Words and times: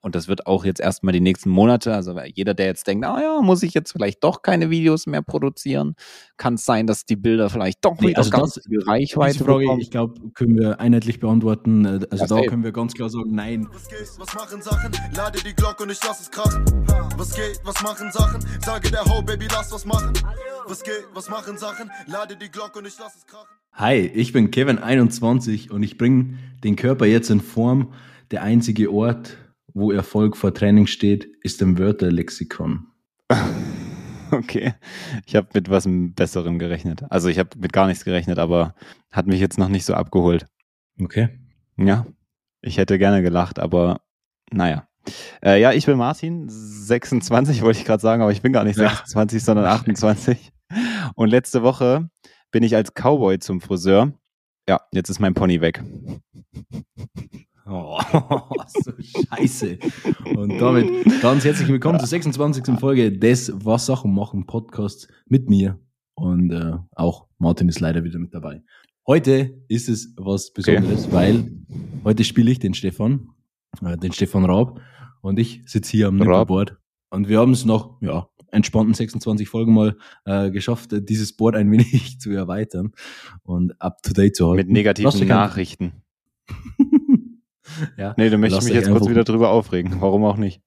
Und 0.00 0.14
das 0.14 0.28
wird 0.28 0.46
auch 0.46 0.64
jetzt 0.64 0.80
erstmal 0.80 1.12
die 1.12 1.20
nächsten 1.20 1.50
Monate. 1.50 1.92
Also 1.92 2.16
jeder, 2.34 2.54
der 2.54 2.66
jetzt 2.66 2.86
denkt, 2.86 3.04
ah 3.04 3.20
ja, 3.20 3.40
muss 3.42 3.64
ich 3.64 3.74
jetzt 3.74 3.90
vielleicht 3.90 4.22
doch 4.22 4.42
keine 4.42 4.70
Videos 4.70 5.06
mehr 5.06 5.22
produzieren, 5.22 5.94
kann 6.36 6.54
es 6.54 6.64
sein, 6.64 6.86
dass 6.86 7.04
die 7.04 7.16
Bilder 7.16 7.50
vielleicht 7.50 7.84
doch 7.84 7.98
Nee, 8.00 8.08
wieder 8.10 8.18
also 8.18 8.30
ganz 8.30 8.54
das- 8.54 8.64
viel 8.64 8.80
Reichweite 8.82 9.42
Frage, 9.44 9.58
bekommen. 9.60 9.80
ich 9.80 9.90
glaube, 9.90 10.20
können 10.34 10.56
wir 10.56 10.78
einheitlich 10.78 11.18
beantworten. 11.18 11.84
Äh, 11.84 11.88
Also 11.88 12.06
Ja, 12.10 12.18
da 12.18 12.26
safe. 12.28 12.46
können 12.46 12.62
wir 12.62 12.70
ganz 12.72 12.94
klar 12.94 13.10
sagen, 13.10 13.30
nein. 13.34 13.66
Was 13.72 13.88
geht, 13.88 13.98
was 14.18 14.34
machen 14.34 14.62
Sachen? 14.62 14.92
Lade 15.16 15.40
die 15.44 15.54
Glocke 15.54 15.82
und 15.82 15.90
ich 15.90 15.98
lass 16.06 16.20
es 16.20 16.30
krachen. 16.30 16.64
Was 17.16 17.34
geht, 17.34 17.60
was 17.64 17.82
machen 17.82 18.12
Sachen? 18.12 18.40
Sage 18.64 18.90
der 18.92 19.04
Ho, 19.04 19.20
Baby, 19.22 19.46
lass 19.52 19.72
was 19.72 19.84
machen. 19.84 20.12
Was 20.66 20.84
geht, 20.84 21.04
was 21.14 21.28
machen 21.28 21.58
Sachen? 21.58 21.90
Lade 22.06 22.36
die 22.36 22.48
Glocke 22.50 22.78
und 22.78 22.86
ich 22.86 22.96
lass 23.00 23.16
es 23.16 23.26
krachen. 23.26 23.48
Hi, 23.72 23.94
ich 23.96 24.32
bin 24.32 24.50
Kevin21 24.52 25.70
und 25.70 25.82
ich 25.82 25.98
bringe 25.98 26.38
den 26.64 26.76
Körper 26.76 27.06
jetzt 27.06 27.30
in 27.30 27.40
Form. 27.40 27.92
Der 28.30 28.42
einzige 28.42 28.92
Ort, 28.92 29.36
wo 29.78 29.92
Erfolg 29.92 30.36
vor 30.36 30.52
Training 30.54 30.86
steht, 30.86 31.28
ist 31.42 31.62
im 31.62 31.78
Wörterlexikon. 31.78 32.86
Okay. 34.30 34.74
Ich 35.24 35.36
habe 35.36 35.48
mit 35.54 35.70
was 35.70 35.86
Besserem 35.88 36.58
gerechnet. 36.58 37.02
Also 37.10 37.28
ich 37.28 37.38
habe 37.38 37.48
mit 37.58 37.72
gar 37.72 37.86
nichts 37.86 38.04
gerechnet, 38.04 38.38
aber 38.38 38.74
hat 39.10 39.26
mich 39.26 39.40
jetzt 39.40 39.58
noch 39.58 39.68
nicht 39.68 39.86
so 39.86 39.94
abgeholt. 39.94 40.46
Okay. 41.00 41.30
Ja, 41.78 42.06
ich 42.60 42.76
hätte 42.76 42.98
gerne 42.98 43.22
gelacht, 43.22 43.58
aber 43.58 44.02
naja. 44.52 44.86
Äh, 45.42 45.60
ja, 45.60 45.72
ich 45.72 45.86
bin 45.86 45.96
Martin, 45.96 46.46
26 46.48 47.62
wollte 47.62 47.78
ich 47.78 47.86
gerade 47.86 48.02
sagen, 48.02 48.20
aber 48.20 48.32
ich 48.32 48.42
bin 48.42 48.52
gar 48.52 48.64
nicht 48.64 48.78
Ja. 48.78 48.90
26, 48.90 49.42
sondern 49.42 49.64
28. 49.66 50.52
Und 51.14 51.28
letzte 51.30 51.62
Woche 51.62 52.10
bin 52.50 52.62
ich 52.62 52.76
als 52.76 52.92
Cowboy 52.92 53.38
zum 53.38 53.60
Friseur. 53.60 54.12
Ja, 54.68 54.82
jetzt 54.92 55.08
ist 55.08 55.20
mein 55.20 55.32
Pony 55.32 55.62
weg. 55.62 55.82
Oh, 57.70 58.00
so 58.68 58.92
scheiße. 58.98 59.78
Und 60.36 60.58
damit 60.58 60.88
ganz 61.20 61.44
herzlich 61.44 61.68
willkommen 61.68 61.98
zur 61.98 62.08
26. 62.08 62.78
Folge 62.78 63.12
des 63.12 63.52
Was 63.62 63.84
Sachen 63.84 64.14
machen 64.14 64.46
Podcasts 64.46 65.06
mit 65.26 65.50
mir. 65.50 65.78
Und 66.14 66.50
äh, 66.50 66.76
auch 66.92 67.26
Martin 67.36 67.68
ist 67.68 67.80
leider 67.80 68.04
wieder 68.04 68.18
mit 68.18 68.32
dabei. 68.32 68.62
Heute 69.06 69.62
ist 69.68 69.90
es 69.90 70.14
was 70.16 70.50
Besonderes, 70.54 71.12
weil 71.12 71.50
heute 72.04 72.24
spiele 72.24 72.50
ich 72.50 72.58
den 72.58 72.72
Stefan, 72.72 73.28
äh, 73.84 73.98
den 73.98 74.12
Stefan 74.12 74.46
Raab. 74.46 74.80
Und 75.20 75.38
ich 75.38 75.62
sitze 75.66 75.90
hier 75.90 76.08
am. 76.08 76.16
Nippelboard. 76.16 76.78
Und 77.10 77.28
wir 77.28 77.38
haben 77.38 77.52
es 77.52 77.66
noch, 77.66 78.00
ja, 78.00 78.28
entspannten 78.50 78.94
26 78.94 79.46
Folgen 79.46 79.74
mal 79.74 79.98
äh, 80.24 80.50
geschafft, 80.50 80.90
dieses 80.92 81.36
Board 81.36 81.54
ein 81.54 81.70
wenig 81.70 82.18
zu 82.18 82.30
erweitern 82.30 82.92
und 83.42 83.78
up 83.78 84.02
to 84.02 84.14
date 84.14 84.36
zu 84.36 84.46
halten. 84.46 84.56
Mit 84.56 84.70
negativen 84.70 85.28
Nachrichten. 85.28 85.92
ja, 87.96 88.14
Nee, 88.16 88.30
da 88.30 88.36
möchte 88.36 88.58
ich 88.58 88.64
mich 88.64 88.74
jetzt 88.74 88.90
kurz 88.90 89.08
wieder 89.08 89.24
drüber 89.24 89.50
aufregen. 89.50 90.00
Warum 90.00 90.24
auch 90.24 90.36
nicht? 90.36 90.62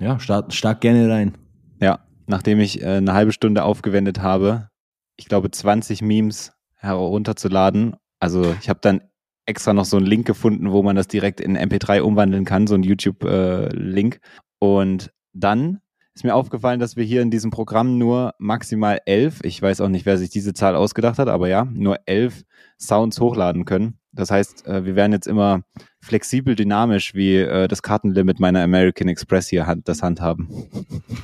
ja, 0.00 0.18
start, 0.18 0.54
start 0.54 0.80
gerne 0.80 1.10
rein. 1.10 1.36
Ja, 1.80 2.00
nachdem 2.26 2.60
ich 2.60 2.82
äh, 2.82 2.96
eine 2.96 3.12
halbe 3.12 3.32
Stunde 3.32 3.64
aufgewendet 3.64 4.20
habe, 4.20 4.68
ich 5.16 5.26
glaube 5.26 5.50
20 5.50 6.02
Memes 6.02 6.52
herunterzuladen. 6.76 7.96
Also 8.18 8.54
ich 8.60 8.68
habe 8.68 8.80
dann 8.82 9.02
extra 9.46 9.72
noch 9.72 9.84
so 9.84 9.96
einen 9.96 10.06
Link 10.06 10.26
gefunden, 10.26 10.72
wo 10.72 10.82
man 10.82 10.96
das 10.96 11.08
direkt 11.08 11.40
in 11.40 11.58
MP3 11.58 12.00
umwandeln 12.00 12.44
kann, 12.44 12.66
so 12.66 12.74
ein 12.74 12.82
YouTube-Link. 12.82 14.20
Und 14.58 15.12
dann 15.32 15.80
ist 16.14 16.24
mir 16.24 16.34
aufgefallen, 16.34 16.80
dass 16.80 16.96
wir 16.96 17.04
hier 17.04 17.22
in 17.22 17.30
diesem 17.30 17.50
Programm 17.50 17.98
nur 17.98 18.34
maximal 18.38 19.00
elf, 19.06 19.40
ich 19.42 19.60
weiß 19.60 19.80
auch 19.80 19.88
nicht, 19.88 20.06
wer 20.06 20.18
sich 20.18 20.30
diese 20.30 20.54
Zahl 20.54 20.74
ausgedacht 20.76 21.18
hat, 21.18 21.28
aber 21.28 21.48
ja, 21.48 21.64
nur 21.64 21.98
elf 22.06 22.44
Sounds 22.78 23.20
hochladen 23.20 23.64
können. 23.64 23.99
Das 24.12 24.30
heißt, 24.30 24.66
äh, 24.66 24.84
wir 24.84 24.96
werden 24.96 25.12
jetzt 25.12 25.26
immer 25.26 25.62
flexibel 26.00 26.56
dynamisch, 26.56 27.14
wie 27.14 27.36
äh, 27.36 27.68
das 27.68 27.82
Kartenlimit 27.82 28.40
meiner 28.40 28.62
American 28.62 29.08
Express 29.08 29.48
hier 29.48 29.66
hand, 29.66 29.88
das 29.88 30.02
handhaben. 30.02 30.48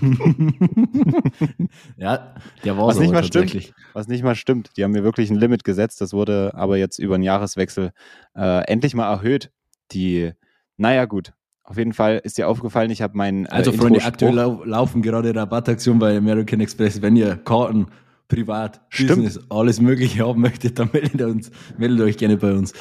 ja, 1.97 2.35
der 2.65 2.77
war 2.77 2.87
Was 2.87 2.97
so 2.97 3.03
nicht 3.03 3.13
mal 3.13 3.25
stimmt. 3.25 3.73
Was 3.93 4.07
nicht 4.07 4.23
mal 4.23 4.37
stimmt. 4.37 4.71
Die 4.77 4.85
haben 4.85 4.93
mir 4.93 5.03
wirklich 5.03 5.31
ein 5.31 5.37
Limit 5.37 5.65
gesetzt. 5.65 6.01
Das 6.01 6.13
wurde 6.13 6.53
aber 6.55 6.77
jetzt 6.77 6.99
über 6.99 7.19
den 7.19 7.23
Jahreswechsel 7.23 7.91
äh, 8.37 8.65
endlich 8.67 8.95
mal 8.95 9.11
erhöht. 9.11 9.51
Die, 9.93 10.33
naja, 10.77 11.07
gut. 11.07 11.33
Auf 11.65 11.79
jeden 11.79 11.93
Fall 11.93 12.21
ist 12.23 12.39
dir 12.39 12.49
aufgefallen, 12.49 12.91
ich 12.91 13.03
habe 13.03 13.17
meinen. 13.17 13.47
Äh, 13.47 13.51
Also 13.51 13.73
Freunde, 13.73 14.05
aktuell 14.05 14.35
lau 14.35 14.63
laufen 14.63 15.03
gerade 15.03 15.35
Rabattaktionen 15.35 15.99
bei 15.99 16.17
American 16.17 16.61
Express. 16.61 17.03
Wenn 17.03 17.17
ihr 17.17 17.35
Karten, 17.37 17.89
privat, 18.29 18.81
Stimmt. 18.89 19.09
Business, 19.11 19.41
alles 19.51 19.81
mögliche 19.81 20.27
haben 20.27 20.41
möchtet, 20.41 20.79
dann 20.79 20.91
meldet, 20.93 21.21
uns, 21.23 21.51
meldet 21.79 22.01
euch 22.07 22.17
gerne 22.19 22.37
bei 22.37 22.53
uns. 22.53 22.73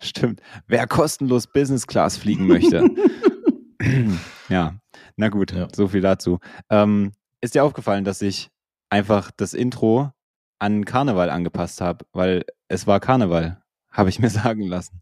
Stimmt. 0.00 0.40
Wer 0.66 0.86
kostenlos 0.86 1.46
Business 1.46 1.86
Class 1.86 2.16
fliegen 2.16 2.46
möchte. 2.46 2.88
ja, 4.48 4.74
na 5.16 5.28
gut, 5.28 5.52
Ja. 5.52 5.68
so 5.74 5.88
viel 5.88 6.00
dazu. 6.00 6.38
Ähm, 6.68 7.12
ist 7.40 7.54
dir 7.54 7.64
aufgefallen, 7.64 8.04
dass 8.04 8.20
ich 8.22 8.50
einfach 8.90 9.30
das 9.36 9.54
Intro 9.54 10.12
an 10.58 10.84
Karneval 10.84 11.30
angepasst 11.30 11.80
habe, 11.80 12.04
weil 12.12 12.44
es 12.68 12.86
war 12.86 13.00
Karneval, 13.00 13.62
habe 13.90 14.08
ich 14.10 14.18
mir 14.18 14.28
sagen 14.30 14.62
lassen. 14.66 15.00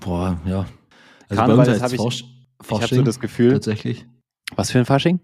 Boah, 0.00 0.40
ja. 0.44 0.66
Also 1.28 1.40
Karneval, 1.42 1.66
bei 1.66 1.72
das 1.72 1.74
uns 1.74 1.82
hab 1.82 1.92
heißt 1.92 1.94
ich- 2.22 2.24
Fasch 2.62 2.76
Ich 2.78 2.82
habe 2.82 2.94
so 2.96 3.02
das 3.02 3.20
Gefühl. 3.20 3.52
tatsächlich. 3.52 4.06
Was 4.56 4.70
für 4.70 4.78
ein 4.80 4.84
Fasching? 4.84 5.20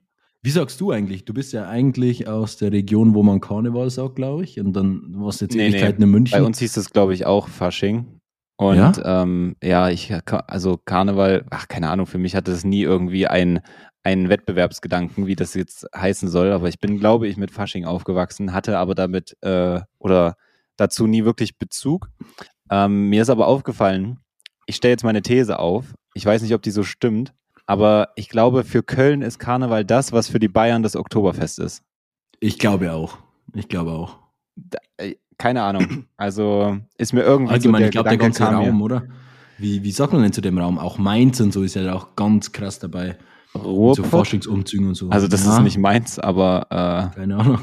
Wie 0.47 0.51
sagst 0.53 0.81
du 0.81 0.93
eigentlich? 0.93 1.25
Du 1.25 1.35
bist 1.35 1.53
ja 1.53 1.69
eigentlich 1.69 2.29
aus 2.29 2.57
der 2.57 2.71
Region, 2.71 3.15
wo 3.15 3.25
man 3.25 3.41
Karneval 3.41 3.91
sagt, 3.91 4.15
glaube 4.15 4.45
ich. 4.45 4.61
Und 4.61 4.75
dann 4.75 5.03
warst 5.17 5.41
du 5.41 5.47
jetzt 5.47 5.57
Nee, 5.57 5.63
nee. 5.63 5.69
Ewigkeiten 5.71 6.05
in 6.05 6.11
München. 6.13 6.39
Bei 6.39 6.47
uns 6.47 6.61
hieß 6.61 6.77
es, 6.77 6.91
glaube 6.93 7.15
ich, 7.15 7.27
auch 7.27 7.49
Fasching. 7.49 8.21
Und 8.57 8.77
Ja? 8.77 9.23
ähm, 9.23 9.57
ja 9.61 9.89
ich, 9.91 10.15
also 10.47 10.79
Karneval, 10.85 11.47
ach, 11.51 11.67
keine 11.67 11.91
Ahnung, 11.91 12.07
für 12.07 12.19
mich 12.19 12.37
hatte 12.37 12.53
es 12.53 12.63
nie 12.63 12.83
irgendwie 12.83 13.27
einen, 13.27 13.59
einen 14.05 14.29
Wettbewerbsgedanken, 14.29 15.27
wie 15.27 15.35
das 15.35 15.55
jetzt 15.55 15.85
heißen 15.93 16.29
soll. 16.29 16.53
Aber 16.53 16.69
ich 16.69 16.79
bin, 16.79 17.01
glaube 17.01 17.27
ich, 17.27 17.37
mit 17.37 17.51
Fasching 17.51 17.85
aufgewachsen, 17.85 18.53
hatte 18.53 18.79
aber 18.79 18.95
damit 18.95 19.37
äh, 19.41 19.81
oder 19.99 20.37
dazu 20.77 21.09
nie 21.09 21.25
wirklich 21.25 21.59
Bezug. 21.59 22.09
Ähm, 22.71 23.09
mir 23.09 23.23
ist 23.23 23.31
aber 23.31 23.49
aufgefallen, 23.49 24.21
ich 24.67 24.77
stelle 24.77 24.93
jetzt 24.93 25.03
meine 25.03 25.23
These 25.23 25.59
auf. 25.59 25.93
Ich 26.15 26.25
weiß 26.25 26.41
nicht, 26.43 26.55
ob 26.55 26.63
die 26.63 26.71
so 26.71 26.85
stimmt, 26.85 27.35
aber 27.67 28.11
ich 28.17 28.29
glaube, 28.29 28.65
für 28.65 28.83
Köln 28.83 29.23
ist 29.23 29.39
Karneval 29.39 29.85
das, 29.85 30.13
was 30.13 30.29
für 30.29 30.39
die 30.39 30.49
Bayern 30.49 30.83
das 30.83 30.97
Oktoberfest 30.97 31.59
ist. 31.59 31.83
ich 32.41 32.59
glaube 32.59 32.93
auch. 32.93 33.19
Ich 33.55 33.69
glaube 33.69 33.93
auch. 33.93 34.19
Da, 34.57 34.79
äh, 34.99 35.17
keine 35.39 35.63
Ahnung. 35.63 36.05
Also 36.17 36.79
ist 36.97 37.13
mir 37.13 37.23
irgendwie 37.23 37.53
Allgemein, 37.53 37.83
so 37.83 37.87
ich 37.87 37.91
glaube, 37.93 38.09
der 38.09 38.19
ganze 38.19 38.43
kam 38.43 38.59
mir. 38.59 38.67
Raum, 38.69 38.83
oder? 38.83 39.05
Wie, 39.59 39.83
wie 39.83 39.91
sagt 39.93 40.13
man 40.13 40.23
denn 40.23 40.33
zu 40.33 40.41
dem 40.41 40.59
Raum? 40.59 40.79
Auch 40.79 40.99
Mainz 40.99 41.41
und 41.41 41.53
so 41.53 41.63
ist 41.63 41.75
ja 41.77 41.93
auch 41.95 42.15
ganz 42.17 42.53
krass 42.53 42.79
dabei. 42.79 43.17
So 43.53 43.61
Ruhrpott? 43.61 44.07
Forschungsumzügen 44.07 44.89
und 44.89 44.95
so. 44.95 45.09
Also 45.11 45.29
das 45.29 45.45
Ja, 45.47 45.57
ist 45.57 45.63
nicht 45.63 45.79
meins, 45.79 46.19
aber 46.19 46.67
Keine 47.15 47.37
Ahnung. 47.39 47.59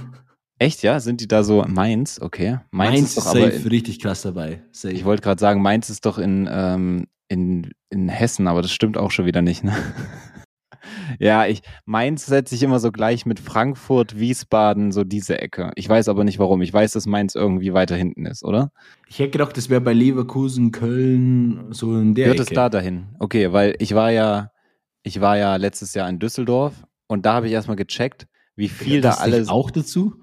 äh, 0.60 0.66
echt, 0.66 0.82
ja? 0.84 1.00
Sind 1.00 1.22
die 1.22 1.28
da 1.28 1.44
so 1.44 1.64
Mainz? 1.68 2.20
Okay. 2.22 2.60
Mainz, 2.72 2.92
Mainz 2.94 3.02
ist 3.12 3.18
ist 3.18 3.26
doch 3.26 3.32
aber 3.32 3.42
safe 3.52 3.56
in, 3.64 3.68
richtig 3.70 4.00
krass 4.00 4.22
dabei. 4.24 4.64
Safe. 4.72 4.94
ich 4.94 5.06
wollte 5.06 5.22
gerade 5.22 5.40
sagen, 5.40 5.62
Mainz 5.62 5.90
ist 5.90 6.06
doch 6.06 6.18
in, 6.18 6.48
ähm, 6.52 7.08
in, 7.34 7.72
in 7.90 8.10
Hessen, 8.10 8.48
aber 8.48 8.62
das 8.62 8.72
stimmt 8.72 8.98
auch 8.98 9.12
schon 9.12 9.26
wieder 9.26 9.42
nicht, 9.42 9.64
ne? 9.64 9.76
ja, 11.20 11.46
ich, 11.46 11.62
Mainz 11.86 12.26
setze 12.26 12.56
ich 12.56 12.64
immer 12.64 12.80
so 12.80 12.92
gleich 12.92 13.26
mit 13.26 13.40
Frankfurt, 13.40 14.20
Wiesbaden, 14.20 14.92
so 14.92 15.04
diese 15.04 15.40
Ecke. 15.40 15.72
Ich 15.76 15.88
weiß 15.88 16.08
aber 16.08 16.24
nicht 16.24 16.40
warum. 16.40 16.62
Ich 16.62 16.74
weiß, 16.74 16.94
dass 16.94 17.06
Mainz 17.06 17.36
irgendwie 17.36 17.74
weiter 17.74 17.96
hinten 17.96 18.26
ist, 18.26 18.44
oder? 18.44 18.72
Ich 19.08 19.20
hätte 19.20 19.32
gedacht, 19.32 19.58
das 19.58 19.70
wäre 19.70 19.82
bei 19.82 19.94
Leverkusen, 19.94 20.72
Köln, 20.72 21.72
so 21.72 21.96
in 21.98 22.16
der 22.16 22.26
Gehört 22.26 22.40
Ecke. 22.40 22.52
es 22.52 22.56
da 22.56 22.70
dahin? 22.70 23.16
Okay, 23.20 23.52
weil 23.52 23.76
ich 23.80 23.96
war 23.96 24.12
ja, 24.12 24.52
ich 25.04 25.22
war 25.22 25.38
ja 25.38 25.56
letztes 25.56 25.94
Jahr 25.94 26.10
in 26.10 26.20
Düsseldorf 26.20 26.86
und 27.08 27.26
da 27.26 27.34
habe 27.34 27.48
ich 27.48 27.54
erstmal 27.54 27.78
gecheckt, 27.78 28.28
wie 28.56 28.70
viel 28.70 29.02
das 29.02 29.18
da 29.18 29.24
alles. 29.24 29.50
auch 29.50 29.72
dazu? 29.72 30.16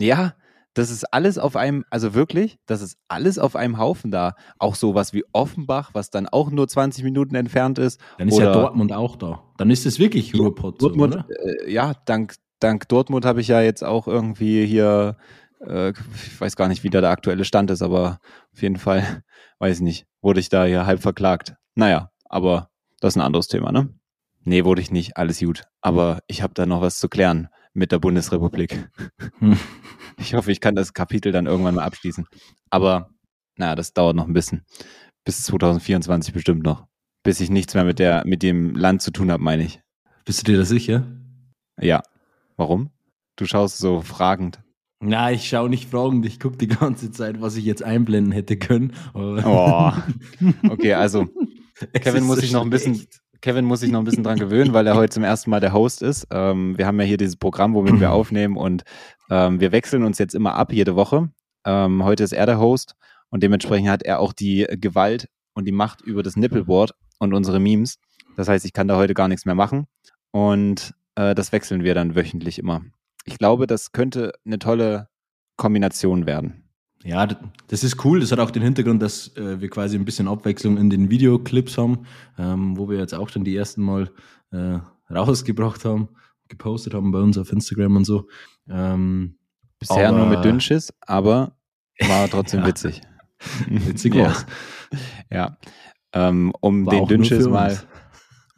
Ja, 0.00 0.34
das 0.78 0.90
ist 0.90 1.12
alles 1.12 1.38
auf 1.38 1.56
einem, 1.56 1.84
also 1.90 2.14
wirklich, 2.14 2.58
das 2.66 2.82
ist 2.82 2.98
alles 3.08 3.38
auf 3.38 3.56
einem 3.56 3.78
Haufen 3.78 4.12
da. 4.12 4.36
Auch 4.58 4.76
sowas 4.76 5.12
wie 5.12 5.24
Offenbach, 5.32 5.90
was 5.92 6.10
dann 6.10 6.28
auch 6.28 6.50
nur 6.50 6.68
20 6.68 7.02
Minuten 7.02 7.34
entfernt 7.34 7.78
ist. 7.78 8.00
Dann 8.18 8.28
ist 8.28 8.38
ja 8.38 8.50
Oder- 8.50 8.60
Dortmund 8.60 8.92
auch 8.92 9.16
da. 9.16 9.42
Dann 9.56 9.70
ist 9.70 9.86
es 9.86 9.98
wirklich 9.98 10.38
Ruhrpott, 10.38 10.80
so, 10.80 10.88
Dortmund, 10.88 11.16
oder? 11.16 11.26
äh, 11.66 11.72
ja, 11.72 11.94
dank, 12.04 12.36
dank 12.60 12.88
Dortmund 12.88 13.24
habe 13.24 13.40
ich 13.40 13.48
ja 13.48 13.60
jetzt 13.60 13.82
auch 13.82 14.06
irgendwie 14.06 14.64
hier, 14.66 15.16
äh, 15.60 15.90
ich 15.90 16.40
weiß 16.40 16.54
gar 16.54 16.68
nicht, 16.68 16.84
wie 16.84 16.90
da 16.90 17.00
der 17.00 17.10
aktuelle 17.10 17.44
Stand 17.44 17.72
ist, 17.72 17.82
aber 17.82 18.20
auf 18.52 18.62
jeden 18.62 18.76
Fall, 18.76 19.02
weiß 19.58 19.78
ich 19.78 19.82
nicht, 19.82 20.06
wurde 20.22 20.38
ich 20.38 20.48
da 20.48 20.64
hier 20.64 20.86
halb 20.86 21.02
verklagt. 21.02 21.56
Naja, 21.74 22.12
aber 22.24 22.70
das 23.00 23.14
ist 23.14 23.16
ein 23.16 23.26
anderes 23.26 23.48
Thema, 23.48 23.72
ne? 23.72 23.88
Nee, 24.44 24.64
wurde 24.64 24.80
ich 24.80 24.92
nicht, 24.92 25.16
alles 25.16 25.40
gut. 25.40 25.64
Aber 25.80 26.20
ich 26.28 26.42
habe 26.42 26.54
da 26.54 26.66
noch 26.66 26.80
was 26.80 26.98
zu 26.98 27.08
klären 27.08 27.48
mit 27.78 27.92
der 27.92 27.98
Bundesrepublik. 27.98 28.88
Hm. 29.38 29.56
Ich 30.20 30.34
hoffe, 30.34 30.50
ich 30.50 30.60
kann 30.60 30.74
das 30.74 30.94
Kapitel 30.94 31.30
dann 31.30 31.46
irgendwann 31.46 31.76
mal 31.76 31.84
abschließen. 31.84 32.26
Aber 32.70 33.10
naja, 33.54 33.76
das 33.76 33.92
dauert 33.92 34.16
noch 34.16 34.26
ein 34.26 34.32
bisschen. 34.32 34.64
Bis 35.24 35.44
2024 35.44 36.34
bestimmt 36.34 36.64
noch. 36.64 36.88
Bis 37.22 37.38
ich 37.38 37.50
nichts 37.50 37.74
mehr 37.74 37.84
mit 37.84 38.00
der, 38.00 38.26
mit 38.26 38.42
dem 38.42 38.74
Land 38.74 39.00
zu 39.00 39.12
tun 39.12 39.30
habe, 39.30 39.40
meine 39.40 39.62
ich. 39.62 39.80
Bist 40.24 40.40
du 40.40 40.50
dir 40.50 40.58
da 40.58 40.64
sicher? 40.64 41.06
Ja. 41.80 42.02
Warum? 42.56 42.90
Du 43.36 43.46
schaust 43.46 43.78
so 43.78 44.00
fragend. 44.00 44.58
Na, 44.98 45.30
ich 45.30 45.48
schaue 45.48 45.70
nicht 45.70 45.88
fragend, 45.88 46.26
ich 46.26 46.40
gucke 46.40 46.56
die 46.56 46.66
ganze 46.66 47.12
Zeit, 47.12 47.40
was 47.40 47.54
ich 47.54 47.64
jetzt 47.64 47.84
einblenden 47.84 48.32
hätte 48.32 48.56
können. 48.56 48.94
Oh. 49.14 49.92
Okay, 50.68 50.94
also 50.94 51.28
Kevin 51.92 52.24
muss 52.24 52.36
so 52.36 52.42
sich 52.42 52.52
noch 52.52 52.62
ein 52.62 52.70
bisschen, 52.70 52.96
schlecht. 52.96 53.20
Kevin 53.40 53.64
muss 53.64 53.80
sich 53.80 53.90
noch 53.90 54.00
ein 54.00 54.04
bisschen 54.04 54.24
dran 54.24 54.38
gewöhnen, 54.38 54.72
weil 54.72 54.86
er 54.86 54.94
heute 54.94 55.12
zum 55.12 55.24
ersten 55.24 55.50
Mal 55.50 55.60
der 55.60 55.72
Host 55.72 56.02
ist. 56.02 56.26
Ähm, 56.30 56.76
wir 56.76 56.86
haben 56.86 56.98
ja 57.00 57.06
hier 57.06 57.16
dieses 57.16 57.36
Programm, 57.36 57.74
womit 57.74 58.00
wir 58.00 58.12
aufnehmen 58.12 58.56
und 58.56 58.82
ähm, 59.30 59.60
wir 59.60 59.72
wechseln 59.72 60.04
uns 60.04 60.18
jetzt 60.18 60.34
immer 60.34 60.54
ab 60.54 60.72
jede 60.72 60.96
Woche. 60.96 61.30
Ähm, 61.64 62.04
heute 62.04 62.24
ist 62.24 62.32
er 62.32 62.46
der 62.46 62.58
Host 62.58 62.94
und 63.30 63.42
dementsprechend 63.42 63.90
hat 63.90 64.02
er 64.02 64.20
auch 64.20 64.32
die 64.32 64.66
Gewalt 64.70 65.28
und 65.54 65.66
die 65.66 65.72
Macht 65.72 66.00
über 66.00 66.22
das 66.22 66.36
Nippleboard 66.36 66.92
und 67.18 67.34
unsere 67.34 67.60
Memes. 67.60 67.98
Das 68.36 68.48
heißt, 68.48 68.64
ich 68.64 68.72
kann 68.72 68.88
da 68.88 68.96
heute 68.96 69.14
gar 69.14 69.28
nichts 69.28 69.44
mehr 69.44 69.54
machen 69.54 69.86
und 70.30 70.94
äh, 71.14 71.34
das 71.34 71.52
wechseln 71.52 71.84
wir 71.84 71.94
dann 71.94 72.14
wöchentlich 72.14 72.58
immer. 72.58 72.82
Ich 73.24 73.38
glaube, 73.38 73.66
das 73.66 73.92
könnte 73.92 74.32
eine 74.46 74.58
tolle 74.58 75.08
Kombination 75.56 76.26
werden. 76.26 76.67
Ja, 77.04 77.26
das 77.68 77.84
ist 77.84 78.04
cool. 78.04 78.20
Das 78.20 78.32
hat 78.32 78.40
auch 78.40 78.50
den 78.50 78.62
Hintergrund, 78.62 79.00
dass 79.02 79.28
äh, 79.36 79.60
wir 79.60 79.68
quasi 79.70 79.96
ein 79.96 80.04
bisschen 80.04 80.28
Abwechslung 80.28 80.76
in 80.78 80.90
den 80.90 81.10
Videoclips 81.10 81.78
haben, 81.78 82.00
ähm, 82.38 82.76
wo 82.76 82.88
wir 82.88 82.98
jetzt 82.98 83.14
auch 83.14 83.28
schon 83.28 83.44
die 83.44 83.56
ersten 83.56 83.82
Mal 83.82 84.10
äh, 84.50 84.78
rausgebracht 85.10 85.84
haben, 85.84 86.08
gepostet 86.48 86.94
haben 86.94 87.12
bei 87.12 87.20
uns 87.20 87.38
auf 87.38 87.52
Instagram 87.52 87.96
und 87.96 88.04
so. 88.04 88.26
Ähm, 88.68 89.36
Bisher 89.78 90.08
Aber- 90.08 90.18
nur 90.18 90.26
mit 90.26 90.44
Dünnschiss, 90.44 90.92
aber 91.02 91.56
war 92.00 92.28
trotzdem 92.28 92.60
Ja. 92.62 92.66
witzig. 92.66 93.00
witzig 93.68 94.14
ja. 94.14 94.24
war's. 94.24 94.46
Ja. 95.30 95.58
Ähm, 96.14 96.52
um 96.60 96.86
War 96.86 96.94
den 96.94 97.06
Dünnschiss 97.06 97.46
mal, 97.46 97.78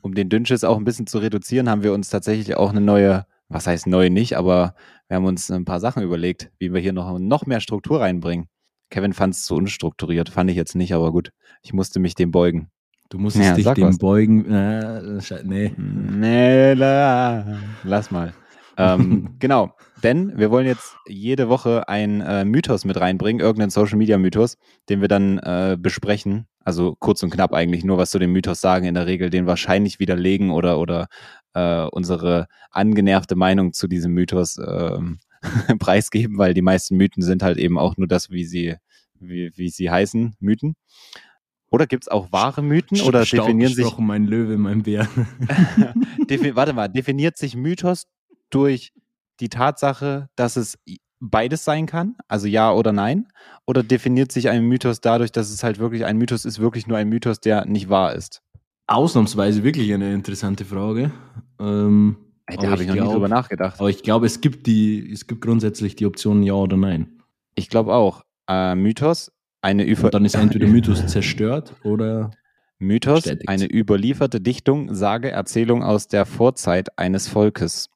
um 0.03 0.15
den 0.15 0.29
Dünnschiss 0.29 0.63
auch 0.65 0.77
ein 0.79 0.85
bisschen 0.85 1.09
zu 1.09 1.19
reduzieren, 1.19 1.69
haben 1.69 1.83
wir 1.83 1.93
uns 1.93 2.09
tatsächlich 2.09 2.55
auch 2.57 2.71
eine 2.71 2.81
neue, 2.81 3.27
was 3.51 3.67
heißt 3.67 3.87
neu 3.87 4.09
nicht, 4.09 4.37
aber 4.39 4.75
wir 5.09 5.17
haben 5.17 5.27
uns 5.27 5.51
ein 5.51 5.67
paar 5.67 5.81
Sachen 5.81 6.03
überlegt, 6.03 6.51
wie 6.59 6.73
wir 6.73 6.81
hier 6.81 6.95
noch, 6.95 7.19
noch 7.19 7.45
mehr 7.45 7.61
Struktur 7.61 8.01
reinbringen. 8.01 8.47
Kevin 8.91 9.13
fand 9.13 9.35
es 9.35 9.45
zu 9.45 9.55
unstrukturiert, 9.55 10.31
fand 10.31 10.51
ich 10.51 10.57
jetzt 10.57 10.75
nicht, 10.75 10.95
aber 10.95 11.13
gut. 11.13 11.31
Ich 11.63 11.73
musste 11.73 12.01
mich 12.01 12.15
dem 12.15 12.31
beugen. 12.31 12.71
Du 13.11 13.19
musstest 13.19 13.45
Ja, 13.47 13.55
dich 13.55 13.67
dem 13.75 13.89
was. 13.89 13.99
beugen. 13.99 14.51
Äh, 14.51 15.21
nee. 15.45 15.73
Nee, 15.77 16.75
la, 16.75 17.59
lass 17.85 18.11
mal. 18.11 18.33
ähm, 18.77 19.35
genau, 19.41 19.73
denn 20.03 20.39
wir 20.39 20.51
wollen 20.51 20.67
jetzt 20.67 20.97
jede 21.07 21.49
Woche 21.49 21.89
einen 21.89 22.21
äh, 22.21 22.45
Mythos 22.45 22.85
mit 22.85 22.99
reinbringen, 23.01 23.41
irgendeinen 23.41 23.71
Social 23.71 23.99
Media 23.99 24.17
Mythos, 24.17 24.57
den 24.89 25.01
wir 25.01 25.09
dann 25.09 25.39
äh, 25.39 25.77
besprechen. 25.79 26.47
Also 26.63 26.95
kurz 27.01 27.23
und 27.23 27.31
knapp 27.31 27.53
eigentlich 27.53 27.85
nur 27.85 27.99
was 27.99 28.11
zu 28.11 28.19
dem 28.19 28.33
Mythos 28.33 28.61
sagen, 28.61 28.87
in 28.87 28.95
der 28.95 29.07
Regel 29.07 29.31
den 29.31 29.47
wahrscheinlich 29.47 29.99
widerlegen 29.99 30.51
oder, 30.51 30.79
oder 30.79 31.07
äh, 31.55 31.85
unsere 31.85 32.49
angenervte 32.71 33.37
Meinung 33.37 33.73
zu 33.73 33.89
diesem 33.89 34.13
Mythos 34.13 34.59
ähm, 34.59 35.19
preisgeben, 35.79 36.39
weil 36.39 36.55
die 36.55 36.63
meisten 36.63 36.97
Mythen 36.97 37.23
sind 37.23 37.43
halt 37.43 37.59
eben 37.59 37.79
auch 37.79 37.97
nur 37.97 38.09
das, 38.09 38.31
wie 38.31 38.45
sie, 38.45 38.77
wie, 39.19 39.53
wie 39.57 39.69
sie 39.69 39.91
heißen, 39.91 40.37
Mythen. 40.41 40.77
Oder 41.71 41.87
gibt 41.87 42.05
es 42.05 42.09
auch 42.09 42.33
wahre 42.33 42.63
Mythen 42.63 43.01
oder 43.03 43.25
Stark 43.25 43.47
definieren 43.47 43.73
sich 43.73 43.97
mein 43.99 44.27
Löwe, 44.27 44.59
mein 44.59 44.83
Bär. 44.83 45.07
Warte 46.55 46.73
mal, 46.73 46.89
definiert 46.89 47.37
sich 47.37 47.55
Mythos 47.55 48.07
durch 48.51 48.93
die 49.39 49.49
Tatsache, 49.49 50.29
dass 50.35 50.57
es 50.57 50.79
beides 51.21 51.65
sein 51.65 51.87
kann, 51.87 52.17
also 52.29 52.49
ja 52.49 52.73
oder 52.73 52.93
nein? 52.93 53.29
Oder 53.67 53.83
definiert 53.83 54.33
sich 54.33 54.49
ein 54.49 54.65
Mythos 54.65 55.01
dadurch, 55.01 55.31
dass 55.31 55.51
es 55.51 55.63
halt 55.63 55.79
wirklich 55.79 56.05
ein 56.05 56.17
Mythos 56.17 56.45
ist, 56.45 56.59
wirklich 56.59 56.87
nur 56.87 56.99
ein 56.99 57.09
Mythos, 57.09 57.41
der 57.41 57.67
nicht 57.67 57.89
wahr 57.89 58.15
ist? 58.15 58.43
Ausnahmsweise 58.91 59.63
wirklich 59.63 59.93
eine 59.93 60.13
interessante 60.13 60.65
Frage. 60.65 61.13
Ähm, 61.61 62.17
da 62.47 62.71
habe 62.71 62.83
ich 62.83 62.89
noch 62.89 62.95
nie 62.95 63.01
glaub- 63.01 63.13
drüber 63.15 63.29
nachgedacht. 63.29 63.79
Aber 63.79 63.89
ich 63.89 64.03
glaube, 64.03 64.27
es 64.27 64.41
gibt 64.41 64.67
die, 64.67 65.11
es 65.13 65.27
gibt 65.29 65.41
grundsätzlich 65.43 65.95
die 65.95 66.07
Option 66.07 66.43
Ja 66.43 66.55
oder 66.55 66.77
Nein. 66.77 67.23
Ich 67.55 67.69
glaube 67.69 67.95
auch. 67.95 68.25
Äh, 68.49 68.75
Mythos, 68.75 69.31
eine 69.63 69.85
Über 69.85 70.05
Und 70.07 70.15
dann 70.15 70.25
ist 70.25 70.35
entweder 70.35 70.67
Mythos 70.67 71.07
zerstört 71.07 71.75
oder 71.85 72.33
Mythos, 72.81 73.23
bestätigt. 73.23 73.49
eine 73.49 73.67
überlieferte 73.71 74.41
Dichtung, 74.41 74.93
Sage, 74.93 75.31
Erzählung 75.31 75.85
aus 75.85 76.09
der 76.09 76.27
Vorzeit 76.27 76.99
eines 76.99 77.29
Volkes. 77.29 77.91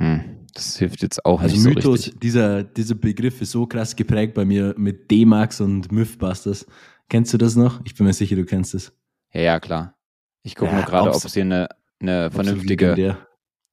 Hm, 0.00 0.22
das 0.54 0.76
hilft 0.78 1.02
jetzt 1.02 1.24
auch 1.24 1.40
also 1.40 1.54
nicht 1.54 1.62
so 1.62 1.68
Mythos, 1.68 1.98
richtig. 2.06 2.20
dieser, 2.20 2.64
dieser 2.64 2.94
Begriff 2.96 3.40
ist 3.42 3.52
so 3.52 3.66
krass 3.66 3.94
geprägt 3.94 4.34
bei 4.34 4.44
mir 4.44 4.74
mit 4.76 5.08
D-Max 5.08 5.60
und 5.60 5.92
Mythbusters. 5.92 6.66
Kennst 7.08 7.32
du 7.32 7.38
das 7.38 7.54
noch? 7.54 7.80
Ich 7.84 7.94
bin 7.94 8.06
mir 8.06 8.12
sicher, 8.12 8.34
du 8.34 8.44
kennst 8.44 8.74
es. 8.74 8.92
Ja, 9.32 9.42
ja, 9.42 9.60
klar. 9.60 9.94
Ich 10.42 10.56
gucke 10.56 10.72
Ja, 10.72 10.78
nur 10.78 10.84
gerade, 10.84 11.10
ob 11.10 11.24
es 11.24 11.34
hier 11.34 11.42
eine, 11.42 11.68
eine 12.00 12.30
vernünftige. 12.30 13.16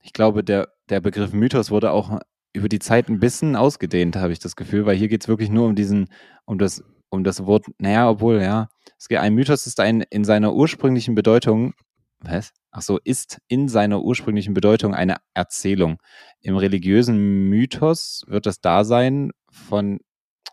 Ich 0.02 0.14
glaube, 0.14 0.44
der, 0.44 0.70
der 0.90 1.02
Begriff 1.02 1.34
Mythos 1.34 1.72
wurde 1.72 1.92
auch 1.92 2.20
über 2.54 2.70
die 2.70 2.80
Zeit 2.80 3.10
ein 3.10 3.20
bisschen 3.20 3.56
ausgedehnt, 3.56 4.16
habe 4.16 4.34
ich 4.34 4.40
das 4.40 4.56
Gefühl, 4.56 4.86
weil 4.86 4.96
hier 4.96 5.08
geht 5.08 5.24
es 5.24 5.28
wirklich 5.28 5.50
nur 5.50 5.68
um 5.68 5.76
diesen, 5.76 6.08
um 6.46 6.58
das, 6.58 6.84
um 7.10 7.24
das 7.24 7.46
Wort, 7.46 7.66
naja, 7.78 8.10
obwohl, 8.10 8.42
ja, 8.42 8.70
es 8.98 9.08
geht, 9.08 9.20
ein 9.20 9.36
Mythos 9.36 9.68
ist 9.68 9.80
ein 9.80 10.02
in 10.02 10.24
seiner 10.24 10.54
ursprünglichen 10.54 11.16
Bedeutung, 11.16 11.74
was? 12.22 12.52
Ach 12.72 12.82
so, 12.82 13.00
ist 13.04 13.40
in 13.48 13.68
seiner 13.68 14.02
ursprünglichen 14.02 14.54
Bedeutung 14.54 14.94
eine 14.94 15.18
Erzählung. 15.34 15.98
Im 16.42 16.58
religiösen 16.58 17.50
Mythos 17.50 18.24
wird 18.28 18.46
das 18.46 18.62
Dasein 18.62 19.32
von, 19.50 20.00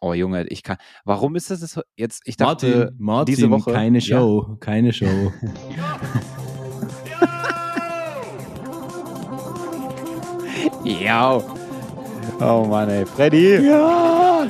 oh 0.01 0.13
Junge, 0.15 0.47
ich 0.49 0.63
kann, 0.63 0.77
warum 1.05 1.37
ist 1.37 1.51
das 1.51 1.81
jetzt, 1.97 2.23
ich 2.25 2.37
dachte, 2.37 2.67
Martin, 2.67 2.97
Martin, 2.99 3.35
diese 3.35 3.51
Woche, 3.51 3.73
keine 3.73 3.99
Ja. 3.99 4.19
Show, 4.19 4.57
keine 4.61 4.93
Show. 4.93 5.33
ja, 10.85 11.41
oh 12.41 12.65
Mann, 12.69 12.89
ey, 12.91 13.07
Freddy, 13.07 13.67
ja, 13.67 14.47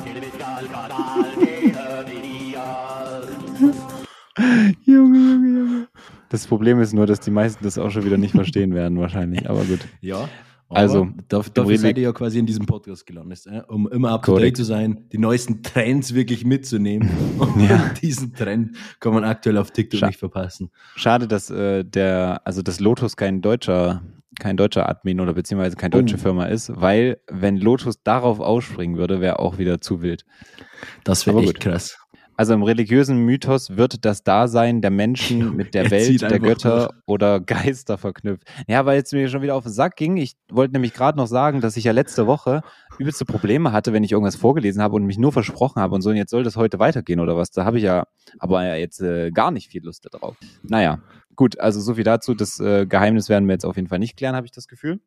Junge, 4.85 5.17
Junge, 5.17 5.47
Junge. 5.59 5.87
Das 6.29 6.45
Problem 6.45 6.79
ist 6.81 6.93
nur, 6.93 7.05
dass 7.05 7.19
die 7.19 7.31
meisten 7.31 7.63
das 7.63 7.77
auch 7.77 7.89
schon 7.89 8.05
wieder 8.05 8.17
nicht 8.17 8.33
verstehen 8.35 8.73
werden, 8.75 8.99
wahrscheinlich. 8.99 9.49
Aber 9.49 9.63
gut. 9.63 9.79
Ja. 10.01 10.27
Aber 10.69 10.77
Also, 10.79 11.07
dafür 11.29 11.53
Reli- 11.65 11.77
seid 11.77 11.97
ihr 11.97 12.03
ja 12.05 12.11
quasi 12.11 12.39
in 12.39 12.45
diesem 12.45 12.65
Podcast 12.65 13.05
gelandet, 13.05 13.45
äh, 13.45 13.61
um 13.67 13.87
immer 13.89 14.11
up 14.11 14.23
to 14.23 14.37
date 14.37 14.57
zu 14.57 14.63
sein, 14.63 15.05
die 15.11 15.17
neuesten 15.17 15.63
Trends 15.63 16.13
wirklich 16.13 16.43
mitzunehmen. 16.45 17.09
Und 17.39 17.61
Ja. 17.67 17.91
diesen 18.01 18.33
Trend 18.33 18.75
kann 18.99 19.13
man 19.13 19.23
aktuell 19.23 19.57
auf 19.57 19.71
TikTok 19.71 19.99
Scha- 20.01 20.07
nicht 20.07 20.19
verpassen. 20.19 20.69
Schade, 20.95 21.27
dass 21.27 21.49
äh, 21.49 21.83
der, 21.85 22.41
also 22.45 22.61
das 22.61 22.79
Lotus 22.79 23.15
kein 23.15 23.41
deutscher, 23.41 24.01
kein 24.39 24.57
deutscher 24.57 24.87
Admin 24.89 25.19
oder 25.19 25.33
beziehungsweise 25.33 25.75
keine 25.77 25.91
deutsche 25.91 26.15
Oh. 26.15 26.19
Firma 26.19 26.45
ist, 26.45 26.71
weil 26.75 27.19
wenn 27.27 27.57
Lotus 27.57 28.03
darauf 28.03 28.39
ausspringen 28.39 28.97
würde, 28.97 29.19
wäre 29.21 29.39
auch 29.39 29.57
wieder 29.57 29.81
zu 29.81 30.01
wild. 30.01 30.25
Das 31.03 31.25
wäre 31.25 31.39
echt 31.39 31.55
gut. 31.55 31.59
krass. 31.61 31.97
Also 32.37 32.53
im 32.53 32.61
religiösen 32.61 33.17
Mythos 33.25 33.75
wird 33.77 34.05
das 34.05 34.23
Dasein 34.23 34.81
der 34.81 34.91
Menschen 34.91 35.55
mit 35.57 35.73
der 35.73 35.85
Er 35.85 35.91
Welt, 35.91 36.21
der 36.21 36.39
Götter 36.39 36.87
durch. 36.89 36.99
oder 37.07 37.39
Geister 37.39 37.97
verknüpft. 37.97 38.47
Ja, 38.67 38.85
weil 38.85 38.97
jetzt 38.97 39.11
mir 39.11 39.27
schon 39.27 39.41
wieder 39.41 39.55
auf 39.55 39.63
den 39.63 39.73
Sack 39.73 39.95
ging. 39.95 40.17
Ich 40.17 40.35
wollte 40.51 40.73
nämlich 40.73 40.93
gerade 40.93 41.17
noch 41.17 41.25
sagen, 41.25 41.61
dass 41.61 41.75
ich 41.77 41.83
ja 41.85 41.91
letzte 41.91 42.27
Woche 42.27 42.61
übelste 42.99 43.25
Probleme 43.25 43.71
hatte, 43.71 43.91
wenn 43.91 44.03
ich 44.03 44.11
irgendwas 44.11 44.35
vorgelesen 44.35 44.81
habe 44.83 44.95
und 44.95 45.05
mich 45.05 45.17
nur 45.17 45.33
versprochen 45.33 45.81
habe 45.81 45.95
und 45.95 46.01
so. 46.03 46.11
Und 46.11 46.15
jetzt 46.15 46.29
soll 46.29 46.43
das 46.43 46.55
heute 46.55 46.77
weitergehen 46.77 47.19
oder 47.19 47.35
was? 47.35 47.49
Da 47.49 47.65
habe 47.65 47.77
ich 47.77 47.83
ja 47.83 48.05
aber 48.37 48.63
ja 48.63 48.75
jetzt 48.75 49.01
äh, 49.01 49.31
gar 49.31 49.49
nicht 49.49 49.69
viel 49.69 49.83
Lust 49.83 50.07
darauf. 50.11 50.37
Naja, 50.61 50.99
gut, 51.35 51.59
also 51.59 51.81
so 51.81 51.95
viel 51.95 52.03
dazu. 52.03 52.35
Das 52.35 52.59
äh, 52.59 52.85
Geheimnis 52.85 53.29
werden 53.29 53.47
wir 53.47 53.53
jetzt 53.53 53.65
auf 53.65 53.77
jeden 53.77 53.87
Fall 53.87 53.99
nicht 53.99 54.15
klären, 54.15 54.35
habe 54.35 54.45
ich 54.45 54.51
das 54.51 54.67
Gefühl. 54.67 54.99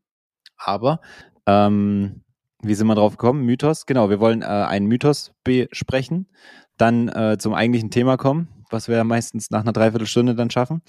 Aber 0.56 1.00
ähm, 1.46 2.22
wie 2.62 2.74
sind 2.74 2.86
wir 2.88 2.94
drauf 2.94 3.16
gekommen? 3.16 3.44
Mythos, 3.44 3.86
genau, 3.86 4.10
wir 4.10 4.20
wollen 4.20 4.42
äh, 4.42 4.46
einen 4.46 4.86
Mythos 4.86 5.32
besprechen, 5.44 6.26
dann 6.80 7.08
äh, 7.08 7.36
zum 7.38 7.54
eigentlichen 7.54 7.90
Thema 7.90 8.16
kommen, 8.16 8.48
was 8.70 8.88
wir 8.88 9.02
meistens 9.04 9.50
nach 9.50 9.60
einer 9.60 9.72
Dreiviertelstunde 9.72 10.34
dann 10.34 10.50
schaffen. 10.50 10.82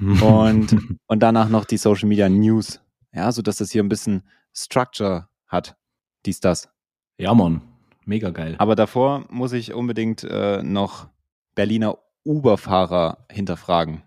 Und, 0.00 0.76
und 1.06 1.22
danach 1.22 1.48
noch 1.48 1.64
die 1.64 1.76
Social 1.76 2.08
Media 2.08 2.28
News. 2.28 2.80
Ja, 3.12 3.32
so 3.32 3.42
dass 3.42 3.56
das 3.56 3.70
hier 3.70 3.82
ein 3.82 3.88
bisschen 3.88 4.22
Structure 4.54 5.28
hat. 5.46 5.76
Dies, 6.26 6.40
das. 6.40 6.68
ja, 7.16 7.34
Mann. 7.34 7.62
Mega 8.04 8.30
geil. 8.30 8.54
Aber 8.58 8.74
davor 8.74 9.26
muss 9.28 9.52
ich 9.52 9.74
unbedingt 9.74 10.24
äh, 10.24 10.62
noch 10.62 11.08
Berliner 11.54 11.98
Uber-Fahrer 12.24 13.26
hinterfragen. 13.30 14.02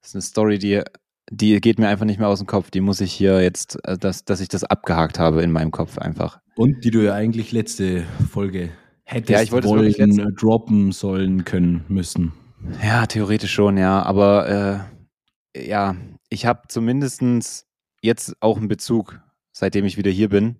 Das 0.00 0.10
ist 0.10 0.14
eine 0.14 0.22
Story, 0.22 0.58
die, 0.58 0.82
die 1.30 1.60
geht 1.60 1.78
mir 1.78 1.88
einfach 1.88 2.06
nicht 2.06 2.18
mehr 2.18 2.28
aus 2.28 2.38
dem 2.38 2.46
Kopf. 2.46 2.70
Die 2.70 2.80
muss 2.80 3.00
ich 3.00 3.12
hier 3.12 3.42
jetzt, 3.42 3.78
äh, 3.84 3.98
dass, 3.98 4.24
dass 4.24 4.40
ich 4.40 4.48
das 4.48 4.64
abgehakt 4.64 5.18
habe 5.18 5.42
in 5.42 5.52
meinem 5.52 5.70
Kopf 5.70 5.98
einfach. 5.98 6.40
Und 6.56 6.84
die 6.84 6.90
du 6.90 7.04
ja 7.04 7.14
eigentlich 7.14 7.52
letzte 7.52 8.04
Folge 8.30 8.70
hättest 9.10 9.30
Ja, 9.30 9.42
ich 9.42 9.52
wollen, 9.52 9.64
wirklich 9.64 9.98
letzte- 9.98 10.22
äh, 10.22 10.32
droppen 10.32 10.92
sollen 10.92 11.44
können 11.44 11.84
müssen. 11.88 12.32
Ja, 12.82 13.06
theoretisch 13.06 13.52
schon, 13.52 13.76
ja. 13.76 14.02
Aber 14.02 14.86
äh, 15.54 15.68
ja, 15.68 15.96
ich 16.28 16.46
habe 16.46 16.62
zumindestens 16.68 17.66
jetzt 18.02 18.34
auch 18.40 18.56
einen 18.58 18.68
Bezug, 18.68 19.20
seitdem 19.52 19.84
ich 19.84 19.96
wieder 19.96 20.10
hier 20.10 20.28
bin, 20.28 20.56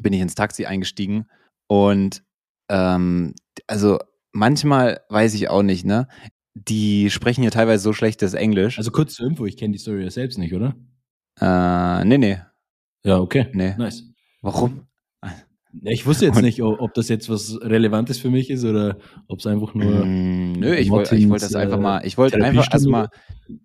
bin 0.00 0.12
ich 0.12 0.20
ins 0.20 0.34
Taxi 0.34 0.66
eingestiegen. 0.66 1.26
Und 1.66 2.22
ähm, 2.68 3.34
also 3.66 3.98
manchmal 4.32 5.00
weiß 5.08 5.34
ich 5.34 5.48
auch 5.48 5.62
nicht, 5.62 5.84
ne? 5.84 6.08
Die 6.54 7.10
sprechen 7.10 7.42
ja 7.44 7.50
teilweise 7.50 7.82
so 7.82 7.92
schlechtes 7.92 8.34
Englisch. 8.34 8.76
Also 8.78 8.90
kurz 8.90 9.14
zur 9.14 9.26
Info, 9.26 9.46
ich 9.46 9.56
kenne 9.56 9.72
die 9.72 9.78
Story 9.78 10.02
ja 10.04 10.10
selbst 10.10 10.38
nicht, 10.38 10.52
oder? 10.54 10.74
äh, 11.40 12.04
nee, 12.04 12.18
nee, 12.18 12.38
Ja, 13.04 13.18
okay. 13.18 13.46
nee. 13.52 13.74
Nice. 13.78 14.04
Warum? 14.42 14.86
Ich 15.82 16.04
wusste 16.06 16.26
jetzt 16.26 16.42
nicht, 16.42 16.62
ob 16.62 16.94
das 16.94 17.08
jetzt 17.08 17.30
was 17.30 17.56
Relevantes 17.62 18.18
für 18.18 18.30
mich 18.30 18.50
ist 18.50 18.64
oder 18.64 18.96
ob 19.28 19.38
es 19.38 19.46
einfach 19.46 19.74
nur. 19.74 20.04
Mm, 20.04 20.52
nö, 20.52 20.74
ich 20.74 20.90
wollte 20.90 21.16
wollt 21.28 21.42
das 21.42 21.54
einfach 21.54 21.78
äh, 21.78 21.80
mal, 21.80 22.06
ich 22.06 22.18
wollte 22.18 22.42
einfach 22.42 22.72
erstmal 22.72 23.08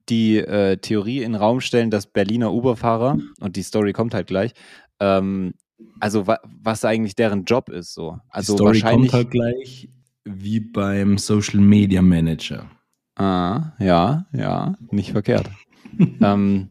die 0.10 0.38
äh, 0.38 0.78
Theorie 0.78 1.24
in 1.24 1.32
den 1.32 1.42
Raum 1.42 1.62
stellen, 1.62 1.90
dass 1.90 2.08
Berliner 2.08 2.54
Uberfahrer, 2.54 3.18
und 3.40 3.56
die 3.56 3.64
Story 3.64 3.94
kommt 3.94 4.14
halt 4.14 4.28
gleich, 4.28 4.54
ähm, 5.00 5.54
also 6.00 6.28
wa 6.28 6.40
was 6.62 6.86
eigentlich 6.86 7.16
deren 7.16 7.46
Job 7.46 7.70
ist 7.70 7.94
so. 7.94 8.18
Also 8.30 8.54
die 8.54 8.58
Story 8.58 8.74
wahrscheinlich. 8.76 9.12
kommt 9.12 9.14
halt 9.14 9.32
gleich 9.32 9.90
wie 10.24 10.60
beim 10.60 11.18
Social 11.18 11.60
Media 11.60 12.02
Manager. 12.02 12.70
Ah, 13.16 13.74
ja, 13.80 14.26
ja, 14.34 14.76
nicht 14.92 15.12
verkehrt. 15.12 15.50
ähm, 16.22 16.70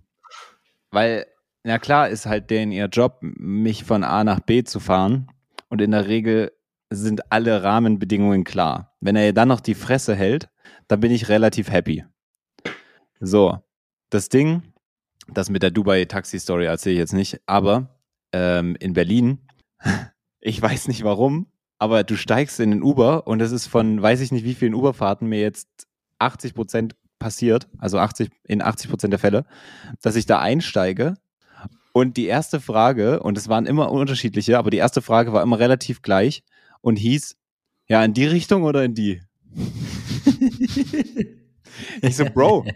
weil, 0.91 1.26
na 1.64 1.78
klar, 1.78 2.11
ist 2.11 2.26
halt 2.26 2.50
deren 2.50 2.73
ihr 2.73 2.87
Job, 2.87 3.18
mich 3.23 3.85
von 3.85 4.04
A 4.04 4.23
nach 4.23 4.40
B 4.40 4.64
zu 4.64 4.80
fahren. 4.80 5.28
Und 5.68 5.80
in 5.80 5.90
der 5.90 6.06
Regel 6.06 6.52
sind 6.90 7.33
alle 7.33 7.62
Rahmenbedingungen 7.62 8.44
klar. 8.44 8.94
Wenn 9.00 9.16
er 9.16 9.33
dann 9.33 9.49
noch 9.49 9.61
die 9.61 9.75
Fresse 9.75 10.14
hält, 10.14 10.49
dann 10.88 11.00
bin 11.00 11.11
ich 11.11 11.28
relativ 11.28 11.71
happy. 11.71 12.04
So, 13.18 13.59
das 14.11 14.28
Ding, 14.28 14.62
das 15.28 15.49
mit 15.49 15.62
der 15.62 15.71
Dubai-Taxi-Story 15.71 16.66
erzähle 16.66 16.94
ich 16.94 16.99
jetzt 16.99 17.14
nicht, 17.14 17.40
aber 17.47 17.99
ähm, 18.33 18.76
in 18.78 18.92
Berlin, 18.92 19.38
ich 20.40 20.61
weiß 20.61 20.88
nicht 20.88 21.02
warum, 21.02 21.47
aber 21.78 22.04
du 22.04 22.16
steigst 22.16 22.61
in 22.61 22.71
den 22.71 22.83
Uber 22.83 23.26
und 23.26 23.40
es 23.40 23.52
ist 23.52 23.66
von, 23.66 24.00
weiß 24.00 24.21
ich 24.21 24.33
nicht 24.33 24.44
wie 24.44 24.54
vielen 24.54 24.75
Uberfahrten 24.75 25.28
mir 25.28 25.40
jetzt 25.40 25.88
80 26.18 26.54
Prozent 26.54 26.97
passiert, 27.18 27.68
also 27.78 27.99
80, 27.99 28.30
in 28.44 28.61
80 28.61 28.90
Prozent 28.90 29.12
der 29.12 29.18
Fälle, 29.18 29.47
dass 30.02 30.16
ich 30.16 30.26
da 30.26 30.40
einsteige 30.40 31.14
und 31.94 32.16
die 32.16 32.26
erste 32.26 32.60
Frage, 32.60 33.20
und 33.20 33.38
es 33.38 33.48
waren 33.48 33.66
immer 33.66 33.92
unterschiedliche, 33.92 34.58
aber 34.58 34.70
die 34.70 34.78
erste 34.78 35.00
Frage 35.00 35.32
war 35.32 35.44
immer 35.44 35.60
relativ 35.60 36.02
gleich 36.02 36.42
und 36.80 36.96
hieß, 36.96 37.36
ja, 37.86 38.04
in 38.04 38.14
die 38.14 38.26
Richtung 38.26 38.64
oder 38.64 38.82
in 38.82 38.94
die? 38.94 39.22
ich 42.02 42.16
so, 42.16 42.24
Bro, 42.24 42.66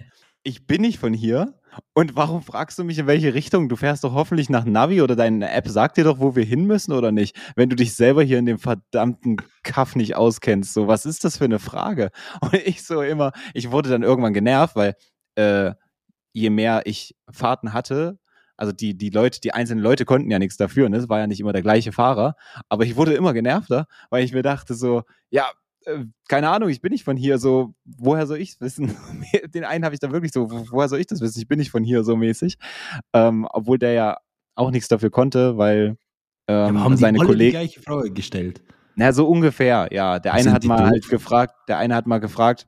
ich 0.44 0.68
bin 0.68 0.82
nicht 0.82 1.00
von 1.00 1.12
hier. 1.12 1.58
Und 1.94 2.14
warum 2.14 2.42
fragst 2.42 2.78
du 2.78 2.84
mich, 2.84 2.96
in 2.98 3.08
welche 3.08 3.34
Richtung? 3.34 3.68
Du 3.68 3.75
fährst 3.75 4.04
doch 4.04 4.12
hoffentlich 4.12 4.50
nach 4.50 4.64
Navi 4.64 5.02
oder 5.02 5.16
deine 5.16 5.50
App 5.50 5.66
sagt 5.66 5.96
dir 5.96 6.04
doch, 6.04 6.20
wo 6.20 6.37
wir 6.37 6.44
hin 6.44 6.64
müssen 6.66 6.92
oder 6.92 7.10
nicht, 7.10 7.37
wenn 7.56 7.68
du 7.68 7.75
dich 7.75 7.96
selber 7.96 8.22
hier 8.22 8.38
in 8.38 8.46
dem 8.46 8.60
verdammten 8.60 9.38
Kaff 9.64 9.96
nicht 9.96 10.14
auskennst. 10.14 10.75
So, 10.75 10.87
was 10.87 11.06
ist 11.06 11.25
das 11.25 11.38
für 11.38 11.44
eine 11.44 11.58
Frage? 11.58 12.10
Und 12.40 12.54
ich 12.54 12.84
so 12.84 13.02
immer, 13.02 13.32
ich 13.52 13.72
wurde 13.72 13.90
dann 13.90 14.04
irgendwann 14.04 14.32
genervt, 14.32 14.76
weil 14.76 14.94
äh, 15.34 15.72
je 16.32 16.50
mehr 16.50 16.82
ich 16.84 17.16
Fahrten 17.28 17.72
hatte, 17.72 18.20
also 18.59 18.73
die, 18.73 18.99
die 18.99 19.11
Leute, 19.11 19.41
die 19.41 19.55
einzelnen 19.55 19.83
Leute 19.83 20.05
konnten 20.05 20.31
ja 20.31 20.38
nichts 20.38 20.59
dafür, 20.59 20.88
ne? 20.88 20.99
Es 20.99 21.09
war 21.09 21.21
ja 21.21 21.27
nicht 21.27 21.41
immer 21.41 21.53
der 21.53 21.62
gleiche 21.62 21.93
Fahrer, 21.93 22.35
aber 22.69 22.85
ich 22.85 22.97
wurde 22.97 23.15
immer 23.15 23.33
genervter, 23.33 23.87
weil 24.11 24.25
ich 24.25 24.33
mir 24.33 24.43
dachte 24.43 24.75
so, 24.75 25.05
ja, 25.31 25.47
äh, 25.87 26.05
keine 26.29 26.50
Ahnung, 26.50 26.69
ich 26.69 26.83
bin 26.83 26.93
nicht 26.93 27.05
von 27.05 27.17
hier, 27.17 27.38
so, 27.38 27.75
woher 27.85 28.27
soll 28.27 28.38
ich 28.38 28.50
es 28.50 28.61
wissen? 28.61 28.97
Den 29.55 29.65
einen 29.65 29.85
habe 29.85 29.95
ich 29.95 30.00
da 30.00 30.11
wirklich 30.11 30.33
so, 30.33 30.50
woher 30.50 30.88
soll 30.88 30.99
ich 30.99 31.07
das 31.07 31.21
wissen? 31.21 31.38
Ich 31.38 31.49
bin 31.49 31.59
nicht 31.59 31.71
von 31.71 31.85
hier 31.85 32.03
so 32.03 32.17
mäßig. 32.17 32.59
Ähm, 33.15 33.47
obwohl 33.50 33.79
der 33.79 33.93
ja 33.93 34.19
auch 34.57 34.73
nichts 34.73 34.88
dafür 34.88 35.11
konnte, 35.11 35.57
weil 35.57 35.97
ähm, 36.49 36.77
ja, 36.77 36.81
haben 36.83 36.97
seine 36.97 37.19
Kollegen. 37.19 37.38
die 37.38 37.50
gleiche 37.50 37.81
Frage 37.81 38.11
gestellt. 38.11 38.62
Na, 38.97 39.12
so 39.12 39.29
ungefähr, 39.29 39.88
ja. 39.93 40.19
Der 40.19 40.33
Was 40.33 40.41
eine 40.41 40.53
hat 40.53 40.65
mal 40.65 40.87
halt 40.87 41.09
gefragt, 41.09 41.55
der 41.69 41.79
eine 41.79 41.95
hat 41.95 42.09
mal 42.09 42.19
gefragt, 42.19 42.67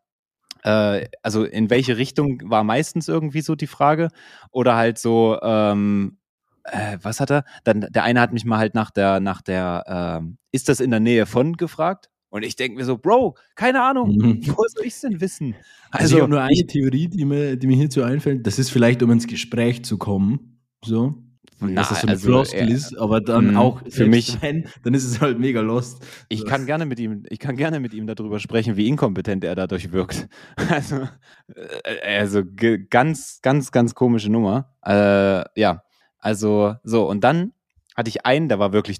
äh, 0.62 1.06
also 1.22 1.44
in 1.44 1.70
welche 1.70 1.96
Richtung 1.96 2.40
war 2.44 2.64
meistens 2.64 3.08
irgendwie 3.08 3.40
so 3.40 3.54
die 3.54 3.66
Frage? 3.66 4.08
Oder 4.50 4.76
halt 4.76 4.98
so, 4.98 5.38
ähm, 5.42 6.18
äh, 6.64 6.98
was 7.02 7.20
hat 7.20 7.30
er? 7.30 7.44
Dann 7.64 7.86
der 7.90 8.04
eine 8.04 8.20
hat 8.20 8.32
mich 8.32 8.44
mal 8.44 8.58
halt 8.58 8.74
nach 8.74 8.90
der, 8.90 9.20
nach 9.20 9.42
der, 9.42 9.84
ähm, 10.20 10.38
ist 10.52 10.68
das 10.68 10.80
in 10.80 10.90
der 10.90 11.00
Nähe 11.00 11.26
von 11.26 11.56
gefragt? 11.56 12.08
Und 12.30 12.44
ich 12.44 12.54
denke 12.54 12.78
mir 12.78 12.84
so, 12.84 12.96
Bro, 12.96 13.36
keine 13.56 13.82
Ahnung, 13.82 14.16
Mhm. 14.16 14.40
wo 14.56 14.64
soll 14.68 14.86
ich 14.86 15.00
denn 15.00 15.20
wissen? 15.20 15.56
Also, 15.90 16.16
ich 16.16 16.22
habe 16.22 16.30
nur 16.30 16.40
eine 16.42 16.66
Theorie, 16.66 17.08
die 17.08 17.24
mir, 17.24 17.56
die 17.56 17.66
mir 17.66 17.76
hierzu 17.76 18.02
einfällt. 18.02 18.46
Das 18.46 18.58
ist 18.58 18.70
vielleicht, 18.70 19.02
um 19.02 19.10
ins 19.10 19.26
Gespräch 19.26 19.84
zu 19.84 19.98
kommen. 19.98 20.60
So. 20.84 21.14
Na, 21.62 21.82
dass 21.82 21.90
das 21.90 22.00
so 22.00 22.06
eine 22.06 22.12
also, 22.12 22.26
Floskel 22.26 22.70
äh, 22.70 22.72
ist, 22.72 22.96
aber 22.98 23.20
dann 23.20 23.52
mh, 23.52 23.60
auch 23.60 23.82
für 23.88 24.06
mich- 24.06 24.40
wenn, 24.40 24.66
dann 24.82 24.94
ist 24.94 25.04
es 25.04 25.20
halt 25.20 25.38
mega 25.38 25.60
lost. 25.60 26.02
Ich 26.28 26.46
kann 26.46 26.64
gerne 26.64 26.86
mit 26.86 26.98
ihm, 26.98 27.24
ich 27.28 27.38
kann 27.38 27.56
gerne 27.56 27.80
mit 27.80 27.92
ihm 27.92 28.06
darüber 28.06 28.38
sprechen, 28.40 28.76
wie 28.76 28.88
inkompetent 28.88 29.44
er 29.44 29.54
dadurch 29.54 29.92
wirkt. 29.92 30.28
Also, 30.70 31.08
äh, 31.54 32.18
also 32.18 32.42
ganz, 32.88 33.40
ganz, 33.42 33.72
ganz 33.72 33.94
komische 33.94 34.30
Nummer. 34.30 34.74
Äh, 34.84 35.44
ja, 35.60 35.82
also 36.18 36.76
so 36.82 37.06
und 37.08 37.22
dann 37.24 37.52
hatte 37.96 38.08
ich 38.08 38.24
einen, 38.24 38.48
der 38.48 38.58
war 38.58 38.72
wirklich 38.72 38.98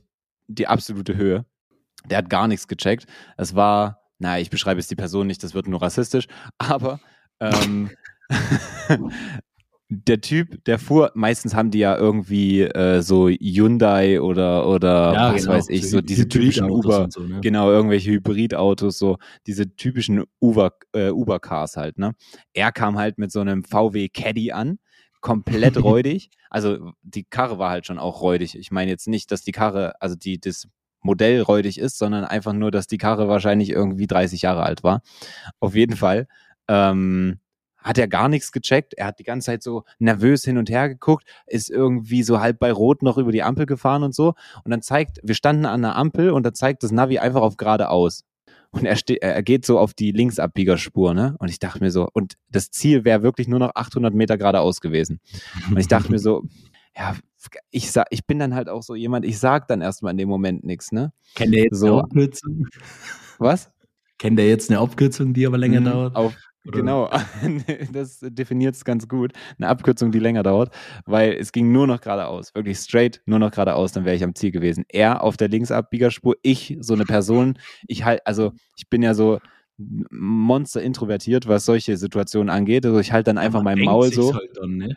die 0.48 0.66
absolute 0.66 1.16
Höhe. 1.16 1.46
Der 2.06 2.18
hat 2.18 2.30
gar 2.30 2.48
nichts 2.48 2.66
gecheckt. 2.68 3.06
Es 3.36 3.54
war, 3.54 4.02
naja, 4.18 4.40
ich 4.40 4.50
beschreibe 4.50 4.80
jetzt 4.80 4.90
die 4.90 4.96
Person 4.96 5.26
nicht, 5.26 5.42
das 5.42 5.54
wird 5.54 5.66
nur 5.68 5.80
rassistisch, 5.80 6.26
aber 6.58 7.00
ähm, 7.40 7.90
der 9.92 10.20
Typ, 10.20 10.64
der 10.66 10.78
fuhr, 10.78 11.10
meistens 11.14 11.54
haben 11.54 11.72
die 11.72 11.80
ja 11.80 11.96
irgendwie 11.96 12.62
äh, 12.62 13.02
so 13.02 13.28
Hyundai 13.28 14.20
oder, 14.20 14.68
oder 14.68 15.34
was 15.34 15.48
weiß 15.48 15.68
ich, 15.68 15.90
so 15.90 16.00
diese 16.00 16.28
typischen 16.28 16.70
Uber, 16.70 17.08
So, 17.10 17.22
ne? 17.22 17.40
Genau, 17.40 17.70
irgendwelche 17.72 18.12
Hybridautos, 18.12 18.98
so 18.98 19.18
diese 19.48 19.74
typischen 19.74 20.22
Uber, 20.40 20.74
äh, 20.92 21.10
Uber-Cars 21.10 21.76
halt, 21.76 21.98
ne? 21.98 22.12
Er 22.54 22.70
kam 22.70 22.98
halt 22.98 23.18
mit 23.18 23.32
so 23.32 23.40
einem 23.40 23.64
VW 23.64 24.08
Caddy 24.08 24.52
an, 24.52 24.78
komplett 25.20 25.76
räudig. 25.82 26.30
Also 26.50 26.92
die 27.02 27.24
Karre 27.24 27.58
war 27.58 27.70
halt 27.70 27.86
schon 27.86 27.98
auch 27.98 28.22
räudig. 28.22 28.56
Ich 28.56 28.70
meine 28.70 28.92
jetzt 28.92 29.08
nicht, 29.08 29.32
dass 29.32 29.42
die 29.42 29.52
Karre, 29.52 30.00
also 30.00 30.14
die, 30.14 30.38
das 30.38 30.68
Modell 31.02 31.42
räudig 31.42 31.78
ist, 31.80 31.98
sondern 31.98 32.24
einfach 32.24 32.52
nur, 32.52 32.70
dass 32.70 32.86
die 32.86 32.98
Karre 32.98 33.26
wahrscheinlich 33.26 33.70
irgendwie 33.70 34.06
30 34.06 34.42
Jahre 34.42 34.62
alt 34.62 34.84
war. 34.84 35.02
Auf 35.58 35.74
jeden 35.74 35.96
Fall. 35.96 36.28
Ähm, 36.68 37.40
hat 37.82 37.98
er 37.98 38.08
gar 38.08 38.28
nichts 38.28 38.52
gecheckt. 38.52 38.94
Er 38.94 39.06
hat 39.06 39.18
die 39.18 39.24
ganze 39.24 39.46
Zeit 39.46 39.62
so 39.62 39.84
nervös 39.98 40.44
hin 40.44 40.58
und 40.58 40.70
her 40.70 40.88
geguckt, 40.88 41.24
ist 41.46 41.70
irgendwie 41.70 42.22
so 42.22 42.40
halb 42.40 42.58
bei 42.58 42.72
Rot 42.72 43.02
noch 43.02 43.18
über 43.18 43.32
die 43.32 43.42
Ampel 43.42 43.66
gefahren 43.66 44.02
und 44.02 44.14
so. 44.14 44.34
Und 44.64 44.70
dann 44.70 44.82
zeigt, 44.82 45.18
wir 45.22 45.34
standen 45.34 45.66
an 45.66 45.82
der 45.82 45.96
Ampel 45.96 46.30
und 46.30 46.44
da 46.44 46.52
zeigt 46.52 46.82
das 46.82 46.92
Navi 46.92 47.18
einfach 47.18 47.42
auf 47.42 47.56
geradeaus. 47.56 48.24
Und 48.72 48.84
er, 48.84 48.96
er 49.22 49.42
geht 49.42 49.66
so 49.66 49.78
auf 49.80 49.94
die 49.94 50.12
Linksabbiegerspur, 50.12 51.12
ne? 51.12 51.34
Und 51.40 51.48
ich 51.50 51.58
dachte 51.58 51.80
mir 51.82 51.90
so, 51.90 52.08
und 52.12 52.34
das 52.50 52.70
Ziel 52.70 53.04
wäre 53.04 53.22
wirklich 53.22 53.48
nur 53.48 53.58
noch 53.58 53.72
800 53.74 54.14
Meter 54.14 54.38
geradeaus 54.38 54.80
gewesen. 54.80 55.18
Und 55.70 55.78
ich 55.78 55.88
dachte 55.88 56.10
mir 56.12 56.20
so, 56.20 56.44
ja, 56.96 57.16
ich 57.70 57.90
sag, 57.90 58.06
ich 58.10 58.26
bin 58.26 58.38
dann 58.38 58.54
halt 58.54 58.68
auch 58.68 58.82
so 58.82 58.94
jemand, 58.94 59.24
ich 59.24 59.38
sag 59.40 59.66
dann 59.66 59.80
erstmal 59.80 60.12
in 60.12 60.18
dem 60.18 60.28
Moment 60.28 60.62
nichts, 60.62 60.92
ne? 60.92 61.12
Kennt 61.34 61.52
der 61.54 61.64
jetzt 61.64 61.78
So. 61.78 61.94
eine 61.94 62.02
Abkürzung? 62.04 62.66
Was? 63.38 63.70
Kennt 64.18 64.38
der 64.38 64.46
jetzt 64.48 64.70
eine 64.70 64.78
Abkürzung, 64.78 65.32
die 65.34 65.46
aber 65.46 65.58
länger 65.58 65.80
Mhm, 65.80 65.84
dauert? 65.86 66.14
Auf, 66.16 66.36
Oder- 66.66 66.78
genau, 66.78 67.10
das 67.92 68.18
definiert 68.22 68.74
es 68.74 68.84
ganz 68.84 69.08
gut. 69.08 69.32
Eine 69.58 69.68
Abkürzung, 69.68 70.12
die 70.12 70.18
länger 70.18 70.42
dauert, 70.42 70.74
weil 71.06 71.32
es 71.32 71.52
ging 71.52 71.72
nur 71.72 71.86
noch 71.86 72.00
geradeaus, 72.00 72.54
wirklich 72.54 72.78
straight, 72.78 73.22
nur 73.26 73.38
noch 73.38 73.50
geradeaus, 73.50 73.92
dann 73.92 74.04
wäre 74.04 74.16
ich 74.16 74.24
am 74.24 74.34
Ziel 74.34 74.50
gewesen. 74.50 74.84
Er 74.88 75.22
auf 75.22 75.36
der 75.36 75.48
Linksabbiegerspur, 75.48 76.36
ich, 76.42 76.76
so 76.80 76.94
eine 76.94 77.04
Person, 77.04 77.58
ich 77.86 78.04
halt, 78.04 78.26
also 78.26 78.52
ich 78.76 78.88
bin 78.90 79.02
ja 79.02 79.14
so 79.14 79.38
monster 80.10 80.82
introvertiert, 80.82 81.48
was 81.48 81.64
solche 81.64 81.96
Situationen 81.96 82.50
angeht. 82.50 82.84
Also 82.84 82.98
ich 83.00 83.12
halte 83.12 83.30
dann 83.30 83.38
einfach 83.38 83.62
mein 83.62 83.78
Maul 83.78 84.12
so. 84.12 84.34
Halt 84.34 84.50
dann, 84.56 84.76
ne? 84.76 84.94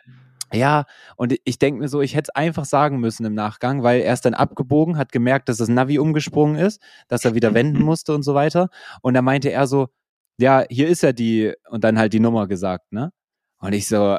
Ja, 0.52 0.84
und 1.16 1.34
ich 1.44 1.58
denke 1.58 1.80
mir 1.80 1.88
so, 1.88 2.00
ich 2.00 2.14
hätte 2.14 2.30
es 2.32 2.36
einfach 2.36 2.64
sagen 2.64 3.00
müssen 3.00 3.24
im 3.24 3.34
Nachgang, 3.34 3.82
weil 3.82 4.02
er 4.02 4.12
ist 4.12 4.24
dann 4.24 4.34
abgebogen, 4.34 4.98
hat 4.98 5.10
gemerkt, 5.10 5.48
dass 5.48 5.56
das 5.56 5.68
Navi 5.68 5.98
umgesprungen 5.98 6.56
ist, 6.56 6.80
dass 7.08 7.24
er 7.24 7.34
wieder 7.34 7.54
wenden 7.54 7.82
musste 7.82 8.14
und 8.14 8.22
so 8.22 8.34
weiter. 8.34 8.68
Und 9.00 9.14
da 9.14 9.22
meinte 9.22 9.50
er 9.50 9.66
so, 9.66 9.88
ja, 10.38 10.64
hier 10.70 10.88
ist 10.88 11.02
ja 11.02 11.12
die, 11.12 11.52
und 11.70 11.84
dann 11.84 11.98
halt 11.98 12.12
die 12.12 12.20
Nummer 12.20 12.46
gesagt, 12.48 12.92
ne? 12.92 13.10
Und 13.60 13.72
ich 13.72 13.88
so, 13.88 14.18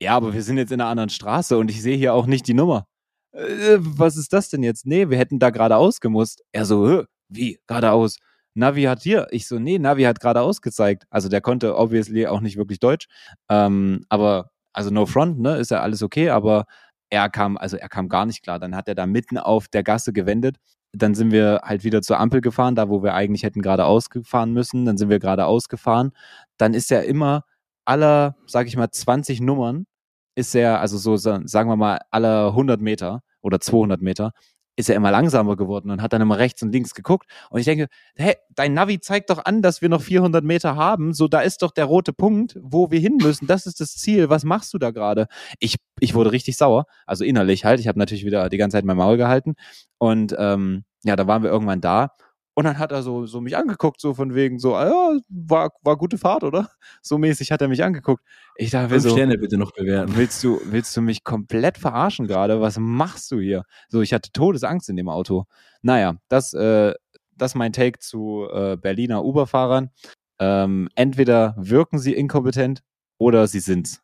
ja, 0.00 0.16
aber 0.16 0.34
wir 0.34 0.42
sind 0.42 0.58
jetzt 0.58 0.72
in 0.72 0.80
einer 0.80 0.90
anderen 0.90 1.10
Straße 1.10 1.56
und 1.58 1.70
ich 1.70 1.82
sehe 1.82 1.96
hier 1.96 2.14
auch 2.14 2.26
nicht 2.26 2.46
die 2.48 2.54
Nummer. 2.54 2.86
Äh, 3.32 3.78
was 3.80 4.16
ist 4.16 4.32
das 4.32 4.48
denn 4.50 4.62
jetzt? 4.62 4.86
Nee, 4.86 5.10
wir 5.10 5.18
hätten 5.18 5.38
da 5.38 5.50
geradeaus 5.50 6.00
gemusst. 6.00 6.42
Er 6.52 6.64
so, 6.66 6.88
"Hä? 6.90 7.04
wie, 7.28 7.58
geradeaus? 7.66 8.18
Navi 8.54 8.84
hat 8.84 9.02
hier. 9.02 9.26
Ich 9.30 9.46
so, 9.48 9.58
nee, 9.58 9.78
Navi 9.78 10.04
hat 10.04 10.20
geradeaus 10.20 10.62
gezeigt. 10.62 11.04
Also 11.10 11.28
der 11.28 11.40
konnte 11.42 11.76
obviously 11.76 12.26
auch 12.26 12.40
nicht 12.40 12.56
wirklich 12.56 12.78
Deutsch. 12.80 13.06
Ähm, 13.50 14.04
aber, 14.08 14.50
also 14.72 14.90
no 14.90 15.06
front, 15.06 15.38
ne, 15.40 15.56
ist 15.58 15.70
ja 15.70 15.80
alles 15.82 16.02
okay, 16.02 16.30
aber 16.30 16.64
er 17.10 17.28
kam, 17.30 17.56
also 17.58 17.76
er 17.76 17.88
kam 17.88 18.08
gar 18.08 18.26
nicht 18.26 18.42
klar. 18.42 18.58
Dann 18.58 18.74
hat 18.76 18.88
er 18.88 18.94
da 18.94 19.06
mitten 19.06 19.38
auf 19.38 19.68
der 19.68 19.82
Gasse 19.82 20.12
gewendet. 20.12 20.56
Dann 20.98 21.14
sind 21.14 21.30
wir 21.32 21.60
halt 21.64 21.84
wieder 21.84 22.02
zur 22.02 22.18
Ampel 22.20 22.40
gefahren, 22.40 22.74
da 22.74 22.88
wo 22.88 23.02
wir 23.02 23.14
eigentlich 23.14 23.42
hätten 23.42 23.62
geradeaus 23.62 24.10
gefahren 24.10 24.52
müssen. 24.52 24.84
Dann 24.84 24.96
sind 24.98 25.08
wir 25.10 25.18
geradeaus 25.18 25.68
gefahren. 25.68 26.12
Dann 26.58 26.74
ist 26.74 26.90
er 26.92 27.04
immer 27.04 27.42
aller, 27.84 28.36
sag 28.46 28.66
ich 28.66 28.76
mal, 28.76 28.90
20 28.90 29.40
Nummern 29.40 29.86
ist 30.34 30.54
er, 30.54 30.80
also 30.80 30.98
so 30.98 31.16
sa- 31.16 31.40
sagen 31.46 31.70
wir 31.70 31.76
mal, 31.76 32.00
alle 32.10 32.54
100 32.54 32.80
Meter 32.80 33.22
oder 33.42 33.60
200 33.60 34.02
Meter, 34.02 34.32
ist 34.76 34.90
er 34.90 34.96
immer 34.96 35.10
langsamer 35.10 35.56
geworden 35.56 35.90
und 35.90 36.02
hat 36.02 36.12
dann 36.12 36.20
immer 36.22 36.38
rechts 36.38 36.62
und 36.62 36.70
links 36.72 36.94
geguckt. 36.94 37.26
Und 37.50 37.60
ich 37.60 37.64
denke, 37.64 37.88
hey, 38.14 38.34
dein 38.54 38.74
Navi 38.74 39.00
zeigt 39.00 39.30
doch 39.30 39.44
an, 39.44 39.62
dass 39.62 39.80
wir 39.82 39.88
noch 39.88 40.02
400 40.02 40.44
Meter 40.44 40.76
haben. 40.76 41.14
So, 41.14 41.28
da 41.28 41.40
ist 41.40 41.62
doch 41.62 41.70
der 41.70 41.86
rote 41.86 42.12
Punkt, 42.12 42.58
wo 42.60 42.90
wir 42.90 43.00
hin 43.00 43.16
müssen. 43.16 43.46
Das 43.46 43.66
ist 43.66 43.80
das 43.80 43.96
Ziel. 43.96 44.28
Was 44.28 44.44
machst 44.44 44.74
du 44.74 44.78
da 44.78 44.90
gerade? 44.90 45.28
Ich, 45.58 45.76
ich 45.98 46.14
wurde 46.14 46.32
richtig 46.32 46.56
sauer. 46.56 46.84
Also 47.06 47.24
innerlich 47.24 47.64
halt. 47.64 47.80
Ich 47.80 47.88
habe 47.88 47.98
natürlich 47.98 48.26
wieder 48.26 48.48
die 48.50 48.58
ganze 48.58 48.76
Zeit 48.76 48.84
mein 48.84 48.96
Maul 48.96 49.16
gehalten. 49.16 49.54
Und 49.98 50.34
ähm, 50.38 50.84
ja, 51.04 51.16
da 51.16 51.26
waren 51.26 51.42
wir 51.42 51.50
irgendwann 51.50 51.80
da 51.80 52.12
und 52.56 52.64
dann 52.64 52.78
hat 52.78 52.90
er 52.90 53.02
so, 53.02 53.26
so 53.26 53.42
mich 53.42 53.54
angeguckt, 53.54 54.00
so 54.00 54.14
von 54.14 54.34
wegen 54.34 54.58
so, 54.58 54.74
ah, 54.74 54.86
ja, 54.86 55.20
war, 55.28 55.72
war 55.82 55.96
gute 55.98 56.16
Fahrt, 56.16 56.42
oder? 56.42 56.70
So 57.02 57.18
mäßig 57.18 57.52
hat 57.52 57.60
er 57.60 57.68
mich 57.68 57.84
angeguckt. 57.84 58.24
Ich 58.56 58.70
dachte, 58.70 58.88
Fünf 58.88 59.02
so, 59.02 59.10
Sterne 59.10 59.36
bitte 59.36 59.58
noch 59.58 59.72
bewerten. 59.72 60.16
willst 60.16 60.42
du, 60.42 60.58
willst 60.64 60.96
du 60.96 61.02
mich 61.02 61.22
komplett 61.22 61.76
verarschen 61.76 62.26
gerade? 62.26 62.62
Was 62.62 62.78
machst 62.78 63.30
du 63.30 63.40
hier? 63.40 63.64
So, 63.90 64.00
ich 64.00 64.14
hatte 64.14 64.32
Todesangst 64.32 64.88
in 64.88 64.96
dem 64.96 65.10
Auto. 65.10 65.44
Naja, 65.82 66.16
das, 66.28 66.54
äh, 66.54 66.94
das 67.36 67.50
ist 67.50 67.56
mein 67.56 67.74
Take 67.74 67.98
zu 67.98 68.48
äh, 68.50 68.78
Berliner 68.78 69.22
Uber-Fahrern. 69.22 69.90
Ähm, 70.38 70.88
entweder 70.94 71.54
wirken 71.58 71.98
sie 71.98 72.14
inkompetent 72.14 72.82
oder 73.18 73.48
sie 73.48 73.60
sind's. 73.60 74.00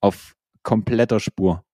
Auf 0.00 0.36
kompletter 0.62 1.18
Spur. 1.18 1.64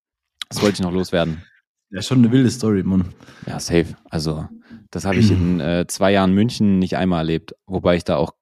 Das 0.49 0.63
wollte 0.63 0.77
ich 0.77 0.81
noch 0.81 0.93
loswerden. 0.93 1.45
Ja, 1.93 2.01
schon 2.01 2.19
eine 2.19 2.33
wilde 2.33 2.51
Story, 2.51 2.83
Mann. 2.83 3.13
Ja, 3.47 3.61
safe. 3.61 3.95
Also, 4.09 4.49
das 4.91 5.05
habe 5.05 5.17
ich 5.17 5.31
in 5.31 5.61
äh, 5.61 5.87
zwei 5.87 6.11
Jahren 6.11 6.33
München 6.33 6.79
nicht 6.79 6.97
einmal 6.97 7.19
erlebt, 7.19 7.55
wobei 7.67 7.97
ich 7.97 8.05
da 8.05 8.17
auch 8.17 8.33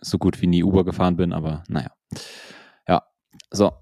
so 0.00 0.18
gut 0.18 0.42
wie 0.42 0.48
nie 0.48 0.64
Uber 0.64 0.84
gefahren 0.84 1.16
bin, 1.16 1.32
aber 1.32 1.62
naja. 1.68 1.92
Ja, 2.88 3.04
so. 3.52 3.72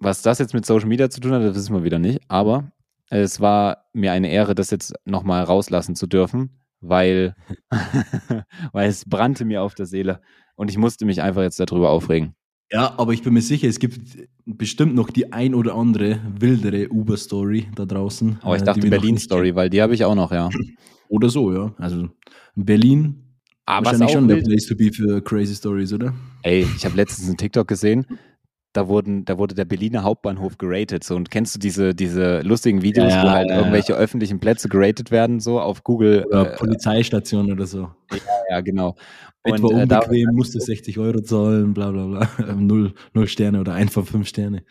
Was 0.00 0.22
das 0.22 0.38
jetzt 0.38 0.54
mit 0.54 0.64
Social 0.64 0.88
Media 0.88 1.10
zu 1.10 1.20
tun 1.20 1.32
hat, 1.32 1.42
das 1.42 1.54
wissen 1.54 1.74
wir 1.74 1.84
wieder 1.84 1.98
nicht, 1.98 2.22
aber 2.28 2.72
es 3.10 3.40
war 3.40 3.84
mir 3.92 4.12
eine 4.12 4.30
Ehre, 4.30 4.54
das 4.54 4.70
jetzt 4.70 4.94
nochmal 5.04 5.44
rauslassen 5.44 5.94
zu 5.94 6.06
dürfen, 6.06 6.62
weil, 6.80 7.36
weil 8.72 8.88
es 8.88 9.04
brannte 9.04 9.44
mir 9.44 9.62
auf 9.62 9.74
der 9.74 9.86
Seele 9.86 10.22
und 10.56 10.70
ich 10.70 10.78
musste 10.78 11.04
mich 11.04 11.20
einfach 11.20 11.42
jetzt 11.42 11.60
darüber 11.60 11.90
aufregen. 11.90 12.34
Ja, 12.72 12.94
aber 12.96 13.12
ich 13.12 13.22
bin 13.22 13.34
mir 13.34 13.42
sicher, 13.42 13.68
es 13.68 13.78
gibt 13.78 14.00
bestimmt 14.46 14.94
noch 14.94 15.10
die 15.10 15.30
ein 15.32 15.54
oder 15.54 15.74
andere 15.74 16.20
wildere 16.38 16.88
Uber-Story 16.88 17.68
da 17.74 17.84
draußen. 17.84 18.38
Aber 18.40 18.56
ich 18.56 18.62
äh, 18.62 18.64
dachte 18.64 18.88
Berlin-Story, 18.88 19.54
weil 19.54 19.68
die 19.68 19.82
habe 19.82 19.94
ich 19.94 20.04
auch 20.04 20.14
noch, 20.14 20.32
ja. 20.32 20.48
Oder 21.08 21.28
so, 21.28 21.52
ja. 21.52 21.74
Also 21.76 22.08
Berlin 22.54 23.16
Aber 23.66 23.84
wahrscheinlich 23.84 24.12
schon 24.12 24.28
der 24.28 24.36
Place 24.36 24.66
to 24.66 24.74
be 24.74 24.90
für 24.90 25.20
crazy 25.20 25.54
Stories, 25.54 25.92
oder? 25.92 26.14
Ey, 26.42 26.66
ich 26.74 26.86
habe 26.86 26.96
letztens 26.96 27.28
einen 27.28 27.36
TikTok 27.36 27.68
gesehen. 27.68 28.06
Da, 28.74 28.88
wurden, 28.88 29.24
da 29.26 29.36
wurde 29.36 29.54
der 29.54 29.66
Berliner 29.66 30.02
Hauptbahnhof 30.02 30.56
geratet. 30.56 31.04
So, 31.04 31.14
und 31.14 31.30
kennst 31.30 31.54
du 31.54 31.58
diese, 31.58 31.94
diese 31.94 32.40
lustigen 32.40 32.80
Videos, 32.80 33.12
Ja, 33.12 33.22
wo 33.24 33.28
halt 33.30 33.50
ja, 33.50 33.58
irgendwelche 33.58 33.94
öffentlichen 33.94 34.40
Plätze 34.40 34.68
geratet 34.70 35.10
werden, 35.10 35.40
so 35.40 35.60
auf 35.60 35.84
Google? 35.84 36.24
Oder 36.26 36.54
Äh, 36.54 36.56
Polizeistation 36.56 37.52
oder 37.52 37.66
so. 37.66 37.90
ja, 38.48 38.60
genau. 38.62 38.96
Etwa 39.44 39.66
Und, 39.68 39.72
äh, 39.82 39.86
da- 39.86 39.98
unbequem, 40.00 40.34
musste 40.34 40.60
60 40.60 40.98
Euro 40.98 41.20
zahlen, 41.20 41.74
bla 41.74 41.90
bla 41.90 42.06
bla. 42.06 42.54
Null, 42.56 42.94
null 43.12 43.26
Sterne 43.28 43.60
oder 43.60 43.74
einfach 43.74 44.06
fünf 44.06 44.28
Sterne. 44.28 44.62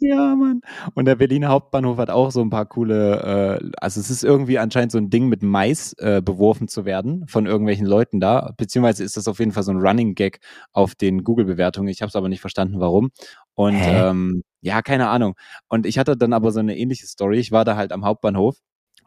Ja, 0.00 0.34
Mann. 0.34 0.60
Und 0.94 1.06
der 1.06 1.16
Berliner 1.16 1.48
Hauptbahnhof 1.48 1.98
hat 1.98 2.10
auch 2.10 2.30
so 2.30 2.40
ein 2.40 2.50
paar 2.50 2.66
coole, 2.66 3.60
äh, 3.62 3.70
also 3.78 4.00
es 4.00 4.10
ist 4.10 4.24
irgendwie 4.24 4.58
anscheinend 4.58 4.92
so 4.92 4.98
ein 4.98 5.10
Ding 5.10 5.28
mit 5.28 5.42
Mais 5.42 5.92
äh, 5.98 6.22
beworfen 6.22 6.68
zu 6.68 6.84
werden 6.84 7.26
von 7.28 7.46
irgendwelchen 7.46 7.86
Leuten 7.86 8.20
da, 8.20 8.52
beziehungsweise 8.56 9.04
ist 9.04 9.16
das 9.16 9.28
auf 9.28 9.38
jeden 9.38 9.52
Fall 9.52 9.62
so 9.62 9.72
ein 9.72 9.80
Running 9.80 10.14
Gag 10.14 10.40
auf 10.72 10.94
den 10.94 11.24
Google-Bewertungen. 11.24 11.88
Ich 11.88 12.02
habe 12.02 12.08
es 12.08 12.16
aber 12.16 12.28
nicht 12.28 12.40
verstanden, 12.40 12.80
warum. 12.80 13.10
Und 13.54 13.74
Hä? 13.74 14.08
ähm, 14.08 14.42
ja, 14.60 14.82
keine 14.82 15.08
Ahnung. 15.08 15.34
Und 15.68 15.86
ich 15.86 15.98
hatte 15.98 16.16
dann 16.16 16.32
aber 16.32 16.52
so 16.52 16.60
eine 16.60 16.76
ähnliche 16.76 17.06
Story. 17.06 17.38
Ich 17.38 17.52
war 17.52 17.64
da 17.64 17.76
halt 17.76 17.92
am 17.92 18.04
Hauptbahnhof 18.04 18.56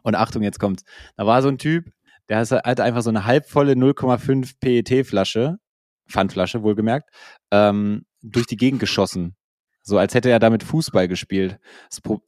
und 0.02 0.14
Achtung, 0.14 0.42
jetzt 0.42 0.58
kommt's. 0.58 0.84
Da 1.16 1.26
war 1.26 1.42
so 1.42 1.48
ein 1.48 1.58
Typ, 1.58 1.90
der 2.28 2.38
hatte 2.38 2.82
einfach 2.82 3.02
so 3.02 3.10
eine 3.10 3.26
halbvolle 3.26 3.72
0,5 3.72 4.54
PET-Flasche, 4.60 5.58
Pfandflasche 6.08 6.62
wohlgemerkt, 6.62 7.10
ähm, 7.50 8.04
durch 8.22 8.46
die 8.46 8.56
Gegend 8.56 8.80
geschossen. 8.80 9.36
So 9.82 9.98
als 9.98 10.14
hätte 10.14 10.30
er 10.30 10.38
damit 10.38 10.62
Fußball 10.62 11.08
gespielt. 11.08 11.58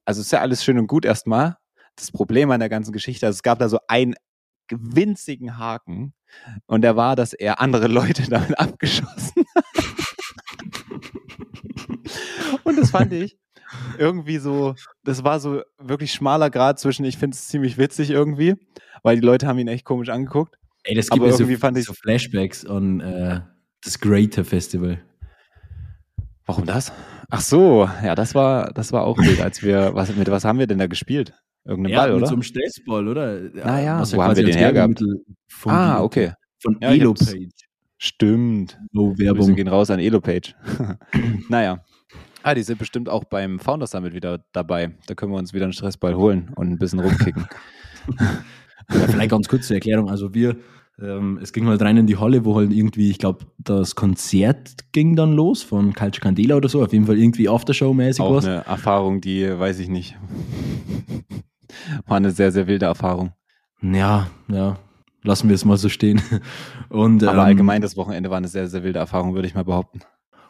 Also 0.05 0.21
ist 0.21 0.33
ja 0.33 0.41
alles 0.41 0.65
schön 0.65 0.79
und 0.79 0.87
gut 0.87 1.05
erstmal. 1.05 1.57
Das 1.97 2.11
Problem 2.11 2.51
an 2.51 2.61
der 2.61 2.69
ganzen 2.71 2.93
Geschichte, 2.93 3.27
also 3.27 3.37
es 3.37 3.43
gab 3.43 3.59
da 3.59 3.69
so 3.69 3.79
einen 3.89 4.15
winzigen 4.71 5.59
Haken 5.59 6.15
und 6.67 6.81
der 6.83 6.97
war, 6.97 7.15
dass 7.17 7.35
er 7.35 7.61
andere 7.61 7.87
Leute 7.89 8.23
damit 8.31 8.59
abgeschossen 8.59 9.45
hat. 9.55 9.65
Und 12.65 12.79
das 12.79 12.91
fand 12.91 13.13
ich 13.13 13.37
irgendwie 13.99 14.39
so, 14.39 14.75
das 15.05 15.25
war 15.25 15.41
so 15.41 15.63
wirklich 15.79 16.13
schmaler 16.13 16.51
Grad 16.51 16.79
zwischen, 16.79 17.05
ich 17.05 17.17
finde 17.19 17.35
es 17.35 17.49
ziemlich 17.49 17.79
witzig 17.79 18.11
irgendwie, 18.11 18.55
weil 19.03 19.17
die 19.17 19.27
Leute 19.27 19.47
haben 19.47 19.59
ihn 19.59 19.69
echt 19.69 19.85
komisch 19.85 20.09
angeguckt. 20.09 20.57
Ey, 20.85 20.95
das 20.95 21.11
Aber 21.11 21.25
gibt 21.27 21.37
so, 21.37 21.43
irgendwie 21.45 21.57
fand 21.59 21.79
ich- 21.79 21.85
so 21.87 21.93
Flashbacks 21.95 22.65
an 22.67 23.01
äh, 23.01 23.41
das 23.85 23.99
Greater 24.01 24.45
Festival. 24.45 25.03
Warum 26.53 26.67
das? 26.67 26.93
Ach 27.31 27.41
so, 27.41 27.89
ja, 28.05 28.15
das 28.15 28.35
war, 28.35 28.75
das 28.75 28.93
war 28.93 29.05
auch 29.05 29.17
wild, 29.17 29.41
als 29.41 29.63
wir, 29.63 29.95
was, 29.95 30.15
mit 30.15 30.31
was 30.31 30.45
haben 30.45 30.59
wir 30.59 30.67
denn 30.67 30.77
da 30.77 30.87
gespielt? 30.87 31.33
Irgendeinen 31.65 31.97
Ball, 31.97 32.09
mit 32.11 32.19
oder? 32.19 32.27
so 32.27 32.35
einem 32.35 32.43
Stressball, 32.43 33.09
oder? 33.09 33.41
Naja, 33.55 33.99
was 34.01 34.13
ja 34.13 34.19
wo 34.19 34.23
haben 34.23 34.37
wir 34.37 34.45
den 34.45 34.55
hergehabt? 34.55 35.03
Ah, 35.65 36.03
okay. 36.03 36.35
Von 36.59 36.77
Ja, 36.83 36.91
Elopage. 36.91 37.49
Stimmt. 37.97 38.79
No 38.93 39.17
Werbung. 39.17 39.55
gehen 39.55 39.67
raus 39.67 39.89
an 39.89 39.99
Elopage. 39.99 40.55
naja. 41.49 41.83
Ah, 42.43 42.53
die 42.55 42.65
sind 42.65 42.79
bestimmt 42.79 43.09
auch 43.09 43.25
beim 43.25 43.59
Founders 43.59 43.93
Summit 43.93 44.13
wieder 44.13 44.45
dabei. 44.53 44.91
Da 45.07 45.15
können 45.15 45.33
wir 45.33 45.39
uns 45.39 45.55
wieder 45.55 45.65
einen 45.65 45.73
Stressball 45.73 46.15
holen 46.17 46.53
und 46.55 46.69
ein 46.71 46.77
bisschen 46.79 47.01
rumkicken. 47.01 47.47
Ja, 48.93 49.07
vielleicht 49.07 49.31
ganz 49.31 49.49
kurz 49.49 49.69
zur 49.69 49.77
Erklärung. 49.77 50.11
Also 50.11 50.35
wir, 50.35 50.57
ähm, 51.01 51.39
es 51.43 51.53
ging 51.53 51.67
halt 51.67 51.83
rein 51.83 51.97
in 51.97 52.07
die 52.07 52.19
Halle, 52.19 52.45
wo 52.45 52.57
halt 52.57 52.73
irgendwie, 52.73 53.11
ich 53.11 53.19
glaube, 53.19 53.47
das 53.59 53.95
Konzert 53.95 54.93
ging 54.93 55.17
dann 55.17 55.33
los 55.33 55.63
von 55.63 55.95
Culture 55.95 56.21
Candela 56.23 56.57
oder 56.57 56.69
so. 56.69 56.83
Auf 56.83 56.93
jeden 56.93 57.07
Fall 57.07 57.19
irgendwie 57.19 57.49
Aftershow-mäßig 57.49 58.21
auch 58.21 58.35
was. 58.35 58.47
eine 58.47 58.67
Erfahrung, 58.67 59.21
die, 59.21 59.59
weiß 59.59 59.79
ich 59.79 59.89
nicht. 59.89 60.17
War 62.07 62.19
eine 62.19 62.31
sehr, 62.31 62.53
sehr 62.53 62.67
wilde 62.67 62.87
Erfahrung. 62.87 63.33
Ja, 63.81 64.29
ja. 64.49 64.79
Lassen 65.25 65.49
wir 65.49 65.55
es 65.55 65.65
mal 65.65 65.77
so 65.77 65.89
stehen. 65.89 66.21
Und, 66.89 67.23
Aber 67.25 67.35
ähm, 67.35 67.41
allgemein 67.41 67.81
das 67.81 67.97
Wochenende 67.97 68.31
war 68.31 68.39
eine 68.39 68.49
sehr, 68.49 68.69
sehr 68.69 68.83
wilde 68.83 68.99
Erfahrung, 68.99 69.35
würde 69.35 69.49
ich 69.49 69.55
mal 69.55 69.65
behaupten. 69.65 70.01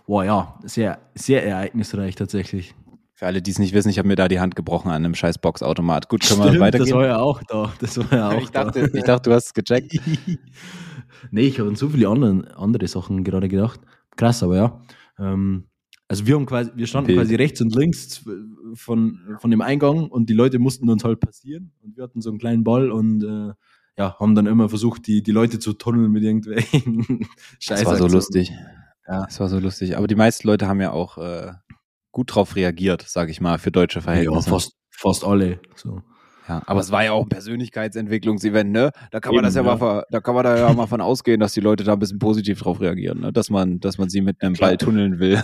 Boah, 0.07 0.25
ja, 0.25 0.59
sehr, 0.65 0.99
sehr 1.15 1.47
ereignisreich 1.47 2.17
tatsächlich. 2.17 2.75
Für 3.23 3.29
alle, 3.29 3.41
die 3.41 3.53
es 3.53 3.61
nicht 3.61 3.73
wissen, 3.73 3.89
ich 3.89 3.99
habe 4.01 4.09
mir 4.09 4.17
da 4.17 4.27
die 4.27 4.41
Hand 4.41 4.57
gebrochen 4.57 4.89
an 4.89 4.97
einem 4.97 5.15
scheiß 5.15 5.39
Boxautomat. 5.39 6.09
Gut, 6.09 6.23
können 6.23 6.41
wir 6.41 6.49
Stimmt, 6.49 6.59
weitergehen? 6.59 6.89
Das 6.89 6.97
war 6.97 7.07
ja 7.07 7.19
auch 7.21 7.41
da. 7.45 7.73
Das 7.79 7.97
war 7.97 8.19
ja 8.19 8.31
auch 8.31 8.43
ich, 8.43 8.51
dachte, 8.51 8.89
da. 8.89 8.99
ich 8.99 9.05
dachte, 9.05 9.31
du 9.31 9.37
hast 9.37 9.47
es 9.47 9.55
gecheckt. 9.55 9.93
nee, 11.31 11.43
ich 11.43 11.61
habe 11.61 11.69
an 11.69 11.77
so 11.77 11.89
viele 11.89 12.09
anderen, 12.09 12.49
andere 12.49 12.89
Sachen 12.89 13.23
gerade 13.23 13.47
gedacht. 13.47 13.79
Krass, 14.17 14.43
aber 14.43 14.57
ja. 14.57 14.83
Ähm, 15.21 15.69
also 16.09 16.27
wir 16.27 16.35
haben 16.35 16.47
quasi, 16.47 16.73
wir 16.75 16.89
standen 16.89 17.11
Wild. 17.11 17.21
quasi 17.21 17.37
rechts 17.37 17.61
und 17.61 17.73
links 17.77 18.25
von, 18.75 19.21
von 19.39 19.53
dem 19.53 19.61
Eingang 19.61 20.09
und 20.09 20.29
die 20.29 20.35
Leute 20.35 20.59
mussten 20.59 20.91
uns 20.91 21.05
halt 21.05 21.21
passieren 21.21 21.71
und 21.81 21.97
wir 21.97 22.03
hatten 22.03 22.23
so 22.23 22.31
einen 22.31 22.41
kleinen 22.41 22.65
Ball 22.65 22.91
und 22.91 23.23
äh, 23.23 23.53
ja, 23.99 24.19
haben 24.19 24.35
dann 24.35 24.47
immer 24.47 24.69
versucht, 24.69 25.07
die, 25.07 25.23
die 25.23 25.31
Leute 25.31 25.61
zu 25.61 25.75
tunneln 25.75 26.11
mit 26.11 26.25
irgendwelchen 26.25 27.29
Das 27.69 27.85
war 27.85 27.99
so 27.99 28.09
lustig. 28.09 28.51
Ja. 29.07 29.27
Das 29.27 29.39
war 29.39 29.49
so 29.49 29.61
lustig. 29.61 29.97
Aber 29.97 30.09
die 30.09 30.15
meisten 30.17 30.49
Leute 30.49 30.67
haben 30.67 30.81
ja 30.81 30.91
auch 30.91 31.19
äh, 31.19 31.53
gut 32.13 32.35
drauf 32.35 32.55
reagiert, 32.57 33.03
sage 33.03 33.31
ich 33.31 33.41
mal, 33.41 33.59
für 33.59 33.71
deutsche 33.73 33.99
Ja, 33.99 34.03
Verhältnisse. 34.05 34.51
fast, 34.51 34.73
fast 34.91 35.25
alle. 35.25 35.59
So. 35.75 36.01
Ja, 36.49 36.61
aber 36.67 36.81
es 36.81 36.91
war 36.91 37.05
ja 37.05 37.13
auch 37.13 37.23
ein 37.23 37.29
Persönlichkeitsentwicklungsevent, 37.29 38.73
ne? 38.73 38.91
Da 39.13 39.21
kann 39.21 39.33
man 39.35 39.45
das 39.45 39.55
ja, 39.55 39.61
Eben, 39.61 39.67
mal, 39.69 39.73
ja. 39.75 39.79
ver- 39.79 40.07
da 40.11 40.21
kann 40.21 40.35
man 40.35 40.43
da 40.45 40.57
ja 40.59 40.73
mal 40.73 40.87
von 40.89 41.01
ausgehen, 41.01 41.39
dass 41.39 41.53
die 41.53 41.61
Leute 41.61 41.85
da 41.85 41.93
ein 41.93 41.99
bisschen 42.01 42.19
positiv 42.19 42.61
drauf 42.61 42.81
reagieren, 42.81 43.21
ne? 43.21 43.33
Dass 43.33 43.49
man, 43.49 43.79
dass 43.79 43.97
man 43.97 44.09
sie 44.09 44.21
mit 44.23 44.43
einem 44.43 44.55
klar. 44.55 44.71
Ball 44.71 44.77
tunneln 44.77 45.19
will. 45.21 45.43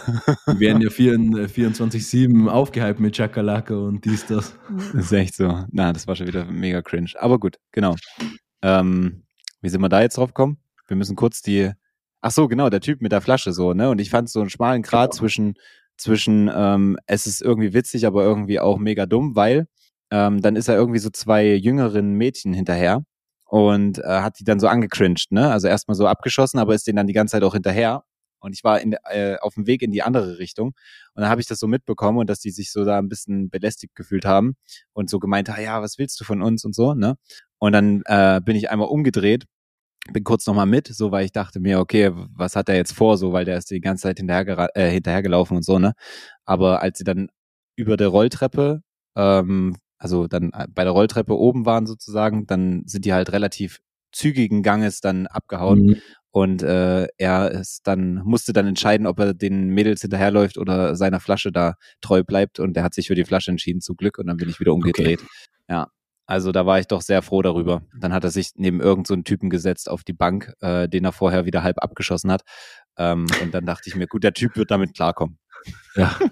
Die 0.53 0.59
werden 0.61 0.83
ja 0.83 0.89
24-7 0.91 2.49
aufgehypt 2.49 3.01
mit 3.01 3.17
Chakalaka 3.17 3.75
und 3.77 4.05
dies, 4.05 4.27
das. 4.27 4.55
Das 4.77 5.05
ist 5.05 5.13
echt 5.13 5.35
so. 5.37 5.65
Na, 5.71 5.93
das 5.93 6.07
war 6.07 6.17
schon 6.17 6.27
wieder 6.27 6.45
mega 6.45 6.83
cringe. 6.83 7.11
Aber 7.19 7.39
gut, 7.39 7.59
genau. 7.73 7.95
Ähm, 8.63 9.23
wie 9.63 9.69
sind 9.69 9.81
wir 9.81 9.89
da 9.89 10.01
jetzt 10.03 10.17
drauf 10.19 10.31
gekommen? 10.31 10.59
Wir 10.89 10.97
müssen 10.97 11.17
kurz 11.17 11.43
die. 11.43 11.71
Ach 12.21 12.33
so, 12.33 12.49
genau, 12.49 12.69
der 12.71 12.81
Typ 12.81 13.01
mit 13.01 13.13
der 13.13 13.21
Flasche 13.21 13.53
so, 13.53 13.73
ne? 13.73 13.89
Und 13.91 14.01
ich 14.01 14.11
fand 14.11 14.29
so 14.29 14.41
einen 14.41 14.51
schmalen 14.51 14.83
Grat 14.83 15.11
Genau. 15.13 15.19
zwischen, 15.21 15.55
zwischen, 15.99 16.51
ähm, 16.55 16.99
es 17.07 17.27
ist 17.27 17.43
irgendwie 17.43 17.75
witzig, 17.75 18.07
aber 18.07 18.25
irgendwie 18.25 18.61
auch 18.61 18.79
mega 18.79 19.07
dumm, 19.07 19.37
weil 19.37 19.67
ähm, 20.11 20.41
dann 20.43 20.57
ist 20.57 20.69
er 20.69 20.77
irgendwie 20.77 21.01
so 21.01 21.11
zwei 21.11 21.55
jüngeren 21.55 22.15
Mädchen 22.15 22.55
hinterher 22.55 23.03
und 23.47 23.99
äh, 23.99 24.03
hat 24.21 24.39
die 24.39 24.45
dann 24.45 24.61
so 24.61 24.69
angecringed, 24.69 25.33
ne? 25.33 25.51
Also 25.51 25.69
erstmal 25.69 25.95
so 25.95 26.07
abgeschossen, 26.07 26.59
aber 26.59 26.75
ist 26.75 26.87
denen 26.87 26.97
dann 26.97 27.07
die 27.07 27.13
ganze 27.13 27.33
Zeit 27.33 27.43
auch 27.43 27.55
hinterher. 27.55 28.05
Und 28.41 28.53
ich 28.55 28.63
war 28.63 28.81
in, 28.81 28.95
äh, 29.11 29.37
auf 29.41 29.55
dem 29.55 29.67
Weg 29.67 29.83
in 29.83 29.91
die 29.91 30.03
andere 30.03 30.39
Richtung. 30.39 30.69
Und 31.15 31.23
dann 31.23 31.29
habe 31.29 31.41
ich 31.41 31.49
das 31.49 31.59
so 31.59 31.67
mitbekommen 31.67 32.19
und 32.19 32.31
dass 32.31 32.39
die 32.41 32.51
sich 32.51 32.71
so 32.71 32.85
da 32.85 32.99
ein 32.99 33.09
bisschen 33.09 33.51
belästigt 33.51 33.97
gefühlt 33.97 34.25
haben 34.25 34.55
und 34.93 35.11
so 35.11 35.19
gemeint, 35.19 35.51
ah 35.51 35.61
ja, 35.61 35.83
was 35.83 35.99
willst 35.99 36.21
du 36.21 36.25
von 36.25 36.43
uns 36.43 36.65
und 36.65 36.75
so, 36.75 36.95
ne? 36.95 37.17
Und 37.59 37.73
dann 37.73 38.03
äh, 38.07 38.41
bin 38.45 38.57
ich 38.57 38.71
einmal 38.71 38.89
umgedreht, 38.89 39.47
bin 40.13 40.25
kurz 40.25 40.47
nochmal 40.47 40.67
mit, 40.67 40.89
so 40.89 41.11
weil 41.13 41.25
ich 41.25 41.33
dachte 41.33 41.61
mir, 41.61 41.81
okay, 41.81 42.11
was 42.15 42.57
hat 42.57 42.69
er 42.69 42.77
jetzt 42.77 42.93
vor, 42.93 43.17
so 43.19 43.33
weil 43.33 43.45
der 43.45 43.59
ist 43.59 43.71
die 43.71 43.81
ganze 43.81 44.03
Zeit 44.03 44.19
hinterher, 44.19 44.69
äh, 44.75 44.91
hinterhergelaufen 44.91 45.57
und 45.57 45.65
so, 45.65 45.79
ne? 45.79 45.93
Aber 46.45 46.83
als 46.83 46.99
sie 46.99 47.05
dann 47.05 47.29
über 47.77 47.97
der 47.97 48.09
Rolltreppe, 48.09 48.83
ähm, 49.17 49.77
also 49.99 50.27
dann 50.29 50.51
bei 50.71 50.85
der 50.85 50.93
Rolltreppe 50.93 51.37
oben 51.37 51.67
waren 51.67 51.87
sozusagen, 51.87 52.47
dann 52.47 52.83
sind 52.87 53.05
die 53.05 53.13
halt 53.13 53.33
relativ 53.33 53.79
zügigen 54.13 54.63
Ganges 54.63 55.01
dann 55.01 55.27
abgehauen 55.27 55.85
Mhm. 55.87 55.97
und 56.31 56.63
äh, 56.63 57.07
er 57.19 57.51
ist 57.51 57.87
dann 57.87 58.23
musste 58.25 58.53
dann 58.53 58.67
entscheiden, 58.67 59.07
ob 59.07 59.19
er 59.21 59.35
den 59.35 59.69
Mädels 59.69 60.01
hinterherläuft 60.01 60.57
oder 60.57 60.97
seiner 60.97 61.21
Flasche 61.21 61.53
da 61.53 61.75
treu 62.01 62.23
bleibt 62.25 62.59
und 62.61 62.77
er 62.77 62.85
hat 62.85 62.95
sich 62.95 63.09
für 63.09 63.15
die 63.15 63.25
Flasche 63.25 63.51
entschieden, 63.51 63.81
zu 63.83 63.95
Glück 63.95 64.19
und 64.19 64.27
dann 64.29 64.37
bin 64.39 64.49
ich 64.49 64.61
wieder 64.61 64.73
umgedreht. 64.73 65.21
Ja, 65.69 65.89
Also 66.29 66.53
da 66.53 66.67
war 66.67 66.79
ich 66.79 66.87
doch 66.87 67.01
sehr 67.01 67.23
froh 67.23 67.41
darüber. 67.41 67.81
Dann 67.99 68.13
hat 68.13 68.23
er 68.23 68.31
sich 68.31 68.51
neben 68.57 68.81
irgendeinen 68.81 69.21
so 69.21 69.23
Typen 69.23 69.49
gesetzt 69.49 69.89
auf 69.89 70.05
die 70.05 70.13
Bank, 70.13 70.53
äh, 70.61 70.87
den 70.87 71.07
er 71.07 71.13
vorher 71.13 71.47
wieder 71.47 71.63
halb 71.63 71.83
abgeschossen 71.83 72.31
hat. 72.31 72.43
Ähm, 72.99 73.27
und 73.43 73.55
dann 73.55 73.65
dachte 73.65 73.85
ich 73.89 73.97
mir, 73.97 74.07
gut, 74.07 74.25
der 74.25 74.35
Typ 74.35 74.55
wird 74.55 74.71
damit 74.71 74.95
klarkommen. 74.95 75.39
Ja. 75.97 76.17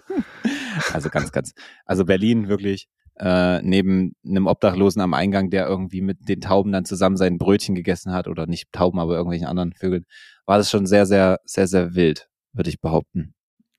Also 0.92 1.08
ganz, 1.08 1.32
ganz. 1.32 1.54
Also 1.86 2.04
Berlin 2.04 2.48
wirklich 2.48 2.86
äh, 3.18 3.62
neben 3.62 4.12
einem 4.26 4.46
Obdachlosen 4.46 5.00
am 5.00 5.14
Eingang, 5.14 5.48
der 5.48 5.66
irgendwie 5.66 6.02
mit 6.02 6.28
den 6.28 6.42
Tauben 6.42 6.70
dann 6.70 6.84
zusammen 6.84 7.16
sein 7.16 7.38
Brötchen 7.38 7.74
gegessen 7.74 8.12
hat 8.12 8.28
oder 8.28 8.46
nicht 8.46 8.70
Tauben, 8.72 9.00
aber 9.00 9.14
irgendwelchen 9.14 9.46
anderen 9.46 9.72
Vögeln, 9.72 10.04
war 10.44 10.58
das 10.58 10.70
schon 10.70 10.84
sehr, 10.84 11.06
sehr, 11.06 11.38
sehr, 11.46 11.66
sehr 11.66 11.94
wild, 11.94 12.28
würde 12.52 12.68
ich 12.68 12.82
behaupten. 12.82 13.32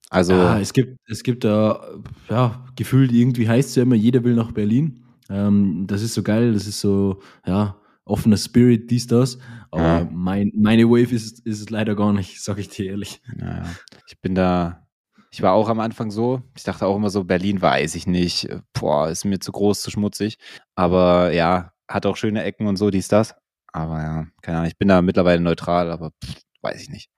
Also 0.10 0.34
ja, 0.34 0.60
es 0.60 0.74
gibt, 0.74 0.98
es 1.08 1.22
gibt 1.22 1.44
da, 1.44 1.88
ja, 2.32 2.66
gefühlt 2.76 3.12
irgendwie 3.12 3.48
heißt 3.48 3.70
es 3.70 3.76
ja 3.76 3.84
immer, 3.84 3.96
jeder 3.96 4.24
will 4.24 4.34
nach 4.34 4.52
Berlin. 4.52 5.04
Ähm, 5.30 5.86
das 5.88 6.02
ist 6.02 6.14
so 6.14 6.24
geil, 6.24 6.54
das 6.54 6.68
ist 6.68 6.80
so, 6.80 7.22
ja, 7.46 7.76
offener 8.06 8.38
Spirit, 8.38 8.90
dies, 8.90 9.08
das. 9.08 9.38
Aber 9.72 9.84
Ja. 10.00 10.08
mein, 10.12 10.52
meine 10.56 10.86
Wave 10.90 11.14
ist, 11.14 11.40
ist 11.46 11.62
es 11.62 11.70
leider 11.70 11.96
gar 11.96 12.14
nicht, 12.14 12.42
sag 12.42 12.58
ich 12.58 12.70
dir 12.70 12.86
ehrlich. 12.92 13.22
Naja, 13.36 13.66
ich 14.08 14.20
bin 14.22 14.34
da, 14.36 14.88
ich 15.30 15.42
war 15.42 15.54
auch 15.54 15.68
am 15.70 15.80
Anfang 15.82 16.10
so, 16.10 16.42
ich 16.56 16.64
dachte 16.64 16.86
auch 16.88 16.96
immer 16.96 17.10
so, 17.10 17.26
Berlin 17.26 17.62
weiß 17.62 17.96
ich 17.96 18.08
nicht, 18.08 18.48
boah, 18.74 19.10
ist 19.10 19.26
mir 19.26 19.40
zu 19.40 19.52
groß, 19.52 19.82
zu 19.82 19.92
schmutzig. 19.92 20.38
Aber 20.76 21.34
ja, 21.34 21.74
hat 21.90 22.06
auch 22.06 22.16
schöne 22.18 22.44
Ecken 22.44 22.68
und 22.68 22.78
so, 22.78 22.90
dies, 22.90 23.08
das. 23.10 23.36
Aber 23.74 24.02
ja, 24.02 24.28
keine 24.42 24.60
Ahnung, 24.60 24.70
ich 24.70 24.78
bin 24.78 24.88
da 24.88 25.02
mittlerweile 25.02 25.42
neutral, 25.42 25.92
aber 25.92 26.12
pff, 26.24 26.42
weiß 26.62 26.82
ich 26.82 26.90
nicht. 26.90 27.10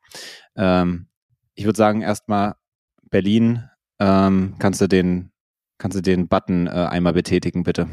Ähm, 0.56 1.08
ich 1.54 1.66
würde 1.66 1.78
sagen, 1.78 2.02
erstmal 2.02 2.56
Berlin, 3.12 3.70
ähm, 4.00 4.56
kannst 4.60 4.82
du 4.82 4.88
den, 4.88 5.32
kannst 5.80 5.98
du 5.98 6.02
den 6.02 6.28
Button 6.28 6.68
äh, 6.68 6.70
einmal 6.70 7.14
betätigen, 7.14 7.64
bitte? 7.64 7.88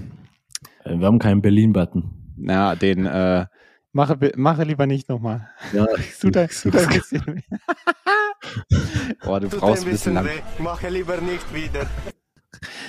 Äh, 0.85 0.99
Wir 0.99 1.07
haben 1.07 1.19
keinen 1.19 1.41
Berlin-Button. 1.41 2.35
Na, 2.37 2.75
den, 2.77 3.07
äh, 3.07 3.47
mache, 3.93 4.19
mache 4.37 4.65
lieber 4.65 4.87
nicht 4.87 5.09
nochmal. 5.09 5.49
Ja, 5.73 5.87
Tut 6.21 6.37
ein 6.37 6.49
tut 6.49 6.77
ein 6.77 6.89
bisschen 6.89 7.27
weh. 7.27 7.41
Boah, 9.25 9.41
du 9.41 9.49
brauchst 9.49 9.83
ein 9.85 9.89
ein 9.89 9.93
bisschen 9.93 10.15
lang. 10.15 10.29
mache 10.59 10.89
lieber 10.91 11.19
nicht 11.21 11.55
wieder. 11.55 11.87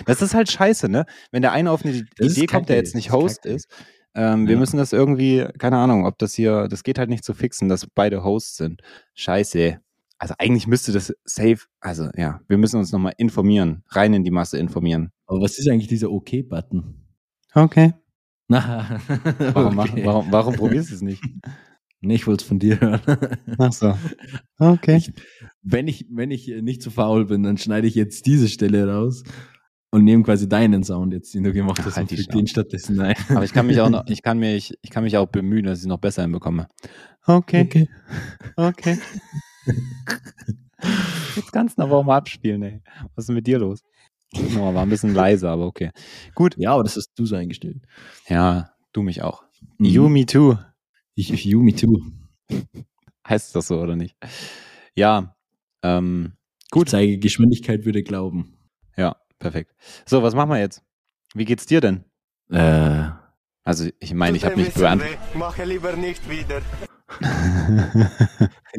Das 0.05 0.21
ist 0.21 0.33
halt 0.33 0.51
scheiße, 0.51 0.89
ne? 0.89 1.05
Wenn 1.31 1.41
der 1.41 1.51
eine 1.51 1.71
auf 1.71 1.83
eine 1.85 2.03
Das 2.17 2.31
Idee 2.37 2.45
kommt, 2.47 2.69
der 2.69 2.75
jetzt 2.77 2.95
nicht 2.95 3.11
Host 3.11 3.45
ist, 3.45 3.67
ähm, 4.15 4.47
wir 4.47 4.53
Ja. 4.53 4.59
müssen 4.59 4.77
das 4.77 4.93
irgendwie, 4.93 5.45
keine 5.57 5.77
Ahnung, 5.77 6.05
ob 6.05 6.17
das 6.17 6.33
hier, 6.33 6.67
das 6.67 6.83
geht 6.83 6.99
halt 6.99 7.09
nicht 7.09 7.23
zu 7.23 7.33
fixen, 7.33 7.69
dass 7.69 7.85
beide 7.87 8.23
Hosts 8.23 8.57
sind. 8.57 8.81
Scheiße. 9.13 9.79
Also 10.19 10.33
eigentlich 10.39 10.67
müsste 10.67 10.91
das 10.91 11.13
safe, 11.25 11.59
also 11.79 12.09
ja, 12.15 12.41
wir 12.47 12.57
müssen 12.57 12.77
uns 12.77 12.91
nochmal 12.91 13.13
informieren, 13.17 13.83
rein 13.89 14.13
in 14.13 14.23
die 14.23 14.31
Masse 14.31 14.57
informieren. 14.57 15.11
aber 15.27 15.41
was 15.41 15.59
ist 15.59 15.69
eigentlich 15.69 15.87
dieser 15.87 16.11
OK-Button? 16.11 16.95
Okay. 17.53 17.93
Na, 18.47 18.99
Warum, 19.53 19.77
okay. 19.77 20.05
warum, 20.05 20.31
warum 20.31 20.55
probierst 20.55 20.91
du 20.91 20.95
es 20.95 21.01
nicht? 21.01 21.23
Nee, 21.99 22.13
ich 22.13 22.27
wollte 22.27 22.43
es 22.43 22.47
von 22.47 22.59
dir 22.59 22.79
hören. 22.79 23.01
Ach 23.57 23.73
so. 23.73 23.97
Okay. 24.59 24.97
Ich, 24.97 25.13
wenn, 25.63 25.87
ich, 25.87 26.05
wenn 26.11 26.29
ich 26.29 26.47
nicht 26.61 26.83
zu 26.83 26.91
faul 26.91 27.25
bin, 27.25 27.41
dann 27.41 27.57
schneide 27.57 27.87
ich 27.87 27.95
jetzt 27.95 28.27
diese 28.27 28.49
Stelle 28.49 28.87
raus 28.87 29.23
und 29.89 30.03
nehme 30.03 30.21
quasi 30.21 30.47
deinen 30.47 30.83
Sound 30.83 31.11
jetzt, 31.11 31.33
den 31.33 31.43
du 31.43 31.53
gemacht 31.53 31.79
Ach, 31.81 31.87
hast, 31.87 31.97
halt 31.97 32.11
und 32.11 32.15
füge 32.15 32.31
den 32.31 32.45
stattdessen 32.45 32.99
ein. 32.99 33.15
Aber 33.29 33.43
ich 33.43 33.51
kann 33.51 33.65
mich 33.65 33.81
auch 33.81 33.89
noch, 33.89 34.03
ich 34.07 34.21
kann 34.21 34.37
mich, 34.37 34.75
ich 34.83 34.91
kann 34.91 35.05
mich 35.05 35.17
auch 35.17 35.25
bemühen, 35.25 35.65
dass 35.65 35.79
ich 35.79 35.85
es 35.85 35.87
noch 35.87 35.97
besser 35.97 36.21
hinbekomme. 36.21 36.67
Okay. 37.25 37.89
Okay. 38.55 38.99
Jetzt 41.35 41.51
kannst 41.51 41.77
du 41.77 41.83
aber 41.83 41.97
auch 41.97 42.03
mal 42.03 42.17
abspielen, 42.17 42.61
ey. 42.63 42.81
Was 43.15 43.23
ist 43.23 43.27
denn 43.27 43.35
mit 43.35 43.47
dir 43.47 43.59
los? 43.59 43.83
No, 44.53 44.73
war 44.73 44.83
ein 44.83 44.89
bisschen 44.89 45.13
leiser, 45.13 45.51
aber 45.51 45.65
okay. 45.65 45.91
Gut. 46.35 46.55
Ja, 46.57 46.73
aber 46.73 46.83
das 46.83 46.95
hast 46.97 47.11
du 47.15 47.25
so 47.25 47.35
eingestellt. 47.35 47.81
Ja, 48.27 48.71
du 48.93 49.01
mich 49.01 49.21
auch. 49.21 49.43
Mhm. 49.77 49.85
You, 49.85 50.09
me 50.09 50.25
too. 50.25 50.57
Ich, 51.15 51.31
ich, 51.33 51.45
you, 51.45 51.61
me 51.63 51.73
too. 51.73 52.01
Heißt 53.27 53.55
das 53.55 53.67
so 53.67 53.79
oder 53.81 53.95
nicht? 53.95 54.15
Ja. 54.95 55.35
Ähm, 55.83 56.33
Gut. 56.71 56.87
Ich 56.87 56.91
zeige 56.91 57.17
Geschwindigkeit 57.19 57.85
würde 57.85 58.03
glauben. 58.03 58.57
ja, 58.97 59.15
perfekt. 59.39 59.73
So, 60.05 60.21
was 60.23 60.35
machen 60.35 60.49
wir 60.49 60.59
jetzt? 60.59 60.83
Wie 61.33 61.45
geht's 61.45 61.65
dir 61.65 61.81
denn? 61.81 62.03
Äh, 62.49 63.09
Also, 63.63 63.89
ich 63.99 64.13
meine, 64.13 64.37
ich 64.37 64.45
habe 64.45 64.57
mich 64.57 64.73
beantwortet. 64.73 65.17
mache 65.35 65.63
lieber 65.65 65.95
nicht 65.95 66.29
wieder. 66.29 66.61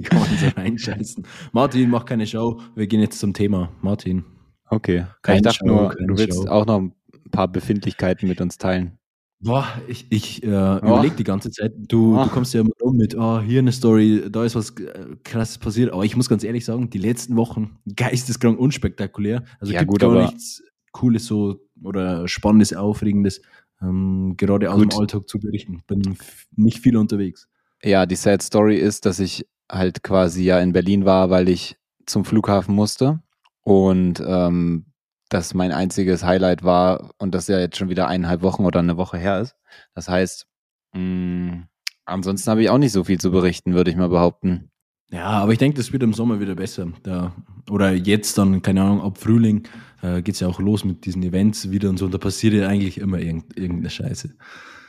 kann 0.02 0.18
man 0.18 0.28
so 0.38 0.46
reinscheißen. 0.56 1.26
Martin, 1.52 1.90
mach 1.90 2.04
keine 2.04 2.26
Show. 2.26 2.60
Wir 2.74 2.86
gehen 2.86 3.00
jetzt 3.00 3.18
zum 3.18 3.32
Thema. 3.34 3.70
Martin. 3.82 4.24
okay. 4.70 5.06
Keine 5.22 5.38
ich 5.38 5.42
dachte 5.42 5.58
Show, 5.58 5.66
nur, 5.66 5.94
du 6.06 6.18
willst 6.18 6.42
Show. 6.44 6.48
auch 6.48 6.66
noch 6.66 6.78
ein 6.80 6.92
paar 7.30 7.48
Befindlichkeiten 7.48 8.28
mit 8.28 8.40
uns 8.40 8.58
teilen. 8.58 8.98
Boah, 9.40 9.66
ich, 9.86 10.06
ich 10.10 10.42
äh, 10.42 10.46
überlege 10.48 11.14
die 11.14 11.24
ganze 11.24 11.50
Zeit. 11.52 11.72
Du, 11.76 12.18
Oh. 12.18 12.24
du 12.24 12.30
kommst 12.30 12.54
ja 12.54 12.60
immer 12.62 12.72
rum 12.82 12.96
mit, 12.96 13.14
oh, 13.16 13.40
hier 13.40 13.60
eine 13.60 13.70
Story, 13.70 14.24
da 14.30 14.44
ist 14.44 14.56
was 14.56 14.70
äh, 14.80 15.14
krasses 15.22 15.58
passiert. 15.58 15.92
Aber 15.92 16.04
ich 16.04 16.16
muss 16.16 16.28
ganz 16.28 16.42
ehrlich 16.42 16.64
sagen, 16.64 16.90
die 16.90 16.98
letzten 16.98 17.36
Wochen 17.36 17.78
geisteskrank 17.96 18.58
unspektakulär. 18.58 19.44
Also 19.60 19.72
Ja, 19.72 19.80
gibt 19.80 19.92
gut, 19.92 20.00
gar 20.00 20.22
nichts 20.22 20.62
Cooles 20.92 21.26
so 21.26 21.60
oder 21.84 22.26
Spannendes, 22.26 22.72
Aufregendes, 22.74 23.40
ähm, 23.80 24.34
gerade 24.36 24.72
aus 24.72 24.80
Gut. 24.82 24.92
dem 24.92 24.98
Alltag 25.00 25.28
zu 25.28 25.38
berichten. 25.38 25.82
Bin 25.86 26.16
nicht 26.56 26.80
viel 26.80 26.96
unterwegs. 26.96 27.48
Ja, 27.82 28.06
die 28.06 28.16
Sad 28.16 28.42
Story 28.42 28.76
ist, 28.76 29.06
dass 29.06 29.20
ich 29.20 29.46
halt 29.70 30.02
quasi 30.02 30.44
ja 30.44 30.58
in 30.60 30.72
Berlin 30.72 31.04
war, 31.04 31.30
weil 31.30 31.48
ich 31.48 31.76
zum 32.06 32.24
Flughafen 32.24 32.74
musste 32.74 33.20
und 33.62 34.22
ähm, 34.26 34.86
das 35.28 35.54
mein 35.54 35.72
einziges 35.72 36.24
Highlight 36.24 36.64
war 36.64 37.10
und 37.18 37.34
das 37.34 37.48
ja 37.48 37.58
jetzt 37.58 37.76
schon 37.76 37.90
wieder 37.90 38.08
eineinhalb 38.08 38.42
Wochen 38.42 38.64
oder 38.64 38.80
eine 38.80 38.96
Woche 38.96 39.18
her 39.18 39.40
ist. 39.40 39.56
Das 39.94 40.08
heißt, 40.08 40.46
mh, 40.94 41.68
ansonsten 42.06 42.50
habe 42.50 42.62
ich 42.62 42.70
auch 42.70 42.78
nicht 42.78 42.92
so 42.92 43.04
viel 43.04 43.20
zu 43.20 43.30
berichten, 43.30 43.74
würde 43.74 43.90
ich 43.90 43.96
mal 43.96 44.08
behaupten. 44.08 44.70
Ja, 45.10 45.28
aber 45.28 45.52
ich 45.52 45.58
denke, 45.58 45.76
das 45.76 45.92
wird 45.92 46.02
im 46.02 46.12
Sommer 46.12 46.40
wieder 46.40 46.54
besser. 46.54 46.88
Da, 47.02 47.34
oder 47.70 47.92
jetzt 47.92 48.36
dann, 48.36 48.60
keine 48.62 48.82
Ahnung, 48.82 49.00
ab 49.00 49.18
Frühling 49.18 49.66
äh, 50.02 50.20
geht 50.22 50.34
es 50.34 50.40
ja 50.40 50.48
auch 50.48 50.60
los 50.60 50.84
mit 50.84 51.06
diesen 51.06 51.22
Events 51.22 51.70
wieder 51.70 51.88
und 51.88 51.98
so. 51.98 52.06
Und 52.06 52.12
da 52.12 52.18
passiert 52.18 52.54
ja 52.54 52.68
eigentlich 52.68 52.98
immer 52.98 53.18
irgend, 53.18 53.56
irgendeine 53.56 53.90
Scheiße. 53.90 54.34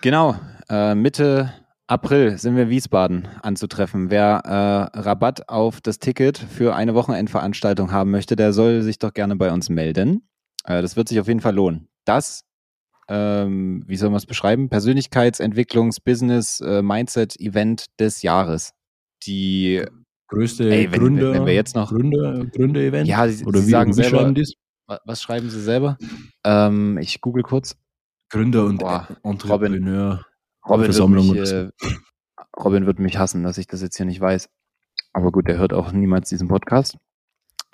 Genau, 0.01 0.35
äh, 0.69 0.95
Mitte 0.95 1.53
April 1.89 2.37
sind 2.37 2.55
wir 2.55 2.63
in 2.63 2.69
Wiesbaden 2.69 3.27
anzutreffen. 3.41 4.11
Wer 4.11 4.43
äh, 4.93 4.99
Rabatt 4.99 5.49
auf 5.49 5.81
das 5.81 5.97
Ticket 5.97 6.37
für 6.37 6.75
eine 6.75 6.93
Wochenendveranstaltung 6.93 7.91
haben 7.91 8.11
möchte, 8.11 8.35
der 8.35 8.53
soll 8.53 8.83
sich 8.83 8.99
doch 8.99 9.11
gerne 9.11 9.35
bei 9.35 9.51
uns 9.51 9.69
melden. 9.69 10.21
Äh, 10.65 10.83
das 10.83 10.95
wird 10.95 11.09
sich 11.09 11.19
auf 11.19 11.27
jeden 11.27 11.39
Fall 11.39 11.55
lohnen. 11.55 11.87
Das, 12.05 12.43
ähm, 13.07 13.83
wie 13.87 13.95
soll 13.95 14.09
man 14.11 14.17
es 14.17 14.27
beschreiben? 14.27 14.69
Persönlichkeitsentwicklungs-, 14.69 15.97
Business-, 16.03 16.61
äh, 16.61 16.83
Mindset-Event 16.83 17.85
des 17.99 18.21
Jahres. 18.21 18.73
Die, 19.25 19.83
Größte 20.27 20.69
Ey, 20.69 20.91
wenn- 20.91 20.99
Gründer, 20.99 21.33
wenn 21.33 21.47
wir 21.47 21.55
jetzt 21.55 21.75
noch- 21.75 21.89
Gründer, 21.89 22.45
Gründer-Event? 22.45 23.07
ja, 23.07 23.27
sie, 23.27 23.43
Oder 23.45 23.61
sie 23.61 23.65
wie, 23.67 23.71
sagen 23.71 23.89
wie 23.89 23.93
selber, 23.95 24.17
schreiben 24.19 24.35
die's? 24.35 24.53
wa- 24.85 24.99
was 25.05 25.23
schreiben 25.23 25.49
sie 25.49 25.59
selber? 25.59 25.97
Ähm, 26.45 26.99
ich 27.01 27.19
google 27.19 27.41
kurz. 27.41 27.75
Gründer 28.31 28.65
und 28.65 28.77
Boah, 28.77 29.07
Entrepreneur. 29.23 30.19
Robin 30.19 30.25
wird, 30.77 30.85
Versammlung 30.85 31.31
mich, 31.31 31.51
äh, 31.51 31.69
Robin 32.57 32.85
wird 32.85 32.99
mich 32.99 33.17
hassen, 33.17 33.43
dass 33.43 33.57
ich 33.57 33.67
das 33.67 33.81
jetzt 33.81 33.97
hier 33.97 34.05
nicht 34.05 34.21
weiß. 34.21 34.49
Aber 35.13 35.31
gut, 35.31 35.47
er 35.47 35.57
hört 35.57 35.73
auch 35.73 35.91
niemals 35.91 36.29
diesen 36.29 36.47
Podcast. 36.47 36.97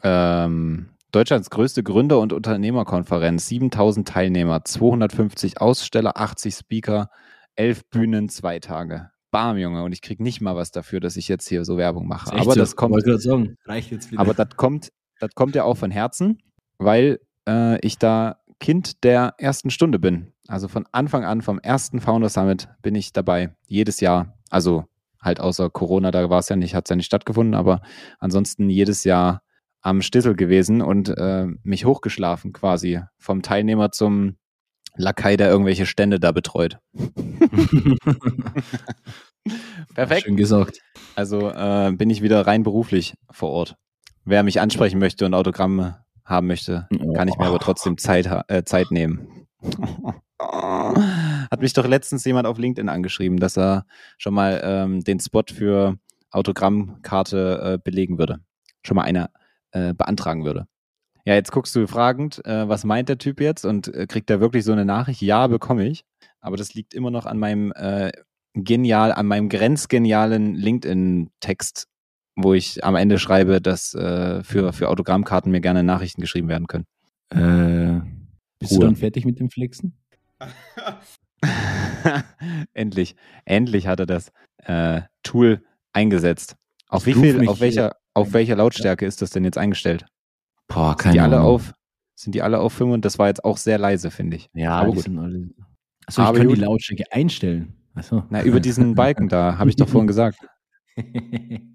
Ähm, 0.04 0.90
Deutschlands 1.12 1.50
größte 1.50 1.84
Gründer- 1.84 2.20
und 2.20 2.34
Unternehmerkonferenz, 2.34 3.48
7000 3.48 4.08
Teilnehmer, 4.08 4.64
250 4.64 5.62
Aussteller, 5.62 6.18
80 6.18 6.56
Speaker, 6.56 7.10
11 7.56 7.90
Bühnen, 7.90 8.30
zwei 8.30 8.60
Tage. 8.60 9.12
Bam, 9.32 9.58
Junge. 9.58 9.84
Und 9.84 9.92
ich 9.92 10.02
krieg 10.02 10.20
nicht 10.20 10.42
mal 10.42 10.56
was 10.56 10.72
dafür, 10.72 11.00
dass 11.00 11.18
ich 11.18 11.28
jetzt 11.28 11.48
hier 11.48 11.66
so 11.66 11.78
Werbung 11.78 12.08
mache. 12.08 12.32
Echt 12.34 12.42
Aber 12.42 12.54
so. 12.54 12.60
das 12.60 12.76
kommt, 12.76 13.02
sagen, 13.22 13.58
reicht 13.66 13.92
jetzt 13.92 14.12
wieder. 14.12 14.22
aber 14.22 14.34
das 14.34 14.56
kommt, 14.56 14.92
das 15.20 15.32
kommt 15.36 15.56
ja 15.56 15.64
auch 15.64 15.76
von 15.76 15.92
Herzen, 15.92 16.40
weil 16.78 17.20
äh, 17.48 17.80
ich 17.80 17.98
da 17.98 18.38
Kind 18.60 19.04
der 19.04 19.34
ersten 19.38 19.70
Stunde 19.70 20.00
bin. 20.00 20.32
Also 20.48 20.68
von 20.68 20.86
Anfang 20.92 21.26
an, 21.26 21.42
vom 21.42 21.60
ersten 21.60 22.00
Founder 22.00 22.30
Summit 22.30 22.70
bin 22.82 22.96
ich 22.96 23.14
dabei. 23.14 23.56
Jedes 23.68 24.00
Jahr. 24.00 24.38
Also 24.50 24.86
halt 25.22 25.40
außer 25.40 25.70
Corona, 25.70 26.12
da 26.12 26.30
war 26.30 26.40
es 26.40 26.50
ja 26.50 26.56
nicht, 26.56 26.76
hat 26.76 26.86
es 26.86 26.90
ja 26.90 26.96
nicht 26.96 27.08
stattgefunden, 27.08 27.56
aber 27.56 27.82
ansonsten 28.20 28.70
jedes 28.70 29.04
Jahr 29.04 29.42
am 29.82 30.02
Stissel 30.02 30.36
gewesen 30.36 30.82
und 30.82 31.10
äh, 31.10 31.48
mich 31.64 31.86
hochgeschlafen 31.86 32.54
quasi. 32.54 33.02
Vom 33.18 33.42
Teilnehmer 33.42 33.92
zum 33.92 34.38
Lakai, 34.96 35.36
der 35.38 35.50
irgendwelche 35.50 35.86
Stände 35.86 36.20
da 36.20 36.32
betreut. 36.32 36.80
Perfekt. 39.94 40.24
Schön 40.24 40.38
gesagt. 40.38 40.80
Also 41.16 41.50
äh, 41.50 41.92
bin 41.96 42.10
ich 42.10 42.22
wieder 42.22 42.48
rein 42.48 42.64
beruflich 42.64 43.16
vor 43.30 43.52
Ort. 43.52 43.76
Wer 44.24 44.42
mich 44.44 44.60
ansprechen 44.60 45.00
möchte 45.00 45.26
und 45.26 45.34
Autogramme 45.34 46.05
haben 46.26 46.48
möchte, 46.48 46.88
kann 47.16 47.28
ich 47.28 47.38
mir 47.38 47.46
aber 47.46 47.60
trotzdem 47.60 47.98
Zeit, 47.98 48.30
ha- 48.30 48.44
äh, 48.48 48.64
Zeit 48.64 48.92
nehmen. 48.92 49.48
Hat 50.40 51.62
mich 51.62 51.74
doch 51.74 51.88
letztens 51.88 52.26
jemand 52.26 52.48
auf 52.48 52.58
LinkedIn 52.58 52.90
angeschrieben, 52.90 53.40
dass 53.40 53.58
er 53.58 53.86
schon 54.18 54.34
mal 54.34 54.60
ähm, 54.64 55.04
den 55.04 55.20
Spot 55.20 55.44
für 55.52 55.98
Autogrammkarte 56.32 57.74
äh, 57.74 57.78
belegen 57.82 58.18
würde. 58.18 58.40
Schon 58.84 58.96
mal 58.96 59.04
eine 59.04 59.30
äh, 59.72 59.94
beantragen 59.94 60.44
würde. 60.46 60.68
Ja, 61.26 61.34
jetzt 61.34 61.52
guckst 61.52 61.76
du 61.76 61.88
fragend, 61.88 62.46
äh, 62.46 62.68
was 62.68 62.84
meint 62.84 63.10
der 63.10 63.18
Typ 63.18 63.40
jetzt 63.40 63.66
und 63.66 63.88
äh, 63.94 64.06
kriegt 64.08 64.30
er 64.30 64.40
wirklich 64.42 64.64
so 64.64 64.72
eine 64.74 64.86
Nachricht? 64.86 65.22
Ja, 65.22 65.48
bekomme 65.48 65.88
ich. 65.88 66.04
aber 66.42 66.58
das 66.58 66.74
liegt 66.74 66.94
immer 66.94 67.10
noch 67.12 67.26
an 67.26 67.40
meinem 67.40 67.72
äh, 67.76 68.12
genial, 68.54 69.12
an 69.12 69.26
meinem 69.26 69.50
grenzgenialen 69.50 70.54
LinkedIn-Text, 70.56 71.88
wo 72.36 72.54
ich 72.54 72.84
am 72.84 72.96
Ende 72.96 73.20
schreibe, 73.20 73.62
dass 73.62 73.94
äh, 73.94 74.44
für, 74.44 74.74
für 74.74 74.90
Autogrammkarten 74.90 75.52
mir 75.52 75.62
gerne 75.62 75.84
Nachrichten 75.84 76.22
geschrieben 76.22 76.50
werden 76.50 76.68
können. 76.68 76.86
Äh, 77.30 78.02
bist 78.60 78.74
Ruhe. 78.74 78.80
du 78.82 78.86
dann 78.88 78.96
fertig 78.96 79.26
mit 79.26 79.40
dem 79.40 79.50
Flexen? 79.50 79.98
endlich, 82.74 83.16
endlich 83.46 83.88
hat 83.88 84.00
er 84.00 84.06
das 84.06 84.32
äh, 84.58 85.02
Tool 85.24 85.64
eingesetzt. 85.94 86.56
Auf 86.90 87.08
Ich 87.08 87.16
wie 87.16 87.22
viel, 87.22 87.48
auf 87.48 87.60
welcher, 87.60 87.96
auf 88.14 88.34
welcher 88.34 88.56
Lautstärke 88.56 89.06
ist 89.06 89.22
das 89.22 89.30
denn 89.32 89.44
jetzt 89.44 89.58
eingestellt? 89.58 90.06
Boah, 90.68 90.90
Sind 90.90 90.98
keine 91.00 91.14
die 91.14 91.20
alle 91.22 91.38
Ahnung. 91.38 91.50
auf, 91.50 91.74
sind 92.16 92.36
die 92.36 92.42
alle 92.42 92.60
auf 92.60 92.74
5 92.74 92.94
und 92.94 93.06
das 93.06 93.20
war 93.20 93.28
jetzt 93.28 93.44
auch 93.44 93.58
sehr 93.58 93.78
leise, 93.78 94.12
finde 94.12 94.38
ich. 94.38 94.50
Ja, 94.54 94.78
aber 94.78 94.90
die 94.90 94.96
gut. 94.96 95.04
sind 95.04 95.20
alle. 95.20 95.50
Achso, 96.08 96.22
ich 96.22 96.28
Aber 96.28 96.38
kann 96.38 96.48
gut. 96.48 96.58
die 96.58 96.62
Lautstärke 96.62 97.04
einstellen. 97.12 97.76
Achso. 97.96 98.24
Na, 98.30 98.44
über 98.44 98.60
diesen 98.60 98.96
Balken 98.96 99.28
da, 99.30 99.58
habe 99.58 99.70
ich 99.70 99.76
doch 99.76 99.88
vorhin 99.90 100.08
gesagt. 100.08 100.40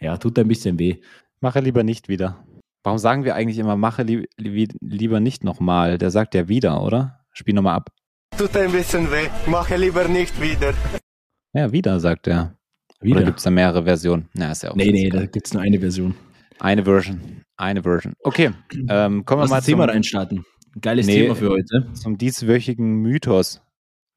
ja, 0.00 0.16
tut 0.16 0.38
ein 0.38 0.48
bisschen 0.48 0.78
weh. 0.78 0.96
Mache 1.40 1.60
lieber 1.60 1.82
nicht 1.82 2.08
wieder. 2.08 2.44
Warum 2.82 2.98
sagen 2.98 3.24
wir 3.24 3.34
eigentlich 3.34 3.58
immer, 3.58 3.76
mache 3.76 4.02
li 4.02 4.26
li 4.38 4.68
lieber 4.80 5.20
nicht 5.20 5.44
nochmal? 5.44 5.98
Der 5.98 6.10
sagt 6.10 6.34
ja 6.34 6.48
wieder, 6.48 6.82
oder? 6.82 7.20
Spiel 7.32 7.54
nochmal 7.54 7.76
ab. 7.76 7.90
Tut 8.36 8.56
ein 8.56 8.72
bisschen 8.72 9.10
weh, 9.10 9.28
mache 9.46 9.76
lieber 9.76 10.08
nicht 10.08 10.40
wieder. 10.40 10.72
Ja, 11.52 11.72
wieder, 11.72 12.00
sagt 12.00 12.26
er. 12.26 12.56
Wieder. 13.00 13.16
Oder 13.16 13.26
gibt 13.26 13.38
es 13.38 13.44
da 13.44 13.50
mehrere 13.50 13.84
Versionen? 13.84 14.28
Na, 14.34 14.52
ist 14.52 14.62
ja 14.62 14.70
auch 14.70 14.76
nee, 14.76 14.86
nee, 14.90 14.98
scheißegal. 15.04 15.20
da 15.20 15.26
gibt 15.26 15.46
es 15.46 15.52
nur 15.54 15.62
eine 15.62 15.78
Version. 15.80 16.14
Eine 16.58 16.84
Version. 16.84 17.42
Eine 17.56 17.82
Version. 17.82 18.14
Okay, 18.22 18.50
ähm, 18.88 19.24
kommen 19.24 19.42
wir 19.42 19.48
mal 19.48 19.56
das 19.56 19.66
Thema 19.66 19.84
zum, 19.86 19.90
reinstarten. 19.94 20.44
Geiles 20.80 21.06
Nee. 21.06 21.22
Thema 21.22 21.34
für 21.34 21.48
heute. 21.50 21.88
zum 21.94 22.16
dieswöchigen 22.18 22.96
Mythos. 23.02 23.60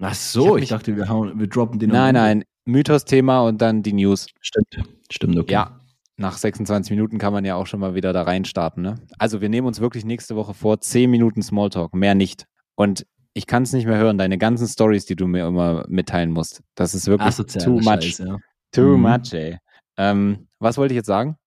Ach 0.01 0.11
Ich 0.11 0.17
so, 0.19 0.55
ich, 0.57 0.61
mich- 0.63 0.69
dachte, 0.69 0.95
wir, 0.95 1.07
hauen, 1.09 1.39
wir 1.39 1.47
droppen 1.47 1.79
den. 1.79 1.89
Nein, 1.89 2.13
nein, 2.15 2.43
Mythos-Thema 2.65 3.41
und 3.41 3.61
dann 3.61 3.83
die 3.83 3.93
News. 3.93 4.27
Stimmt. 4.41 4.87
Stimmt, 5.13 5.38
okay. 5.38 5.54
Ja, 5.54 5.80
nach 6.17 6.38
26 6.38 6.91
Minuten 6.91 7.17
kann 7.17 7.34
man 7.34 7.45
ja 7.45 7.56
auch 7.56 7.67
schon 7.67 7.80
mal 7.80 7.93
wieder 7.95 8.13
da 8.13 8.23
reinstarten. 8.23 8.82
Ne? 8.82 8.95
Also 9.19 9.41
wir 9.41 9.49
nehmen 9.49 9.67
uns 9.67 9.80
wirklich 9.80 10.06
nächste 10.06 10.36
Woche 10.36 10.54
vor, 10.54 10.80
10 10.82 11.10
Minuten 11.10 11.41
Smalltalk, 11.43 11.93
mehr 11.93 12.15
nicht. 12.15 12.45
Und 12.76 13.06
ich 13.34 13.47
kann 13.47 13.63
es 13.63 13.73
nicht 13.73 13.86
mehr 13.86 13.97
hören, 13.97 14.17
deine 14.17 14.38
ganzen 14.38 14.67
Stories, 14.67 15.06
die 15.06 15.15
du 15.15 15.28
mir 15.28 15.47
immer 15.47 15.86
mitteilen 15.88 16.32
musst. 16.32 16.62
Das 16.76 16.93
ist 16.93 17.08
wirklich 17.08 17.28
Asoziale 17.28 17.65
too 17.65 17.80
much. 17.80 18.04
Scheiße, 18.04 18.28
ja. 18.28 18.38
Too 18.71 18.97
Mhm. 18.97 19.02
much, 19.02 19.34
ey. 19.34 19.58
Ähm, 19.97 20.47
was 20.60 20.78
wollte 20.78 20.93
ich 20.93 20.97
jetzt 20.97 21.08
sagen? 21.08 21.38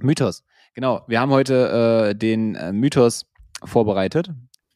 Mythos. 0.00 0.42
Genau, 0.74 1.02
wir 1.06 1.20
haben 1.20 1.30
heute 1.30 2.10
äh, 2.10 2.14
den 2.16 2.54
äh, 2.54 2.72
Mythos 2.72 3.26
vorbereitet, 3.64 4.30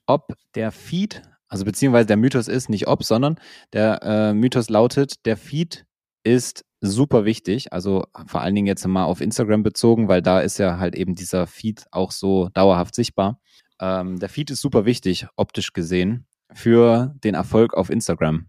ob 0.06 0.34
der 0.54 0.70
Feed, 0.70 1.22
also 1.48 1.64
beziehungsweise 1.64 2.06
der 2.06 2.16
Mythos 2.16 2.46
ist 2.48 2.68
nicht 2.68 2.86
ob, 2.86 3.02
sondern 3.02 3.36
der 3.72 4.02
äh, 4.02 4.34
Mythos 4.34 4.68
lautet, 4.68 5.24
der 5.24 5.36
Feed 5.36 5.86
ist 6.22 6.64
super 6.80 7.24
wichtig, 7.24 7.72
also 7.72 8.04
vor 8.26 8.40
allen 8.40 8.54
Dingen 8.54 8.66
jetzt 8.66 8.86
mal 8.86 9.04
auf 9.04 9.20
Instagram 9.20 9.62
bezogen, 9.62 10.08
weil 10.08 10.22
da 10.22 10.40
ist 10.40 10.58
ja 10.58 10.78
halt 10.78 10.94
eben 10.94 11.14
dieser 11.14 11.46
Feed 11.46 11.86
auch 11.90 12.12
so 12.12 12.48
dauerhaft 12.54 12.94
sichtbar. 12.94 13.40
Ähm, 13.80 14.18
der 14.18 14.28
Feed 14.28 14.50
ist 14.50 14.60
super 14.60 14.84
wichtig, 14.84 15.26
optisch 15.36 15.72
gesehen, 15.72 16.26
für 16.52 17.14
den 17.24 17.34
Erfolg 17.34 17.74
auf 17.74 17.90
Instagram. 17.90 18.46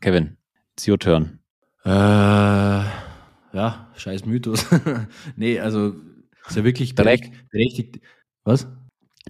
Kevin, 0.00 0.36
it's 0.72 0.88
your 0.88 0.98
turn. 0.98 1.38
Äh, 1.84 1.90
ja, 1.90 3.88
scheiß 3.96 4.24
Mythos. 4.24 4.66
nee, 5.36 5.58
also 5.60 5.94
ist 6.48 6.56
ja 6.56 6.64
wirklich 6.64 6.94
Dreck. 6.94 7.20
berechtigt. 7.20 7.50
berechtigt. 7.50 8.00
Was? 8.44 8.66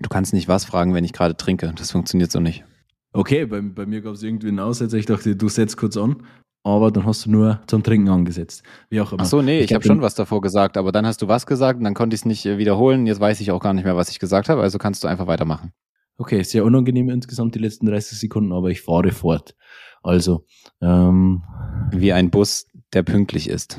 Du 0.00 0.08
kannst 0.08 0.32
nicht 0.32 0.48
was 0.48 0.64
fragen, 0.64 0.94
wenn 0.94 1.04
ich 1.04 1.12
gerade 1.12 1.36
trinke. 1.36 1.72
Das 1.76 1.90
funktioniert 1.90 2.30
so 2.30 2.40
nicht. 2.40 2.64
Okay, 3.12 3.44
bei, 3.44 3.60
bei 3.60 3.84
mir 3.84 4.00
gab 4.00 4.14
es 4.14 4.22
irgendwie 4.22 4.48
einen 4.48 4.60
Aussetzer. 4.60 4.96
Ich 4.96 5.06
dachte, 5.06 5.36
du 5.36 5.48
setzt 5.48 5.76
kurz 5.76 5.96
an, 5.98 6.24
aber 6.64 6.90
dann 6.90 7.04
hast 7.06 7.26
du 7.26 7.30
nur 7.30 7.60
zum 7.66 7.82
Trinken 7.82 8.08
angesetzt. 8.08 8.62
Wie 8.90 9.00
auch 9.00 9.12
immer. 9.12 9.22
Ach 9.22 9.26
so, 9.26 9.42
nee, 9.42 9.60
ich, 9.60 9.68
glaub, 9.68 9.76
habe 9.78 9.86
schon 9.86 9.98
den- 9.98 10.02
was 10.02 10.14
davor 10.14 10.40
gesagt, 10.40 10.76
aber 10.76 10.92
dann 10.92 11.06
hast 11.06 11.20
du 11.22 11.28
was 11.28 11.46
gesagt 11.46 11.78
und 11.78 11.84
dann 11.84 11.94
konnte 11.94 12.14
ich 12.14 12.20
es 12.20 12.24
nicht 12.24 12.46
äh, 12.46 12.58
wiederholen. 12.58 13.06
Jetzt 13.06 13.20
weiß 13.20 13.40
ich 13.40 13.50
auch 13.50 13.60
gar 13.60 13.72
nicht 13.74 13.84
mehr, 13.84 13.96
was 13.96 14.10
ich 14.10 14.18
gesagt 14.18 14.48
habe, 14.48 14.62
also 14.62 14.78
kannst 14.78 15.02
du 15.04 15.08
einfach 15.08 15.26
weitermachen. 15.26 15.72
Okay, 16.18 16.42
sehr 16.42 16.64
unangenehm 16.64 17.08
insgesamt 17.08 17.54
die 17.54 17.58
letzten 17.58 17.86
30 17.86 18.18
Sekunden, 18.18 18.52
aber 18.52 18.68
ich 18.70 18.82
fahre 18.82 19.10
fort. 19.10 19.56
Also, 20.02 20.44
ähm, 20.80 21.42
Wie 21.90 22.12
ein 22.12 22.30
Bus, 22.30 22.66
der 22.92 23.02
pünktlich 23.02 23.48
ist. 23.48 23.78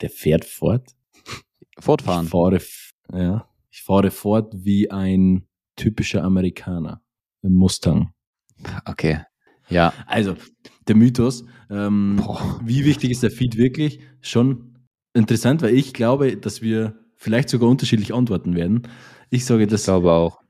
der 0.00 0.10
fährt 0.10 0.44
fort. 0.44 0.90
Fortfahren. 1.78 2.26
Ich 2.26 2.30
fahre, 2.30 2.60
ja, 3.12 3.46
ich 3.70 3.82
fahre 3.82 4.10
fort 4.10 4.52
wie 4.56 4.90
ein 4.90 5.46
typischer 5.76 6.22
Amerikaner. 6.24 7.00
Ein 7.42 7.54
Mustang. 7.54 8.12
Okay. 8.84 9.22
Ja. 9.70 9.92
Also, 10.06 10.34
der 10.88 10.96
Mythos, 10.96 11.44
ähm, 11.70 12.20
wie 12.64 12.84
wichtig 12.84 13.10
ist 13.10 13.22
der 13.22 13.30
Feed 13.30 13.56
wirklich? 13.56 14.00
Schon 14.20 14.76
interessant, 15.14 15.62
weil 15.62 15.74
ich 15.74 15.92
glaube, 15.92 16.36
dass 16.36 16.62
wir 16.62 16.94
vielleicht 17.16 17.48
sogar 17.48 17.68
unterschiedlich 17.68 18.12
antworten 18.14 18.54
werden. 18.54 18.82
Ich 19.30 19.44
sage, 19.44 19.64
Ich 19.64 19.68
dass, 19.68 19.84
glaube 19.84 20.12
auch. 20.12 20.40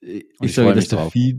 ich, 0.00 0.26
ich 0.40 0.54
sage, 0.54 0.74
dass 0.74 0.88
der 0.88 0.98
drauf. 0.98 1.12
Feed, 1.12 1.38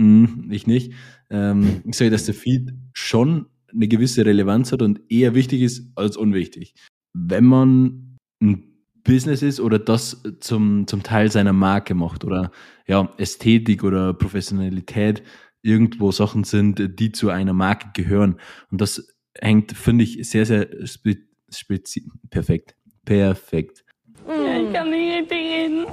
Hm, 0.00 0.48
ich 0.50 0.66
nicht, 0.66 0.92
ähm, 1.30 1.82
ich 1.84 1.94
sage, 1.96 2.10
dass 2.10 2.24
der 2.26 2.34
Feed 2.34 2.72
schon 2.94 3.46
eine 3.72 3.86
gewisse 3.86 4.26
Relevanz 4.26 4.72
hat 4.72 4.82
und 4.82 5.00
eher 5.08 5.34
wichtig 5.36 5.62
ist 5.62 5.88
als 5.94 6.16
unwichtig. 6.16 6.74
Wenn 7.12 7.44
man 7.44 8.16
ein 8.42 8.64
Business 9.04 9.42
ist 9.42 9.60
oder 9.60 9.78
das 9.78 10.22
zum, 10.40 10.86
zum 10.88 11.02
Teil 11.04 11.30
seiner 11.30 11.52
Marke 11.52 11.94
macht 11.94 12.24
oder 12.24 12.50
ja, 12.88 13.08
Ästhetik 13.18 13.84
oder 13.84 14.14
Professionalität 14.14 15.22
irgendwo 15.64 16.12
Sachen 16.12 16.44
sind, 16.44 16.98
die 17.00 17.10
zu 17.12 17.30
einer 17.30 17.52
Marke 17.54 17.88
gehören. 17.94 18.38
Und 18.70 18.80
das 18.80 19.08
hängt, 19.40 19.72
finde 19.72 20.04
ich, 20.04 20.18
sehr, 20.28 20.46
sehr 20.46 20.68
spe 20.86 21.16
spezi 21.52 22.06
perfekt. 22.30 22.74
Perfekt. 23.04 23.84
Ja, 24.26 24.56
ich 24.58 24.72
kann 24.72 24.90
nicht 24.90 25.12
richtig 25.22 25.38
reden. 25.38 25.86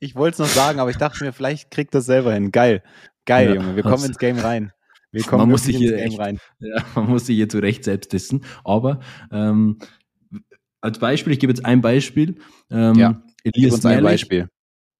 Ich 0.00 0.14
wollte 0.14 0.34
es 0.34 0.38
noch 0.38 0.48
sagen, 0.54 0.80
aber 0.80 0.90
ich 0.90 0.96
dachte 0.96 1.24
mir, 1.24 1.32
vielleicht 1.32 1.70
kriegt 1.70 1.94
das 1.94 2.06
selber 2.06 2.32
hin. 2.34 2.50
Geil. 2.52 2.82
Geil, 3.24 3.48
Ja, 3.50 3.54
Junge. 3.56 3.76
Wir 3.76 3.82
kommen 3.82 4.04
ins 4.04 4.18
Game 4.18 4.38
rein. 4.38 4.72
Wir 5.12 5.22
kommen 5.22 5.42
Man 5.42 5.48
muss 5.50 5.64
sich 5.64 5.76
ins 5.76 5.84
hier 5.84 5.96
Game 5.96 6.06
echt- 6.08 6.18
rein. 6.18 6.38
Ja, 6.60 6.84
man 6.94 7.06
muss 7.08 7.26
sich 7.26 7.36
hier 7.36 7.48
zu 7.48 7.58
Recht 7.58 7.84
selbst 7.84 8.10
testen. 8.10 8.44
Aber 8.64 9.00
ähm, 9.32 9.78
als 10.80 10.98
Beispiel, 10.98 11.32
ich 11.32 11.38
gebe 11.38 11.52
jetzt 11.52 11.64
ein 11.64 11.80
Beispiel. 11.80 12.36
Ähm, 12.70 12.94
Ja, 12.96 13.22
Gib 13.44 13.56
Elias 13.56 13.74
uns 13.74 13.86
ein 13.86 14.02
Merlich, 14.02 14.22
Beispiel. 14.22 14.48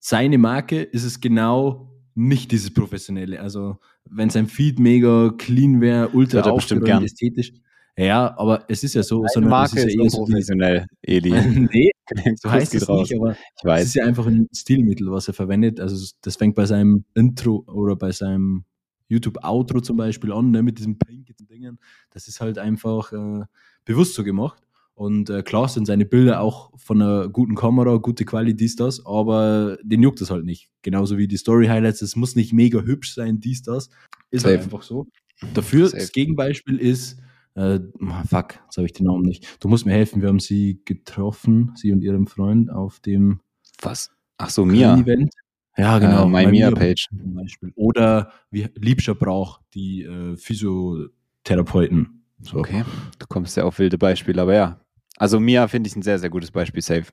seine 0.01 0.39
Marke 0.39 0.83
ist 0.83 1.05
es 1.05 1.21
genau 1.21 1.93
nicht 2.17 2.51
dieses 2.51 2.73
Professionelle. 2.73 3.41
Also 3.41 3.79
wenn 4.05 4.31
sein 4.31 4.47
Feed 4.49 4.79
mega 4.79 5.33
clean 5.37 5.81
wäre, 5.81 6.09
ultra 6.09 6.41
er 6.41 6.53
aufgeräumt, 6.53 7.05
ästhetisch. 7.05 7.53
Ja, 7.99 8.37
aber 8.39 8.65
es 8.69 8.85
ist 8.85 8.95
ja 8.95 9.03
so, 9.03 9.19
Deine 9.21 9.29
sondern 9.33 9.51
Marke 9.51 9.79
es 9.79 9.85
ist 9.85 9.89
ist 9.89 9.95
ja 9.95 10.03
eher 10.03 10.11
so 10.11 10.19
unprofessionell, 10.19 10.87
Eli. 11.03 11.31
nee, 11.73 11.91
so 12.37 12.49
so 12.49 12.51
heißt 12.51 12.75
es 12.75 12.89
nicht, 12.89 13.15
aber 13.15 13.33
Ich 13.33 13.39
es 13.57 13.65
weiß. 13.65 13.87
ist 13.87 13.95
ja 13.95 14.05
einfach 14.05 14.27
ein 14.27 14.49
Stilmittel, 14.55 15.11
was 15.11 15.29
er 15.29 15.35
verwendet. 15.35 15.81
Also 15.81 16.13
das 16.23 16.37
fängt 16.37 16.55
bei 16.55 16.67
seinem 16.67 17.05
Intro 17.15 17.65
oder 17.67 17.97
bei 17.97 18.13
seinem 18.13 18.65
YouTube-Outro 19.09 19.81
zum 19.81 19.97
Beispiel 19.97 20.33
an, 20.33 20.51
ne, 20.51 20.63
mit 20.63 20.79
diesen 20.79 20.99
blinkigen 20.99 21.47
Dingen. 21.47 21.79
Das 22.11 22.29
ist 22.29 22.41
halt 22.41 22.59
einfach 22.59 23.13
äh, 23.13 23.45
bewusst 23.85 24.15
so 24.15 24.25
gemacht. 24.25 24.66
Und 24.97 25.29
äh, 25.29 25.43
klar 25.43 25.69
sind 25.69 25.85
seine 25.85 26.07
Bilder 26.07 26.41
auch 26.41 26.73
von 26.79 27.03
einer 27.03 27.29
guten 27.29 27.55
Kamera, 27.55 27.99
gute 27.99 28.25
Qualität, 28.25 28.61
dies, 28.61 28.77
das, 28.77 29.05
aber 29.05 29.77
den 29.83 30.03
juckt 30.03 30.23
das 30.23 30.31
halt 30.31 30.47
nicht. 30.47 30.71
Genauso 30.81 31.19
wie 31.19 31.29
die 31.29 31.37
Story-Highlights, 31.37 32.01
es 32.01 32.17
muss 32.17 32.35
nicht 32.35 32.55
mega 32.55 32.81
hübsch 32.81 33.13
sein, 33.15 33.39
dies, 33.39 33.63
das. 33.63 33.91
Ist 34.31 34.47
halt 34.47 34.63
einfach 34.63 34.83
so. 34.83 35.07
Dafür, 35.53 35.89
Safe. 35.89 36.01
das 36.01 36.13
Gegenbeispiel 36.13 36.79
ist, 36.79 37.19
äh, 37.57 37.79
fuck, 38.27 38.55
jetzt 38.65 38.79
habe 38.79 38.87
ich 38.87 38.95
den 38.95 39.05
Namen 39.05 39.23
nicht. 39.23 39.63
Du 39.63 39.69
musst 39.69 39.85
mir 39.85 39.93
helfen, 39.93 40.23
wir 40.23 40.31
haben 40.31 40.41
sie 40.41 40.81
getroffen, 40.87 41.73
sie 41.75 41.93
und 41.93 42.03
ihrem 42.03 42.27
Freund 42.27 42.71
auf 42.71 42.99
dem 43.01 43.41
Was? 43.83 44.11
Ach 44.39 44.49
so, 44.49 44.65
Mia. 44.65 44.97
Event. 44.99 45.31
Ja, 45.77 45.99
genau. 45.99 46.25
Äh, 46.25 46.29
My 46.29 46.47
My 46.47 46.53
Mia 46.53 46.71
Page. 46.71 47.09
Zum 47.11 47.35
Beispiel. 47.35 47.71
Oder 47.75 48.33
wie 48.51 48.67
Liebscher 48.77 49.15
Brauch, 49.15 49.61
die 49.75 50.05
äh, 50.05 50.39
Physiotherapeuten. 50.39 52.25
So. 52.41 52.59
Okay. 52.59 52.83
Du 53.19 53.27
kommst 53.27 53.59
ja 53.59 53.65
auf 53.65 53.79
wilde 53.79 53.99
Beispiele, 53.99 54.41
aber 54.41 54.55
ja. 54.55 54.81
Also 55.19 55.41
Mia 55.41 55.67
finde 55.69 55.89
ich 55.89 55.97
ein 55.97 56.03
sehr, 56.03 56.19
sehr 56.19 56.31
gutes 56.31 56.51
Beispiel. 56.51 56.83
Safe. 56.83 57.07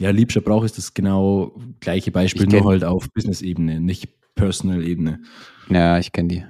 Ja, 0.00 0.10
Liebscher 0.10 0.40
Brauch 0.40 0.64
ist 0.64 0.78
das 0.78 0.94
genau 0.94 1.56
gleiche 1.80 2.10
Beispiel, 2.10 2.46
nur 2.46 2.64
halt 2.64 2.84
auf 2.84 3.08
Business-Ebene, 3.12 3.80
nicht 3.80 4.08
Personal-Ebene. 4.34 5.20
Ja, 5.68 5.98
ich 5.98 6.10
kenne 6.12 6.28
die. 6.28 6.44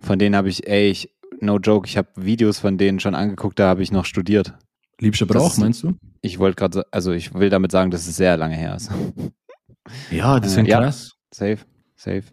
Von 0.00 0.18
denen 0.18 0.34
habe 0.34 0.48
ich, 0.48 0.66
ey, 0.66 0.90
ich, 0.90 1.14
no 1.40 1.58
joke, 1.58 1.86
ich 1.86 1.96
habe 1.96 2.08
Videos 2.16 2.58
von 2.58 2.78
denen 2.78 2.98
schon 2.98 3.14
angeguckt, 3.14 3.58
da 3.58 3.68
habe 3.68 3.82
ich 3.82 3.92
noch 3.92 4.04
studiert. 4.04 4.54
Liebscher 4.98 5.26
Das 5.26 5.36
Brauch, 5.36 5.50
ist- 5.52 5.58
meinst 5.58 5.82
du? 5.84 5.94
Ich 6.22 6.38
wollte 6.38 6.56
gerade, 6.56 6.84
also 6.90 7.12
ich 7.12 7.34
will 7.34 7.50
damit 7.50 7.70
sagen, 7.72 7.90
dass 7.90 8.06
es 8.08 8.16
sehr 8.16 8.36
lange 8.36 8.56
her 8.56 8.74
ist. 8.76 8.90
Ja, 10.10 10.40
die 10.40 10.46
Äh, 10.46 10.50
sind 10.50 10.66
ja. 10.66 10.80
krass. 10.80 11.12
Safe, 11.32 11.58
safe. 11.96 12.24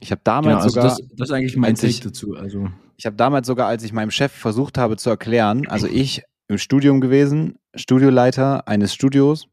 Ich 0.00 0.10
habe 0.10 0.20
damals 0.24 0.46
Genau, 0.46 0.56
also 0.62 0.68
sogar, 0.68 0.84
das, 0.90 1.00
das 1.16 1.28
ist 1.28 1.34
eigentlich 1.34 1.56
mein 1.56 1.74
Take 1.74 1.86
ich- 1.88 2.00
dazu. 2.00 2.34
Also, 2.34 2.68
ich 2.96 3.06
habe 3.06 3.16
damals 3.16 3.46
sogar, 3.46 3.66
als 3.68 3.82
ich 3.82 3.92
meinem 3.92 4.10
Chef 4.10 4.32
versucht 4.32 4.78
habe 4.78 4.96
zu 4.96 5.10
erklären, 5.10 5.66
also 5.68 5.86
ich 5.86 6.22
im 6.48 6.58
Studium 6.58 7.00
gewesen, 7.00 7.58
Studioleiter 7.74 8.68
eines 8.68 8.94
Studios, 8.94 9.48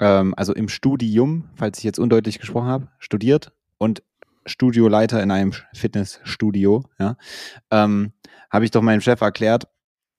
ähm, 0.00 0.34
also 0.36 0.54
im 0.54 0.68
Studium, 0.68 1.48
falls 1.54 1.78
ich 1.78 1.84
jetzt 1.84 1.98
undeutlich 1.98 2.38
gesprochen 2.38 2.68
habe, 2.68 2.88
studiert 2.98 3.52
und 3.78 4.02
Studioleiter 4.44 5.22
in 5.22 5.30
einem 5.30 5.52
Fitnessstudio, 5.74 6.84
ja, 6.98 7.16
ähm, 7.70 8.12
habe 8.50 8.64
ich 8.64 8.70
doch 8.70 8.82
meinem 8.82 9.00
Chef 9.00 9.20
erklärt, 9.20 9.64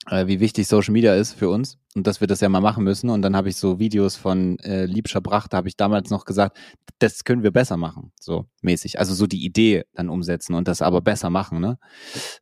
äh, 0.10 0.28
wie 0.28 0.39
wichtig 0.39 0.67
Social 0.67 0.91
Media 0.93 1.15
ist 1.15 1.34
für 1.34 1.50
uns 1.50 1.78
und 1.96 2.08
dass 2.08 2.22
wir 2.22 2.28
das 2.28 2.41
ja 2.41 2.50
mal 2.50 2.62
machen 2.62 2.84
müssen. 2.84 3.10
Und 3.10 3.22
dann 3.22 3.36
habe 3.36 3.50
ich 3.50 3.58
so 3.58 3.80
Videos 3.80 4.15
von 4.15 4.58
äh, 4.60 4.86
Liebscher 4.86 5.22
Bracht, 5.22 5.54
da 5.54 5.58
habe 5.58 5.67
ich 5.67 5.76
damals 5.78 6.10
noch 6.10 6.26
gesagt, 6.26 6.58
das 7.00 7.24
können 7.24 7.43
wir 7.43 7.52
besser 7.52 7.78
machen, 7.78 8.12
so 8.20 8.46
mäßig. 8.62 9.00
Also 9.00 9.13
so 9.13 9.28
die 9.28 9.43
Idee 9.46 9.84
dann 9.93 10.10
umsetzen 10.10 10.56
und 10.56 10.67
das 10.67 10.82
aber 10.82 11.02
besser 11.02 11.30
machen. 11.30 11.60
Ne? 11.60 11.78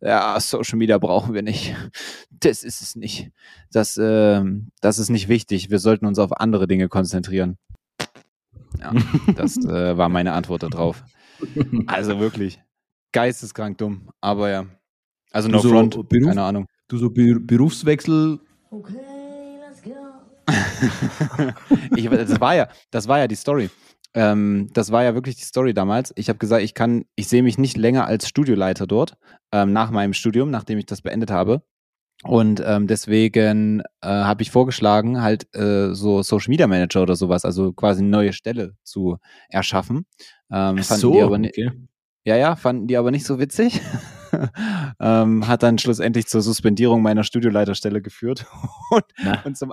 Ja, 0.01 0.39
Social 0.39 0.77
Media 0.77 0.97
brauchen 0.97 1.33
wir 1.33 1.41
nicht. 1.41 1.75
Das 2.29 2.63
ist 2.63 2.81
es 2.81 2.95
nicht. 2.95 3.31
Das, 3.71 3.97
äh, 3.97 4.43
das 4.81 4.99
ist 4.99 5.09
nicht 5.09 5.27
wichtig. 5.27 5.69
Wir 5.69 5.79
sollten 5.79 6.05
uns 6.05 6.19
auf 6.19 6.31
andere 6.39 6.67
Dinge 6.67 6.87
konzentrieren. 6.89 7.57
Ja, 8.79 8.93
das 9.35 9.57
äh, 9.65 9.97
war 9.97 10.09
meine 10.09 10.33
Antwort 10.33 10.63
darauf. 10.63 11.03
Also 11.87 12.19
wirklich 12.19 12.61
geisteskrank 13.11 13.77
dumm. 13.77 14.09
Aber 14.21 14.49
ja. 14.49 14.65
Also 15.31 15.49
no 15.49 15.59
so 15.59 15.69
front, 15.69 15.95
Beruf- 16.09 16.27
keine 16.27 16.43
Ahnung. 16.43 16.65
Du 16.95 16.99
so 16.99 17.09
Be 17.09 17.37
Berufswechsel, 17.41 18.39
Okay, 18.71 19.59
let's 19.59 19.81
go. 19.83 19.91
ich, 21.97 22.07
das 22.07 22.39
war 22.39 22.55
ja, 22.55 22.69
das 22.89 23.09
war 23.09 23.19
ja 23.19 23.27
die 23.27 23.35
Story. 23.35 23.69
Ähm, 24.13 24.69
das 24.71 24.93
war 24.93 25.03
ja 25.03 25.13
wirklich 25.13 25.35
die 25.35 25.43
Story 25.43 25.73
damals. 25.73 26.13
Ich 26.15 26.29
habe 26.29 26.39
gesagt, 26.39 26.63
ich 26.63 26.73
kann, 26.73 27.03
ich 27.17 27.27
sehe 27.27 27.43
mich 27.43 27.57
nicht 27.57 27.75
länger 27.75 28.07
als 28.07 28.29
Studioleiter 28.29 28.87
dort 28.87 29.17
ähm, 29.51 29.73
nach 29.73 29.91
meinem 29.91 30.13
Studium, 30.13 30.51
nachdem 30.51 30.77
ich 30.77 30.85
das 30.85 31.01
beendet 31.01 31.31
habe. 31.31 31.63
Und 32.23 32.63
ähm, 32.65 32.87
deswegen 32.87 33.81
äh, 33.99 34.07
habe 34.07 34.41
ich 34.41 34.49
vorgeschlagen, 34.49 35.21
halt 35.21 35.53
äh, 35.53 35.93
so 35.93 36.23
Social 36.23 36.49
Media 36.49 36.67
Manager 36.67 37.01
oder 37.01 37.17
sowas, 37.17 37.43
also 37.43 37.73
quasi 37.73 38.03
eine 38.03 38.09
neue 38.09 38.31
Stelle 38.31 38.77
zu 38.83 39.17
erschaffen. 39.49 40.05
Ähm, 40.49 40.77
fanden 40.77 41.11
die 41.11 41.21
aber 41.21 41.35
okay. 41.35 41.71
ja, 42.23 42.37
ja, 42.37 42.55
fanden 42.55 42.87
die 42.87 42.95
aber 42.95 43.11
nicht 43.11 43.25
so 43.25 43.37
witzig. 43.37 43.81
ähm, 44.99 45.47
hat 45.47 45.63
dann 45.63 45.77
schlussendlich 45.77 46.27
zur 46.27 46.41
Suspendierung 46.41 47.01
meiner 47.01 47.23
Studioleiterstelle 47.23 48.01
geführt. 48.01 48.45
und, 48.91 49.05
Na, 49.23 49.41
und 49.43 49.57
zum 49.57 49.71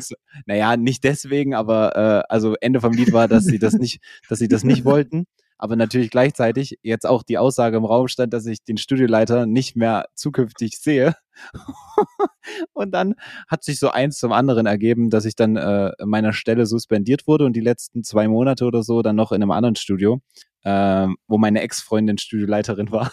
so, 0.00 0.14
naja, 0.46 0.76
nicht 0.76 1.04
deswegen, 1.04 1.54
aber 1.54 1.96
äh, 1.96 2.32
also 2.32 2.54
Ende 2.60 2.80
vom 2.80 2.92
Lied 2.92 3.12
war, 3.12 3.28
dass 3.28 3.44
sie 3.44 3.58
das 3.58 3.74
nicht, 3.74 4.00
dass 4.28 4.38
sie 4.38 4.48
das 4.48 4.64
nicht 4.64 4.84
wollten. 4.84 5.26
Aber 5.62 5.76
natürlich 5.76 6.10
gleichzeitig 6.10 6.80
jetzt 6.82 7.06
auch 7.06 7.22
die 7.22 7.38
Aussage 7.38 7.76
im 7.76 7.84
Raum 7.84 8.08
stand, 8.08 8.32
dass 8.32 8.46
ich 8.46 8.64
den 8.64 8.78
Studioleiter 8.78 9.46
nicht 9.46 9.76
mehr 9.76 10.06
zukünftig 10.16 10.76
sehe. 10.80 11.14
und 12.72 12.90
dann 12.90 13.14
hat 13.46 13.62
sich 13.62 13.78
so 13.78 13.88
eins 13.88 14.18
zum 14.18 14.32
anderen 14.32 14.66
ergeben, 14.66 15.08
dass 15.08 15.24
ich 15.24 15.36
dann 15.36 15.56
äh, 15.56 15.92
meiner 16.04 16.32
Stelle 16.32 16.66
suspendiert 16.66 17.28
wurde 17.28 17.44
und 17.44 17.52
die 17.52 17.60
letzten 17.60 18.02
zwei 18.02 18.26
Monate 18.26 18.64
oder 18.64 18.82
so 18.82 19.02
dann 19.02 19.14
noch 19.14 19.30
in 19.30 19.40
einem 19.40 19.52
anderen 19.52 19.76
Studio, 19.76 20.20
ähm, 20.64 21.16
wo 21.28 21.38
meine 21.38 21.60
Ex-Freundin 21.60 22.18
Studioleiterin 22.18 22.90
war. 22.90 23.12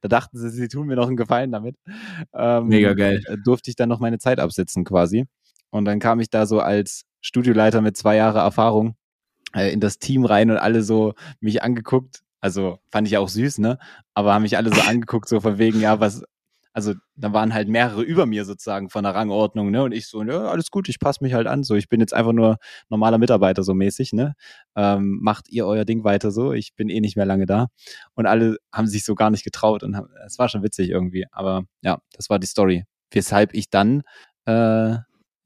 Da 0.00 0.08
dachten 0.08 0.38
sie, 0.38 0.50
sie 0.50 0.68
tun 0.68 0.86
mir 0.86 0.96
noch 0.96 1.08
einen 1.08 1.16
Gefallen 1.16 1.52
damit. 1.52 1.76
Ähm, 2.32 2.68
Mega 2.68 2.94
geil. 2.94 3.22
äh, 3.26 3.36
Durfte 3.44 3.70
ich 3.70 3.76
dann 3.76 3.88
noch 3.88 4.00
meine 4.00 4.18
Zeit 4.18 4.40
absitzen 4.40 4.84
quasi. 4.84 5.26
Und 5.70 5.84
dann 5.86 5.98
kam 5.98 6.20
ich 6.20 6.30
da 6.30 6.46
so 6.46 6.60
als 6.60 7.04
Studioleiter 7.20 7.80
mit 7.80 7.96
zwei 7.96 8.16
Jahre 8.16 8.38
Erfahrung 8.40 8.96
äh, 9.54 9.72
in 9.72 9.80
das 9.80 9.98
Team 9.98 10.24
rein 10.24 10.50
und 10.50 10.58
alle 10.58 10.82
so 10.82 11.14
mich 11.40 11.62
angeguckt. 11.62 12.22
Also 12.40 12.78
fand 12.90 13.08
ich 13.08 13.16
auch 13.16 13.28
süß, 13.28 13.58
ne? 13.58 13.78
Aber 14.12 14.34
haben 14.34 14.42
mich 14.42 14.56
alle 14.56 14.72
so 14.72 14.80
angeguckt, 14.88 15.28
so 15.28 15.40
von 15.40 15.58
wegen, 15.58 15.80
ja, 15.80 15.98
was, 16.00 16.22
also 16.74 16.92
da 17.14 17.32
waren 17.32 17.54
halt 17.54 17.68
mehrere 17.68 18.02
über 18.02 18.26
mir 18.26 18.44
sozusagen 18.44 18.90
von 18.90 19.04
der 19.04 19.14
Rangordnung, 19.14 19.70
ne? 19.70 19.84
Und 19.84 19.92
ich 19.92 20.08
so, 20.08 20.22
ja, 20.24 20.48
alles 20.48 20.70
gut, 20.70 20.88
ich 20.88 20.98
passe 20.98 21.22
mich 21.22 21.32
halt 21.32 21.46
an. 21.46 21.62
So, 21.62 21.76
ich 21.76 21.88
bin 21.88 22.00
jetzt 22.00 22.12
einfach 22.12 22.32
nur 22.32 22.56
normaler 22.88 23.16
Mitarbeiter, 23.18 23.62
so 23.62 23.74
mäßig, 23.74 24.12
ne? 24.12 24.34
Ähm, 24.74 25.20
macht 25.22 25.48
ihr 25.48 25.66
euer 25.66 25.84
Ding 25.84 26.02
weiter 26.02 26.32
so, 26.32 26.52
ich 26.52 26.74
bin 26.74 26.88
eh 26.88 27.00
nicht 27.00 27.16
mehr 27.16 27.26
lange 27.26 27.46
da. 27.46 27.68
Und 28.14 28.26
alle 28.26 28.56
haben 28.72 28.88
sich 28.88 29.04
so 29.04 29.14
gar 29.14 29.30
nicht 29.30 29.44
getraut 29.44 29.84
und 29.84 29.96
es 30.26 30.38
war 30.38 30.48
schon 30.48 30.64
witzig 30.64 30.90
irgendwie. 30.90 31.26
Aber 31.30 31.62
ja, 31.80 32.00
das 32.12 32.28
war 32.28 32.40
die 32.40 32.48
Story. 32.48 32.84
Weshalb 33.12 33.54
ich 33.54 33.70
dann 33.70 34.02
äh, 34.46 34.96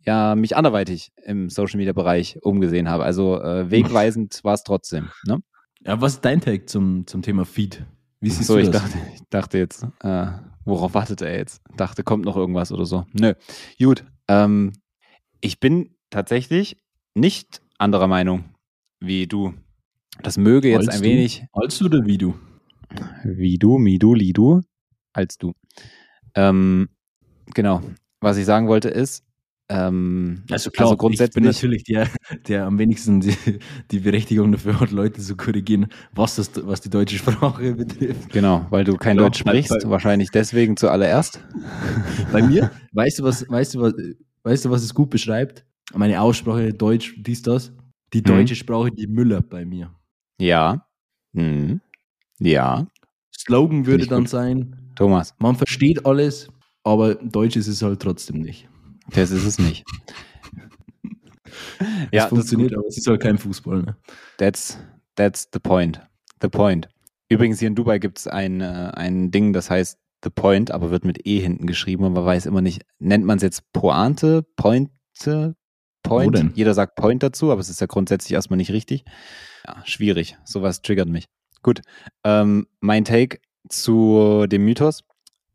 ja 0.06 0.34
mich 0.34 0.56
anderweitig 0.56 1.12
im 1.22 1.50
Social 1.50 1.76
Media 1.76 1.92
Bereich 1.92 2.38
umgesehen 2.42 2.88
habe. 2.88 3.04
Also 3.04 3.38
äh, 3.40 3.70
wegweisend 3.70 4.40
war 4.44 4.54
es 4.54 4.64
trotzdem. 4.64 5.10
Ne? 5.26 5.40
Ja, 5.84 6.00
was 6.00 6.14
ist 6.14 6.24
dein 6.24 6.40
Take 6.40 6.64
zum, 6.64 7.06
zum 7.06 7.20
Thema 7.20 7.44
Feed? 7.44 7.84
Wie 8.20 8.30
siehst 8.30 8.46
So, 8.48 8.54
du 8.56 8.62
ich 8.62 8.70
das? 8.70 8.82
dachte, 8.82 8.98
ich 9.14 9.20
dachte 9.30 9.58
jetzt, 9.58 9.86
äh, 10.00 10.26
worauf 10.64 10.94
wartet 10.94 11.20
er 11.22 11.36
jetzt? 11.36 11.62
Dachte, 11.76 12.02
kommt 12.02 12.24
noch 12.24 12.36
irgendwas 12.36 12.72
oder 12.72 12.84
so. 12.84 13.06
Nö. 13.12 13.34
Gut. 13.78 14.04
Ähm, 14.28 14.72
ich 15.40 15.60
bin 15.60 15.94
tatsächlich 16.10 16.76
nicht 17.14 17.62
anderer 17.78 18.08
Meinung 18.08 18.44
wie 19.00 19.26
du. 19.26 19.54
Das 20.22 20.36
möge 20.36 20.68
jetzt 20.68 20.88
Als 20.88 20.96
ein 20.96 21.02
du? 21.02 21.08
wenig 21.08 21.46
Als 21.52 21.80
oder 21.82 22.04
wie 22.06 22.18
du? 22.18 22.34
wie 23.22 23.58
du, 23.58 23.76
Midu, 23.78 24.14
Lidu, 24.14 24.62
als 25.12 25.36
du. 25.36 25.52
Ähm, 26.34 26.88
genau. 27.54 27.82
Was 28.20 28.38
ich 28.38 28.46
sagen 28.46 28.66
wollte 28.66 28.88
ist, 28.88 29.24
ähm, 29.70 30.42
Also 30.50 30.70
klar, 30.70 30.86
also 30.86 30.94
ich 30.94 30.98
bin 30.98 30.98
grundsätzlich, 30.98 31.44
natürlich 31.44 31.84
der, 31.84 32.08
der 32.48 32.64
am 32.66 32.78
wenigsten 32.78 33.20
die, 33.20 33.34
die 33.90 33.98
Berechtigung 34.00 34.52
dafür 34.52 34.80
hat, 34.80 34.90
Leute 34.90 35.20
zu 35.20 35.36
korrigieren, 35.36 35.88
was, 36.14 36.36
das, 36.36 36.50
was 36.66 36.80
die 36.80 36.90
deutsche 36.90 37.16
Sprache 37.18 37.74
betrifft. 37.76 38.30
genau, 38.30 38.66
weil 38.70 38.84
du 38.84 38.96
kein 38.96 39.16
Ja, 39.16 39.24
Deutsch 39.24 39.40
sprichst, 39.40 39.70
bei- 39.82 39.90
wahrscheinlich 39.90 40.30
deswegen 40.30 40.76
zuallererst. 40.76 41.40
Bei 42.32 42.42
mir, 42.42 42.70
weißt 42.92 43.18
du, 43.18 43.24
was, 43.24 43.48
weißt 43.48 43.74
du, 43.74 43.80
was, 43.80 43.94
weißt 44.42 44.64
du, 44.64 44.70
was 44.70 44.82
es 44.82 44.94
gut 44.94 45.10
beschreibt? 45.10 45.64
Meine 45.94 46.20
Aussprache, 46.20 46.72
Deutsch, 46.74 47.14
dies, 47.18 47.42
das. 47.42 47.72
Die 48.12 48.22
deutsche 48.22 48.54
Sprache, 48.54 48.90
die 48.90 49.06
Müller 49.06 49.42
bei 49.42 49.64
mir. 49.64 49.90
Ja. 50.40 50.86
Hm. 51.34 51.80
Ja. 52.38 52.86
Slogan 53.36 53.84
würde 53.86 54.06
dann 54.06 54.20
gut. 54.20 54.28
sein, 54.30 54.76
Thomas, 54.96 55.34
man 55.38 55.56
versteht 55.56 56.04
alles, 56.06 56.48
aber 56.84 57.14
Deutsch 57.16 57.56
ist 57.56 57.68
es 57.68 57.82
halt 57.82 58.00
trotzdem 58.00 58.40
nicht. 58.40 58.68
Das 59.14 59.30
ist 59.30 59.44
es 59.44 59.58
nicht. 59.58 59.84
Es 61.80 61.86
ja, 62.12 62.22
das 62.22 62.28
funktioniert, 62.30 62.74
aber 62.76 62.86
es 62.86 62.98
ist 62.98 63.06
halt 63.06 63.20
kein 63.20 63.38
Fußball. 63.38 63.82
Ne? 63.82 63.96
That's, 64.38 64.78
that's 65.16 65.48
the 65.52 65.58
point. 65.58 66.00
The 66.40 66.48
point. 66.48 66.88
Übrigens, 67.28 67.58
hier 67.58 67.68
in 67.68 67.74
Dubai 67.74 67.98
gibt 67.98 68.18
es 68.18 68.26
ein, 68.26 68.60
äh, 68.60 68.90
ein 68.94 69.30
Ding, 69.30 69.52
das 69.52 69.70
heißt 69.70 69.98
The 70.24 70.30
Point, 70.30 70.70
aber 70.72 70.90
wird 70.90 71.04
mit 71.04 71.26
E 71.26 71.38
hinten 71.38 71.66
geschrieben 71.66 72.04
und 72.04 72.12
man 72.12 72.24
weiß 72.24 72.46
immer 72.46 72.60
nicht, 72.60 72.82
nennt 72.98 73.24
man 73.24 73.36
es 73.36 73.42
jetzt 73.42 73.72
Pointe, 73.72 74.42
Pointe, 74.56 75.54
Point? 76.02 76.56
Jeder 76.56 76.74
sagt 76.74 76.96
Point 76.96 77.22
dazu, 77.22 77.52
aber 77.52 77.60
es 77.60 77.68
ist 77.68 77.80
ja 77.80 77.86
grundsätzlich 77.86 78.32
erstmal 78.32 78.56
nicht 78.56 78.72
richtig. 78.72 79.04
Ja, 79.66 79.82
schwierig. 79.84 80.36
Sowas 80.44 80.82
triggert 80.82 81.08
mich. 81.08 81.26
Gut. 81.62 81.82
Ähm, 82.24 82.66
mein 82.80 83.04
Take 83.04 83.40
zu 83.68 84.46
dem 84.48 84.64
Mythos. 84.64 85.04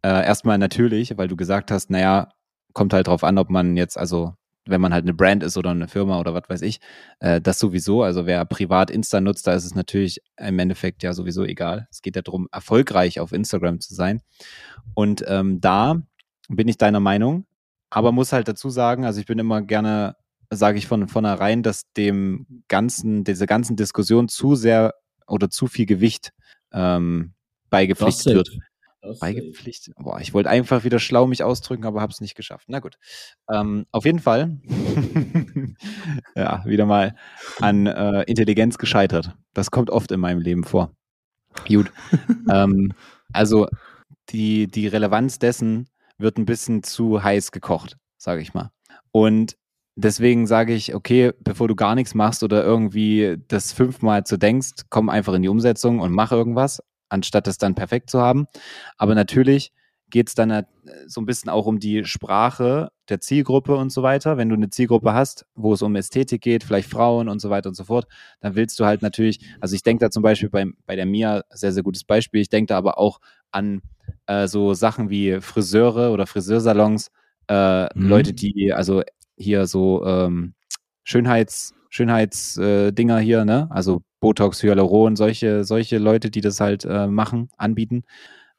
Äh, 0.01 0.25
erstmal 0.25 0.57
natürlich, 0.57 1.17
weil 1.17 1.27
du 1.27 1.35
gesagt 1.35 1.71
hast, 1.71 1.89
naja, 1.89 2.29
kommt 2.73 2.93
halt 2.93 3.07
drauf 3.07 3.23
an, 3.23 3.37
ob 3.37 3.49
man 3.49 3.77
jetzt, 3.77 3.97
also 3.97 4.33
wenn 4.65 4.81
man 4.81 4.93
halt 4.93 5.03
eine 5.03 5.13
Brand 5.13 5.43
ist 5.43 5.57
oder 5.57 5.71
eine 5.71 5.87
Firma 5.87 6.19
oder 6.19 6.33
was 6.33 6.43
weiß 6.47 6.61
ich, 6.61 6.79
äh, 7.19 7.41
das 7.41 7.59
sowieso. 7.59 8.03
Also 8.03 8.25
wer 8.25 8.45
privat 8.45 8.89
Insta 8.89 9.19
nutzt, 9.19 9.47
da 9.47 9.53
ist 9.53 9.65
es 9.65 9.75
natürlich 9.75 10.21
im 10.37 10.59
Endeffekt 10.59 11.03
ja 11.03 11.13
sowieso 11.13 11.43
egal. 11.43 11.87
Es 11.91 12.01
geht 12.01 12.15
ja 12.15 12.21
darum, 12.21 12.47
erfolgreich 12.51 13.19
auf 13.19 13.33
Instagram 13.33 13.81
zu 13.81 13.93
sein. 13.93 14.21
Und 14.93 15.23
ähm, 15.27 15.59
da 15.59 16.01
bin 16.47 16.67
ich 16.67 16.77
deiner 16.77 16.99
Meinung, 16.99 17.45
aber 17.89 18.11
muss 18.11 18.33
halt 18.33 18.47
dazu 18.47 18.69
sagen, 18.69 19.05
also 19.05 19.19
ich 19.19 19.25
bin 19.25 19.39
immer 19.39 19.61
gerne, 19.61 20.15
sage 20.49 20.77
ich 20.77 20.87
von 20.87 21.07
vornherein, 21.07 21.63
dass 21.63 21.91
dem 21.93 22.63
ganzen, 22.67 23.23
diese 23.23 23.45
ganzen 23.45 23.75
Diskussionen 23.75 24.29
zu 24.29 24.55
sehr 24.55 24.93
oder 25.27 25.49
zu 25.49 25.67
viel 25.67 25.85
Gewicht 25.85 26.31
ähm, 26.71 27.33
beigepflichtet 27.69 28.47
safe. 28.47 28.59
Wird. 29.03 29.19
Beigepflichtet. 29.19 29.95
Boah, 29.97 30.19
ich 30.19 30.33
wollte 30.33 30.49
einfach 30.49 30.83
wieder 30.83 30.99
schlau 30.99 31.27
mich 31.27 31.43
ausdrücken, 31.43 31.85
aber 31.85 32.01
habe 32.01 32.11
es 32.11 32.21
nicht 32.21 32.35
geschafft. 32.35 32.65
Na 32.69 32.79
gut. 32.79 32.97
Ähm, 33.51 33.85
auf 33.91 34.05
jeden 34.05 34.19
Fall. 34.19 34.57
ja, 36.35 36.63
wieder 36.65 36.85
mal 36.85 37.15
an 37.59 37.87
äh, 37.87 38.23
Intelligenz 38.23 38.77
gescheitert. 38.77 39.35
Das 39.53 39.71
kommt 39.71 39.89
oft 39.89 40.11
in 40.11 40.19
meinem 40.19 40.39
Leben 40.39 40.63
vor. 40.63 40.95
Gut. 41.67 41.91
ähm, 42.49 42.93
also 43.31 43.67
die, 44.29 44.67
die 44.67 44.87
Relevanz 44.87 45.39
dessen 45.39 45.89
wird 46.17 46.37
ein 46.37 46.45
bisschen 46.45 46.83
zu 46.83 47.23
heiß 47.23 47.51
gekocht, 47.51 47.97
sage 48.17 48.41
ich 48.41 48.53
mal. 48.53 48.71
Und 49.11 49.57
deswegen 49.95 50.47
sage 50.47 50.73
ich, 50.73 50.95
okay, 50.95 51.33
bevor 51.39 51.67
du 51.67 51.75
gar 51.75 51.95
nichts 51.95 52.15
machst 52.15 52.43
oder 52.43 52.63
irgendwie 52.63 53.37
das 53.47 53.73
fünfmal 53.73 54.23
zu 54.23 54.37
denkst, 54.37 54.83
komm 54.89 55.09
einfach 55.09 55.33
in 55.33 55.41
die 55.41 55.49
Umsetzung 55.49 55.99
und 55.99 56.11
mach 56.11 56.31
irgendwas, 56.31 56.81
anstatt 57.13 57.47
es 57.47 57.57
dann 57.57 57.75
perfekt 57.75 58.09
zu 58.09 58.19
haben. 58.19 58.47
Aber 58.97 59.15
natürlich 59.15 59.71
geht 60.09 60.27
es 60.27 60.35
dann 60.35 60.51
halt 60.53 60.67
so 61.07 61.21
ein 61.21 61.25
bisschen 61.25 61.49
auch 61.49 61.65
um 61.65 61.79
die 61.79 62.05
Sprache 62.05 62.91
der 63.09 63.19
Zielgruppe 63.19 63.75
und 63.75 63.91
so 63.91 64.03
weiter. 64.03 64.37
Wenn 64.37 64.49
du 64.49 64.55
eine 64.55 64.69
Zielgruppe 64.69 65.13
hast, 65.13 65.45
wo 65.55 65.73
es 65.73 65.81
um 65.81 65.95
Ästhetik 65.95 66.41
geht, 66.41 66.63
vielleicht 66.63 66.89
Frauen 66.89 67.29
und 67.29 67.39
so 67.39 67.49
weiter 67.49 67.69
und 67.69 67.75
so 67.75 67.85
fort, 67.85 68.05
dann 68.39 68.55
willst 68.55 68.79
du 68.79 68.85
halt 68.85 69.01
natürlich, 69.01 69.39
also 69.59 69.75
ich 69.75 69.81
denke 69.81 70.05
da 70.05 70.11
zum 70.11 70.21
Beispiel 70.21 70.49
bei, 70.49 70.65
bei 70.85 70.95
der 70.95 71.05
Mia, 71.05 71.43
sehr, 71.49 71.71
sehr 71.71 71.83
gutes 71.83 72.03
Beispiel, 72.03 72.41
ich 72.41 72.49
denke 72.49 72.67
da 72.67 72.77
aber 72.77 72.99
auch 72.99 73.19
an 73.51 73.81
äh, 74.27 74.47
so 74.47 74.73
Sachen 74.73 75.09
wie 75.09 75.39
Friseure 75.41 76.11
oder 76.11 76.27
Friseursalons, 76.27 77.09
äh, 77.47 77.83
Mhm. 77.97 78.07
Leute, 78.07 78.33
die, 78.33 78.71
also 78.71 79.01
hier 79.35 79.65
so 79.65 80.05
ähm, 80.05 80.53
Schönheits, 81.03 81.73
Schönheitsdinger 81.93 83.19
äh, 83.19 83.23
hier, 83.23 83.45
ne? 83.45 83.67
Also 83.69 84.01
Botox, 84.19 84.63
Hyaluron, 84.63 85.15
solche, 85.15 85.63
solche 85.63 85.99
Leute, 85.99 86.31
die 86.31 86.41
das 86.41 86.59
halt 86.59 86.85
äh, 86.85 87.05
machen, 87.05 87.49
anbieten. 87.55 88.01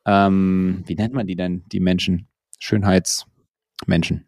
Ähm, 0.06 0.84
wie 0.86 0.94
nennt 0.94 1.14
man 1.14 1.26
die 1.26 1.34
denn, 1.34 1.64
die 1.72 1.80
Menschen? 1.80 2.28
Schönheitsmenschen, 2.60 4.26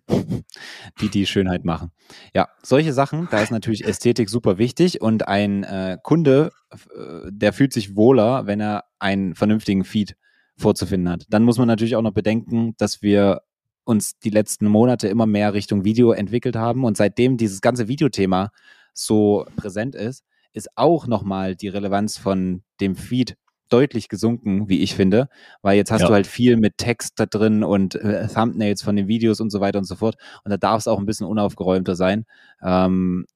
die 1.00 1.08
die 1.08 1.24
Schönheit 1.24 1.64
machen. 1.64 1.92
Ja, 2.34 2.48
solche 2.64 2.92
Sachen, 2.92 3.28
da 3.30 3.40
ist 3.40 3.52
natürlich 3.52 3.84
Ästhetik 3.84 4.28
super 4.28 4.58
wichtig 4.58 5.00
und 5.00 5.28
ein 5.28 5.62
äh, 5.62 5.98
Kunde, 6.02 6.50
äh, 6.72 7.30
der 7.30 7.52
fühlt 7.52 7.72
sich 7.72 7.94
wohler, 7.94 8.46
wenn 8.46 8.58
er 8.58 8.86
einen 8.98 9.36
vernünftigen 9.36 9.84
Feed 9.84 10.16
vorzufinden 10.56 11.08
hat. 11.12 11.26
Dann 11.28 11.44
muss 11.44 11.58
man 11.58 11.68
natürlich 11.68 11.94
auch 11.94 12.02
noch 12.02 12.12
bedenken, 12.12 12.74
dass 12.76 13.02
wir 13.02 13.42
uns 13.84 14.18
die 14.18 14.30
letzten 14.30 14.66
Monate 14.66 15.06
immer 15.06 15.26
mehr 15.26 15.54
Richtung 15.54 15.84
Video 15.84 16.10
entwickelt 16.10 16.56
haben 16.56 16.82
und 16.82 16.96
seitdem 16.96 17.36
dieses 17.36 17.60
ganze 17.60 17.86
Videothema 17.86 18.50
so 18.98 19.46
präsent 19.56 19.94
ist, 19.94 20.24
ist 20.52 20.68
auch 20.76 21.06
nochmal 21.06 21.54
die 21.56 21.68
Relevanz 21.68 22.16
von 22.18 22.62
dem 22.80 22.96
Feed 22.96 23.36
deutlich 23.68 24.08
gesunken, 24.08 24.68
wie 24.68 24.80
ich 24.80 24.94
finde, 24.94 25.28
weil 25.60 25.76
jetzt 25.76 25.90
hast 25.90 26.02
Ja. 26.02 26.08
du 26.08 26.14
halt 26.14 26.26
viel 26.28 26.56
mit 26.56 26.78
Text 26.78 27.14
da 27.18 27.26
drin 27.26 27.64
und 27.64 27.96
äh, 27.96 28.28
Thumbnails 28.28 28.80
von 28.82 28.94
den 28.94 29.08
Videos 29.08 29.40
und 29.40 29.50
so 29.50 29.60
weiter 29.60 29.78
und 29.80 29.84
so 29.86 29.96
fort. 29.96 30.16
Und 30.44 30.50
da 30.50 30.56
darf 30.56 30.78
es 30.80 30.88
auch 30.88 30.98
ein 31.00 31.06
bisschen 31.06 31.26
unaufgeräumter 31.26 31.96
sein. 31.96 32.26
Ähm, 32.62 33.26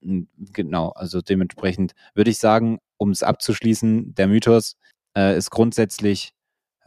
genau, 0.53 0.89
also 0.89 1.21
dementsprechend 1.21 1.93
würde 2.15 2.31
ich 2.31 2.37
sagen, 2.37 2.79
um 2.97 3.11
es 3.11 3.23
abzuschließen, 3.23 4.15
der 4.15 4.27
Mythos 4.27 4.77
äh, 5.17 5.35
ist 5.37 5.51
grundsätzlich 5.51 6.31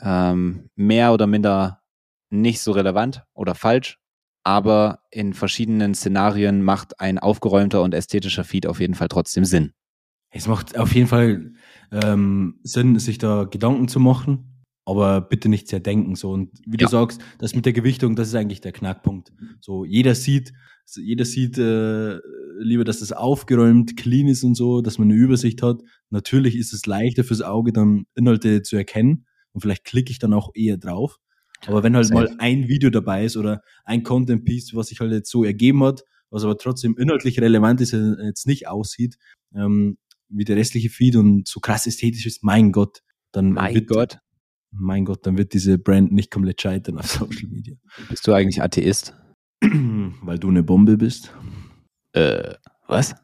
ähm, 0.00 0.70
mehr 0.74 1.12
oder 1.12 1.26
minder 1.26 1.80
nicht 2.30 2.60
so 2.62 2.72
relevant 2.72 3.24
oder 3.34 3.54
falsch, 3.54 3.98
aber 4.44 5.00
in 5.10 5.32
verschiedenen 5.34 5.94
Szenarien 5.94 6.62
macht 6.62 7.00
ein 7.00 7.18
aufgeräumter 7.18 7.82
und 7.82 7.94
ästhetischer 7.94 8.44
Feed 8.44 8.66
auf 8.66 8.78
jeden 8.80 8.94
Fall 8.94 9.08
trotzdem 9.08 9.44
Sinn. 9.44 9.72
Es 10.30 10.46
macht 10.46 10.76
auf 10.76 10.94
jeden 10.94 11.06
Fall 11.06 11.52
ähm, 11.92 12.58
Sinn, 12.62 12.98
sich 12.98 13.18
da 13.18 13.44
Gedanken 13.44 13.88
zu 13.88 14.00
machen, 14.00 14.64
aber 14.84 15.20
bitte 15.20 15.48
nicht 15.48 15.68
sehr 15.68 15.80
denken. 15.80 16.14
So. 16.16 16.32
Und 16.32 16.50
wie 16.66 16.76
Ja. 16.78 16.86
du 16.86 16.88
sagst, 16.88 17.20
das 17.38 17.54
mit 17.54 17.64
der 17.66 17.72
Gewichtung, 17.72 18.16
das 18.16 18.28
ist 18.28 18.34
eigentlich 18.34 18.60
der 18.60 18.72
Knackpunkt. 18.72 19.32
So, 19.60 19.84
jeder 19.84 20.14
sieht, 20.14 20.52
jeder 20.96 21.24
sieht 21.24 21.56
äh, 21.56 22.18
lieber, 22.58 22.84
dass 22.84 22.98
das 22.98 23.12
aufgeräumt, 23.12 23.96
clean 23.96 24.26
ist 24.28 24.44
und 24.44 24.56
so, 24.56 24.82
dass 24.82 24.98
man 24.98 25.10
eine 25.10 25.18
Übersicht 25.18 25.62
hat. 25.62 25.80
Natürlich 26.10 26.56
ist 26.56 26.72
es 26.74 26.84
leichter 26.84 27.24
fürs 27.24 27.40
Auge, 27.40 27.72
dann 27.72 28.04
Inhalte 28.14 28.62
zu 28.62 28.76
erkennen 28.76 29.26
und 29.52 29.60
vielleicht 29.60 29.84
klicke 29.84 30.10
ich 30.10 30.18
dann 30.18 30.34
auch 30.34 30.50
eher 30.54 30.76
drauf. 30.76 31.18
Aber 31.66 31.82
wenn 31.82 31.96
halt 31.96 32.10
mal 32.12 32.34
ein 32.38 32.68
Video 32.68 32.90
dabei 32.90 33.24
ist 33.24 33.36
oder 33.36 33.62
ein 33.84 34.02
Content 34.02 34.44
Piece, 34.44 34.74
was 34.74 34.88
sich 34.88 35.00
halt 35.00 35.12
jetzt 35.12 35.30
so 35.30 35.44
ergeben 35.44 35.82
hat, 35.84 36.04
was 36.30 36.44
aber 36.44 36.58
trotzdem 36.58 36.96
inhaltlich 36.98 37.40
relevant 37.40 37.80
ist, 37.80 37.92
äh, 37.92 38.14
jetzt 38.24 38.46
nicht 38.46 38.68
aussieht, 38.68 39.16
ähm, 39.54 39.98
wie 40.28 40.44
der 40.44 40.56
restliche 40.56 40.90
Feed 40.90 41.16
und 41.16 41.46
so 41.48 41.60
krass 41.60 41.86
ästhetisch 41.86 42.26
ist, 42.26 42.42
mein 42.42 42.72
Gott, 42.72 43.00
dann 43.32 43.50
Mein 43.50 43.74
wird, 43.74 43.88
Gott, 43.88 44.18
mein 44.70 45.04
Gott, 45.04 45.26
dann 45.26 45.38
wird 45.38 45.54
diese 45.54 45.78
Brand 45.78 46.12
nicht 46.12 46.30
komplett 46.30 46.60
scheitern 46.60 46.98
auf 46.98 47.06
Social 47.10 47.48
Media. 47.48 47.76
bist 48.08 48.26
du 48.26 48.32
eigentlich 48.32 48.62
Atheist? 48.62 49.14
Weil 49.60 50.38
du 50.38 50.48
eine 50.48 50.62
Bombe 50.62 50.96
bist. 50.96 51.32
Äh, 52.12 52.54
was? 52.86 53.14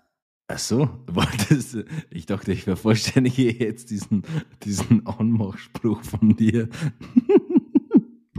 Ach 0.52 0.58
so, 0.58 0.86
du 1.06 1.14
wolltest, 1.14 1.78
ich 2.10 2.26
dachte, 2.26 2.50
ich 2.50 2.64
vervollständige 2.64 3.52
jetzt 3.58 3.90
diesen, 3.90 4.22
diesen 4.64 5.06
Anmachspruch 5.06 6.02
von 6.02 6.34
dir. 6.34 6.68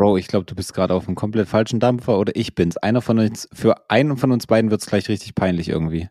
Bro, 0.01 0.17
ich 0.17 0.25
glaube, 0.25 0.45
du 0.45 0.55
bist 0.55 0.73
gerade 0.73 0.95
auf 0.95 1.05
einem 1.07 1.13
komplett 1.15 1.47
falschen 1.47 1.79
Dampfer 1.79 2.17
oder 2.17 2.35
ich 2.35 2.55
bin's. 2.55 2.75
Einer 2.75 3.01
von 3.01 3.19
uns, 3.19 3.47
für 3.53 3.87
einen 3.91 4.17
von 4.17 4.31
uns 4.31 4.47
beiden 4.47 4.71
wird's 4.71 4.87
gleich 4.87 5.07
richtig 5.09 5.35
peinlich 5.35 5.69
irgendwie. 5.69 6.09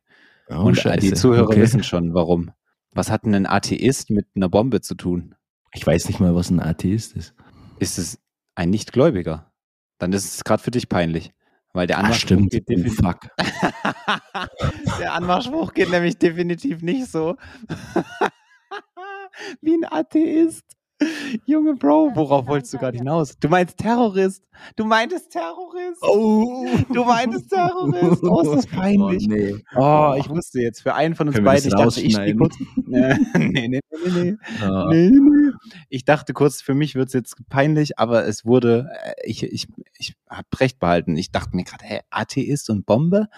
Oh, 0.48 0.58
Und 0.60 0.78
äh, 0.86 0.96
die 0.98 1.08
scheiße. 1.08 1.14
Zuhörer 1.14 1.48
Okay. 1.48 1.60
wissen 1.60 1.82
schon, 1.82 2.14
warum. 2.14 2.52
Was 2.92 3.10
hat 3.10 3.24
denn 3.24 3.34
ein 3.34 3.46
Atheist 3.46 4.10
mit 4.10 4.28
einer 4.36 4.48
Bombe 4.48 4.80
zu 4.80 4.94
tun? 4.94 5.34
Ich 5.74 5.84
weiß 5.84 6.06
nicht 6.06 6.20
mal, 6.20 6.36
was 6.36 6.50
ein 6.50 6.60
Atheist 6.60 7.16
ist. 7.16 7.34
Ist 7.80 7.98
es 7.98 8.20
ein 8.54 8.70
Nichtgläubiger? 8.70 9.50
Dann 9.98 10.12
ist 10.12 10.36
es 10.36 10.44
gerade 10.44 10.62
für 10.62 10.70
dich 10.70 10.88
peinlich. 10.88 11.32
Weil 11.72 11.88
der 11.88 11.96
Ah, 11.98 12.02
Anmachspruch 12.02 12.28
stimmt. 12.28 12.50
geht 12.52 12.66
Oh, 12.68 12.74
definitiv. 12.74 13.04
fuck. 13.04 13.20
der 15.00 15.14
Anmachspruch 15.14 15.74
geht 15.74 15.90
nämlich 15.90 16.16
definitiv 16.16 16.80
nicht 16.82 17.10
so. 17.10 17.36
Wie 19.60 19.74
ein 19.74 19.84
Atheist. 19.84 20.62
Junge 21.46 21.74
Bro, 21.74 22.12
worauf 22.14 22.46
wolltest 22.46 22.74
du 22.74 22.78
gerade 22.78 22.98
hinaus? 22.98 23.36
Du 23.38 23.48
meinst 23.48 23.78
Terrorist. 23.78 24.42
Du 24.76 24.84
meintest 24.84 25.30
Terrorist. 25.30 26.02
Oh. 26.02 26.66
Du 26.92 27.04
meintest 27.04 27.48
Terrorist. 27.48 28.22
Oh, 28.22 28.40
ist 28.42 28.52
das 28.52 28.66
peinlich. 28.78 29.26
Oh, 29.26 29.32
nee. 29.32 29.64
Oh, 29.76 30.14
ich 30.18 30.28
wusste 30.28 30.60
jetzt, 30.60 30.82
für 30.82 30.94
einen 30.94 31.14
von 31.14 31.28
uns 31.28 31.40
beiden, 31.40 31.68
ich 31.68 31.74
dachte, 31.74 32.00
ich 32.00 32.12
stehe 32.12 32.36
kurz. 32.36 32.56
nee, 32.86 33.14
nee, 33.34 33.68
nee, 33.68 33.68
nee, 33.68 33.80
nee. 34.10 34.36
Ah. 34.60 34.88
Nee, 34.90 35.10
nee. 35.10 35.52
Ich 35.88 36.04
dachte 36.04 36.32
kurz, 36.32 36.60
für 36.60 36.74
mich 36.74 36.94
wird 36.94 37.08
es 37.08 37.14
jetzt 37.14 37.36
peinlich, 37.48 37.98
aber 37.98 38.26
es 38.26 38.44
wurde, 38.44 38.90
äh, 39.02 39.12
ich, 39.24 39.42
ich, 39.42 39.68
ich 39.98 40.14
habe 40.28 40.46
recht 40.58 40.78
behalten. 40.78 41.16
Ich 41.16 41.32
dachte 41.32 41.56
mir 41.56 41.64
gerade, 41.64 41.84
hä, 41.84 42.00
Atheist 42.10 42.68
und 42.70 42.84
Bombe? 42.86 43.28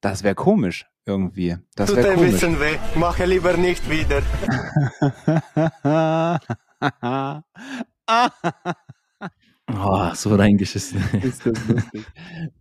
Das 0.00 0.22
wäre 0.22 0.34
komisch 0.34 0.86
irgendwie. 1.06 1.56
Das 1.76 1.90
Tut 1.90 1.98
ein 2.04 2.18
bisschen 2.20 2.58
weh, 2.60 2.76
mache 2.96 3.24
lieber 3.24 3.56
nicht 3.56 3.88
wieder. 3.88 4.22
Oh, 9.68 10.14
so 10.14 10.32
reingeschissen. 10.36 11.02
Ist 11.22 11.44
das 11.44 11.66
lustig. 11.66 12.06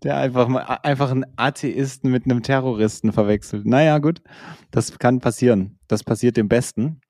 Der 0.02 0.18
einfach 0.18 0.48
mal 0.48 0.62
einfach 0.82 1.12
einen 1.12 1.24
Atheisten 1.36 2.10
mit 2.10 2.26
einem 2.26 2.42
Terroristen 2.42 3.14
verwechselt. 3.14 3.68
Naja, 3.68 4.00
gut. 4.00 4.24
Das 4.72 4.98
kann 4.98 5.20
passieren. 5.20 5.78
Das 5.88 6.04
passiert 6.04 6.36
dem 6.36 6.50
Besten. 6.50 7.02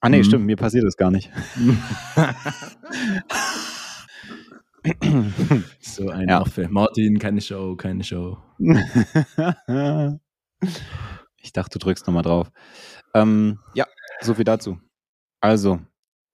Ah, 0.00 0.10
nee, 0.10 0.18
Mhm. 0.18 0.24
stimmt, 0.24 0.44
mir 0.44 0.56
passiert 0.56 0.84
das 0.84 0.98
gar 0.98 1.10
nicht. 1.10 1.30
so 5.80 6.08
ein 6.10 6.28
Ja. 6.28 6.40
Affe. 6.42 6.68
Martin, 6.68 7.18
keine 7.18 7.40
Show, 7.40 7.74
keine 7.76 8.04
Show. 8.04 8.38
ich 11.38 11.52
dachte, 11.52 11.78
du 11.78 11.84
drückst 11.84 12.06
nochmal 12.06 12.22
drauf. 12.22 12.50
Ähm, 13.14 13.58
ja, 13.74 13.86
so 14.20 14.34
viel 14.34 14.44
dazu. 14.44 14.78
Also, 15.40 15.80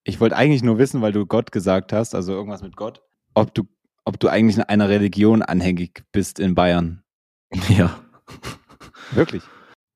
ich 0.05 0.21
wollte 0.21 0.37
eigentlich 0.37 0.63
nur 0.63 0.79
wissen, 0.79 1.01
weil 1.01 1.13
du 1.13 1.27
Gott 1.27 1.51
gesagt 1.51 1.93
hast, 1.93 2.15
also 2.15 2.33
irgendwas 2.33 2.63
mit 2.63 2.77
Gott, 2.77 3.03
ob 3.35 3.55
du, 3.55 3.65
ob 4.05 4.21
du 4.21 4.29
eigentlich 4.29 4.57
in 4.57 4.63
einer 4.63 4.89
Religion 4.89 5.43
anhängig 5.43 6.05
bist 6.13 6.39
in 6.39 6.55
Bayern. 6.55 7.03
Ja. 7.69 8.01
Wirklich? 9.13 9.43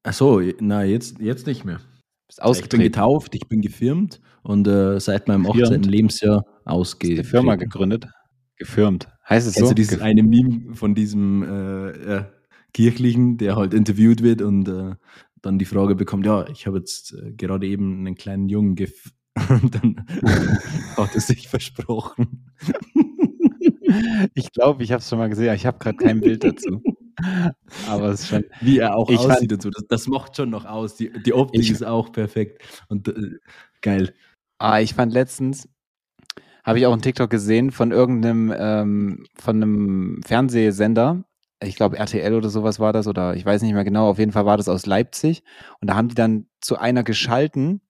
Ach 0.05 0.13
so, 0.13 0.41
na, 0.61 0.85
jetzt, 0.85 1.19
jetzt 1.19 1.47
nicht 1.47 1.65
mehr. 1.65 1.81
Bist 2.29 2.41
Ich 2.63 2.69
bin 2.69 2.81
getauft, 2.81 3.35
ich 3.35 3.49
bin 3.49 3.63
gefirmt 3.63 4.21
und 4.43 4.69
äh, 4.69 5.01
seit 5.01 5.29
meinem 5.29 5.45
Gefirmt? 5.45 5.67
18. 5.67 5.83
Lebensjahr 5.83 6.45
eine 6.65 7.25
Firma 7.25 7.57
gegründet? 7.57 8.07
Gefirmt. 8.57 9.09
Heißt 9.29 9.47
es 9.47 9.55
Kennst 9.55 9.69
so? 9.71 9.75
dieses 9.75 10.01
eine 10.01 10.23
Meme 10.23 10.75
von 10.75 10.95
diesem 10.95 11.43
äh, 11.43 12.11
ja, 12.11 12.29
Kirchlichen, 12.73 13.39
der 13.39 13.57
halt 13.57 13.75
interviewt 13.75 14.23
wird 14.23 14.43
und 14.43 14.69
äh, 14.69 14.95
dann 15.43 15.59
die 15.59 15.65
Frage 15.65 15.95
bekommt, 15.95 16.27
ja, 16.27 16.47
ich 16.49 16.67
habe 16.67 16.79
jetzt 16.79 17.15
äh, 17.15 17.33
gerade 17.33 17.67
eben 17.67 18.07
einen 18.07 18.15
kleinen 18.15 18.49
Jungen 18.49 18.75
gef... 18.75 19.11
Und 19.49 19.75
dann 19.75 20.07
hat 20.97 21.15
er 21.15 21.21
sich 21.21 21.49
versprochen. 21.49 22.51
Ich 24.35 24.53
glaube, 24.53 24.83
ich 24.83 24.93
habe 24.93 25.01
es 25.01 25.09
schon 25.09 25.19
mal 25.19 25.31
gesehen. 25.31 25.55
Ich 25.55 25.65
habe 25.65 25.79
gerade 25.79 25.97
kein 25.97 26.21
Bild 26.21 26.45
dazu. 26.45 26.83
Aber 27.89 28.09
es 28.11 28.21
ist 28.21 28.29
schon. 28.29 28.45
Wie 28.61 28.79
er 28.79 28.95
auch 28.95 29.11
fand- 29.11 29.33
aussieht 29.33 29.53
und 29.53 29.63
so. 29.63 29.71
Das, 29.71 29.87
das 29.89 30.07
macht 30.09 30.37
schon 30.37 30.51
noch 30.51 30.67
aus. 30.67 30.97
Die, 30.97 31.11
die 31.23 31.33
Optik 31.33 31.63
Ich- 31.63 31.71
ist 31.71 31.83
auch 31.85 32.13
perfekt. 32.13 32.63
Und 32.89 33.09
äh, 33.09 33.39
geil. 33.81 34.15
Ah, 34.59 34.81
ich 34.81 34.93
fand 34.95 35.13
letztens, 35.13 35.69
habe 36.65 36.79
ich 36.79 36.87
auch 36.87 36.93
einen 36.93 37.01
TikTok 37.03 37.31
gesehen 37.31 37.71
von 37.71 37.91
irgendeinem, 37.93 38.53
ähm, 38.57 39.25
von 39.39 39.57
einem 39.57 40.21
Fernsehsender. 40.27 41.25
Ich 41.63 41.75
glaube, 41.77 41.97
RTL 41.97 42.35
oder 42.35 42.51
sowas 42.51 42.79
war 42.79 42.93
das, 42.93 43.07
oder 43.07 43.35
ich 43.37 43.45
weiß 43.47 43.63
nicht 43.63 43.73
mehr 43.73 43.85
genau. 43.85 44.11
Auf 44.11 44.19
jeden 44.19 44.33
Fall 44.33 44.45
war 44.45 44.59
das 44.59 44.69
aus 44.69 44.85
Leipzig. 44.85 45.43
Und 45.81 45.89
da 45.89 45.97
haben 45.97 46.09
die 46.09 46.15
dann 46.15 46.47
zu 46.61 46.77
einer 46.77 47.05
geschalten, 47.05 47.81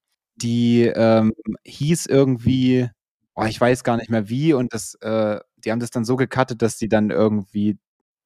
die 0.43 0.83
ähm, 0.95 1.35
hieß 1.65 2.07
irgendwie, 2.07 2.89
oh, 3.35 3.45
ich 3.45 3.61
weiß 3.61 3.85
gar 3.85 3.97
nicht 3.97 4.11
mehr 4.11 4.29
wie. 4.29 4.53
Und 4.55 4.73
das, 4.75 4.95
äh, 5.01 5.39
die 5.65 5.71
haben 5.73 5.81
das 5.81 5.91
dann 5.91 6.05
so 6.05 6.17
gecuttet, 6.17 6.63
dass 6.63 6.77
die 6.79 6.89
dann 6.89 7.11
irgendwie, 7.11 7.79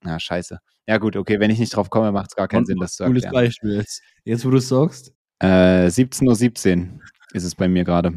na, 0.05 0.19
scheiße. 0.19 0.59
Ja, 0.89 0.99
gut, 0.99 1.17
okay, 1.17 1.39
wenn 1.41 1.51
ich 1.51 1.59
nicht 1.59 1.75
drauf 1.77 1.91
komme, 1.91 2.13
macht 2.13 2.31
es 2.31 2.37
gar 2.37 2.49
keinen 2.49 2.67
Sinn, 2.67 2.79
das 2.79 2.97
zu 2.97 3.05
Cooles 3.05 3.25
erklären. 3.25 3.47
Beispiel. 3.47 3.85
Jetzt, 4.25 4.45
wo 4.45 4.51
du 4.51 4.57
es 4.59 4.69
sagst, 4.69 5.13
Äh, 5.41 5.89
17.17 5.91 6.79
Uhr 6.95 7.01
ist 7.33 7.45
es 7.45 7.55
bei 7.55 7.69
mir 7.69 7.85
gerade. 7.85 8.13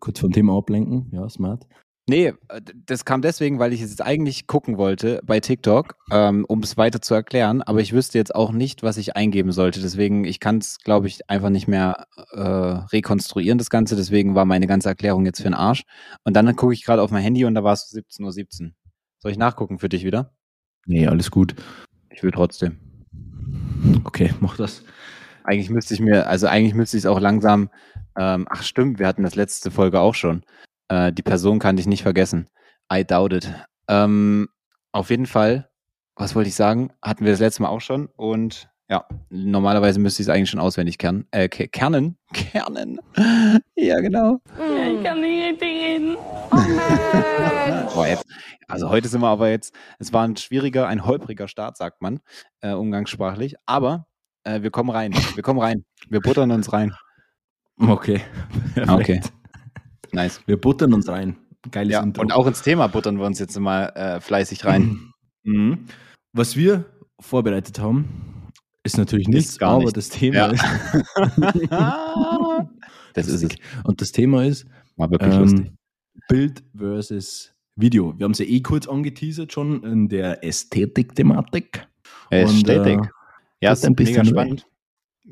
kurz 0.00 0.20
vom 0.20 0.32
Thema 0.32 0.56
ablenken. 0.58 1.08
Ja, 1.12 1.28
smart. 1.28 1.66
Nee, 2.08 2.32
äh, 2.48 2.60
das 2.86 3.04
kam 3.04 3.22
deswegen, 3.22 3.58
weil 3.58 3.72
ich 3.72 3.80
es 3.80 3.90
jetzt 3.90 4.02
eigentlich 4.02 4.46
gucken 4.46 4.76
wollte 4.76 5.20
bei 5.24 5.38
TikTok, 5.38 5.96
ähm, 6.10 6.44
um 6.48 6.60
es 6.60 6.76
weiter 6.76 7.00
zu 7.00 7.14
erklären, 7.14 7.62
aber 7.62 7.80
ich 7.80 7.92
wüsste 7.92 8.18
jetzt 8.18 8.34
auch 8.34 8.50
nicht, 8.50 8.82
was 8.82 8.96
ich 8.96 9.14
eingeben 9.14 9.52
sollte. 9.52 9.80
Deswegen, 9.80 10.24
ich 10.24 10.40
kann 10.40 10.58
es, 10.58 10.78
glaube 10.78 11.06
ich, 11.06 11.30
einfach 11.30 11.50
nicht 11.50 11.68
mehr 11.68 12.06
äh, 12.32 12.40
rekonstruieren, 12.40 13.58
das 13.58 13.70
Ganze. 13.70 13.94
Deswegen 13.94 14.34
war 14.34 14.44
meine 14.44 14.66
ganze 14.66 14.88
Erklärung 14.88 15.24
jetzt 15.26 15.38
für 15.38 15.44
den 15.48 15.54
Arsch. 15.54 15.84
Und 16.24 16.34
dann 16.34 16.54
gucke 16.56 16.74
ich 16.74 16.84
gerade 16.84 17.02
auf 17.02 17.12
mein 17.12 17.22
Handy 17.22 17.44
und 17.44 17.54
da 17.54 17.62
war 17.62 17.74
es 17.74 17.92
17.17 17.92 18.64
Uhr. 18.64 18.70
Soll 19.20 19.30
ich 19.30 19.38
nachgucken 19.38 19.78
für 19.78 19.88
dich 19.88 20.04
wieder? 20.04 20.34
Nee, 20.86 21.06
alles 21.06 21.30
gut. 21.30 21.54
Ich 22.10 22.24
will 22.24 22.32
trotzdem. 22.32 22.78
Okay, 24.04 24.34
mach 24.40 24.56
das. 24.56 24.82
Eigentlich 25.44 25.70
müsste 25.70 25.94
ich 25.94 26.00
mir, 26.00 26.28
also 26.28 26.48
eigentlich 26.48 26.74
müsste 26.74 26.96
ich 26.96 27.04
es 27.04 27.06
auch 27.06 27.20
langsam, 27.20 27.70
ähm, 28.16 28.46
ach 28.50 28.62
stimmt, 28.62 28.98
wir 28.98 29.06
hatten 29.06 29.22
das 29.22 29.36
letzte 29.36 29.70
Folge 29.70 30.00
auch 30.00 30.14
schon. 30.14 30.44
Äh, 30.88 31.12
die 31.12 31.22
Person 31.22 31.58
kann 31.58 31.78
ich 31.78 31.86
nicht 31.86 32.02
vergessen. 32.02 32.48
I 32.92 33.04
doubt 33.04 33.32
it. 33.32 33.52
Ähm, 33.88 34.48
auf 34.92 35.10
jeden 35.10 35.26
Fall, 35.26 35.70
was 36.16 36.34
wollte 36.34 36.48
ich 36.48 36.54
sagen? 36.54 36.90
Hatten 37.02 37.24
wir 37.24 37.32
das 37.32 37.40
letzte 37.40 37.62
Mal 37.62 37.68
auch 37.70 37.80
schon 37.80 38.06
und 38.16 38.68
ja, 38.90 39.06
normalerweise 39.30 39.98
müsste 39.98 40.22
ich 40.22 40.28
es 40.28 40.34
eigentlich 40.34 40.50
schon 40.50 40.60
auswendig 40.60 40.98
kernen. 40.98 41.26
Äh, 41.30 41.48
ke- 41.48 41.68
kernen? 41.68 42.18
Kernen. 42.34 43.00
ja, 43.74 43.98
genau. 44.00 44.40
Ich 44.58 45.02
kann 45.02 45.20
nicht 45.20 45.52
richtig 45.52 45.62
reden. 45.62 46.16
Boah, 47.94 48.06
jetzt, 48.06 48.26
also 48.68 48.90
heute 48.90 49.08
sind 49.08 49.22
wir 49.22 49.28
aber 49.28 49.48
jetzt, 49.48 49.74
es 49.98 50.12
war 50.12 50.24
ein 50.26 50.36
schwieriger, 50.36 50.88
ein 50.88 51.06
holpriger 51.06 51.48
Start, 51.48 51.78
sagt 51.78 52.02
man, 52.02 52.20
äh, 52.60 52.72
umgangssprachlich. 52.72 53.54
Aber 53.64 54.06
äh, 54.44 54.60
wir 54.60 54.70
kommen 54.70 54.90
rein. 54.90 55.12
Wir 55.34 55.42
kommen 55.42 55.60
rein. 55.60 55.84
Wir 56.10 56.20
buttern 56.20 56.50
uns 56.50 56.72
rein. 56.72 56.94
Okay. 57.78 58.20
Perfekt. 58.74 58.90
Okay. 59.00 59.20
Nice. 60.12 60.40
Wir 60.46 60.60
buttern 60.60 60.92
uns 60.94 61.08
rein. 61.08 61.36
Geiles 61.70 61.92
Ja, 61.92 62.02
Intro. 62.02 62.22
und 62.22 62.32
auch 62.32 62.46
ins 62.46 62.62
Thema 62.62 62.86
buttern 62.88 63.18
wir 63.18 63.24
uns 63.26 63.38
jetzt 63.38 63.58
mal 63.58 63.86
äh, 63.94 64.20
fleißig 64.20 64.64
rein. 64.64 65.08
Mhm. 65.44 65.86
Was 66.32 66.54
wir 66.56 66.84
vorbereitet 67.18 67.80
haben, 67.80 68.08
ist 68.84 68.96
natürlich 68.96 69.26
nichts, 69.26 69.58
gar 69.58 69.70
aber 69.70 69.78
nichts. 69.86 69.94
das 69.94 70.08
Thema 70.10 70.36
Ja. 70.36 70.46
ist. 70.52 70.64
das 73.14 73.26
ist 73.26 73.42
es. 73.42 73.50
Und 73.82 74.00
das 74.00 74.12
Thema 74.12 74.44
ist 74.44 74.64
War 74.96 75.10
wirklich 75.10 75.34
lustig. 75.34 75.66
ähm, 75.66 75.76
Bild 76.28 76.62
versus 76.76 77.52
Video. 77.74 78.16
Wir 78.16 78.22
haben 78.24 78.30
es 78.30 78.38
ja 78.38 78.44
eh 78.44 78.60
kurz 78.60 78.86
angeteasert 78.86 79.52
schon 79.52 79.82
in 79.82 80.08
der 80.08 80.44
Ästhetik-Thematik. 80.44 81.88
Ästhetik. 82.30 82.98
Und, 83.00 83.06
äh, 83.06 83.10
ja, 83.62 83.72
ist 83.72 83.80
ist 83.80 83.84
ein 83.86 83.94
mega 83.98 84.04
bisschen 84.04 84.24
spannend. 84.26 84.66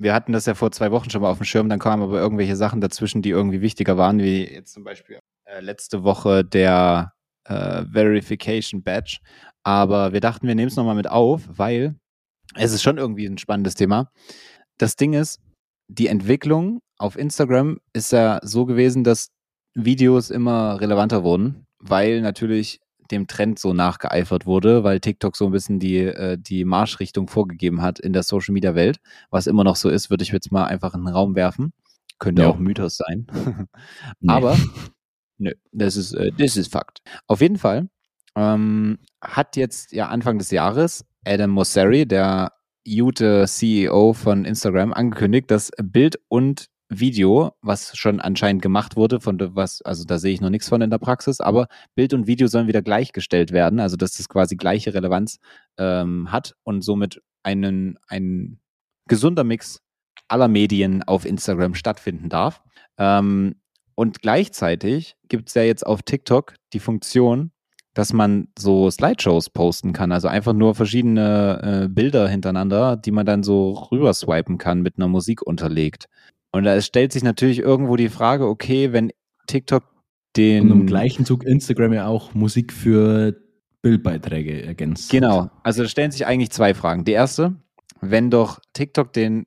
Wir 0.01 0.15
hatten 0.15 0.33
das 0.33 0.47
ja 0.47 0.55
vor 0.55 0.73
zwei 0.73 0.91
Wochen 0.93 1.11
schon 1.11 1.21
mal 1.21 1.31
auf 1.31 1.37
dem 1.37 1.45
Schirm, 1.45 1.69
dann 1.69 1.79
kamen 1.79 2.03
aber 2.03 2.19
irgendwelche 2.19 2.57
Sachen 2.57 2.81
dazwischen, 2.81 3.21
die 3.21 3.29
irgendwie 3.29 3.61
wichtiger 3.61 3.99
waren, 3.99 4.19
wie 4.19 4.51
jetzt 4.51 4.73
zum 4.73 4.83
Beispiel 4.83 5.19
äh, 5.45 5.61
letzte 5.61 6.05
Woche 6.05 6.43
der 6.43 7.13
äh, 7.45 7.85
Verification 7.85 8.83
Badge. 8.83 9.19
Aber 9.63 10.15
wir 10.15 10.21
dachten, 10.21 10.47
wir 10.47 10.55
nehmen 10.55 10.69
es 10.69 10.77
nochmal 10.77 10.95
mit 10.95 11.11
auf, 11.11 11.43
weil 11.49 11.97
es 12.55 12.73
ist 12.73 12.83
schon 12.83 12.97
irgendwie 12.97 13.27
ein 13.27 13.37
spannendes 13.37 13.75
Thema. 13.75 14.11
Das 14.79 14.97
Ding 14.97 15.13
ist, 15.13 15.39
die 15.89 16.07
Entwicklung 16.07 16.81
auf 16.97 17.19
Instagram 17.19 17.79
ist 17.93 18.13
ja 18.13 18.41
so 18.43 18.65
gewesen, 18.65 19.05
dass 19.05 19.29
Videos 19.75 20.31
immer 20.31 20.81
relevanter 20.81 21.25
wurden, 21.25 21.67
weil 21.79 22.23
natürlich 22.23 22.81
dem 23.11 23.27
Trend 23.27 23.59
so 23.59 23.73
nachgeeifert 23.73 24.47
wurde, 24.47 24.85
weil 24.85 25.01
TikTok 25.01 25.37
so 25.37 25.47
ein 25.47 25.53
bisschen 25.53 25.79
die, 25.79 25.99
äh, 25.99 26.39
die 26.39 26.65
Marschrichtung 26.65 27.29
vorgegeben 27.29 27.83
hat 27.83 27.99
in 27.99 28.13
der 28.13 28.23
Social 28.23 28.53
Media 28.53 28.75
Welt. 28.75 28.99
Was 29.31 29.47
immer 29.47 29.65
noch 29.65 29.77
so 29.77 29.89
ist, 29.89 30.11
würde 30.11 30.23
ich 30.23 30.31
jetzt 30.33 30.53
mal 30.53 30.65
einfach 30.65 30.95
in 30.95 31.01
den 31.05 31.09
Raum 31.15 31.35
werfen. 31.35 31.73
Könnte 32.19 32.43
Ja. 32.43 32.49
auch 32.49 32.59
Mythos 32.59 32.97
sein. 32.97 33.27
Nee. 34.21 34.33
Aber 34.33 34.57
nö, 35.39 35.53
das 35.73 35.97
ist, 35.97 36.13
äh, 36.15 36.31
das 36.37 36.57
ist 36.57 36.73
Fakt. 36.73 37.01
Auf 37.27 37.41
jeden 37.41 37.57
Fall 37.59 37.89
ähm, 38.37 38.99
hat 39.21 39.57
jetzt 39.57 39.93
ja 39.93 40.09
Anfang 40.09 40.39
des 40.39 40.51
Jahres 40.51 41.05
Adam 41.25 41.51
Mosseri, 41.51 42.07
der 42.07 42.53
Jute 42.85 43.45
CEO 43.47 44.13
von 44.15 44.45
Instagram, 44.45 44.93
angekündigt, 44.93 45.51
dass 45.51 45.71
Bild 45.83 46.19
und 46.29 46.67
Video, 46.91 47.53
was 47.63 47.97
schon 47.97 48.21
anscheinend 48.21 48.63
gemacht 48.63 48.97
wurde, 48.97 49.21
von 49.21 49.39
was, 49.55 49.81
also 49.83 50.05
da 50.05 50.19
sehe 50.19 50.35
ich 50.35 50.41
noch 50.41 50.51
nichts 50.51 50.69
von 50.69 50.83
in 50.83 50.91
der 50.91 50.99
Praxis, 50.99 51.41
aber 51.41 51.69
Bild 51.95 52.13
und 52.13 52.27
Video 52.27 52.49
sollen 52.49 52.67
wieder 52.67 52.83
gleichgestellt 52.83 53.53
werden, 53.53 53.81
also 53.81 53.97
dass 53.97 54.17
das 54.17 54.29
quasi 54.29 54.57
gleiche 54.57 54.93
Relevanz 54.93 55.39
ähm, 55.79 56.33
hat 56.33 56.57
und 56.65 56.83
somit 56.83 57.23
einen, 57.43 57.99
ein 58.09 58.59
gesunder 59.09 59.45
Mix 59.45 59.81
aller 60.29 60.49
Medien 60.49 61.03
auf 61.03 61.25
Instagram 61.25 61.75
stattfinden 61.75 62.29
darf. 62.29 62.61
Ähm, 62.99 63.57
und 63.95 64.21
gleichzeitig 64.23 65.17
gibt 65.29 65.49
es 65.49 65.55
ja 65.55 65.63
jetzt 65.63 65.87
auf 65.87 66.03
TikTok 66.03 66.55
die 66.73 66.81
Funktion, 66.81 67.53
dass 67.95 68.13
man 68.13 68.49
so 68.59 68.91
Slideshows 68.91 69.51
posten 69.51 69.93
kann, 69.93 70.13
also 70.13 70.29
einfach 70.29 70.53
nur 70.53 70.75
verschiedene 70.75 71.85
äh, 71.85 71.89
Bilder 71.89 72.29
hintereinander, 72.29 72.97
die 72.97 73.11
man 73.11 73.27
dann 73.27 73.43
so 73.43 73.73
rüber 73.91 74.15
swipen 74.15 74.59
kann 74.59 74.81
mit 74.81 74.97
einer 74.97 75.09
Musik 75.09 75.43
unterlegt. 75.43 76.07
Und 76.53 76.65
da 76.65 76.81
stellt 76.81 77.13
sich 77.13 77.23
natürlich 77.23 77.59
irgendwo 77.59 77.97
die 77.97 78.09
Frage, 78.09 78.47
okay, 78.47 78.93
wenn 78.93 79.13
TikTok 79.47 79.85
den 80.37 80.71
Und 80.71 80.81
im 80.81 80.87
gleichen 80.87 81.25
Zug 81.25 81.45
Instagram 81.45 81.93
ja 81.93 82.07
auch 82.07 82.35
Musik 82.35 82.73
für 82.73 83.35
Bildbeiträge 83.83 84.63
ergänzt. 84.63 85.11
Genau, 85.11 85.51
also 85.63 85.83
da 85.83 85.89
stellen 85.89 86.11
sich 86.11 86.27
eigentlich 86.27 86.51
zwei 86.51 86.75
Fragen. 86.75 87.05
Die 87.05 87.13
erste, 87.13 87.57
wenn 88.01 88.31
doch 88.31 88.61
TikTok 88.73 89.13
den 89.13 89.47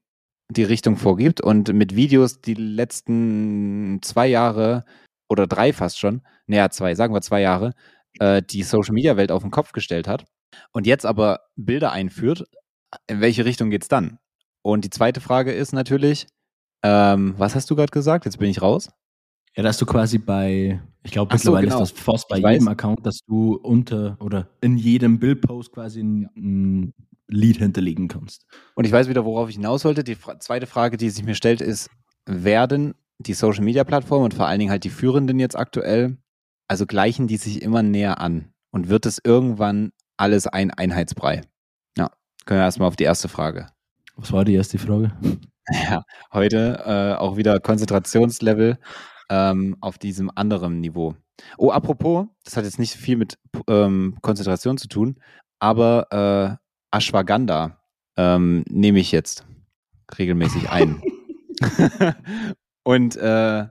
die 0.49 0.63
Richtung 0.63 0.97
vorgibt 0.97 1.41
und 1.41 1.73
mit 1.73 1.95
Videos 1.95 2.41
die 2.41 2.53
letzten 2.53 3.99
zwei 4.01 4.27
Jahre 4.27 4.83
oder 5.29 5.47
drei 5.47 5.73
fast 5.73 5.99
schon, 5.99 6.21
naja, 6.47 6.69
zwei, 6.69 6.95
sagen 6.95 7.13
wir 7.13 7.21
zwei 7.21 7.41
Jahre, 7.41 7.73
äh, 8.19 8.41
die 8.41 8.63
Social 8.63 8.93
Media 8.93 9.17
Welt 9.17 9.31
auf 9.31 9.41
den 9.41 9.51
Kopf 9.51 9.71
gestellt 9.71 10.07
hat 10.07 10.25
und 10.71 10.85
jetzt 10.85 11.05
aber 11.05 11.41
Bilder 11.55 11.91
einführt, 11.91 12.43
in 13.07 13.21
welche 13.21 13.45
Richtung 13.45 13.69
geht's 13.69 13.87
dann? 13.87 14.19
Und 14.61 14.85
die 14.85 14.89
zweite 14.89 15.21
Frage 15.21 15.51
ist 15.51 15.73
natürlich, 15.73 16.27
ähm, 16.83 17.33
was 17.37 17.55
hast 17.55 17.69
du 17.69 17.75
gerade 17.75 17.91
gesagt? 17.91 18.25
Jetzt 18.25 18.37
bin 18.37 18.49
ich 18.49 18.61
raus. 18.61 18.89
Ja, 19.55 19.63
dass 19.63 19.77
du 19.77 19.85
quasi 19.85 20.17
bei, 20.17 20.81
ich 21.03 21.11
glaube 21.11 21.31
Ach 21.33 21.37
so, 21.37 21.51
mittlerweile 21.51 21.67
genau. 21.67 21.83
ist 21.83 21.91
das 21.91 22.01
fast 22.01 22.27
bei 22.27 22.37
Ich 22.37 22.43
jedem 22.43 22.65
weiß. 22.65 22.71
Account, 22.71 23.05
dass 23.05 23.19
du 23.27 23.55
unter 23.55 24.17
oder 24.19 24.49
in 24.61 24.77
jedem 24.77 25.19
Bildpost 25.19 25.71
quasi 25.71 26.01
ein, 26.01 26.29
ein 26.35 26.93
Lied 27.27 27.57
hinterlegen 27.57 28.07
kannst. 28.07 28.45
Und 28.75 28.85
ich 28.85 28.91
weiß 28.91 29.07
wieder, 29.09 29.25
worauf 29.25 29.49
ich 29.49 29.55
hinaus 29.55 29.85
wollte. 29.85 30.03
Die 30.03 30.15
fra 30.15 30.39
zweite 30.39 30.65
Frage, 30.65 30.97
die 30.97 31.09
sich 31.09 31.23
mir 31.23 31.35
stellt, 31.35 31.61
ist, 31.61 31.89
werden 32.25 32.95
die 33.19 33.33
Social 33.33 33.63
Media 33.63 33.83
Plattformen 33.83 34.25
und 34.25 34.33
vor 34.33 34.47
allen 34.47 34.59
Dingen 34.59 34.71
halt 34.71 34.83
die 34.83 34.89
führenden 34.89 35.39
jetzt 35.39 35.55
aktuell, 35.55 36.17
also 36.67 36.85
gleichen 36.85 37.27
die 37.27 37.37
sich 37.37 37.61
immer 37.61 37.83
näher 37.83 38.19
an? 38.19 38.49
Und 38.71 38.89
wird 38.89 39.05
es 39.05 39.19
irgendwann 39.23 39.91
alles 40.17 40.47
ein 40.47 40.71
Einheitsbrei? 40.71 41.41
Ja, 41.95 42.09
können 42.45 42.59
wir 42.59 42.65
erstmal 42.65 42.87
auf 42.87 42.95
die 42.95 43.03
erste 43.03 43.29
Frage. 43.29 43.67
Was 44.15 44.31
war 44.31 44.45
die 44.45 44.55
erste 44.55 44.79
Frage? 44.79 45.11
Ja, 45.71 46.03
heute 46.33 46.83
äh, 46.85 47.19
auch 47.19 47.37
wieder 47.37 47.59
Konzentrationslevel 47.59 48.77
ähm, 49.29 49.77
auf 49.79 49.97
diesem 49.97 50.29
anderen 50.35 50.81
Niveau. 50.81 51.15
Oh, 51.57 51.71
apropos, 51.71 52.27
das 52.43 52.57
hat 52.57 52.65
jetzt 52.65 52.79
nicht 52.79 52.93
viel 52.93 53.17
mit 53.17 53.37
ähm, 53.67 54.17
Konzentration 54.21 54.77
zu 54.77 54.87
tun, 54.87 55.19
aber 55.59 56.59
äh, 56.91 56.95
Ashwagandha 56.95 57.79
ähm, 58.17 58.63
nehme 58.69 58.99
ich 58.99 59.11
jetzt 59.11 59.45
regelmäßig 60.17 60.69
ein. 60.69 61.01
Und 62.83 63.15
äh, 63.15 63.65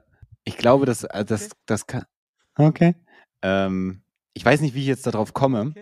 ich 0.45 0.57
glaube, 0.57 0.85
dass 0.85 1.03
äh, 1.03 1.23
das, 1.23 1.49
das 1.65 1.87
kann. 1.87 2.05
Okay. 2.55 2.95
Ähm, 3.41 4.01
ich 4.33 4.43
weiß 4.43 4.61
nicht, 4.61 4.73
wie 4.73 4.81
ich 4.81 4.87
jetzt 4.87 5.05
darauf 5.05 5.33
komme, 5.33 5.73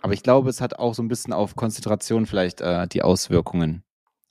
aber 0.00 0.12
ich 0.14 0.22
glaube, 0.22 0.48
es 0.48 0.60
hat 0.60 0.78
auch 0.78 0.94
so 0.94 1.02
ein 1.02 1.08
bisschen 1.08 1.32
auf 1.32 1.54
Konzentration 1.54 2.26
vielleicht 2.26 2.60
äh, 2.60 2.86
die 2.88 3.02
Auswirkungen 3.02 3.84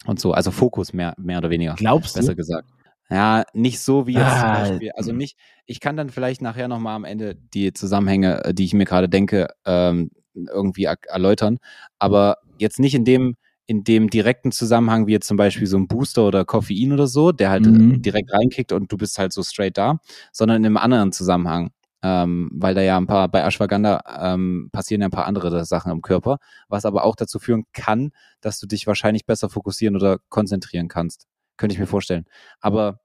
und 0.05 0.19
so. 0.19 0.33
Also 0.33 0.51
Fokus 0.51 0.93
mehr, 0.93 1.13
mehr 1.17 1.37
oder 1.39 1.49
weniger. 1.49 1.75
Glaubst 1.75 2.15
Besser 2.15 2.31
du? 2.31 2.37
gesagt. 2.37 2.69
Ja, 3.09 3.43
nicht 3.53 3.79
so 3.79 4.07
wie 4.07 4.13
jetzt 4.13 4.39
zum 4.39 4.49
Ah, 4.49 4.59
Beispiel. 4.61 4.91
Also 4.95 5.11
nicht, 5.13 5.37
ich 5.65 5.79
kann 5.79 5.97
dann 5.97 6.09
vielleicht 6.09 6.41
nachher 6.41 6.67
nochmal 6.67 6.95
am 6.95 7.03
Ende 7.03 7.35
die 7.35 7.73
Zusammenhänge, 7.73 8.43
äh, 8.45 8.53
die 8.53 8.65
ich 8.65 8.73
mir 8.73 8.85
gerade 8.85 9.09
denke, 9.09 9.47
ähm, 9.65 10.11
irgendwie 10.33 10.85
er 10.85 10.97
erläutern. 11.07 11.59
Aber 11.99 12.37
jetzt 12.57 12.79
nicht 12.79 12.95
in 12.95 13.05
dem, 13.05 13.35
in 13.67 13.83
dem 13.83 14.09
direkten 14.09 14.51
Zusammenhang, 14.51 15.05
wie 15.07 15.11
jetzt 15.13 15.27
zum 15.27 15.37
Beispiel 15.37 15.67
so 15.67 15.77
ein 15.77 15.87
Booster 15.87 16.25
oder 16.27 16.43
Koffein 16.45 16.91
oder 16.91 17.07
so, 17.07 17.31
der 17.31 17.49
halt 17.49 17.67
Mhm. 17.67 18.01
direkt 18.01 18.31
reinkickt 18.33 18.71
und 18.71 18.91
du 18.91 18.97
bist 18.97 19.19
halt 19.19 19.31
so 19.33 19.43
straight 19.43 19.77
da, 19.77 19.99
sondern 20.31 20.57
in 20.57 20.65
einem 20.65 20.77
anderen 20.77 21.11
Zusammenhang. 21.11 21.71
Ähm, 22.03 22.51
weil 22.53 22.75
da 22.75 22.81
ja 22.81 22.97
ein 22.97 23.07
paar, 23.07 23.29
bei 23.29 23.41
Ashwagandha 23.41 24.33
ähm, 24.33 24.69
passieren 24.73 25.01
ja 25.01 25.07
ein 25.07 25.11
paar 25.11 25.25
andere 25.25 25.63
Sachen 25.65 25.91
im 25.91 26.01
Körper, 26.01 26.37
was 26.67 26.85
aber 26.85 27.05
auch 27.05 27.15
dazu 27.15 27.39
führen 27.39 27.63
kann, 27.71 28.11
dass 28.41 28.59
du 28.59 28.67
dich 28.67 28.87
wahrscheinlich 28.87 29.25
besser 29.25 29.49
fokussieren 29.49 29.95
oder 29.95 30.19
konzentrieren 30.27 30.89
kannst. 30.89 31.27
Könnte 31.55 31.73
ich 31.73 31.79
mir 31.79 31.87
vorstellen. 31.87 32.25
Aber 32.59 32.99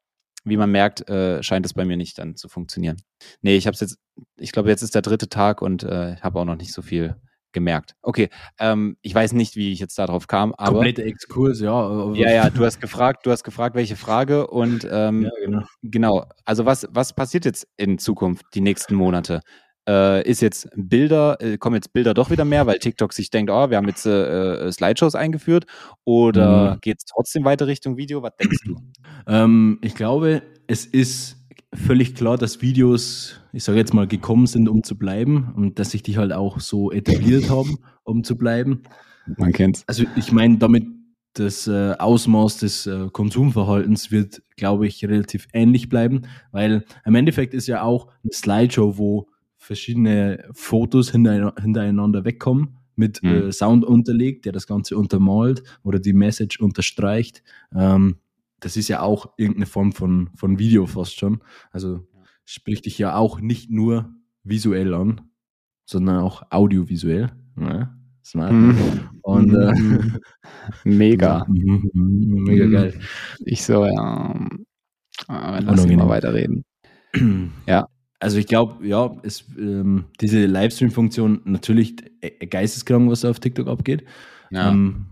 wie 0.44 0.56
man 0.56 0.70
merkt, 0.70 1.08
äh, 1.08 1.42
scheint 1.42 1.66
es 1.66 1.74
bei 1.74 1.84
mir 1.84 1.96
nicht 1.96 2.18
dann 2.18 2.36
zu 2.36 2.48
funktionieren. 2.48 2.96
Nee, 3.40 3.56
ich 3.56 3.66
habe 3.66 3.76
jetzt, 3.78 3.98
ich 4.36 4.52
glaube, 4.52 4.68
jetzt 4.68 4.82
ist 4.82 4.94
der 4.94 5.02
dritte 5.02 5.28
Tag 5.28 5.62
und 5.62 5.84
äh, 5.84 6.16
habe 6.16 6.40
auch 6.40 6.44
noch 6.44 6.56
nicht 6.56 6.72
so 6.72 6.82
viel 6.82 7.16
gemerkt. 7.52 7.94
Okay, 8.02 8.28
ähm, 8.58 8.96
ich 9.02 9.14
weiß 9.14 9.32
nicht, 9.32 9.56
wie 9.56 9.72
ich 9.72 9.78
jetzt 9.80 9.98
darauf 9.98 10.26
kam, 10.26 10.52
aber 10.54 10.72
Kompletter 10.76 11.04
Exkurs, 11.04 11.60
ja. 11.60 11.72
aber- 11.72 12.14
ja, 12.16 12.30
ja, 12.30 12.50
du 12.50 12.64
hast 12.64 12.80
gefragt, 12.80 13.26
du 13.26 13.30
hast 13.30 13.44
gefragt, 13.44 13.74
welche 13.74 13.96
Frage 13.96 14.46
und 14.46 14.86
ähm, 14.90 15.22
Ja, 15.22 15.30
genau. 15.44 15.62
Genau. 15.82 16.24
Also 16.44 16.66
was, 16.66 16.86
was 16.90 17.14
passiert 17.14 17.44
jetzt 17.44 17.66
in 17.76 17.98
Zukunft, 17.98 18.46
die 18.54 18.60
nächsten 18.60 18.94
Monate? 18.94 19.40
Äh, 19.88 20.28
ist 20.28 20.42
jetzt 20.42 20.68
Bilder, 20.76 21.38
äh, 21.40 21.56
kommen 21.56 21.76
jetzt 21.76 21.94
Bilder 21.94 22.12
doch 22.12 22.28
wieder 22.28 22.44
mehr, 22.44 22.66
weil 22.66 22.78
TikTok 22.78 23.14
sich 23.14 23.30
denkt, 23.30 23.50
oh, 23.50 23.70
wir 23.70 23.78
haben 23.78 23.88
jetzt 23.88 24.04
äh, 24.04 24.66
äh, 24.66 24.70
Slideshows 24.70 25.14
eingeführt 25.14 25.64
oder 26.04 26.74
Mhm. 26.74 26.80
geht 26.82 26.98
es 26.98 27.04
trotzdem 27.06 27.46
weiter 27.46 27.66
Richtung 27.66 27.96
Video? 27.96 28.22
Was 28.22 28.36
denkst 28.36 28.58
du? 28.66 28.76
Ähm, 29.26 29.78
ich 29.80 29.94
glaube, 29.94 30.42
es 30.66 30.84
ist 30.84 31.37
völlig 31.74 32.14
klar, 32.14 32.38
dass 32.38 32.62
Videos, 32.62 33.40
ich 33.52 33.64
sage 33.64 33.78
jetzt 33.78 33.94
mal, 33.94 34.06
gekommen 34.06 34.46
sind, 34.46 34.68
um 34.68 34.82
zu 34.82 34.96
bleiben 34.98 35.52
und 35.56 35.78
dass 35.78 35.90
sich 35.90 36.02
die 36.02 36.16
halt 36.16 36.32
auch 36.32 36.60
so 36.60 36.90
etabliert 36.92 37.48
haben, 37.50 37.78
um 38.04 38.24
zu 38.24 38.36
bleiben. 38.36 38.82
Man 39.36 39.52
kennt's. 39.52 39.84
Also 39.86 40.04
ich 40.16 40.32
meine, 40.32 40.58
damit, 40.58 40.84
das 41.34 41.68
äh, 41.68 41.92
Ausmaß 41.98 42.58
des 42.58 42.86
äh, 42.86 43.08
Konsumverhaltens 43.12 44.10
wird, 44.10 44.42
glaube 44.56 44.86
ich, 44.86 45.04
relativ 45.04 45.46
ähnlich 45.52 45.88
bleiben, 45.88 46.22
weil 46.50 46.84
im 47.04 47.14
Endeffekt 47.14 47.54
ist 47.54 47.68
ja 47.68 47.82
auch 47.82 48.08
eine 48.24 48.32
Slideshow, 48.32 48.98
wo 48.98 49.28
verschiedene 49.56 50.48
Fotos 50.54 51.10
hintereinander 51.12 52.24
wegkommen 52.24 52.78
mit 52.96 53.22
Mhm. 53.22 53.28
äh, 53.28 53.52
Sound 53.52 53.84
unterlegt, 53.84 54.46
der 54.46 54.52
das 54.52 54.66
Ganze 54.66 54.96
untermalt 54.96 55.62
oder 55.84 56.00
die 56.00 56.14
Message 56.14 56.58
unterstreicht. 56.58 57.42
Ähm, 57.76 58.16
das 58.60 58.76
ist 58.76 58.88
ja 58.88 59.00
auch 59.02 59.32
irgendeine 59.36 59.66
Form 59.66 59.92
von, 59.92 60.30
von 60.34 60.58
Video 60.58 60.86
fast 60.86 61.18
schon. 61.18 61.40
Also 61.70 62.06
spricht 62.44 62.86
dich 62.86 62.98
ja 62.98 63.14
auch 63.16 63.40
nicht 63.40 63.70
nur 63.70 64.10
visuell 64.44 64.94
an, 64.94 65.20
sondern 65.84 66.18
auch 66.18 66.42
audiovisuell. 66.50 67.30
Ja, 67.60 67.94
smart. 68.24 68.52
Mhm. 68.52 68.78
Und 69.22 69.54
äh, 69.54 69.72
Mega. 70.84 71.44
Mhm, 71.48 71.90
mhm, 71.92 72.42
mega 72.44 72.66
Mhm. 72.66 72.72
geil. 72.72 73.00
Ich 73.44 73.64
so, 73.64 73.84
ja. 73.84 74.30
ähm, 74.34 74.64
äh, 75.28 75.32
Lass 75.60 75.62
Unangenehm. 75.64 75.98
mal 75.98 76.08
weiterreden. 76.08 76.64
Ja. 77.66 77.86
Also 78.20 78.38
ich 78.38 78.48
glaube, 78.48 78.84
ja, 78.84 79.16
es, 79.22 79.44
ähm, 79.56 80.06
diese 80.20 80.44
Livestream-Funktion 80.46 81.40
natürlich 81.44 81.94
äh, 82.20 82.46
geisteskrank, 82.46 83.08
was 83.08 83.20
da 83.20 83.30
auf 83.30 83.38
TikTok 83.38 83.68
abgeht. 83.68 84.04
Ja. 84.50 84.70
Ähm, 84.72 85.06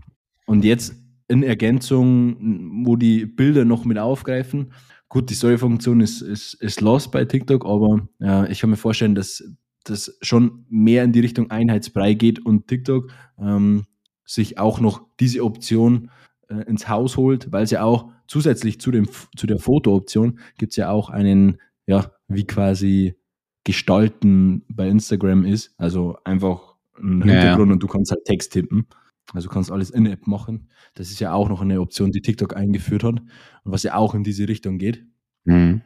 und 0.45 0.65
jetzt 0.65 0.93
in 1.27 1.43
Ergänzung, 1.43 2.83
wo 2.85 2.95
die 2.95 3.25
Bilder 3.25 3.65
noch 3.65 3.85
mit 3.85 3.97
aufgreifen. 3.97 4.71
Gut, 5.09 5.29
die 5.29 5.35
Story-Funktion 5.35 6.01
ist, 6.01 6.21
ist, 6.21 6.53
ist 6.55 6.81
lost 6.81 7.11
bei 7.11 7.25
TikTok, 7.25 7.65
aber 7.65 8.07
äh, 8.21 8.51
ich 8.51 8.59
kann 8.59 8.69
mir 8.69 8.77
vorstellen, 8.77 9.15
dass 9.15 9.43
das 9.83 10.17
schon 10.21 10.65
mehr 10.69 11.03
in 11.03 11.13
die 11.13 11.21
Richtung 11.21 11.49
Einheitsbrei 11.49 12.13
geht 12.13 12.45
und 12.45 12.67
TikTok 12.67 13.11
ähm, 13.39 13.85
sich 14.25 14.57
auch 14.57 14.81
noch 14.81 15.05
diese 15.19 15.43
Option 15.43 16.11
äh, 16.49 16.63
ins 16.67 16.89
Haus 16.89 17.17
holt, 17.17 17.51
weil 17.51 17.63
es 17.63 17.71
ja 17.71 17.83
auch 17.83 18.11
zusätzlich 18.27 18.81
zu, 18.81 18.91
dem, 18.91 19.07
zu 19.35 19.47
der 19.47 19.59
Foto-Option 19.59 20.39
gibt 20.57 20.73
es 20.73 20.77
ja 20.77 20.89
auch 20.89 21.09
einen, 21.09 21.57
ja, 21.85 22.11
wie 22.27 22.45
quasi 22.45 23.15
Gestalten 23.63 24.63
bei 24.69 24.87
Instagram 24.87 25.45
ist. 25.45 25.73
Also 25.77 26.17
einfach 26.23 26.75
ein. 26.97 27.21
Hintergrund 27.21 27.71
und 27.71 27.83
du 27.83 27.87
kannst 27.87 28.11
halt 28.11 28.25
Text 28.25 28.53
tippen. 28.53 28.87
Also 29.33 29.47
du 29.47 29.53
kannst 29.53 29.71
alles 29.71 29.89
in 29.89 30.05
App 30.05 30.27
machen. 30.27 30.69
Das 30.93 31.11
ist 31.11 31.19
ja 31.19 31.33
auch 31.33 31.49
noch 31.49 31.61
eine 31.61 31.81
Option, 31.81 32.11
die 32.11 32.21
TikTok 32.21 32.55
eingeführt 32.55 33.03
hat 33.03 33.19
und 33.19 33.71
was 33.71 33.83
ja 33.83 33.95
auch 33.95 34.15
in 34.15 34.23
diese 34.23 34.47
Richtung 34.47 34.77
geht. 34.77 35.05
Mhm. 35.43 35.81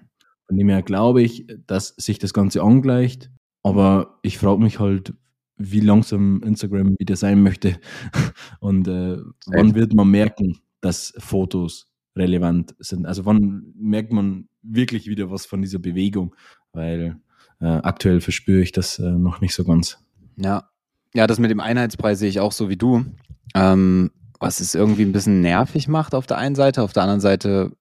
Von 0.48 0.58
dem 0.58 0.70
her 0.70 0.82
glaube 0.82 1.22
ich, 1.22 1.48
dass 1.66 1.90
sich 1.96 2.20
das 2.20 2.34
Ganze 2.34 2.62
angleicht. 2.62 3.32
Aber 3.64 4.20
ich 4.22 4.38
frage 4.38 4.62
mich 4.62 4.80
halt, 4.80 5.14
wie 5.58 5.80
langsam 5.80 6.42
Instagram 6.44 6.96
wieder 7.00 7.16
sein 7.16 7.44
möchte. 7.44 7.80
Und 8.60 8.88
äh, 8.88 9.18
wann 9.46 9.76
wird 9.76 9.94
man 9.94 10.10
merken, 10.10 10.58
dass 10.82 11.14
Fotos 11.18 11.92
relevant 12.16 12.76
sind? 12.80 13.06
Also 13.06 13.26
wann 13.26 13.74
merkt 13.76 14.12
man 14.12 14.50
wirklich 14.64 15.08
wieder 15.08 15.30
was 15.30 15.46
von 15.46 15.62
dieser 15.62 15.80
Bewegung? 15.80 16.36
Weil 16.74 17.20
äh, 17.60 17.66
aktuell 17.66 18.22
verspüre 18.22 18.62
ich 18.62 18.72
das 18.72 19.00
äh, 19.00 19.12
noch 19.12 19.42
nicht 19.42 19.54
so 19.54 19.64
ganz. 19.64 20.04
Ja. 20.38 20.71
Ja, 21.14 21.28
das 21.28 21.40
mit 21.40 21.52
dem 21.52 21.60
Einheitspreis 21.60 22.20
sehe 22.20 22.30
ich 22.30 22.40
auch 22.40 22.52
so 22.52 22.70
wie 22.70 22.78
du. 22.78 23.06
Ähm, 23.54 24.12
was 24.40 24.60
es 24.60 24.76
irgendwie 24.76 25.04
ein 25.04 25.12
bisschen 25.12 25.42
nervig 25.42 25.88
macht 25.88 26.16
auf 26.16 26.26
der 26.26 26.38
einen 26.38 26.56
Seite, 26.56 26.82
auf 26.82 26.94
der 26.94 27.04
anderen 27.04 27.22
Seite, 27.22 27.72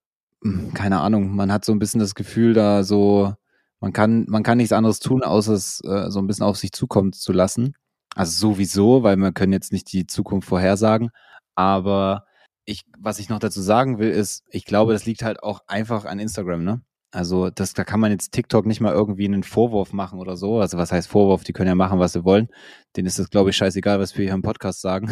hm, 0.42 0.74
keine 0.74 1.00
Ahnung, 1.00 1.34
man 1.34 1.52
hat 1.52 1.64
so 1.64 1.72
ein 1.72 1.78
bisschen 1.78 2.00
das 2.00 2.14
Gefühl, 2.14 2.52
da 2.54 2.84
so, 2.84 3.34
man 3.80 3.92
kann, 3.92 4.26
man 4.28 4.42
kann 4.42 4.58
nichts 4.58 4.72
anderes 4.72 5.00
tun, 5.00 5.22
außer 5.22 5.54
es 5.54 5.80
äh, 5.84 6.10
so 6.10 6.18
ein 6.20 6.26
bisschen 6.26 6.44
auf 6.44 6.58
sich 6.58 6.72
zukommen 6.72 7.12
zu 7.12 7.32
lassen. 7.32 7.74
Also 8.14 8.48
sowieso, 8.52 9.02
weil 9.02 9.16
wir 9.16 9.32
können 9.32 9.52
jetzt 9.52 9.72
nicht 9.72 9.90
die 9.92 10.06
Zukunft 10.06 10.48
vorhersagen. 10.48 11.10
Aber 11.54 12.24
ich, 12.64 12.84
was 12.98 13.18
ich 13.18 13.28
noch 13.28 13.38
dazu 13.38 13.62
sagen 13.62 13.98
will, 13.98 14.10
ist, 14.10 14.44
ich 14.50 14.64
glaube, 14.64 14.92
das 14.92 15.06
liegt 15.06 15.22
halt 15.22 15.42
auch 15.42 15.60
einfach 15.66 16.04
an 16.04 16.18
Instagram, 16.18 16.64
ne? 16.64 16.82
Also 17.12 17.50
das, 17.50 17.74
da 17.74 17.84
kann 17.84 18.00
man 18.00 18.12
jetzt 18.12 18.32
TikTok 18.32 18.66
nicht 18.66 18.80
mal 18.80 18.92
irgendwie 18.92 19.24
einen 19.24 19.42
Vorwurf 19.42 19.92
machen 19.92 20.18
oder 20.20 20.36
so. 20.36 20.60
Also 20.60 20.78
was 20.78 20.92
heißt 20.92 21.08
Vorwurf? 21.08 21.42
Die 21.42 21.52
können 21.52 21.68
ja 21.68 21.74
machen, 21.74 21.98
was 21.98 22.12
sie 22.12 22.24
wollen. 22.24 22.48
Denen 22.96 23.06
ist 23.06 23.18
es, 23.18 23.30
glaube 23.30 23.50
ich, 23.50 23.56
scheißegal, 23.56 23.98
was 23.98 24.16
wir 24.16 24.24
hier 24.26 24.34
im 24.34 24.42
Podcast 24.42 24.80
sagen. 24.80 25.10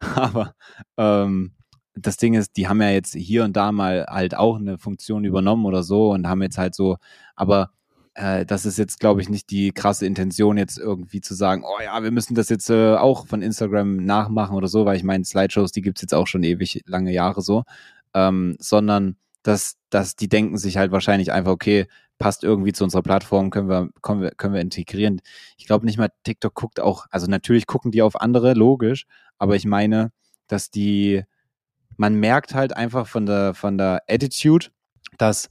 Aber 0.14 0.54
ähm, 0.96 1.54
das 1.94 2.16
Ding 2.16 2.34
ist, 2.34 2.56
die 2.56 2.68
haben 2.68 2.80
ja 2.80 2.90
jetzt 2.90 3.14
hier 3.14 3.44
und 3.44 3.56
da 3.56 3.72
mal 3.72 4.06
halt 4.08 4.36
auch 4.36 4.58
eine 4.58 4.78
Funktion 4.78 5.24
übernommen 5.24 5.66
oder 5.66 5.82
so 5.82 6.10
und 6.10 6.28
haben 6.28 6.42
jetzt 6.42 6.58
halt 6.58 6.74
so, 6.74 6.96
aber 7.36 7.70
äh, 8.14 8.46
das 8.46 8.66
ist 8.66 8.78
jetzt, 8.78 9.00
glaube 9.00 9.20
ich, 9.20 9.28
nicht 9.28 9.50
die 9.50 9.72
krasse 9.72 10.06
Intention, 10.06 10.56
jetzt 10.56 10.78
irgendwie 10.78 11.20
zu 11.20 11.34
sagen, 11.34 11.64
oh 11.64 11.82
ja, 11.82 12.02
wir 12.02 12.10
müssen 12.10 12.34
das 12.34 12.48
jetzt 12.48 12.70
äh, 12.70 12.94
auch 12.94 13.26
von 13.26 13.42
Instagram 13.42 13.96
nachmachen 13.96 14.56
oder 14.56 14.68
so, 14.68 14.84
weil 14.84 14.96
ich 14.96 15.04
meine, 15.04 15.24
Slideshows, 15.24 15.72
die 15.72 15.82
gibt's 15.82 16.02
jetzt 16.02 16.14
auch 16.14 16.26
schon 16.26 16.42
ewig 16.42 16.82
lange 16.86 17.12
Jahre 17.12 17.42
so, 17.42 17.64
ähm, 18.14 18.56
sondern 18.58 19.16
dass, 19.42 19.76
dass 19.90 20.16
die 20.16 20.28
denken 20.28 20.58
sich 20.58 20.76
halt 20.76 20.92
wahrscheinlich 20.92 21.32
einfach, 21.32 21.52
okay, 21.52 21.86
passt 22.18 22.44
irgendwie 22.44 22.72
zu 22.72 22.84
unserer 22.84 23.02
Plattform, 23.02 23.50
können 23.50 23.68
wir, 23.68 23.88
können 24.02 24.20
wir, 24.20 24.30
können 24.32 24.54
wir 24.54 24.60
integrieren. 24.60 25.22
Ich 25.56 25.66
glaube 25.66 25.86
nicht 25.86 25.98
mal, 25.98 26.10
TikTok 26.22 26.54
guckt 26.54 26.80
auch, 26.80 27.06
also 27.10 27.26
natürlich 27.26 27.66
gucken 27.66 27.90
die 27.90 28.02
auf 28.02 28.20
andere, 28.20 28.52
logisch, 28.52 29.06
aber 29.38 29.56
ich 29.56 29.64
meine, 29.64 30.12
dass 30.46 30.70
die, 30.70 31.24
man 31.96 32.14
merkt 32.14 32.54
halt 32.54 32.76
einfach 32.76 33.06
von 33.06 33.24
der, 33.26 33.54
von 33.54 33.78
der 33.78 34.02
Attitude, 34.06 34.66
dass 35.16 35.48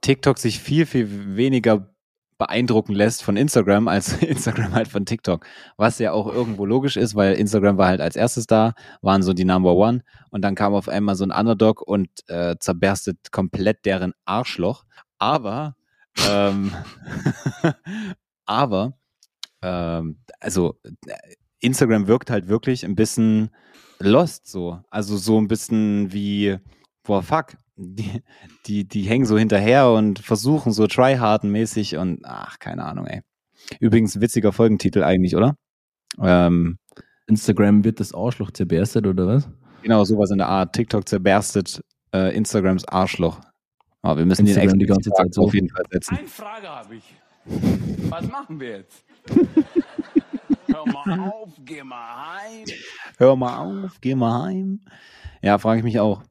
TikTok 0.00 0.38
sich 0.38 0.58
viel, 0.58 0.86
viel 0.86 1.36
weniger 1.36 1.94
beeindrucken 2.38 2.94
lässt 2.94 3.22
von 3.22 3.36
Instagram 3.36 3.88
als 3.88 4.12
Instagram 4.22 4.72
halt 4.72 4.88
von 4.88 5.04
TikTok. 5.04 5.44
Was 5.76 5.98
ja 5.98 6.12
auch 6.12 6.32
irgendwo 6.32 6.64
logisch 6.64 6.96
ist, 6.96 7.14
weil 7.14 7.34
Instagram 7.34 7.76
war 7.76 7.88
halt 7.88 8.00
als 8.00 8.16
erstes 8.16 8.46
da, 8.46 8.74
waren 9.02 9.22
so 9.22 9.32
die 9.34 9.44
Number 9.44 9.74
One 9.74 10.02
und 10.30 10.42
dann 10.42 10.54
kam 10.54 10.74
auf 10.74 10.88
einmal 10.88 11.16
so 11.16 11.24
ein 11.24 11.32
Underdog 11.32 11.82
und 11.82 12.08
äh, 12.28 12.56
zerberstet 12.58 13.32
komplett 13.32 13.84
deren 13.84 14.14
Arschloch. 14.24 14.84
Aber, 15.18 15.76
ähm, 16.28 16.72
aber, 18.46 18.94
ähm, 19.62 20.18
also 20.40 20.78
äh, 21.06 21.14
Instagram 21.60 22.06
wirkt 22.06 22.30
halt 22.30 22.48
wirklich 22.48 22.84
ein 22.84 22.94
bisschen 22.94 23.50
lost 23.98 24.46
so. 24.46 24.80
Also 24.90 25.16
so 25.16 25.40
ein 25.40 25.48
bisschen 25.48 26.12
wie, 26.12 26.56
boah, 27.02 27.22
fuck, 27.22 27.56
die, 27.78 28.22
die, 28.66 28.86
die 28.86 29.02
hängen 29.02 29.24
so 29.24 29.38
hinterher 29.38 29.90
und 29.90 30.18
versuchen 30.18 30.72
so 30.72 30.86
tryharden-mäßig 30.86 31.96
und 31.96 32.20
ach, 32.24 32.58
keine 32.58 32.84
Ahnung, 32.84 33.06
ey. 33.06 33.22
Übrigens 33.80 34.20
witziger 34.20 34.52
Folgentitel 34.52 35.02
eigentlich, 35.02 35.36
oder? 35.36 35.56
Ähm, 36.20 36.78
Instagram 37.26 37.84
wird 37.84 38.00
das 38.00 38.14
Arschloch 38.14 38.50
zerberstet 38.50 39.06
oder 39.06 39.26
was? 39.26 39.48
genau, 39.82 40.04
sowas 40.04 40.30
in 40.30 40.38
der 40.38 40.48
Art. 40.48 40.74
TikTok 40.74 41.08
zerberstet 41.08 41.82
äh, 42.12 42.34
Instagrams 42.36 42.84
Arschloch. 42.86 43.40
Aber 44.02 44.18
wir 44.18 44.26
müssen 44.26 44.46
Instagram 44.46 44.70
den 44.70 44.78
die 44.80 44.86
ganze 44.86 45.10
Zeit 45.10 45.34
so. 45.34 45.42
auf 45.42 45.54
jeden 45.54 45.68
Fall 45.68 45.84
setzen. 45.90 46.16
Eine 46.16 46.28
Frage 46.28 46.68
habe 46.68 46.96
ich. 46.96 47.14
Was 48.10 48.28
machen 48.28 48.60
wir 48.60 48.78
jetzt? 48.78 49.04
Hör 50.66 50.84
mal 50.86 51.20
auf, 51.30 51.52
geh 51.64 51.82
mal 51.82 52.38
heim. 52.38 52.64
Hör 53.16 53.36
mal 53.36 53.58
auf, 53.58 54.00
geh 54.00 54.14
mal 54.14 54.44
heim. 54.44 54.80
Ja, 55.42 55.58
frage 55.58 55.78
ich 55.78 55.84
mich 55.84 55.98
auch. 55.98 56.22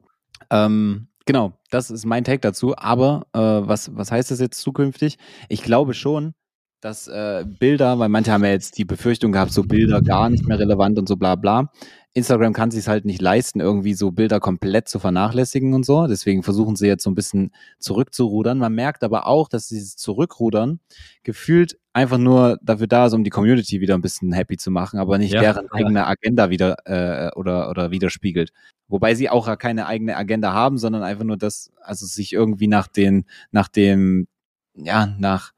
Ähm, 0.50 1.07
genau, 1.28 1.52
das 1.70 1.90
ist 1.90 2.06
mein 2.06 2.24
Take 2.24 2.40
dazu. 2.40 2.74
Aber 2.76 3.26
äh, 3.34 3.38
was, 3.38 3.94
was 3.94 4.10
heißt 4.10 4.30
das 4.32 4.40
jetzt 4.40 4.60
zukünftig? 4.60 5.18
Ich 5.48 5.62
glaube 5.62 5.94
schon, 5.94 6.32
dass 6.80 7.06
äh, 7.06 7.44
Bilder, 7.46 7.98
weil 7.98 8.08
manche 8.08 8.32
haben 8.32 8.44
ja 8.44 8.50
jetzt 8.50 8.78
die 8.78 8.84
Befürchtung 8.84 9.30
gehabt, 9.30 9.52
so 9.52 9.62
Bilder 9.62 10.00
gar 10.00 10.30
nicht 10.30 10.46
mehr 10.46 10.58
relevant 10.58 10.98
und 10.98 11.06
so 11.06 11.16
bla 11.16 11.36
bla. 11.36 11.70
Instagram 12.18 12.52
kann 12.52 12.70
sich 12.70 12.86
halt 12.86 13.04
nicht 13.04 13.22
leisten, 13.22 13.60
irgendwie 13.60 13.94
so 13.94 14.10
Bilder 14.10 14.40
komplett 14.40 14.88
zu 14.88 14.98
vernachlässigen 14.98 15.72
und 15.74 15.86
so. 15.86 16.06
Deswegen 16.06 16.42
versuchen 16.42 16.76
sie 16.76 16.86
jetzt 16.86 17.02
so 17.04 17.10
ein 17.10 17.14
bisschen 17.14 17.52
zurückzurudern. 17.78 18.58
Man 18.58 18.74
merkt 18.74 19.02
aber 19.04 19.26
auch, 19.26 19.48
dass 19.48 19.68
dieses 19.68 19.96
Zurückrudern 19.96 20.80
gefühlt 21.22 21.78
einfach 21.92 22.18
nur 22.18 22.58
dafür 22.62 22.86
da 22.86 23.06
ist, 23.06 23.14
um 23.14 23.24
die 23.24 23.30
Community 23.30 23.80
wieder 23.80 23.94
ein 23.94 24.02
bisschen 24.02 24.32
happy 24.32 24.56
zu 24.56 24.70
machen, 24.70 24.98
aber 25.00 25.18
nicht 25.18 25.32
Ja. 25.32 25.40
deren 25.40 25.70
eigene 25.72 26.06
Agenda 26.06 26.50
wieder 26.50 26.76
äh, 26.84 27.30
oder, 27.36 27.70
oder 27.70 27.90
widerspiegelt. 27.90 28.52
Wobei 28.88 29.14
sie 29.14 29.28
auch 29.30 29.56
keine 29.58 29.86
eigene 29.86 30.16
Agenda 30.16 30.52
haben, 30.52 30.78
sondern 30.78 31.02
einfach 31.02 31.24
nur 31.24 31.36
das, 31.36 31.70
also 31.82 32.06
sich 32.06 32.32
irgendwie 32.32 32.68
nach 32.68 32.86
den, 32.86 33.24
nach 33.50 33.68
dem, 33.68 34.28
ja, 34.74 35.14
nach, 35.18 35.52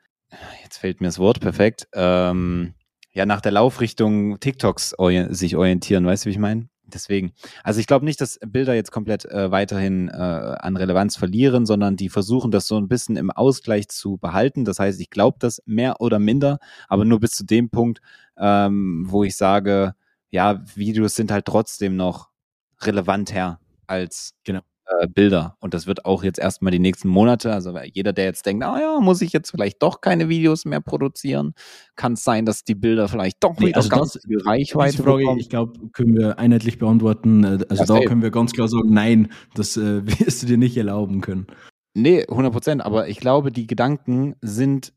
jetzt 0.63 0.79
fällt 0.79 1.01
mir 1.01 1.09
das 1.09 1.19
Wort 1.19 1.41
perfekt, 1.41 1.89
ähm, 1.95 2.75
ja, 3.13 3.27
nach 3.27 3.41
der 3.41 3.53
Laufrichtung 3.53 4.39
TikToks 4.41 4.99
orien 4.99 5.35
sich 5.35 5.57
orientieren, 5.57 6.07
weißt 6.07 6.25
du, 6.25 6.27
wie 6.29 6.33
ich 6.33 6.39
meine? 6.39 6.69
Deswegen. 6.93 7.33
Also 7.63 7.81
ich 7.81 7.87
glaube 7.87 8.05
nicht, 8.05 8.21
dass 8.21 8.39
Bilder 8.45 8.75
jetzt 8.75 8.91
komplett 8.91 9.25
äh, 9.25 9.51
weiterhin 9.51 10.09
äh, 10.09 10.13
an 10.13 10.77
Relevanz 10.77 11.17
verlieren, 11.17 11.67
sondern 11.67 11.97
die 11.97 12.09
versuchen 12.09 12.51
das 12.51 12.67
so 12.67 12.77
ein 12.79 12.89
bisschen 12.89 13.17
im 13.17 13.31
Ausgleich 13.31 13.89
zu 13.89 14.17
behalten. 14.17 14.65
Das 14.65 14.79
heißt, 14.79 15.01
ich 15.01 15.11
glaube 15.11 15.39
das 15.41 15.63
mehr 15.67 16.01
oder 16.01 16.19
minder, 16.19 16.59
aber 16.89 17.05
nur 17.05 17.21
bis 17.21 17.33
zu 17.33 17.45
dem 17.45 17.71
Punkt, 17.71 18.01
ähm, 18.37 19.05
wo 19.09 19.25
ich 19.25 19.37
sage, 19.37 19.95
ja, 20.31 20.63
Videos 20.75 21.15
sind 21.15 21.31
halt 21.31 21.47
trotzdem 21.47 21.97
noch 21.97 22.31
relevanter 22.81 23.61
als 23.87 24.35
Genau. 24.45 24.63
Äh, 25.01 25.07
Bilder. 25.09 25.57
Und 25.61 25.75
das 25.75 25.87
wird 25.87 26.05
auch 26.05 26.23
jetzt 26.25 26.39
erstmal 26.39 26.71
die 26.73 26.79
nächsten 26.79 27.09
Monate. 27.09 27.53
Also 27.53 27.77
jeder, 27.79 28.13
der 28.13 28.25
jetzt 28.25 28.45
denkt, 28.47 28.65
ah 28.65 28.81
ja, 28.81 29.01
muss 29.01 29.23
ich 29.23 29.33
jetzt 29.33 29.51
vielleicht 29.51 29.83
doch 29.83 30.01
keine 30.01 30.29
Videos 30.29 30.65
mehr 30.65 30.81
produzieren, 30.81 31.55
kann 31.97 32.15
es 32.15 32.25
sein, 32.25 32.45
dass 32.47 32.65
die 32.65 32.75
Bilder 32.75 33.09
vielleicht 33.09 33.43
doch 33.43 33.59
Nee, 33.59 33.69
wieder 33.69 33.77
also 33.79 33.89
ganz 33.89 34.13
das- 34.15 34.23
viel 34.25 34.41
Reichweite 34.43 34.93
Diese 34.93 35.03
Frage, 35.05 35.19
bekommen. 35.19 35.41
ich 35.41 35.49
glaube, 35.49 35.73
können 35.93 36.17
wir 36.17 36.39
einheitlich 36.39 36.79
beantworten. 36.79 37.45
Äh, 37.45 37.59
Also 37.69 37.95
Ja, 37.95 38.01
da 38.01 38.07
können 38.07 38.23
wir 38.23 38.31
ganz 38.31 38.53
klar 38.53 38.69
sagen, 38.69 38.93
nein, 38.93 39.33
das 39.55 39.77
äh, 39.77 40.03
wirst 40.29 40.43
du 40.43 40.47
dir 40.47 40.59
nicht 40.59 40.77
erlauben 40.77 41.21
können. 41.21 41.47
Nee, 41.95 42.25
100 42.29 42.53
Prozent. 42.53 42.83
Aber 42.85 43.09
ich 43.09 43.19
glaube, 43.21 43.51
die 43.53 43.67
Gedanken 43.67 44.37
sind 44.41 44.93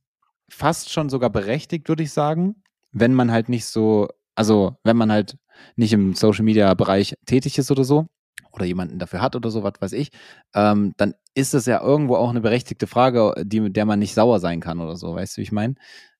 fast 0.49 0.91
schon 0.91 1.09
sogar 1.09 1.29
berechtigt, 1.29 1.89
würde 1.89 2.03
ich 2.03 2.11
sagen, 2.11 2.55
wenn 2.91 3.13
man 3.13 3.31
halt 3.31 3.49
nicht 3.49 3.65
so, 3.65 4.07
also 4.35 4.75
wenn 4.83 4.97
man 4.97 5.11
halt 5.11 5.37
nicht 5.75 5.93
im 5.93 6.13
Social 6.13 6.43
Media 6.43 6.73
Bereich 6.75 7.15
tätig 7.25 7.57
ist 7.57 7.71
oder 7.71 7.83
so 7.83 8.05
oder 8.53 8.65
jemanden 8.65 8.99
dafür 8.99 9.21
hat 9.21 9.35
oder 9.35 9.49
so, 9.49 9.63
was 9.63 9.73
weiß 9.79 9.93
ich, 9.93 10.09
ähm, 10.53 10.93
dann 10.97 11.13
ist 11.33 11.53
es 11.53 11.65
ja 11.65 11.81
irgendwo 11.81 12.15
auch 12.15 12.29
eine 12.29 12.41
berechtigte 12.41 12.87
Frage, 12.87 13.33
die, 13.43 13.59
mit 13.59 13.75
der 13.75 13.85
man 13.85 13.99
nicht 13.99 14.13
sauer 14.13 14.39
sein 14.39 14.59
kann 14.59 14.79
oder 14.79 14.95
so, 14.95 15.15
weißt 15.15 15.35
du, 15.35 15.39
wie 15.39 15.43
ich 15.43 15.51
meine? 15.51 15.75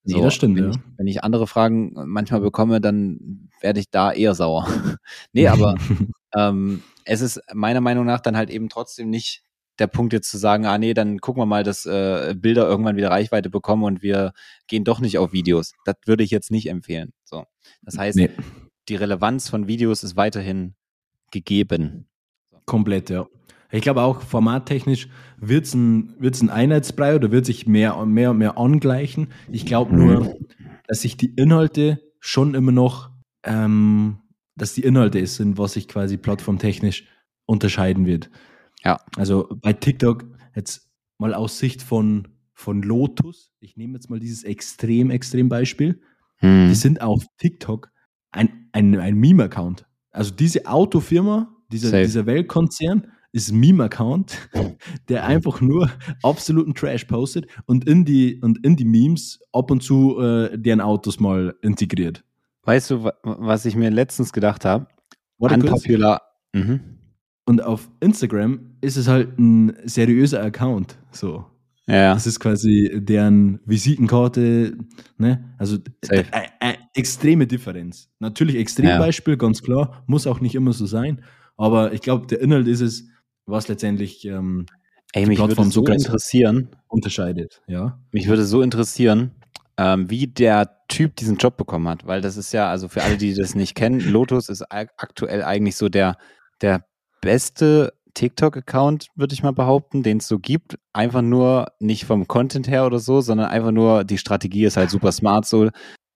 Nee, 0.05 0.21
das 0.21 0.33
stimmt, 0.33 0.57
wenn, 0.57 0.65
ja. 0.65 0.71
ich, 0.71 0.77
wenn 0.97 1.07
ich 1.07 1.23
andere 1.23 1.47
Fragen 1.47 1.93
manchmal 2.05 2.41
bekomme, 2.41 2.81
dann 2.81 3.49
werde 3.61 3.79
ich 3.79 3.89
da 3.89 4.11
eher 4.11 4.35
sauer. 4.35 4.67
nee, 5.31 5.47
aber 5.47 5.75
ähm, 6.35 6.83
es 7.05 7.21
ist 7.21 7.39
meiner 7.53 7.81
Meinung 7.81 8.05
nach 8.05 8.19
dann 8.19 8.35
halt 8.35 8.49
eben 8.49 8.67
trotzdem 8.67 9.09
nicht 9.09 9.43
der 9.79 9.87
Punkt 9.87 10.13
jetzt 10.13 10.29
zu 10.29 10.37
sagen, 10.37 10.65
ah 10.65 10.77
nee, 10.77 10.93
dann 10.93 11.19
gucken 11.19 11.41
wir 11.41 11.45
mal, 11.45 11.63
dass 11.63 11.85
äh, 11.85 12.35
Bilder 12.37 12.67
irgendwann 12.67 12.95
wieder 12.95 13.09
Reichweite 13.09 13.49
bekommen 13.49 13.83
und 13.83 14.03
wir 14.03 14.33
gehen 14.67 14.83
doch 14.83 14.99
nicht 14.99 15.17
auf 15.17 15.33
Videos. 15.33 15.73
Das 15.85 15.95
würde 16.05 16.23
ich 16.23 16.31
jetzt 16.31 16.51
nicht 16.51 16.69
empfehlen. 16.69 17.13
So. 17.23 17.45
Das 17.81 17.97
heißt, 17.97 18.17
Nee, 18.17 18.29
die 18.89 18.95
Relevanz 18.95 19.49
von 19.49 19.67
Videos 19.67 20.03
ist 20.03 20.15
weiterhin 20.15 20.75
gegeben. 21.31 22.07
Komplett, 22.65 23.09
ja. 23.09 23.27
Ich 23.71 23.81
glaube 23.81 24.01
auch, 24.03 24.21
formattechnisch 24.21 25.09
wird 25.37 25.65
es 25.65 25.73
ein, 25.73 26.13
wird's 26.19 26.41
ein 26.41 26.49
Einheitsbrei 26.49 27.15
oder 27.15 27.31
wird 27.31 27.45
sich 27.45 27.65
mehr 27.65 27.97
und 27.97 28.11
mehr 28.11 28.31
und 28.31 28.37
mehr 28.37 28.57
angleichen. 28.57 29.29
Ich 29.51 29.65
glaube 29.65 29.95
nur, 29.95 30.37
dass 30.87 31.01
sich 31.01 31.17
die 31.17 31.33
Inhalte 31.35 31.99
schon 32.19 32.53
immer 32.53 32.71
noch, 32.71 33.09
ähm, 33.43 34.19
dass 34.55 34.75
die 34.75 34.83
Inhalte 34.83 35.19
es 35.19 35.35
sind, 35.35 35.57
was 35.57 35.73
sich 35.73 35.87
quasi 35.87 36.17
plattformtechnisch 36.17 37.05
unterscheiden 37.45 38.05
wird. 38.05 38.29
Ja. 38.83 38.99
Also 39.15 39.49
bei 39.61 39.73
TikTok 39.73 40.25
jetzt 40.55 40.91
mal 41.17 41.33
aus 41.33 41.57
Sicht 41.57 41.81
von, 41.81 42.27
von 42.53 42.83
Lotus, 42.83 43.51
ich 43.59 43.75
nehme 43.75 43.95
jetzt 43.95 44.09
mal 44.09 44.19
dieses 44.19 44.43
extrem, 44.43 45.09
extrem 45.09 45.49
Beispiel, 45.49 45.99
Hm. 46.43 46.67
die 46.67 46.75
sind 46.75 47.01
auf 47.01 47.25
TikTok 47.37 47.89
ein, 48.31 48.67
ein, 48.73 48.99
ein 48.99 49.15
Meme-Account. 49.15 49.87
Also 50.11 50.31
diese 50.31 50.67
Autofirma, 50.67 51.52
dieser, 51.73 51.89
Safe. 51.89 52.03
dieser 52.03 52.25
Weltkonzern, 52.25 53.07
ist 53.31 53.51
ein 53.51 53.59
Meme-Account, 53.59 54.37
der 55.09 55.25
einfach 55.25 55.59
nur 55.59 55.89
absoluten 56.21 56.73
Trash 56.75 57.05
postet 57.05 57.47
und 57.65 57.87
in 57.89 58.05
die, 58.05 58.39
und 58.41 58.63
in 58.65 58.75
die 58.75 58.85
Memes 58.85 59.39
ab 59.51 59.71
und 59.71 59.81
zu 59.83 60.19
äh, 60.21 60.57
deren 60.57 60.81
Autos 60.81 61.19
mal 61.19 61.55
integriert. 61.61 62.23
Weißt 62.63 62.91
du, 62.91 63.03
wa- 63.03 63.13
was 63.23 63.65
ich 63.65 63.75
mir 63.75 63.89
letztens 63.89 64.31
gedacht 64.31 64.65
habe? 64.65 64.87
Unpopular. 65.73 66.21
Mhm. 66.53 66.79
Und 67.45 67.61
auf 67.63 67.89
Instagram 67.99 68.59
ist 68.81 68.95
es 68.95 69.07
halt 69.07 69.37
ein 69.39 69.73
seriöser 69.85 70.41
Account. 70.41 70.97
So. 71.11 71.45
Ja, 71.87 72.13
Das 72.13 72.25
ist 72.27 72.39
quasi 72.39 72.91
deren 72.93 73.59
Visitenkarte, 73.65 74.77
ne? 75.17 75.53
Also 75.57 75.77
Safe. 76.05 76.23
äh, 76.31 76.47
äh, 76.61 76.73
extreme 76.93 77.45
Differenz. 77.47 78.09
Natürlich 78.19 78.55
Extrembeispiel, 78.55 79.35
ganz 79.37 79.61
klar, 79.61 80.03
muss 80.07 80.25
auch 80.27 80.39
nicht 80.39 80.55
immer 80.55 80.71
so 80.71 80.85
sein. 80.85 81.21
Aber 81.57 81.93
ich 81.93 82.01
glaube, 82.01 82.27
der 82.27 82.41
Inhalt 82.41 82.67
ist 82.67 82.81
es, 82.81 83.07
was 83.45 83.67
letztendlich 83.67 84.25
ähm, 84.25 84.65
ey, 85.13 85.25
mich 85.25 85.37
würde 85.37 85.55
Plattform 85.55 85.71
so 85.71 85.85
so 85.85 85.91
interessieren, 85.91 86.69
unterscheidet. 86.87 87.61
Ja. 87.67 87.99
mich 88.11 88.27
würde 88.27 88.45
so 88.45 88.61
interessieren, 88.61 89.31
ähm, 89.77 90.09
wie 90.09 90.27
der 90.27 90.77
Typ 90.87 91.15
diesen 91.15 91.37
Job 91.37 91.57
bekommen 91.57 91.87
hat, 91.87 92.05
weil 92.05 92.21
das 92.21 92.37
ist 92.37 92.53
ja, 92.53 92.69
also 92.69 92.87
für 92.87 93.01
alle, 93.03 93.17
die 93.17 93.33
das 93.33 93.55
nicht 93.55 93.75
kennen, 93.75 93.99
Lotus 93.99 94.49
ist 94.49 94.61
ak- 94.71 94.93
aktuell 94.97 95.43
eigentlich 95.43 95.75
so 95.75 95.89
der, 95.89 96.17
der 96.61 96.85
beste 97.21 97.93
TikTok-Account, 98.13 99.07
würde 99.15 99.33
ich 99.33 99.41
mal 99.41 99.53
behaupten, 99.53 100.03
den 100.03 100.17
es 100.17 100.27
so 100.27 100.37
gibt. 100.37 100.77
Einfach 100.93 101.23
nur 101.23 101.71
nicht 101.79 102.05
vom 102.05 102.27
Content 102.27 102.67
her 102.67 102.85
oder 102.85 102.99
so, 102.99 103.21
sondern 103.21 103.47
einfach 103.47 103.71
nur 103.71 104.03
die 104.03 104.19
Strategie 104.19 104.65
ist 104.65 104.77
halt 104.77 104.91
super 104.91 105.11
smart 105.11 105.47
so. 105.47 105.69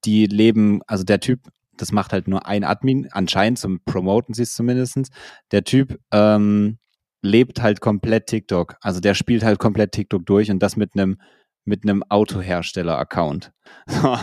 Die 0.06 0.28
leben, 0.28 0.82
also 0.86 1.04
der 1.04 1.20
Typ, 1.20 1.40
das 1.82 1.92
macht 1.92 2.14
halt 2.14 2.28
nur 2.28 2.46
ein 2.48 2.64
Admin, 2.64 3.08
anscheinend 3.12 3.60
zum 3.60 3.80
Promoten 3.86 4.34
sie 4.34 4.44
es 4.44 4.54
zumindestens. 4.54 5.10
Der 5.52 5.64
Typ 5.64 6.00
ähm, 6.12 6.78
lebt 7.22 7.62
halt 7.62 7.82
komplett 7.82 8.28
TikTok. 8.28 8.76
Also 8.82 9.00
der 9.00 9.14
spielt 9.14 9.44
halt 9.44 9.60
komplett 9.60 9.92
TikTok 9.92 10.26
durch 10.26 10.52
und 10.52 10.60
das 10.60 10.76
mit 10.76 10.92
einem 10.96 11.18
mit 11.66 11.84
einem 11.84 12.04
Autohersteller-Account. 12.04 13.52
So, 13.90 14.18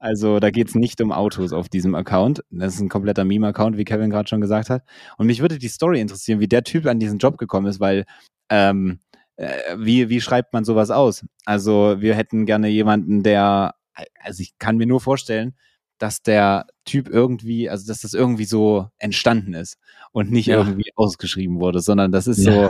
Also 0.00 0.38
da 0.38 0.50
geht 0.50 0.68
es 0.68 0.74
nicht 0.74 1.00
um 1.00 1.10
Autos 1.10 1.52
auf 1.52 1.68
diesem 1.68 1.94
Account. 1.94 2.44
Das 2.50 2.74
ist 2.74 2.80
ein 2.80 2.88
kompletter 2.88 3.24
Meme-Account, 3.24 3.76
wie 3.76 3.84
Kevin 3.84 4.10
gerade 4.10 4.28
schon 4.28 4.40
gesagt 4.40 4.70
hat. 4.70 4.84
Und 5.16 5.26
mich 5.26 5.40
würde 5.40 5.58
die 5.58 5.68
Story 5.68 6.00
interessieren, 6.00 6.40
wie 6.40 6.48
der 6.48 6.62
Typ 6.62 6.86
an 6.86 7.00
diesen 7.00 7.18
Job 7.18 7.36
gekommen 7.36 7.66
ist, 7.66 7.80
weil 7.80 8.04
ähm, 8.48 9.00
äh, 9.36 9.76
wie, 9.76 10.08
wie 10.08 10.20
schreibt 10.20 10.52
man 10.52 10.64
sowas 10.64 10.90
aus? 10.90 11.24
Also 11.44 11.96
wir 11.98 12.14
hätten 12.14 12.46
gerne 12.46 12.68
jemanden, 12.68 13.22
der, 13.22 13.74
also 14.22 14.40
ich 14.40 14.56
kann 14.58 14.76
mir 14.76 14.86
nur 14.86 15.00
vorstellen, 15.00 15.56
dass 15.98 16.22
der 16.22 16.66
Typ 16.84 17.08
irgendwie, 17.08 17.68
also 17.68 17.86
dass 17.86 18.00
das 18.02 18.14
irgendwie 18.14 18.44
so 18.44 18.88
entstanden 18.98 19.54
ist 19.54 19.76
und 20.12 20.30
nicht 20.30 20.46
Ja. 20.46 20.58
irgendwie 20.58 20.90
ausgeschrieben 20.96 21.60
wurde, 21.60 21.80
sondern 21.80 22.12
das 22.12 22.26
ist 22.26 22.44
Ja. 22.44 22.52
so, 22.64 22.68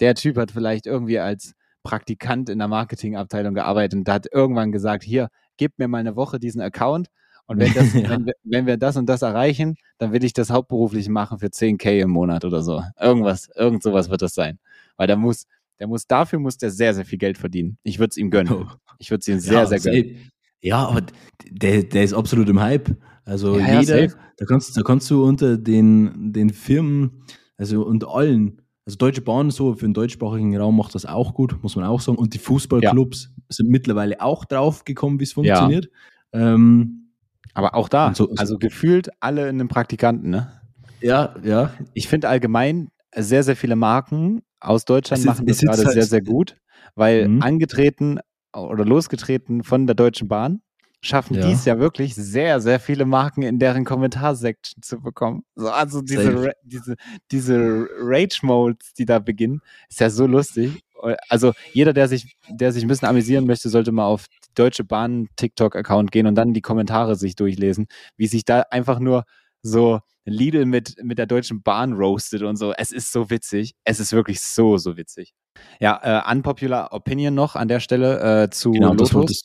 der 0.00 0.14
Typ 0.14 0.36
hat 0.38 0.50
vielleicht 0.50 0.86
irgendwie 0.86 1.18
als 1.18 1.52
Praktikant 1.82 2.48
in 2.50 2.58
der 2.58 2.68
Marketingabteilung 2.68 3.54
gearbeitet 3.54 3.98
und 3.98 4.08
hat 4.08 4.26
irgendwann 4.32 4.72
gesagt, 4.72 5.02
hier, 5.04 5.28
gib 5.56 5.78
mir 5.78 5.88
mal 5.88 5.98
eine 5.98 6.16
Woche 6.16 6.38
diesen 6.38 6.60
Account 6.60 7.08
und 7.46 7.58
wenn, 7.58 7.72
das, 7.74 7.92
Ja. 7.94 8.08
wenn, 8.10 8.26
wir, 8.26 8.34
wenn 8.44 8.66
wir 8.66 8.76
das 8.76 8.96
und 8.96 9.06
das 9.06 9.22
erreichen, 9.22 9.76
dann 9.98 10.12
will 10.12 10.22
ich 10.24 10.32
das 10.32 10.50
hauptberuflich 10.50 11.08
machen 11.08 11.38
für 11.38 11.46
10k 11.48 12.00
im 12.00 12.10
Monat 12.10 12.44
oder 12.44 12.62
so. 12.62 12.82
Irgendwas, 13.00 13.48
irgend 13.56 13.82
sowas 13.82 14.08
wird 14.10 14.22
das 14.22 14.34
sein. 14.34 14.58
Weil 14.96 15.06
der 15.06 15.16
muss, 15.16 15.46
der 15.78 15.86
muss, 15.86 16.06
dafür 16.06 16.38
muss 16.38 16.58
der 16.58 16.70
sehr, 16.70 16.94
sehr 16.94 17.04
viel 17.06 17.18
Geld 17.18 17.38
verdienen. 17.38 17.78
Ich 17.82 17.98
würde 17.98 18.10
es 18.10 18.16
ihm 18.18 18.30
gönnen. 18.30 18.52
Oh. 18.52 18.66
Ich 18.98 19.10
würde 19.10 19.20
es 19.20 19.28
ihm 19.28 19.40
sehr, 19.40 19.66
sehr 19.66 19.80
gönnen. 19.80 20.30
Ja, 20.62 20.86
aber 20.88 21.02
der, 21.50 21.82
der 21.84 22.04
ist 22.04 22.12
absolut 22.12 22.48
im 22.48 22.60
Hype. 22.60 22.90
Also 23.24 23.58
Ja, 23.58 23.66
ja, 23.74 23.80
jeder, 23.80 24.02
safe. 24.08 24.16
da 24.36 24.44
kannst, 24.46 24.76
da 24.76 24.82
kannst 24.82 25.10
du 25.10 25.24
unter 25.24 25.56
den, 25.56 26.32
den 26.32 26.50
Firmen, 26.50 27.22
also 27.56 27.84
unter 27.84 28.08
allen, 28.14 28.60
also 28.86 28.96
Deutsche 28.98 29.20
Bahn 29.20 29.50
so, 29.50 29.74
für 29.74 29.86
den 29.86 29.94
deutschsprachigen 29.94 30.56
Raum 30.56 30.76
macht 30.76 30.94
das 30.94 31.06
auch 31.06 31.34
gut, 31.34 31.62
muss 31.62 31.76
man 31.76 31.84
auch 31.84 32.00
sagen. 32.00 32.18
Und 32.18 32.34
die 32.34 32.38
Fußballclubs 32.38 33.30
sind 33.48 33.68
mittlerweile 33.70 34.20
auch 34.20 34.44
drauf 34.44 34.84
gekommen, 34.84 35.18
wie 35.20 35.24
es 35.24 35.32
funktioniert. 35.32 35.88
Ähm, 36.32 37.10
Aber 37.54 37.74
auch 37.74 37.88
da, 37.88 38.14
so- 38.14 38.30
also 38.36 38.58
gefühlt 38.58 39.10
alle 39.20 39.42
in 39.48 39.56
einem 39.60 39.68
Praktikanten, 39.68 40.30
ne? 40.30 40.52
ja, 41.00 41.34
ja. 41.42 41.72
Ich 41.94 42.08
finde 42.08 42.28
allgemein 42.28 42.88
sehr, 43.16 43.42
sehr 43.42 43.56
viele 43.56 43.76
Marken 43.76 44.42
aus 44.60 44.84
Deutschland 44.84 45.20
ist- 45.20 45.26
machen 45.26 45.46
das 45.46 45.60
gerade 45.60 45.84
halt- 45.84 45.92
sehr, 45.94 46.04
sehr 46.04 46.22
gut, 46.22 46.56
weil 46.94 47.28
Mhm. 47.28 47.42
angetreten 47.42 48.18
oder 48.54 48.84
losgetreten 48.84 49.62
von 49.62 49.86
der 49.86 49.94
Deutschen 49.94 50.28
Bahn 50.28 50.60
schaffen 51.02 51.34
Ja. 51.36 51.48
dies 51.48 51.64
ja 51.64 51.78
wirklich 51.78 52.14
sehr, 52.14 52.60
sehr 52.60 52.78
viele 52.78 53.06
Marken 53.06 53.42
in 53.42 53.58
deren 53.58 53.84
Kommentarsektion 53.86 54.82
zu 54.82 55.00
bekommen. 55.00 55.44
So, 55.56 55.70
also 55.70 56.02
diese. 56.02 56.46
Ra- 56.48 56.52
diese, 56.62 56.96
diese 57.30 57.88
Rage-Modes, 57.98 58.92
die 58.94 59.06
da 59.06 59.18
beginnen, 59.18 59.60
ist 59.88 60.00
ja 60.00 60.10
so 60.10 60.26
lustig. 60.26 60.82
Also 61.30 61.52
jeder, 61.72 61.94
der 61.94 62.08
sich, 62.08 62.36
der 62.50 62.72
sich 62.72 62.84
ein 62.84 62.88
bisschen 62.88 63.08
amüsieren 63.08 63.46
möchte, 63.46 63.70
sollte 63.70 63.92
mal 63.92 64.04
auf 64.04 64.26
die 64.28 64.50
Deutsche 64.54 64.84
Bahn 64.84 65.28
TikTok-Account 65.36 66.12
gehen 66.12 66.26
und 66.26 66.34
dann 66.34 66.52
die 66.52 66.60
Kommentare 66.60 67.16
sich 67.16 67.34
durchlesen, 67.34 67.86
wie 68.18 68.26
sich 68.26 68.44
da 68.44 68.60
einfach 68.70 68.98
nur 68.98 69.24
so 69.62 70.00
Lidl 70.26 70.66
mit, 70.66 70.96
mit 71.02 71.16
der 71.18 71.24
Deutschen 71.26 71.62
Bahn 71.62 71.94
roastet 71.94 72.42
und 72.42 72.56
so. 72.56 72.74
Es 72.76 72.92
ist 72.92 73.10
so 73.10 73.30
witzig. 73.30 73.72
Es 73.84 74.00
ist 74.00 74.12
wirklich 74.12 74.42
so, 74.42 74.76
so 74.76 74.98
witzig. 74.98 75.32
Ja, 75.80 76.00
äh, 76.28 76.32
unpopular 76.32 76.92
Opinion 76.92 77.34
noch 77.34 77.56
an 77.56 77.68
der 77.68 77.80
Stelle 77.80 78.42
äh, 78.44 78.50
zu 78.50 78.72
Genau, 78.72 78.94
das 78.94 79.12
Lotus. 79.12 79.42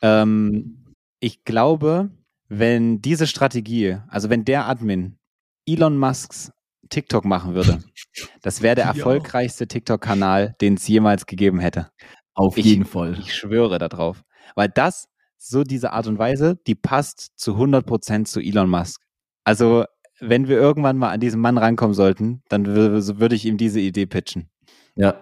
Ähm, 0.00 0.84
ich 1.20 1.44
glaube, 1.44 2.10
wenn 2.48 3.00
diese 3.00 3.26
Strategie, 3.26 3.98
also 4.08 4.30
wenn 4.30 4.44
der 4.44 4.66
Admin 4.68 5.18
Elon 5.66 5.96
Musks 5.96 6.52
TikTok 6.88 7.24
machen 7.24 7.54
würde, 7.54 7.82
das 8.42 8.62
wäre 8.62 8.74
der 8.74 8.84
erfolgreichste 8.86 9.66
TikTok-Kanal, 9.68 10.56
den 10.60 10.74
es 10.74 10.86
jemals 10.88 11.26
gegeben 11.26 11.60
hätte. 11.60 11.90
Auf 12.34 12.56
Ich- 12.56 12.64
jeden 12.64 12.84
Fall. 12.84 13.18
Ich 13.18 13.34
schwöre 13.34 13.78
darauf. 13.78 14.24
Weil 14.54 14.68
das, 14.68 15.08
so 15.38 15.64
diese 15.64 15.92
Art 15.92 16.06
und 16.06 16.18
Weise, 16.18 16.56
die 16.66 16.74
passt 16.74 17.32
zu 17.36 17.56
100% 17.56 18.24
zu 18.26 18.40
Elon 18.40 18.68
Musk. 18.70 19.00
Also, 19.44 19.84
wenn 20.20 20.46
wir 20.46 20.56
irgendwann 20.56 20.98
mal 20.98 21.10
an 21.10 21.20
diesen 21.20 21.40
Mann 21.40 21.58
rankommen 21.58 21.94
sollten, 21.94 22.42
dann 22.48 22.64
wür- 22.66 23.18
würde 23.18 23.34
ich 23.34 23.44
ihm 23.44 23.56
diese 23.56 23.80
Idee 23.80 24.06
pitchen. 24.06 24.48
Ja, 24.96 25.20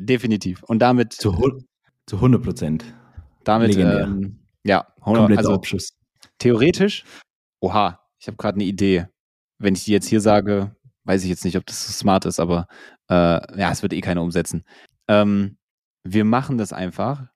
Definitiv. 0.00 0.62
Und 0.64 0.80
damit, 0.80 1.12
zu, 1.12 1.32
zu 2.06 2.16
100 2.16 2.42
Prozent. 2.42 2.84
damit 3.44 3.74
legendär. 3.74 4.04
ähm, 4.04 4.38
ja, 4.64 4.86
100, 5.00 5.20
Kompletter 5.20 5.38
also 5.40 5.54
Abschuss. 5.54 5.90
theoretisch, 6.38 7.04
oha, 7.60 8.00
ich 8.18 8.26
habe 8.26 8.36
gerade 8.36 8.56
eine 8.56 8.64
Idee. 8.64 9.06
Wenn 9.58 9.74
ich 9.74 9.84
die 9.84 9.92
jetzt 9.92 10.06
hier 10.06 10.20
sage, 10.20 10.74
weiß 11.04 11.22
ich 11.24 11.28
jetzt 11.28 11.44
nicht, 11.44 11.56
ob 11.56 11.66
das 11.66 11.86
so 11.86 11.92
smart 11.92 12.24
ist, 12.24 12.40
aber 12.40 12.66
äh, 13.10 13.58
ja, 13.58 13.70
es 13.70 13.82
wird 13.82 13.92
eh 13.92 14.00
keiner 14.00 14.22
umsetzen. 14.22 14.64
Ähm, 15.06 15.58
wir 16.02 16.24
machen 16.24 16.56
das 16.56 16.72
einfach 16.72 17.26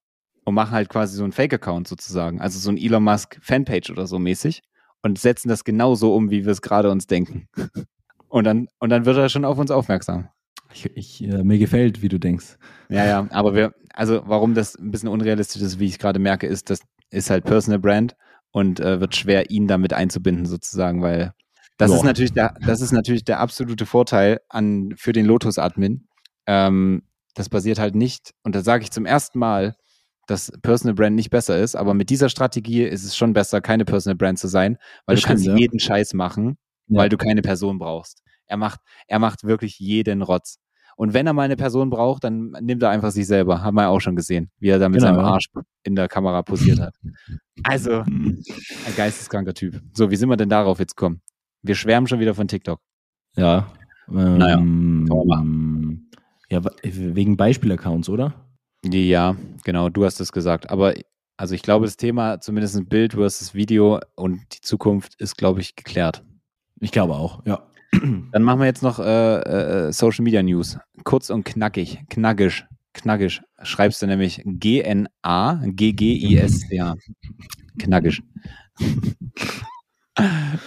und 0.44 0.54
machen 0.54 0.72
halt 0.72 0.88
quasi 0.88 1.16
so 1.16 1.24
einen 1.24 1.32
Fake-Account 1.32 1.86
sozusagen, 1.86 2.40
also 2.40 2.58
so 2.58 2.70
ein 2.70 2.78
Elon 2.78 3.04
Musk 3.04 3.38
Fanpage 3.42 3.90
oder 3.90 4.06
so 4.06 4.18
mäßig 4.18 4.62
und 5.02 5.18
setzen 5.18 5.48
das 5.48 5.64
genauso 5.64 6.14
um, 6.14 6.30
wie 6.30 6.46
wir 6.46 6.52
es 6.52 6.62
gerade 6.62 6.90
uns 6.90 7.06
denken. 7.06 7.48
Und 8.28 8.42
dann, 8.42 8.66
und 8.80 8.90
dann 8.90 9.04
wird 9.04 9.16
er 9.16 9.28
schon 9.28 9.44
auf 9.44 9.58
uns 9.58 9.70
aufmerksam. 9.70 10.28
Ich, 10.72 10.86
ich, 10.96 11.22
äh, 11.24 11.44
mir 11.44 11.58
gefällt, 11.58 12.02
wie 12.02 12.08
du 12.08 12.18
denkst. 12.18 12.56
Ja, 12.88 13.04
ja, 13.04 13.26
aber 13.30 13.54
wir, 13.54 13.74
also 13.92 14.22
warum 14.26 14.54
das 14.54 14.74
ein 14.76 14.90
bisschen 14.90 15.08
unrealistisch 15.08 15.62
ist, 15.62 15.78
wie 15.78 15.86
ich 15.86 15.98
gerade 15.98 16.18
merke, 16.18 16.46
ist, 16.46 16.70
das 16.70 16.80
ist 17.10 17.30
halt 17.30 17.44
Personal 17.44 17.78
Brand 17.78 18.16
und 18.50 18.80
äh, 18.80 19.00
wird 19.00 19.14
schwer, 19.14 19.50
ihn 19.50 19.68
damit 19.68 19.92
einzubinden, 19.92 20.46
sozusagen, 20.46 21.02
weil 21.02 21.32
das 21.76 21.90
Ja. 21.90 21.96
ist 21.98 22.02
natürlich 22.04 22.32
der, 22.32 22.54
das 22.66 22.80
ist 22.80 22.92
natürlich 22.92 23.24
der 23.24 23.40
absolute 23.40 23.86
Vorteil 23.86 24.40
an 24.48 24.94
für 24.96 25.12
den 25.12 25.26
Lotus-Admin. 25.26 26.06
Ähm, 26.46 27.02
das 27.34 27.48
basiert 27.48 27.78
halt 27.78 27.94
nicht, 27.94 28.32
und 28.42 28.54
da 28.54 28.62
sage 28.62 28.82
ich 28.84 28.90
zum 28.90 29.06
ersten 29.06 29.38
Mal, 29.38 29.74
dass 30.26 30.50
Personal 30.62 30.94
Brand 30.94 31.16
nicht 31.16 31.30
besser 31.30 31.58
ist, 31.60 31.74
aber 31.76 31.94
mit 31.94 32.10
dieser 32.10 32.28
Strategie 32.28 32.82
ist 32.84 33.04
es 33.04 33.16
schon 33.16 33.32
besser, 33.32 33.60
keine 33.60 33.84
Personal 33.84 34.16
Brand 34.16 34.38
zu 34.38 34.48
sein, 34.48 34.78
weil 35.06 35.16
Das 35.16 35.22
du 35.22 35.28
kannst 35.28 35.44
stimmt, 35.44 35.58
ja. 35.58 35.62
jeden 35.62 35.78
Scheiß 35.80 36.14
machen, 36.14 36.56
Ja. 36.88 37.00
weil 37.00 37.08
du 37.08 37.16
keine 37.16 37.42
Person 37.42 37.78
brauchst. 37.78 38.22
Er 38.46 38.56
macht, 38.56 38.80
er 39.06 39.18
macht 39.18 39.44
wirklich 39.44 39.78
jeden 39.78 40.22
Rotz. 40.22 40.58
Und 40.96 41.12
wenn 41.12 41.26
er 41.26 41.32
mal 41.32 41.42
eine 41.42 41.56
Person 41.56 41.90
braucht, 41.90 42.22
dann 42.22 42.50
nimmt 42.60 42.82
er 42.82 42.90
einfach 42.90 43.10
sich 43.10 43.26
selber. 43.26 43.62
Haben 43.62 43.74
wir 43.76 43.82
ja 43.82 43.88
auch 43.88 44.00
schon 44.00 44.14
gesehen, 44.14 44.50
wie 44.60 44.68
er 44.68 44.78
da 44.78 44.88
mit 44.88 45.00
Genau, 45.00 45.14
seinem. 45.14 45.24
Arsch 45.24 45.46
in 45.82 45.96
der 45.96 46.06
Kamera 46.08 46.42
posiert 46.42 46.78
hat. 46.78 46.94
Also, 47.64 48.00
ein 48.06 48.42
geisteskranker 48.96 49.54
Typ. 49.54 49.80
So, 49.92 50.10
wie 50.10 50.16
sind 50.16 50.28
wir 50.28 50.36
denn 50.36 50.48
darauf 50.48 50.78
jetzt 50.78 50.96
gekommen? 50.96 51.20
Wir 51.62 51.74
schwärmen 51.74 52.06
schon 52.06 52.20
wieder 52.20 52.34
von 52.34 52.46
TikTok. 52.46 52.80
Ja. 53.36 53.66
Ähm, 54.08 54.38
Naja, 54.38 54.56
kann 54.56 55.08
man 55.26 56.06
Ja, 56.50 56.60
wegen 56.82 57.36
Beispielaccounts, 57.36 58.08
oder? 58.08 58.34
Ja, 58.84 59.34
genau, 59.64 59.88
du 59.88 60.04
hast 60.04 60.20
es 60.20 60.30
gesagt. 60.30 60.70
Aber 60.70 60.94
also 61.36 61.54
ich 61.54 61.62
glaube, 61.62 61.86
das 61.86 61.96
Thema, 61.96 62.38
zumindest 62.40 62.76
ein 62.76 62.86
Bild 62.86 63.14
versus 63.14 63.54
Video 63.54 63.98
und 64.14 64.40
die 64.54 64.60
Zukunft 64.60 65.20
ist, 65.20 65.36
glaube 65.36 65.60
ich, 65.60 65.74
geklärt. 65.74 66.22
Ich 66.80 66.92
glaube 66.92 67.14
auch, 67.14 67.44
ja. 67.46 67.66
Dann 68.32 68.42
machen 68.42 68.60
wir 68.60 68.66
jetzt 68.66 68.82
noch 68.82 68.98
äh, 68.98 69.86
äh, 69.88 69.92
Social 69.92 70.24
Media 70.24 70.42
News. 70.42 70.78
Kurz 71.04 71.30
und 71.30 71.44
knackig, 71.44 72.00
knackisch, 72.10 72.66
knackisch. 72.92 73.42
Schreibst 73.62 74.02
du 74.02 74.06
nämlich 74.06 74.42
G-N-A-G-G-I-S-C-A. 74.44 76.94
Knackisch. 77.78 78.22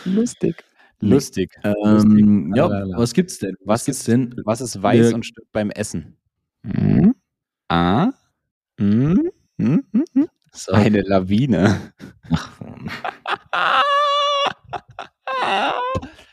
Lustig. 0.06 0.64
Lustig. 1.00 1.02
Lustig. 1.02 1.52
Ähm, 1.64 2.54
ja, 2.56 2.66
Lalala. 2.68 2.98
was 2.98 3.14
gibt's 3.14 3.38
denn? 3.40 3.56
Was 3.64 3.86
gibt's 3.86 4.00
ist- 4.00 4.08
denn? 4.08 4.34
Was 4.46 4.62
ist 4.62 4.82
weiß 4.82 5.10
Wir- 5.10 5.16
und 5.16 5.26
stimmt 5.26 5.52
beim 5.52 5.70
Essen? 5.70 6.18
Hm? 6.66 7.14
Ah? 7.70 8.10
Hm? 8.80 9.30
Hm? 9.60 9.84
Hm? 9.94 10.06
Hm? 10.14 10.28
So. 10.52 10.72
Eine 10.74 11.02
Lawine. 11.02 11.92
Und 12.60 12.92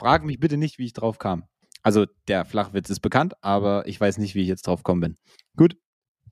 frag 0.00 0.24
mich 0.24 0.40
bitte 0.40 0.56
nicht, 0.56 0.78
wie 0.78 0.84
ich 0.86 0.92
drauf 0.92 1.18
kam. 1.18 1.44
Also 1.82 2.06
der 2.28 2.44
Flachwitz 2.44 2.90
ist 2.90 3.00
bekannt, 3.00 3.34
aber 3.40 3.86
ich 3.86 4.00
weiß 4.00 4.18
nicht, 4.18 4.34
wie 4.34 4.42
ich 4.42 4.48
jetzt 4.48 4.66
drauf 4.66 4.80
gekommen 4.82 5.00
bin. 5.00 5.16
Gut. 5.56 5.76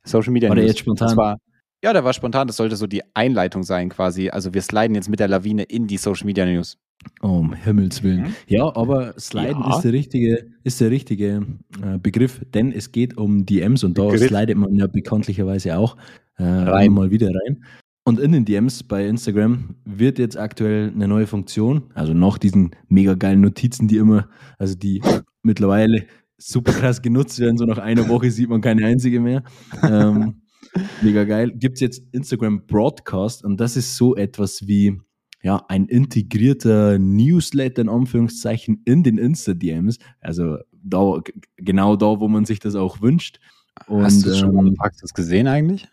Social 0.05 0.33
Media 0.33 0.49
War 0.49 0.57
der 0.57 0.65
News. 0.65 0.73
jetzt 0.73 0.81
spontan? 0.81 1.17
War, 1.17 1.39
ja, 1.83 1.93
der 1.93 2.05
war 2.05 2.13
spontan. 2.13 2.47
Das 2.47 2.57
sollte 2.57 2.77
so 2.77 2.87
die 2.87 3.03
Einleitung 3.15 3.63
sein 3.63 3.89
quasi. 3.89 4.29
Also 4.31 4.53
wir 4.55 4.63
sliden 4.63 4.95
jetzt 4.95 5.09
mit 5.09 5.21
der 5.21 5.29
Lawine 5.29 5.63
in 5.65 5.87
die 5.87 5.97
Social 5.97 6.27
Media 6.27 6.45
News. 6.45 6.77
Um 7.21 7.53
Himmels 7.55 8.03
Willen. 8.03 8.23
Mhm. 8.23 8.35
Ja, 8.49 8.75
aber 8.75 9.15
Sliden 9.19 9.63
Ja. 9.63 9.77
ist 9.77 9.83
der 9.83 9.93
richtige, 9.93 10.51
ist 10.65 10.81
der 10.81 10.91
richtige 10.91 11.47
äh, 11.83 11.97
Begriff, 11.99 12.41
denn 12.53 12.73
es 12.73 12.91
geht 12.91 13.17
um 13.17 13.47
DMs 13.47 13.85
und 13.85 13.97
da 13.97 14.11
slidet 14.17 14.57
man 14.57 14.75
ja 14.75 14.87
bekanntlicherweise 14.89 15.79
auch 15.79 15.97
äh, 16.39 16.43
Rein. 16.45 16.93
mal 16.93 17.11
wieder 17.11 17.29
rein. 17.29 17.65
Und 18.09 18.19
in 18.19 18.33
den 18.33 18.47
DMs 18.47 18.85
bei 18.85 19.07
Instagram 19.07 19.75
wird 19.85 20.19
jetzt 20.19 20.39
aktuell 20.39 20.91
eine 20.95 21.07
neue 21.07 21.27
Funktion, 21.27 21.91
also 21.93 22.15
nach 22.15 22.39
diesen 22.39 22.71
mega 22.89 23.13
geilen 23.13 23.43
Notizen, 23.43 23.87
die 23.87 23.99
immer, 23.99 24.31
also 24.57 24.75
die 24.75 25.03
mittlerweile 25.43 26.07
super 26.39 26.73
krass 26.73 27.03
genutzt 27.03 27.39
werden, 27.39 27.59
so 27.59 27.67
nach 27.67 27.77
einer 27.77 28.09
Woche 28.09 28.31
sieht 28.31 28.49
man 28.49 28.63
keine 28.63 28.87
einzige 28.87 29.21
mehr. 29.21 29.43
Ähm, 29.83 30.41
mega 31.03 31.25
geil. 31.25 31.53
Gibt 31.55 31.75
es 31.75 31.81
jetzt 31.81 32.03
Instagram 32.13 32.65
Broadcast 32.65 33.45
und 33.45 33.61
das 33.61 33.77
ist 33.77 33.95
so 33.95 34.17
etwas 34.17 34.67
wie 34.67 34.99
ja, 35.43 35.63
ein 35.69 35.85
integrierter 35.85 36.99
Newsletter 36.99 37.83
in 37.83 37.91
Anführungszeichen 37.91 38.81
in 38.87 39.03
den 39.03 39.19
Insta-DMs. 39.19 39.99
Also 40.23 40.57
da, 40.73 41.21
genau 41.57 41.95
da, 41.95 42.21
wo 42.21 42.29
man 42.29 42.47
sich 42.47 42.59
das 42.59 42.75
auch 42.75 43.03
wünscht. 43.03 43.39
Und, 43.87 44.05
Hast 44.05 44.25
du 44.25 44.35
schon 44.35 44.55
mal 44.55 44.63
in 44.63 44.69
ähm, 44.69 44.75
der 44.77 44.83
Praxis 44.83 45.13
gesehen 45.13 45.47
eigentlich? 45.47 45.89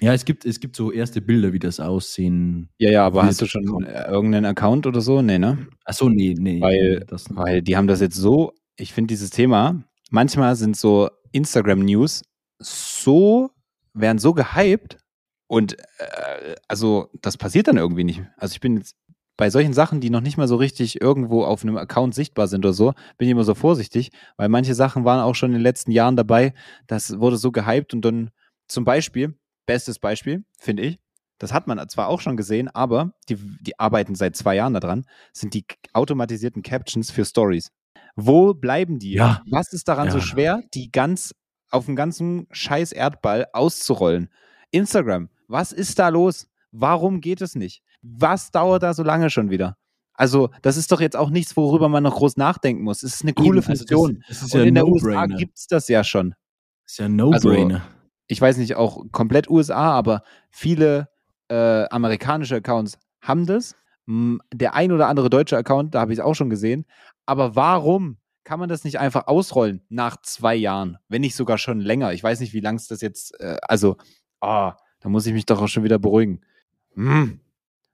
Ja, 0.00 0.14
es 0.14 0.24
gibt, 0.24 0.44
es 0.46 0.60
gibt 0.60 0.76
so 0.76 0.92
erste 0.92 1.20
Bilder, 1.20 1.52
wie 1.52 1.58
das 1.58 1.80
aussehen. 1.80 2.68
Ja, 2.78 2.90
ja, 2.90 3.06
aber 3.06 3.24
hast 3.24 3.40
du 3.40 3.46
schon 3.46 3.66
kommen. 3.66 3.86
äh, 3.86 4.08
irgendeinen 4.08 4.46
Account 4.46 4.86
oder 4.86 5.00
so? 5.00 5.20
Nee, 5.22 5.38
ne? 5.38 5.66
Achso, 5.84 6.08
nee, 6.08 6.34
nee. 6.38 6.60
Weil- 6.60 7.04
Weil 7.30 7.62
die 7.62 7.76
haben 7.76 7.86
das 7.88 8.00
jetzt 8.00 8.16
so, 8.16 8.52
ich 8.76 8.92
finde 8.92 9.08
dieses 9.08 9.30
Thema, 9.30 9.82
manchmal 10.10 10.54
sind 10.56 10.76
so 10.76 11.10
Instagram-News 11.32 12.22
so, 12.60 13.50
werden 13.94 14.18
so 14.18 14.32
gehypt 14.34 14.98
und 15.48 15.76
äh, 15.98 16.54
also 16.68 17.08
das 17.20 17.36
passiert 17.36 17.66
dann 17.68 17.76
irgendwie 17.76 18.04
nicht. 18.04 18.22
Also 18.36 18.52
ich 18.52 18.60
bin 18.60 18.76
jetzt 18.76 18.94
bei 19.36 19.50
solchen 19.50 19.72
Sachen, 19.72 20.00
die 20.00 20.10
noch 20.10 20.20
nicht 20.20 20.36
mal 20.36 20.46
so 20.48 20.56
richtig 20.56 21.00
irgendwo 21.00 21.44
auf 21.44 21.62
einem 21.62 21.78
Account 21.78 22.14
sichtbar 22.14 22.46
sind 22.46 22.64
oder 22.64 22.74
so, 22.74 22.92
bin 23.18 23.26
ich 23.26 23.32
immer 23.32 23.44
so 23.44 23.54
vorsichtig, 23.54 24.10
weil 24.36 24.48
manche 24.50 24.74
Sachen 24.74 25.04
waren 25.04 25.20
auch 25.20 25.34
schon 25.34 25.50
in 25.50 25.54
den 25.54 25.62
letzten 25.62 25.90
Jahren 25.92 26.14
dabei, 26.16 26.52
das 26.86 27.18
wurde 27.18 27.38
so 27.38 27.50
gehypt 27.50 27.94
und 27.94 28.04
dann 28.04 28.30
zum 28.68 28.84
Beispiel, 28.84 29.34
bestes 29.66 29.98
Beispiel, 29.98 30.44
finde 30.58 30.82
ich, 30.82 30.98
das 31.38 31.52
hat 31.52 31.66
man 31.66 31.88
zwar 31.88 32.08
auch 32.08 32.20
schon 32.20 32.36
gesehen, 32.36 32.68
aber 32.68 33.12
die, 33.28 33.36
die 33.60 33.78
arbeiten 33.78 34.14
seit 34.14 34.36
zwei 34.36 34.56
Jahren 34.56 34.74
daran, 34.74 35.06
sind 35.32 35.54
die 35.54 35.64
automatisierten 35.94 36.62
Captions 36.62 37.10
für 37.10 37.24
Stories. 37.24 37.70
Wo 38.16 38.52
bleiben 38.54 38.98
die? 38.98 39.12
Ja. 39.14 39.42
Was 39.50 39.72
ist 39.72 39.88
daran 39.88 40.10
so 40.10 40.18
Ja. 40.18 40.24
schwer, 40.24 40.62
die 40.74 40.90
ganz 40.90 41.34
auf 41.70 41.86
dem 41.86 41.96
ganzen 41.96 42.46
scheiß 42.50 42.92
Erdball 42.92 43.46
auszurollen? 43.52 44.28
Instagram, 44.70 45.30
was 45.48 45.72
ist 45.72 45.98
da 45.98 46.08
los? 46.08 46.46
Warum 46.72 47.20
geht 47.20 47.40
es 47.40 47.54
nicht? 47.54 47.82
Was 48.02 48.50
dauert 48.50 48.82
da 48.82 48.92
so 48.94 49.02
lange 49.02 49.30
schon 49.30 49.50
wieder? 49.50 49.76
Also, 50.14 50.50
das 50.60 50.76
ist 50.76 50.92
doch 50.92 51.00
jetzt 51.00 51.16
auch 51.16 51.30
nichts, 51.30 51.56
worüber 51.56 51.88
man 51.88 52.02
noch 52.02 52.16
groß 52.16 52.36
nachdenken 52.36 52.82
muss. 52.82 53.02
Es 53.02 53.14
ist 53.14 53.22
eine 53.22 53.32
coole 53.32 53.60
Eben, 53.60 53.68
also 53.70 53.84
das- 53.84 53.96
Funktion. 53.96 54.22
das 54.28 54.42
ist 54.42 54.54
Und 54.54 54.60
ja 54.60 54.66
in 54.66 54.74
der 54.74 54.86
USA 54.86 55.24
gibt 55.26 55.56
es 55.56 55.66
das 55.66 55.88
ja 55.88 56.04
schon. 56.04 56.34
Das 56.84 56.92
ist 56.92 56.98
ja 56.98 57.06
ein 57.06 57.16
No-Brainer. 57.16 57.82
Ich 58.30 58.40
weiß 58.40 58.58
nicht, 58.58 58.76
auch 58.76 59.04
komplett 59.10 59.50
USA, 59.50 59.90
aber 59.90 60.22
viele 60.50 61.08
äh, 61.48 61.84
amerikanische 61.88 62.54
Accounts 62.54 62.96
haben 63.20 63.44
das. 63.44 63.74
Der 64.06 64.74
ein 64.74 64.92
oder 64.92 65.08
andere 65.08 65.30
deutsche 65.30 65.56
Account, 65.56 65.96
da 65.96 66.00
habe 66.00 66.12
ich 66.12 66.20
es 66.20 66.24
auch 66.24 66.34
schon 66.34 66.48
gesehen. 66.48 66.86
Aber 67.26 67.56
warum 67.56 68.18
kann 68.44 68.60
man 68.60 68.68
das 68.68 68.84
nicht 68.84 69.00
einfach 69.00 69.26
ausrollen 69.26 69.82
nach 69.88 70.16
zwei 70.22 70.54
Jahren? 70.54 70.98
Wenn 71.08 71.22
nicht 71.22 71.34
sogar 71.34 71.58
schon 71.58 71.80
länger. 71.80 72.12
Ich 72.12 72.22
weiß 72.22 72.38
nicht, 72.38 72.52
wie 72.52 72.60
lang 72.60 72.76
es 72.76 72.86
das 72.86 73.00
jetzt, 73.00 73.38
äh, 73.40 73.56
also, 73.62 73.96
ah, 74.40 74.76
da 75.00 75.08
muss 75.08 75.26
ich 75.26 75.32
mich 75.32 75.46
doch 75.46 75.60
auch 75.60 75.68
schon 75.68 75.82
wieder 75.82 75.98
beruhigen. 75.98 76.40
Hm. 76.94 77.40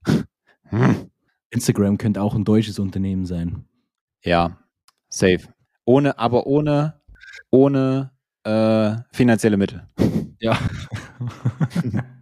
Hm. 0.69 1.13
Instagram 1.51 1.97
könnte 1.97 2.21
auch 2.21 2.35
ein 2.35 2.45
deutsches 2.45 2.81
Unternehmen 2.81 3.25
sein. 3.25 3.67
Ja, 4.21 4.59
safe. 5.09 5.43
Ohne, 5.85 6.19
aber 6.19 6.45
ohne, 6.49 7.01
ohne 7.51 8.11
äh, 8.47 8.97
finanzielle 9.13 9.57
Mittel. 9.57 9.87
Ja. 10.41 10.59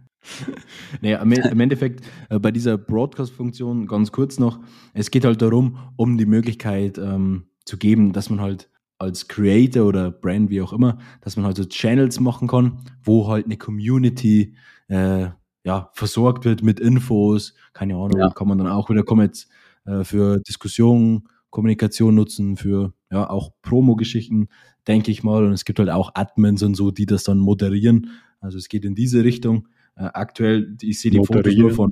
naja, 1.01 1.19
im 1.21 1.59
Endeffekt 1.59 2.05
äh, 2.29 2.39
bei 2.39 2.51
dieser 2.51 2.77
Broadcast-Funktion 2.77 3.87
ganz 3.87 4.11
kurz 4.11 4.39
noch, 4.39 4.59
es 4.93 5.11
geht 5.11 5.25
halt 5.25 5.41
darum, 5.41 5.77
um 5.95 6.17
die 6.17 6.25
Möglichkeit 6.25 6.97
ähm, 6.97 7.45
zu 7.65 7.77
geben, 7.77 8.13
dass 8.13 8.29
man 8.29 8.41
halt 8.41 8.69
als 8.97 9.27
Creator 9.27 9.85
oder 9.85 10.11
Brand, 10.11 10.49
wie 10.49 10.61
auch 10.61 10.71
immer, 10.73 10.97
dass 11.21 11.35
man 11.35 11.45
halt 11.45 11.57
so 11.57 11.65
Channels 11.65 12.19
machen 12.19 12.47
kann, 12.47 12.79
wo 13.03 13.27
halt 13.27 13.45
eine 13.45 13.57
Community 13.57 14.55
äh, 14.87 15.27
ja, 15.65 15.89
versorgt 15.93 16.45
wird 16.45 16.63
mit 16.63 16.79
Infos, 16.79 17.53
keine 17.73 17.95
Ahnung, 17.95 18.19
Ja. 18.19 18.29
kann 18.29 18.47
man 18.47 18.57
dann 18.57 18.67
auch 18.67 18.89
wieder 18.89 19.03
Comments 19.03 19.47
äh, 19.85 20.03
für 20.03 20.39
Diskussionen, 20.39 21.27
Kommunikation 21.49 22.15
nutzen, 22.15 22.55
für 22.55 22.93
ja 23.11 23.29
auch 23.29 23.51
Promo-Geschichten, 23.61 24.47
denke 24.87 25.11
ich 25.11 25.23
mal. 25.23 25.43
Und 25.45 25.53
es 25.53 25.65
gibt 25.65 25.79
halt 25.79 25.89
auch 25.89 26.11
Admins 26.15 26.61
und 26.63 26.75
so, 26.75 26.91
die 26.91 27.05
das 27.05 27.23
dann 27.23 27.37
moderieren. 27.39 28.11
Also 28.39 28.57
es 28.57 28.69
geht 28.69 28.85
in 28.85 28.95
diese 28.95 29.23
Richtung. 29.23 29.67
Äh, 29.95 30.03
aktuell, 30.13 30.75
ich 30.81 30.99
sehe 30.99 31.11
die 31.11 31.17
Fotos 31.17 31.35
Moderieren. 31.37 31.61
nur 31.67 31.71
von. 31.73 31.91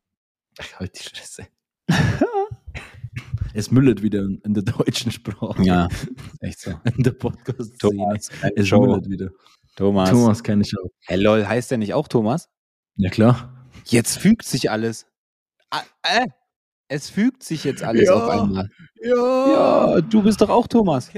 Ach, 0.59 0.73
halt 0.79 0.99
die 0.99 1.03
Fresse. 1.03 1.47
es 3.53 3.71
müllet 3.71 4.01
wieder 4.01 4.21
in, 4.23 4.39
in 4.43 4.53
der 4.53 4.63
deutschen 4.63 5.11
Sprache. 5.11 5.61
Ja, 5.63 5.87
echt 6.39 6.59
so. 6.59 6.71
In 6.97 7.03
der 7.03 7.11
Podcast-Szene. 7.11 7.77
Thomas, 7.79 8.29
Es 8.55 8.67
Show. 8.67 8.85
müllet 8.85 9.09
wieder. 9.09 9.29
Thomas. 9.75 10.09
Thomas, 10.09 10.43
keine 10.43 10.63
Show. 10.65 10.91
Hey, 11.05 11.19
lol, 11.19 11.45
heißt 11.47 11.71
der 11.71 11.77
nicht 11.79 11.93
auch 11.93 12.07
Thomas? 12.07 12.49
Ja, 12.95 13.09
klar. 13.09 13.67
Jetzt 13.85 14.17
fügt 14.17 14.43
sich 14.45 14.69
alles. 14.69 15.07
Ah, 15.71 15.81
äh, 16.03 16.27
Es 16.87 17.09
fügt 17.09 17.41
sich 17.43 17.63
jetzt 17.63 17.81
alles 17.83 18.07
Ja. 18.07 18.13
auf 18.13 18.29
einmal. 18.29 18.69
Ja. 19.01 19.47
Ja, 19.95 20.01
du 20.01 20.21
bist 20.21 20.41
doch 20.41 20.49
auch 20.49 20.67
Thomas. 20.67 21.09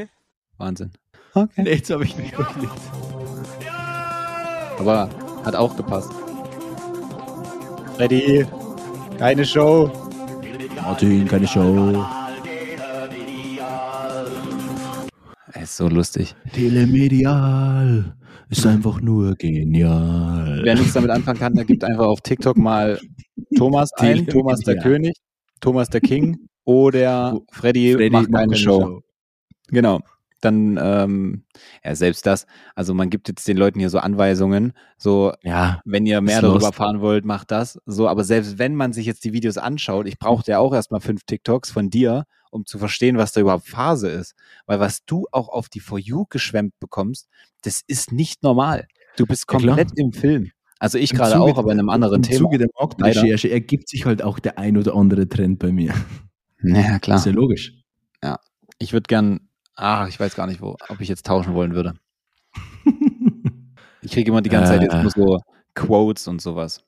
Wahnsinn. 0.57 0.91
Okay. 1.35 1.63
Nee, 1.63 1.73
Jetzt 1.75 1.89
habe 1.89 2.05
ich 2.05 2.15
mich 2.17 2.31
verklickt. 2.33 2.71
Aber 4.79 5.09
hat 5.43 5.55
auch 5.55 5.75
gepasst. 5.75 6.11
Freddy, 7.97 8.45
keine 9.17 9.43
Show. 9.45 9.91
Martin, 10.81 11.27
keine 11.27 11.45
Show. 11.45 12.05
Er 15.51 15.61
ist 15.61 15.75
so 15.75 15.89
lustig. 15.89 16.35
Telemedial 16.53 18.15
ist 18.49 18.65
einfach 18.65 19.01
nur 19.01 19.35
genial. 19.35 20.61
Wer 20.63 20.75
nichts 20.75 20.93
damit 20.93 21.09
anfangen 21.09 21.39
kann, 21.39 21.53
der 21.53 21.65
gibt 21.65 21.83
einfach 21.83 22.05
auf 22.05 22.21
TikTok 22.21 22.55
mal 22.55 22.97
Thomas 23.57 23.91
ein. 23.97 24.25
Thomas 24.27 24.61
der 24.61 24.77
König, 24.77 25.15
Thomas 25.59 25.89
der 25.89 25.99
King 25.99 26.37
oder 26.63 27.37
Freddy, 27.51 27.93
Freddy 27.93 28.09
macht 28.09 28.31
keine 28.31 28.55
Show. 28.55 29.01
Genau. 29.67 29.99
Dann, 30.41 30.77
ähm, 30.81 31.43
ja, 31.83 31.95
selbst 31.95 32.25
das. 32.25 32.45
Also 32.75 32.93
man 32.93 33.09
gibt 33.09 33.27
jetzt 33.29 33.47
den 33.47 33.57
Leuten 33.57 33.79
hier 33.79 33.89
so 33.89 33.99
Anweisungen, 33.99 34.73
so, 34.97 35.33
Ja, 35.43 35.81
wenn 35.85 36.05
ihr 36.05 36.21
mehr 36.21 36.41
darüber 36.41 36.55
lost. 36.59 36.65
erfahren 36.67 37.01
wollt, 37.01 37.25
macht 37.25 37.51
das. 37.51 37.79
So, 37.85 38.07
aber 38.07 38.23
selbst 38.23 38.59
wenn 38.59 38.75
man 38.75 38.93
sich 38.93 39.05
jetzt 39.05 39.23
die 39.23 39.33
Videos 39.33 39.57
anschaut, 39.57 40.07
ich 40.07 40.19
brauchte 40.19 40.51
ja 40.51 40.59
auch 40.59 40.73
erstmal 40.73 41.01
fünf 41.01 41.23
TikToks 41.23 41.71
von 41.71 41.89
dir, 41.89 42.25
um 42.51 42.65
zu 42.65 42.77
verstehen, 42.77 43.17
was 43.17 43.31
da 43.31 43.41
überhaupt 43.41 43.67
Phase 43.67 44.09
ist. 44.09 44.35
Weil 44.65 44.79
was 44.79 45.03
du 45.05 45.25
auch 45.31 45.49
auf 45.49 45.67
die 45.69 45.79
For 45.79 45.97
You 45.99 46.25
geschwemmt 46.29 46.73
bekommst, 46.79 47.27
das 47.63 47.81
ist 47.87 48.11
nicht 48.11 48.43
normal. 48.43 48.87
Du 49.17 49.25
bist 49.25 49.45
Ja, 49.51 49.57
komplett 49.57 49.91
im 49.95 50.11
Film. 50.13 50.51
Also 50.77 50.97
ich 50.97 51.11
Im 51.11 51.17
gerade 51.17 51.39
auch, 51.39 51.57
aber 51.57 51.71
in 51.71 51.79
einem 51.79 51.89
anderen 51.89 52.17
Im 52.17 52.21
Thema. 52.23 52.39
Zuge 52.39 52.57
der 52.57 52.67
Marktrecherche 52.77 53.49
ergibt 53.49 53.87
sich 53.89 54.05
halt 54.05 54.21
auch 54.21 54.39
der 54.39 54.59
ein 54.59 54.77
oder 54.77 54.93
andere 54.95 55.27
Trend 55.27 55.57
bei 55.59 55.71
mir. 55.71 55.93
Ja, 56.61 56.99
klar. 56.99 57.17
Ist 57.17 57.25
ja 57.25 57.31
logisch. 57.31 57.73
Ich 58.77 58.91
würde 58.91 59.07
gern, 59.07 59.47
ach, 59.75 60.07
ich 60.07 60.19
weiß 60.19 60.35
gar 60.35 60.47
nicht, 60.47 60.61
wo, 60.61 60.75
ob 60.89 60.99
ich 61.01 61.09
jetzt 61.09 61.25
tauschen 61.25 61.53
wollen 61.53 61.73
würde. 61.75 61.93
Ich 64.01 64.11
kriege 64.11 64.29
immer 64.29 64.41
die 64.43 64.51
ganze 64.51 64.71
Zeit 64.73 64.83
jetzt 64.83 64.93
Äh. 64.93 65.01
nur 65.01 65.09
so 65.11 65.39
Quotes 65.73 66.27
und 66.27 66.39
sowas. 66.41 66.83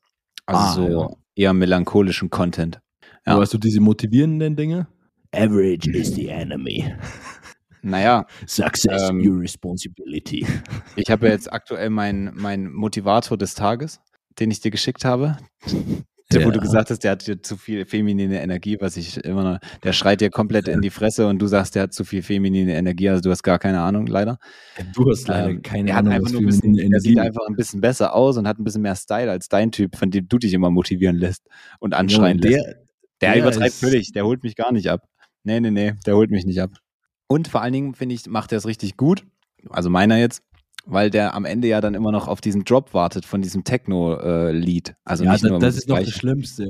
Also 0.45 0.61
Ah, 0.61 0.73
so 0.73 0.88
ja. 1.01 1.09
eher 1.35 1.53
melancholischen 1.53 2.29
Content. 2.29 2.79
Ja. 3.25 3.33
Aber 3.33 3.41
hast 3.41 3.53
du 3.55 3.57
diese 3.57 3.81
motivierenden 3.81 4.55
Dinge? 4.55 4.88
Average 5.33 5.89
is 5.91 6.13
the 6.13 6.27
enemy. 6.29 6.93
Naja, 7.81 8.25
Success 8.45 9.09
Ähm, 9.09 9.19
your 9.27 9.39
responsibility. 9.41 10.45
ich 10.95 11.09
habe 11.09 11.25
ja 11.27 11.33
jetzt 11.33 11.51
aktuell 11.51 11.89
meinen 11.89 12.31
mein 12.35 12.71
Motivator 12.71 13.35
des 13.38 13.55
Tages, 13.55 13.99
den 14.39 14.51
ich 14.51 14.59
dir 14.61 14.69
geschickt 14.71 15.03
habe. 15.03 15.38
Der, 16.32 16.41
Wo 16.43 16.47
Ja. 16.47 16.51
du 16.51 16.59
gesagt 16.59 16.89
hast, 16.89 16.99
der 17.05 17.11
hat 17.11 17.25
dir 17.25 17.41
zu 17.41 17.55
viel 17.55 17.86
feminine 17.86 18.41
Energie, 18.41 18.78
was 18.82 18.97
ich 18.97 19.23
immer 19.23 19.43
noch, 19.43 19.59
der 19.84 19.93
schreit 19.93 20.19
dir 20.19 20.30
komplett 20.30 20.67
in 20.67 20.82
die 20.82 20.89
Fresse 20.89 21.25
und 21.28 21.39
du 21.39 21.47
sagst, 21.47 21.75
der 21.75 21.84
hat 21.84 21.93
zu 21.93 22.03
viel 22.03 22.21
feminine 22.21 22.75
Energie, 22.75 23.07
also 23.07 23.21
du 23.21 23.30
hast 23.32 23.43
gar 23.43 23.59
keine 23.59 23.80
Ahnung, 23.80 24.07
leider. 24.07 24.38
Du 24.93 25.09
hast 25.09 25.25
leider 25.30 25.49
Ähm, 25.51 25.61
keine 25.61 25.89
er 25.91 25.95
hat 25.95 26.01
Ahnung, 26.01 26.13
einfach 26.15 26.32
nur 26.32 26.41
ein 26.41 26.45
bisschen, 26.47 26.75
feminine 26.75 26.95
er 26.95 26.99
sieht 26.99 27.11
Energie 27.13 27.28
einfach 27.30 27.47
ein 27.47 27.55
bisschen 27.55 27.80
besser 27.80 28.13
aus 28.13 28.36
und 28.38 28.45
hat 28.45 28.59
ein 28.59 28.65
bisschen 28.65 28.82
mehr 28.82 28.95
Style 28.97 29.32
als 29.32 29.47
dein 29.47 29.71
Typ, 29.71 29.95
von 29.95 30.11
dem 30.11 30.28
du 30.28 30.38
dich 30.38 30.53
immer 30.53 30.69
motivieren 30.69 31.15
lässt 31.15 31.47
und 31.80 31.93
anschreien 31.93 32.39
Ja, 32.39 32.49
lässt. 32.49 32.65
der, 32.65 32.73
Der, 33.21 33.32
der 33.34 33.39
übertreibt 33.43 33.75
völlig, 33.75 34.11
der 34.11 34.25
holt 34.25 34.43
mich 34.43 34.55
gar 34.57 34.73
nicht 34.73 34.89
ab. 34.89 35.07
Nee, 35.43 35.61
nee, 35.61 35.71
nee, 35.71 35.93
der 36.05 36.15
holt 36.17 36.30
mich 36.30 36.45
nicht 36.45 36.61
ab. 36.61 36.71
Und 37.28 37.47
vor 37.47 37.61
allen 37.61 37.71
Dingen, 37.73 37.93
finde 37.95 38.15
ich, 38.15 38.28
macht 38.28 38.51
er 38.51 38.57
es 38.57 38.65
richtig 38.65 38.97
gut. 38.97 39.25
Also 39.69 39.89
meiner 39.89 40.17
jetzt, 40.17 40.43
weil 40.88 41.09
der 41.09 41.35
am 41.35 41.45
Ende 41.45 41.67
ja 41.67 41.81
dann 41.81 41.93
immer 41.93 42.11
noch 42.11 42.27
auf 42.27 42.41
diesen 42.41 42.63
Drop 42.63 42.93
wartet 42.93 43.25
von 43.25 43.41
diesem 43.41 43.63
Techno-Lied. 43.63 44.95
also 45.03 45.23
ja, 45.23 45.31
nicht 45.31 45.43
das, 45.43 45.49
nur 45.51 45.59
das 45.59 45.77
ist 45.77 45.89
noch 45.89 45.99
das 45.99 46.09
Schlimmste. 46.09 46.69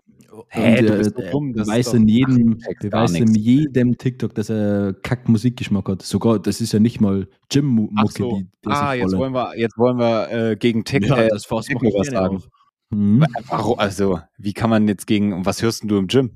Hä, 0.50 0.80
Und, 0.80 0.90
du 0.90 0.94
äh, 0.94 0.98
bist 0.98 1.18
äh, 1.18 1.32
dumm, 1.32 1.54
das 1.54 1.68
ist 1.68 1.74
weiß 1.74 1.86
doch 1.88 1.94
in 1.96 2.08
jedem, 2.08 2.60
weißt 2.60 3.16
in 3.18 3.34
jedem 3.34 3.98
TikTok, 3.98 4.36
dass 4.36 4.50
er 4.50 4.94
kack 5.02 5.28
Musikgeschmack 5.28 5.88
hat. 5.90 6.02
Sogar, 6.04 6.40
das 6.40 6.62
ist 6.62 6.74
ja 6.74 6.80
nicht 6.80 7.02
mal 7.02 7.28
Gym-Mucke, 7.50 8.12
so. 8.12 8.42
Ah, 8.66 8.94
jetzt 8.94 9.16
wollen 9.18 9.34
wir, 9.34 9.58
jetzt 9.58 9.78
wollen 9.78 9.98
wir 9.98 10.32
äh, 10.32 10.56
gegen 10.56 10.84
Tech, 10.84 11.04
Ja, 11.06 11.18
äh, 11.18 11.30
Techno 11.30 11.90
was 11.94 12.08
sagen. 12.08 12.44
Hm? 12.92 13.26
Warum, 13.48 13.80
also, 13.80 14.20
wie 14.38 14.54
kann 14.54 14.70
man 14.70 14.88
jetzt 14.88 15.08
gegen, 15.08 15.34
und 15.34 15.46
was 15.46 15.62
hörst 15.62 15.82
denn 15.82 15.90
du 15.90 15.98
im 15.98 16.08
Gym? 16.08 16.32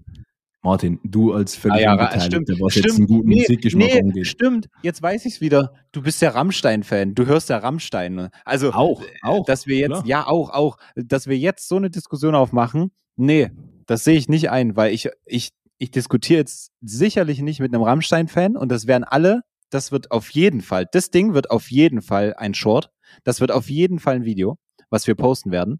Martin, 0.64 1.00
du 1.04 1.34
als 1.34 1.56
völlig 1.56 1.78
Ah 1.78 1.82
ja, 1.82 1.92
Unbeteiligter, 1.94 2.54
was 2.60 2.76
jetzt 2.76 2.98
einen 2.98 3.08
guten 3.08 3.30
nee, 3.30 3.40
Musikgeschmack 3.40 3.88
nee, 3.94 4.00
angeht. 4.00 4.28
Stimmt, 4.28 4.68
jetzt 4.84 5.02
weiß 5.02 5.26
ich's 5.26 5.42
wieder. 5.42 5.74
Du 5.92 6.04
bist 6.04 6.22
ja 6.22 6.30
Rammstein-Fan. 6.30 7.16
Du 7.16 7.26
hörst 7.26 7.50
ja 7.50 7.58
Rammstein. 7.58 8.14
ne? 8.14 8.32
Also, 8.46 8.72
Auch, 8.72 9.02
auch. 9.24 9.46
dass 9.46 9.66
wir 9.66 9.78
jetzt, 9.78 9.90
klar. 9.90 10.06
ja, 10.06 10.28
auch, 10.28 10.52
auch, 10.52 10.78
dass 10.96 11.26
wir 11.28 11.38
jetzt 11.38 11.68
so 11.68 11.78
eine 11.78 11.90
Diskussion 11.90 12.36
aufmachen, 12.36 12.92
nee, 13.16 13.50
das 13.88 14.04
sehe 14.04 14.16
ich 14.16 14.30
nicht 14.30 14.52
ein, 14.52 14.76
weil 14.76 14.94
ich, 14.94 15.10
ich, 15.26 15.50
ich 15.80 15.90
diskutiere 15.90 16.40
jetzt 16.40 16.72
sicherlich 16.82 17.42
nicht 17.42 17.60
mit 17.60 17.74
einem 17.74 17.84
Rammstein-Fan 17.84 18.56
und 18.56 18.70
das 18.70 18.86
werden 18.86 19.04
alle, 19.04 19.42
das 19.72 19.92
wird 19.92 20.12
auf 20.12 20.30
jeden 20.30 20.62
Fall, 20.62 20.86
das 20.92 21.10
Ding 21.10 21.34
wird 21.34 21.50
auf 21.50 21.72
jeden 21.72 22.04
Fall 22.04 22.36
ein 22.38 22.54
Short, 22.54 22.92
das 23.24 23.42
wird 23.42 23.52
auf 23.52 23.70
jeden 23.70 23.98
Fall 23.98 24.16
ein 24.18 24.26
Video, 24.26 24.58
was 24.92 25.08
wir 25.08 25.16
posten 25.16 25.52
werden. 25.52 25.80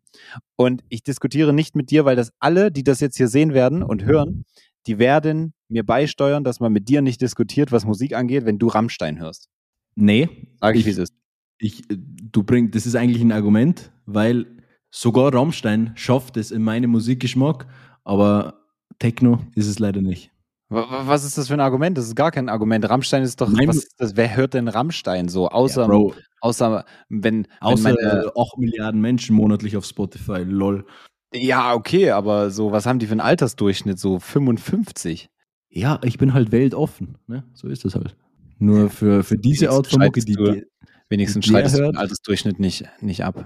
Und 0.56 0.84
ich 0.90 1.04
diskutiere 1.04 1.54
nicht 1.54 1.76
mit 1.76 1.92
dir, 1.92 2.04
weil 2.04 2.16
das 2.16 2.32
alle, 2.40 2.72
die 2.72 2.84
das 2.84 3.00
jetzt 3.00 3.18
hier 3.18 3.28
sehen 3.28 3.54
werden 3.54 3.84
und 3.84 4.04
hören, 4.06 4.46
die 4.88 4.98
werden 5.00 5.54
mir 5.70 5.86
beisteuern, 5.86 6.44
dass 6.44 6.60
man 6.60 6.72
mit 6.74 6.90
dir 6.90 7.02
nicht 7.02 7.22
diskutiert, 7.22 7.72
was 7.72 7.86
Musik 7.86 8.14
angeht, 8.16 8.46
wenn 8.46 8.60
du 8.60 8.68
Rammstein 8.68 9.20
hörst. 9.20 9.48
Nee, 9.96 10.30
Sag 10.60 10.76
ich, 10.76 10.86
wie 10.86 10.90
es 10.90 10.98
ist. 10.98 11.14
ich, 11.60 11.82
äh, 11.92 11.98
du 11.98 12.44
bringst, 12.44 12.76
das 12.76 12.86
ist 12.86 12.96
eigentlich 12.96 13.22
ein 13.22 13.32
Argument, 13.32 13.92
weil 14.06 14.46
sogar 14.90 15.34
Rammstein 15.34 15.92
schafft 15.96 16.38
es 16.38 16.52
in 16.52 16.64
meinem 16.64 16.90
Musikgeschmack, 16.92 17.68
aber 18.04 18.66
Techno 19.00 19.40
ist 19.56 19.68
es 19.68 19.80
leider 19.80 20.02
nicht. 20.02 20.32
Wa- 20.70 20.90
wa- 20.90 21.04
Was 21.08 21.24
ist 21.26 21.38
das 21.38 21.48
für 21.48 21.54
ein 21.56 21.60
Argument? 21.60 21.98
Das 21.98 22.06
ist 22.08 22.16
gar 22.16 22.32
kein 22.32 22.48
Argument. 22.50 22.90
Rammstein 22.90 23.24
ist 23.24 23.42
doch, 23.42 23.50
Nein, 23.50 23.68
was 23.68 23.78
ist 23.78 23.94
das? 23.98 24.16
Wer 24.16 24.36
hört 24.36 24.54
denn 24.54 24.68
Rammstein 24.70 25.28
so? 25.28 25.50
Außer, 25.50 25.88
Ja, 25.92 26.14
außer 26.40 26.86
wenn, 27.10 27.44
wenn 27.44 27.48
außer 27.60 27.84
meine, 27.84 28.32
8 28.38 28.58
Milliarden 28.58 29.02
Menschen 29.02 29.36
monatlich 29.36 29.76
auf 29.78 29.86
Spotify, 29.86 30.44
lol. 30.44 30.86
Ja, 31.34 31.74
okay, 31.74 32.12
aber 32.12 32.52
so, 32.52 32.72
was 32.72 32.86
haben 32.86 33.00
die 33.00 33.08
für 33.08 33.14
einen 33.14 33.22
Altersdurchschnitt? 33.22 34.00
So 34.00 34.20
55? 34.20 35.30
Ja, 35.70 36.00
ich 36.04 36.18
bin 36.18 36.34
halt 36.34 36.52
weltoffen, 36.52 37.18
ne? 37.28 37.46
so 37.54 37.68
ist 37.68 37.86
das 37.86 37.96
halt. 37.96 38.16
Nur 38.60 38.90
für, 38.90 39.24
für 39.24 39.38
diese 39.38 39.72
Art 39.72 39.88
von 39.88 40.02
Mucke, 40.02 40.20
die, 40.22 40.34
Schreibst 40.34 40.62
die 40.62 40.66
Wenigstens 41.10 41.48
Wer 41.48 41.52
schreitest 41.60 41.78
du 41.80 41.82
den? 41.84 41.98
Altersdurchschnitt 41.98 42.60
nicht, 42.60 42.86
nicht 43.02 43.24
ab. 43.24 43.46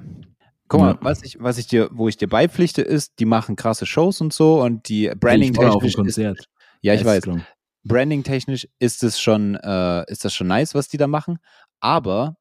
Guck 0.68 0.80
mal, 0.82 0.92
Ja. 0.94 0.98
was 1.02 1.24
ich, 1.24 1.38
was 1.40 1.58
ich 1.58 1.68
dir, 1.68 1.90
wo 1.92 2.08
ich 2.08 2.18
dir 2.18 2.28
beipflichte, 2.28 2.82
ist, 2.82 3.14
die 3.20 3.26
machen 3.26 3.56
krasse 3.56 3.86
Shows 3.86 4.22
und 4.22 4.34
so 4.34 4.62
und 4.62 4.90
die 4.90 5.12
Branding 5.20 5.54
ich 5.54 5.58
war 5.58 5.68
auf 5.76 5.82
dem 5.82 5.88
technisch 5.90 6.08
ist, 6.08 6.16
Konzert. 6.16 6.50
ja, 6.82 6.94
ich 6.94 7.02
weiß, 7.06 7.24
Geisteskrank. 7.24 7.46
Branding 7.84 8.24
technisch 8.24 8.68
ist 8.80 9.04
es 9.04 9.20
schon, 9.20 9.56
äh, 9.56 10.12
ist 10.12 10.26
das 10.26 10.34
schon 10.34 10.48
nice, 10.48 10.74
was 10.74 10.88
die 10.88 10.98
da 10.98 11.08
machen. 11.08 11.38
Aber 11.80 12.36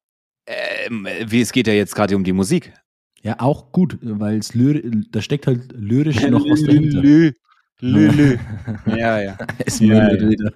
ähm, 0.46 1.06
wie 1.26 1.40
es 1.42 1.52
geht 1.52 1.66
ja 1.66 1.74
jetzt 1.74 1.94
gerade 1.94 2.16
um 2.16 2.24
die 2.24 2.32
Musik. 2.32 2.72
Ja, 3.24 3.40
auch 3.40 3.72
gut, 3.72 3.98
weil 4.02 4.40
da 5.10 5.22
steckt 5.22 5.46
halt 5.46 5.72
lyrisch 5.72 6.28
noch 6.28 6.44
was 6.44 6.62
dahinter. 6.62 7.00
Lü, 7.00 7.32
lü, 7.80 8.08
lü. 8.10 8.38
ja, 8.86 9.18
ja. 9.18 9.38
Es 9.64 9.80
Ja, 9.80 9.86
müllert 9.86 10.20
ja. 10.20 10.28
wieder. 10.28 10.52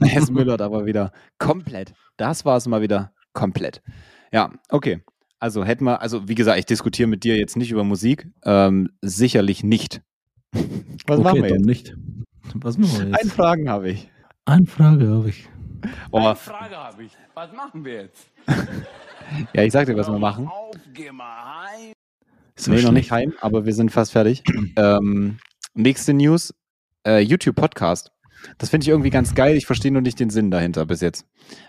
Es 0.16 0.30
müllert 0.30 0.62
aber 0.62 0.86
wieder 0.86 1.12
komplett. 1.38 1.92
Das 2.16 2.46
war 2.46 2.56
es 2.56 2.66
mal 2.66 2.80
wieder 2.80 3.12
komplett. 3.34 3.82
Ja, 4.32 4.50
okay. 4.70 5.02
Also 5.38 5.64
hätten 5.64 5.84
wir, 5.84 6.00
also 6.00 6.26
wie 6.28 6.34
gesagt, 6.34 6.58
ich 6.58 6.64
diskutiere 6.64 7.08
mit 7.08 7.24
dir 7.24 7.36
jetzt 7.36 7.58
nicht 7.58 7.70
über 7.70 7.84
Musik. 7.84 8.26
Ähm, 8.42 8.90
sicherlich 9.02 9.62
nicht. 9.62 10.00
Was 11.06 11.18
okay, 11.18 11.22
machen 11.22 11.42
wir 11.42 11.50
jetzt? 11.50 11.66
nicht. 11.66 11.94
Was 12.54 12.78
machen 12.78 13.00
wir 13.00 13.06
jetzt? 13.08 13.20
Eine 13.20 13.30
Fragen 13.30 13.68
habe 13.68 13.90
ich. 13.90 14.10
Eine 14.46 14.64
Frage 14.64 15.08
habe 15.08 15.28
ich. 15.28 15.46
Oh, 16.10 16.18
Eine 16.20 16.36
Frage 16.36 16.76
habe 16.76 17.04
ich. 17.04 17.12
Was 17.34 17.52
machen 17.52 17.84
wir 17.84 18.02
jetzt? 18.02 18.30
ja, 19.52 19.62
ich 19.62 19.72
sag 19.72 19.86
dir, 19.86 19.96
was 19.96 20.08
wir 20.08 20.18
machen. 20.18 20.46
Auf, 20.48 20.74
geh 20.94 21.12
mal 21.12 21.66
heim. 21.68 21.92
So 22.58 22.72
nee, 22.72 22.82
noch 22.82 22.90
nicht 22.92 23.12
heim, 23.12 23.34
aber 23.40 23.66
wir 23.66 23.72
sind 23.72 23.92
fast 23.92 24.12
fertig. 24.12 24.42
ähm, 24.76 25.38
nächste 25.74 26.12
News: 26.12 26.52
äh, 27.06 27.20
YouTube-Podcast. 27.20 28.10
Das 28.58 28.70
finde 28.70 28.84
ich 28.84 28.88
irgendwie 28.88 29.10
ganz 29.10 29.34
geil. 29.34 29.56
Ich 29.56 29.66
verstehe 29.66 29.92
nur 29.92 30.02
nicht 30.02 30.18
den 30.18 30.30
Sinn 30.30 30.50
dahinter 30.50 30.84
bis 30.86 31.00
jetzt. 31.00 31.24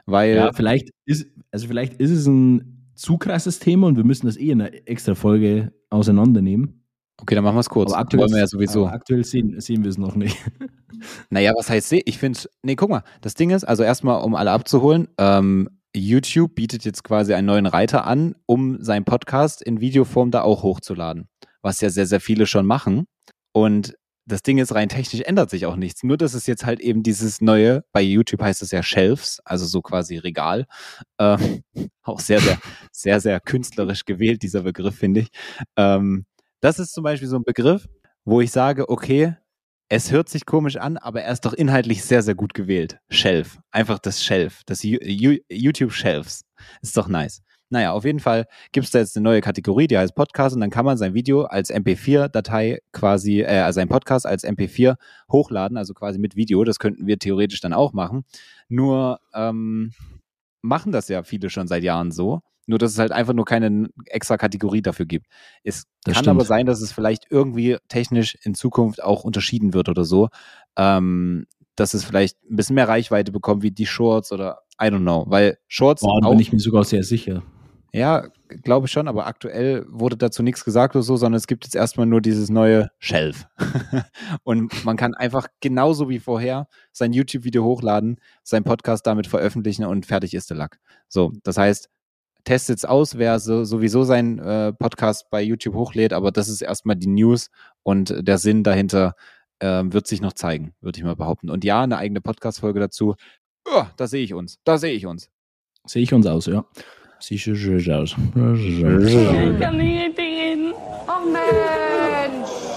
Weil, 0.05 0.35
Ja, 0.35 0.53
vielleicht 0.53 0.89
ist, 1.05 1.27
also 1.51 1.67
vielleicht 1.67 1.93
ist 1.93 2.11
es 2.11 2.25
ein 2.27 2.91
zu 2.95 3.17
krasses 3.17 3.59
Thema 3.59 3.87
und 3.87 3.97
wir 3.97 4.03
müssen 4.03 4.25
das 4.25 4.37
eh 4.37 4.49
in 4.49 4.61
einer 4.61 4.71
extra 4.87 5.15
Folge 5.15 5.71
auseinandernehmen. 5.89 6.83
okay, 7.21 7.35
dann 7.35 7.43
machen 7.43 7.55
wir 7.55 7.61
es 7.61 7.69
kurz. 7.69 7.91
Aber 7.91 8.01
aktuell, 8.01 8.29
ja 8.29 8.47
sowieso. 8.47 8.85
aber 8.85 8.93
aktuell 8.93 9.23
sehen, 9.23 9.59
sehen 9.61 9.83
wir 9.83 9.89
es 9.89 9.97
noch 9.97 10.15
nicht. 10.15 10.37
Naja, 11.29 11.53
was 11.55 11.69
heißt 11.69 11.87
seh? 11.87 12.01
Ich 12.05 12.17
finde, 12.17 12.39
nee, 12.61 12.75
guck 12.75 12.89
mal, 12.89 13.03
das 13.21 13.33
Ding 13.33 13.51
ist, 13.51 13.63
also 13.63 13.83
erstmal, 13.83 14.21
um 14.21 14.35
alle 14.35 14.51
abzuholen, 14.51 15.07
ähm, 15.17 15.69
YouTube 15.95 16.55
bietet 16.55 16.85
jetzt 16.85 17.03
quasi 17.03 17.33
einen 17.33 17.47
neuen 17.47 17.65
Reiter 17.65 18.05
an, 18.05 18.35
um 18.45 18.81
seinen 18.81 19.05
Podcast 19.05 19.61
in 19.61 19.81
Videoform 19.81 20.31
da 20.31 20.41
auch 20.41 20.63
hochzuladen. 20.63 21.27
Was 21.61 21.81
ja 21.81 21.89
sehr, 21.89 22.05
sehr 22.05 22.21
viele 22.21 22.45
schon 22.45 22.65
machen. 22.65 23.05
Und 23.51 23.95
das 24.29 24.43
Ding 24.43 24.59
ist, 24.59 24.73
rein 24.75 24.89
technisch 24.89 25.21
ändert 25.21 25.49
sich 25.49 25.65
auch 25.65 25.75
nichts. 25.75 26.03
Nur, 26.03 26.15
dass 26.15 26.35
es 26.35 26.45
jetzt 26.45 26.65
halt 26.65 26.79
eben 26.79 27.01
dieses 27.01 27.41
neue, 27.41 27.83
bei 27.91 28.01
YouTube 28.01 28.41
heißt 28.41 28.61
es 28.61 28.71
ja 28.71 28.83
Shelves, 28.83 29.41
also 29.43 29.65
so 29.65 29.81
quasi 29.81 30.17
Regal. 30.17 30.65
Ähm, 31.17 31.63
auch 32.03 32.19
sehr, 32.19 32.39
sehr, 32.39 32.59
sehr, 32.91 33.19
sehr 33.19 33.39
künstlerisch 33.39 34.05
gewählt, 34.05 34.43
dieser 34.43 34.61
Begriff, 34.61 34.95
finde 34.95 35.21
ich. 35.21 35.29
Ähm, 35.75 36.25
das 36.61 36.77
ist 36.77 36.93
zum 36.93 37.03
Beispiel 37.03 37.27
so 37.27 37.37
ein 37.37 37.43
Begriff, 37.43 37.87
wo 38.23 38.41
ich 38.41 38.51
sage, 38.51 38.89
okay, 38.89 39.35
es 39.89 40.11
hört 40.11 40.29
sich 40.29 40.45
komisch 40.45 40.77
an, 40.77 40.97
aber 40.97 41.23
er 41.23 41.33
ist 41.33 41.45
doch 41.45 41.53
inhaltlich 41.53 42.03
sehr, 42.03 42.21
sehr 42.21 42.35
gut 42.35 42.53
gewählt. 42.53 42.99
Shelf. 43.09 43.59
Einfach 43.71 43.97
das 43.97 44.23
Shelf. 44.23 44.61
Das 44.67 44.83
YouTube 44.83 45.91
Shelves. 45.91 46.45
Ist 46.81 46.95
doch 46.95 47.07
nice. 47.07 47.41
Naja, 47.71 47.91
auf 47.93 48.05
jeden 48.05 48.19
Fall 48.19 48.45
gibt 48.71 48.85
es 48.85 48.91
da 48.91 48.99
jetzt 48.99 49.15
eine 49.15 49.23
neue 49.23 49.41
Kategorie, 49.41 49.87
die 49.87 49.97
heißt 49.97 50.15
Podcast 50.15 50.55
und 50.55 50.61
dann 50.61 50.69
kann 50.69 50.85
man 50.85 50.97
sein 50.97 51.13
Video 51.13 51.43
als 51.43 51.71
MP4-Datei 51.71 52.79
quasi, 52.91 53.41
äh, 53.41 53.59
also 53.59 53.79
ein 53.79 53.89
Podcast 53.89 54.25
als 54.25 54.43
MP4 54.43 54.95
hochladen, 55.31 55.77
also 55.77 55.93
quasi 55.93 56.19
mit 56.19 56.35
Video. 56.35 56.63
Das 56.63 56.79
könnten 56.79 57.05
wir 57.07 57.17
theoretisch 57.19 57.61
dann 57.61 57.73
auch 57.73 57.93
machen. 57.93 58.25
Nur 58.69 59.19
ähm, 59.33 59.91
machen 60.61 60.91
das 60.91 61.09
ja 61.09 61.23
viele 61.23 61.49
schon 61.49 61.67
seit 61.67 61.83
Jahren 61.83 62.11
so. 62.11 62.41
Nur, 62.70 62.78
dass 62.78 62.91
es 62.91 62.99
halt 62.99 63.11
einfach 63.11 63.34
nur 63.34 63.45
keine 63.45 63.89
extra 64.05 64.38
Kategorie 64.38 64.82
dafür 64.84 65.07
gibt. 65.07 65.26
Es 65.63 65.86
Das 66.03 66.13
kann 66.13 66.24
stimmt. 66.24 66.38
aber 66.38 66.45
sein, 66.45 66.65
dass 66.67 66.82
es 66.82 66.91
vielleicht 66.91 67.24
irgendwie 67.32 67.78
technisch 67.88 68.38
in 68.43 68.53
Zukunft 68.53 69.03
auch 69.03 69.24
unterschieden 69.24 69.74
wird 69.74 69.89
oder 69.89 70.05
so. 70.05 70.30
Ähm, 70.78 71.47
dass 71.76 71.93
es 71.95 72.03
vielleicht 72.03 72.38
ein 72.43 72.55
bisschen 72.57 72.76
mehr 72.76 72.88
Reichweite 72.88 73.32
bekommt 73.32 73.63
wie 73.63 73.72
die 73.72 73.86
Shorts 73.88 74.32
oder 74.32 74.59
I 74.82 74.86
don't 74.86 74.99
know. 75.01 75.26
Weil 75.28 75.57
Shorts 75.67 76.01
Boah, 76.01 76.22
da 76.22 76.28
auch, 76.28 76.32
bin 76.32 76.39
ich 76.39 76.51
mir 76.53 76.59
sogar 76.59 76.84
sehr 76.84 77.03
sicher. 77.03 77.41
ja, 77.91 78.28
glaube 78.63 78.86
ich 78.86 78.91
schon, 78.91 79.07
aber 79.07 79.26
aktuell 79.28 79.86
wurde 79.89 80.17
dazu 80.17 80.43
nichts 80.43 80.63
gesagt 80.65 80.95
oder 80.95 81.03
so, 81.03 81.15
sondern 81.17 81.38
es 81.38 81.47
gibt 81.47 81.65
jetzt 81.65 81.76
erstmal 81.76 82.05
nur 82.05 82.22
dieses 82.22 82.49
neue 82.49 82.89
Shelf. 82.99 83.47
Und 84.43 84.86
man 84.86 84.95
kann 84.97 85.13
einfach 85.15 85.47
genauso 85.61 86.09
wie 86.09 86.20
vorher 86.20 86.67
sein 86.91 87.13
YouTube-Video 87.13 87.63
hochladen, 87.63 88.20
sein 88.43 88.63
Podcast 88.63 89.07
damit 89.07 89.26
veröffentlichen 89.28 89.86
und 89.86 90.05
fertig 90.05 90.34
ist 90.34 90.49
der 90.49 90.57
Lack. 90.57 90.80
So, 91.07 91.32
das 91.43 91.57
heißt, 91.57 91.89
testet's 92.50 92.84
aus, 92.84 93.20
wer 93.20 93.39
so, 93.39 93.64
sowieso 93.64 94.04
seinen 94.04 94.39
äh, 94.39 94.74
Podcast 94.74 95.30
bei 95.30 95.39
YouTube 95.43 95.76
hochlädt, 95.76 96.14
aber 96.14 96.32
das 96.32 96.50
ist 96.50 96.64
erstmal 96.64 96.95
die 96.95 97.06
News 97.06 97.52
und 97.84 98.12
der 98.28 98.39
Sinn 98.39 98.64
dahinter 98.64 99.14
ähm, 99.60 99.93
wird 99.93 100.08
sich 100.08 100.20
noch 100.20 100.34
zeigen, 100.34 100.74
würde 100.82 100.97
ich 100.97 101.04
mal 101.04 101.16
behaupten. 101.16 101.52
Und 101.52 101.64
ja, 101.64 101.84
eine 101.84 101.97
eigene 102.00 102.22
Podcast-Folge 102.22 102.80
dazu. 102.80 103.14
Oh, 103.72 103.84
da 103.97 104.08
sehe 104.08 104.24
ich 104.24 104.34
uns. 104.34 104.58
Da 104.64 104.80
sehe 104.80 104.93
ich 104.93 105.06
uns. 105.06 105.30
Sehe 105.86 106.02
ich 106.02 106.12
uns 106.12 106.26
aus, 106.26 106.47
ja. 106.47 106.66
Siehst 107.20 107.45
du 107.45 107.56
schön 107.56 107.78
aus. 107.91 108.16
Ich 108.18 109.60
kann 109.60 109.78
nicht 109.78 110.18
reden. 110.18 110.74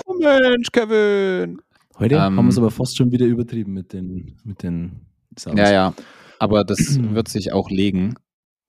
Oh 0.04 0.14
Mensch, 0.18 0.70
Kevin. 0.70 1.62
Heute 1.98 2.16
Ähm, 2.16 2.20
haben 2.20 2.44
wir 2.44 2.50
es 2.50 2.58
aber 2.58 2.70
fast 2.70 2.94
schon 2.94 3.10
wieder 3.10 3.24
übertrieben 3.24 3.72
mit 3.72 3.94
den, 3.94 4.36
mit 4.44 4.62
den 4.62 5.00
Sounds. 5.38 5.58
Ja, 5.58 5.72
ja. 5.72 5.94
Aber 6.38 6.62
das 6.62 6.98
wird 7.00 7.28
sich 7.28 7.54
auch 7.54 7.70
legen. 7.70 8.16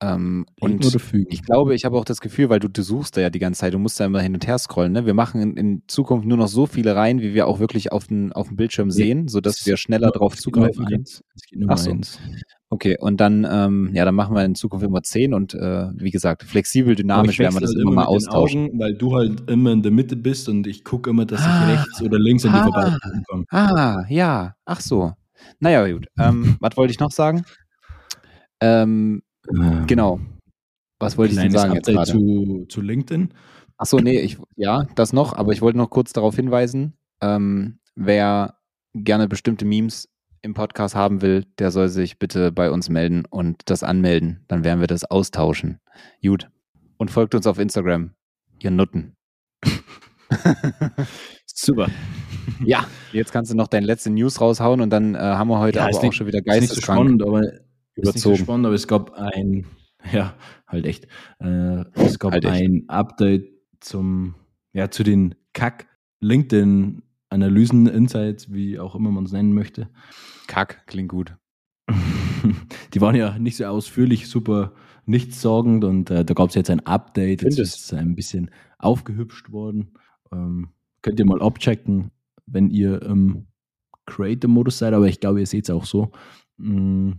Ähm, 0.02 0.46
und 0.60 0.84
ich 1.30 1.44
glaube, 1.44 1.76
ich 1.76 1.86
habe 1.86 1.98
auch 1.98 2.04
das 2.04 2.20
Gefühl, 2.20 2.50
weil 2.50 2.60
du, 2.60 2.68
du 2.68 2.82
suchst 2.82 3.16
da 3.16 3.22
ja 3.22 3.30
die 3.30 3.40
ganze 3.40 3.62
Zeit, 3.62 3.74
du 3.74 3.80
musst 3.80 4.00
da 4.00 4.06
immer 4.06 4.20
hin 4.22 4.34
und 4.34 4.46
her 4.46 4.58
scrollen. 4.58 4.92
Ne? 4.92 5.06
Wir 5.06 5.14
machen 5.14 5.40
in, 5.42 5.56
in 5.56 5.84
Zukunft 5.88 6.26
nur 6.28 6.38
noch 6.38 6.48
so 6.50 6.66
viele 6.66 6.96
rein, 6.96 7.22
wie 7.22 7.34
wir 7.34 7.48
auch 7.48 7.60
wirklich 7.60 7.92
auf 7.94 8.08
dem 8.08 8.34
auf 8.34 8.48
dem 8.50 8.58
Bildschirm 8.58 8.92
sehen, 8.92 9.28
sodass 9.30 9.66
wir 9.66 9.78
schneller 9.78 10.12
drauf 10.12 10.34
nur 10.34 10.40
zugreifen 10.42 10.84
um 10.84 10.86
können. 10.90 11.06
Ach 11.70 11.78
so. 11.78 11.92
eins. 11.92 12.20
Okay, 12.70 12.98
und 13.00 13.22
dann, 13.22 13.48
ähm, 13.50 13.92
ja, 13.94 14.04
dann 14.04 14.16
machen 14.16 14.36
wir 14.36 14.44
in 14.44 14.56
Zukunft 14.56 14.84
immer 14.84 15.04
10 15.04 15.36
und 15.36 15.54
äh, 15.54 15.90
wie 15.94 16.10
gesagt, 16.10 16.42
flexibel, 16.42 16.96
dynamisch 16.96 17.38
werden 17.38 17.54
wir 17.54 17.62
das 17.62 17.70
wechsle 17.70 17.84
immer 17.84 17.92
mal 17.92 18.02
den 18.06 18.08
austauschen. 18.08 18.66
Augen, 18.66 18.80
weil 18.80 18.96
du 18.96 19.16
halt 19.16 19.48
immer 19.48 19.72
in 19.74 19.84
der 19.84 19.92
Mitte 19.92 20.16
bist 20.16 20.50
und 20.50 20.66
ich 20.66 20.84
gucke 20.84 21.12
immer, 21.12 21.26
dass 21.26 21.40
ich 21.42 21.46
Ah. 21.46 21.68
rechts 21.68 22.02
oder 22.02 22.18
links 22.18 22.46
an 22.46 22.52
dir 22.52 22.58
Ah. 22.62 22.64
vorbei 22.64 22.98
komme. 23.28 23.46
Ah, 23.52 24.04
ja, 24.10 24.56
ach 24.66 24.82
so. 24.82 25.14
Naja, 25.60 25.88
gut. 25.88 26.08
Ähm, 26.18 26.58
was 26.62 26.76
wollte 26.76 26.92
ich 26.94 27.00
noch 27.00 27.12
sagen? 27.12 27.46
Ähm, 28.60 29.22
genau. 29.88 30.20
Was 31.00 31.18
wollte 31.18 31.34
ich 31.34 31.40
denn 31.40 31.52
sagen 31.52 31.74
jetzt 31.74 31.90
Update 31.90 31.96
gerade? 31.96 32.12
zu, 32.12 32.66
zu 32.70 32.82
LinkedIn. 32.82 33.34
Ach 33.78 33.86
so, 33.86 33.98
nee, 33.98 34.20
ich, 34.20 34.38
ja, 34.56 34.86
das 34.96 35.12
noch, 35.14 35.34
aber 35.34 35.52
ich 35.52 35.62
wollte 35.62 35.78
noch 35.78 35.90
kurz 35.90 36.14
darauf 36.14 36.36
hinweisen, 36.36 36.94
ähm, 37.22 37.80
wer 37.96 38.58
gerne 38.94 39.28
bestimmte 39.28 39.66
Memes 39.66 40.08
im 40.42 40.54
Podcast 40.54 40.96
haben 40.96 41.22
will, 41.22 41.46
der 41.58 41.72
soll 41.72 41.90
sich 41.90 42.20
bitte 42.20 42.52
bei 42.52 42.70
uns 42.70 42.90
melden 42.90 43.26
und 43.30 43.62
das 43.66 43.82
anmelden. 43.84 44.44
Dann 44.48 44.64
werden 44.64 44.80
wir 44.82 44.88
das 44.88 45.04
austauschen. 45.06 45.80
Gut. 46.22 46.50
Und 46.98 47.12
folgt 47.12 47.34
uns 47.36 47.48
auf 47.48 47.60
Instagram. 47.60 48.12
Ihr 48.60 48.72
Nutten. 48.72 49.14
Super. 51.46 51.88
Ja, 52.64 52.86
jetzt 53.12 53.32
kannst 53.32 53.52
du 53.52 53.56
noch 53.56 53.68
deine 53.68 53.86
letzte 53.86 54.10
News 54.10 54.42
raushauen 54.42 54.82
und 54.82 54.90
dann 54.90 55.16
äh, 55.16 55.20
haben 55.20 55.48
wir 55.50 55.60
heute 55.60 55.80
Ja, 55.80 55.86
aber 55.88 55.96
auch 55.98 56.02
nicht- 56.04 56.16
schon 56.16 56.28
wieder 56.28 56.40
Ist 56.40 56.46
nicht 56.46 56.56
so 56.56 56.60
geisteskrank 56.76 57.00
spannend, 57.00 57.24
aber 57.24 57.42
ist 58.02 58.16
nicht 58.16 58.26
überzogen. 58.26 58.38
spannend, 58.38 58.66
aber 58.66 58.76
es 58.76 58.88
gab 58.88 59.12
ein, 59.14 59.66
ja, 60.12 60.36
halt 60.68 60.86
echt. 60.86 61.06
Äh, 61.40 61.86
es 61.94 62.20
gab 62.20 62.32
Halt 62.32 62.46
echt. 62.46 62.54
ein 62.54 62.84
Update 62.88 63.50
zum, 63.80 64.36
ja, 64.74 64.90
zu 64.90 65.04
den 65.04 65.36
Kack 65.54 65.88
LinkedIn 66.20 67.04
Analysen, 67.30 67.88
Insights, 67.88 68.54
wie 68.54 68.80
auch 68.80 68.96
immer 68.96 69.12
man 69.12 69.26
es 69.26 69.32
nennen 69.32 69.54
möchte. 69.54 69.90
Kack, 70.48 70.86
klingt 70.86 71.10
gut. 71.10 71.36
Die 72.94 73.02
waren 73.02 73.16
ja 73.16 73.40
nicht 73.40 73.58
so 73.58 73.66
ausführlich, 73.66 74.28
super 74.28 74.74
nichtssagend 75.06 75.84
und 75.84 76.10
äh, 76.12 76.24
da 76.24 76.34
gab 76.34 76.50
es 76.50 76.56
jetzt 76.56 76.70
ein 76.70 76.86
Update, 76.86 77.42
jetzt 77.42 77.56
Findest? 77.56 77.76
ist 77.76 77.86
es 77.86 77.94
ein 77.94 78.16
bisschen 78.16 78.52
aufgehübscht 78.78 79.52
worden. 79.52 79.94
Ähm, 80.32 80.70
könnt 81.02 81.20
ihr 81.20 81.26
mal 81.26 81.42
abchecken, 81.42 82.12
wenn 82.46 82.70
ihr 82.70 83.02
im 83.02 83.48
Creator-Modus 84.06 84.78
seid, 84.78 84.94
aber 84.94 85.08
ich 85.08 85.20
glaube, 85.20 85.40
ihr 85.40 85.48
seht 85.48 85.66
es 85.66 85.70
auch 85.70 85.86
so. 85.86 86.12
Mm, 86.58 87.14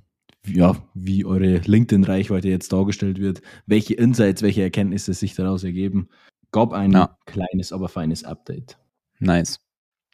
ja, 0.47 0.77
wie 0.95 1.25
eure 1.25 1.59
LinkedIn-Reichweite 1.59 2.49
jetzt 2.49 2.73
dargestellt 2.73 3.19
wird, 3.19 3.43
welche 3.67 3.95
Insights, 3.95 4.43
welche 4.43 4.63
Erkenntnisse 4.63 5.15
sich 5.15 5.35
daraus 5.35 5.65
ergeben. 5.65 6.09
Gab 6.53 6.73
ein 6.73 6.93
Ja. 6.93 7.17
kleines, 7.27 7.73
aber 7.73 7.89
feines 7.89 8.25
Update. 8.25 8.79
Nice. 9.19 9.61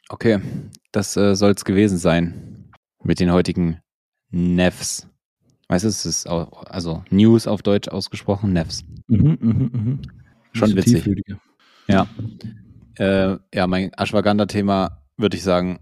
Okay, 0.09 0.39
das 0.91 1.15
äh, 1.17 1.35
soll 1.35 1.51
es 1.51 1.63
gewesen 1.65 1.97
sein 1.97 2.69
mit 3.03 3.19
den 3.19 3.31
heutigen 3.31 3.79
Nevs. 4.29 5.07
Weißt 5.67 5.85
du, 5.85 5.89
es 5.89 6.05
ist 6.05 6.27
auch, 6.27 6.63
also 6.65 7.03
News 7.09 7.47
auf 7.47 7.61
Deutsch 7.61 7.87
ausgesprochen, 7.87 8.51
Nevs. 8.53 8.83
Mhm, 9.07 9.37
mhm, 9.39 9.69
mhm. 9.73 9.99
Schon 10.53 10.75
witzig. 10.75 11.05
Ja. 11.87 12.07
Äh, 12.95 13.37
ja, 13.53 13.67
mein 13.67 13.91
Ashwagandha-Thema 13.93 15.01
würde 15.17 15.37
ich 15.37 15.43
sagen, 15.43 15.79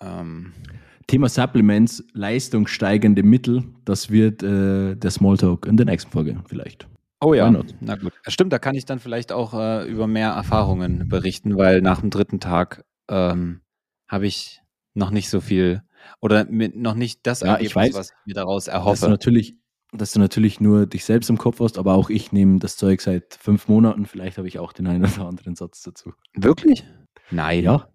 ähm, 0.00 0.52
Thema 1.06 1.28
Supplements, 1.28 2.02
leistungssteigende 2.12 3.22
Mittel, 3.22 3.64
das 3.84 4.10
wird 4.10 4.42
äh, 4.42 4.94
der 4.96 5.10
Smalltalk 5.10 5.66
in 5.66 5.76
der 5.76 5.86
nächsten 5.86 6.10
Folge 6.10 6.36
vielleicht. 6.46 6.88
Oh 7.20 7.32
ja, 7.34 7.50
na 7.80 7.96
gut. 7.96 8.12
Stimmt, 8.28 8.52
da 8.52 8.58
kann 8.58 8.74
ich 8.74 8.84
dann 8.84 8.98
vielleicht 9.00 9.32
auch 9.32 9.54
äh, 9.54 9.88
über 9.88 10.06
mehr 10.06 10.30
Erfahrungen 10.30 11.08
berichten, 11.08 11.56
weil 11.56 11.80
nach 11.80 12.00
dem 12.00 12.10
dritten 12.10 12.38
Tag 12.40 12.84
ähm, 13.08 13.60
habe 14.08 14.26
ich 14.26 14.60
noch 14.94 15.10
nicht 15.10 15.30
so 15.30 15.40
viel 15.40 15.82
oder 16.20 16.44
noch 16.50 16.94
nicht 16.94 17.20
das 17.26 17.40
Ja, 17.40 17.58
ich 17.58 17.74
Ergebnis, 17.74 17.74
weiß. 17.74 17.94
was 17.94 18.10
ich 18.10 18.26
mir 18.26 18.34
daraus 18.34 18.66
Dass 18.66 18.74
du, 18.74 18.78
erhoffe. 18.78 19.08
natürlich, 19.08 19.56
dass 19.92 20.12
du 20.12 20.20
natürlich 20.20 20.60
nur 20.60 20.86
dich 20.86 21.04
selbst 21.04 21.30
im 21.30 21.38
Kopf 21.38 21.60
hast, 21.60 21.78
aber 21.78 21.94
auch 21.94 22.10
ich 22.10 22.32
nehme 22.32 22.58
das 22.58 22.76
Zeug 22.76 23.00
seit 23.00 23.34
fünf 23.40 23.68
Monaten. 23.68 24.04
Vielleicht 24.04 24.36
habe 24.36 24.48
ich 24.48 24.58
auch 24.58 24.72
den 24.74 24.86
einen 24.86 25.04
oder 25.04 25.26
anderen 25.26 25.54
Satz 25.56 25.82
dazu. 25.82 26.12
Wirklich? 26.34 26.84
Nein. 27.30 27.64
Ja. 27.64 27.88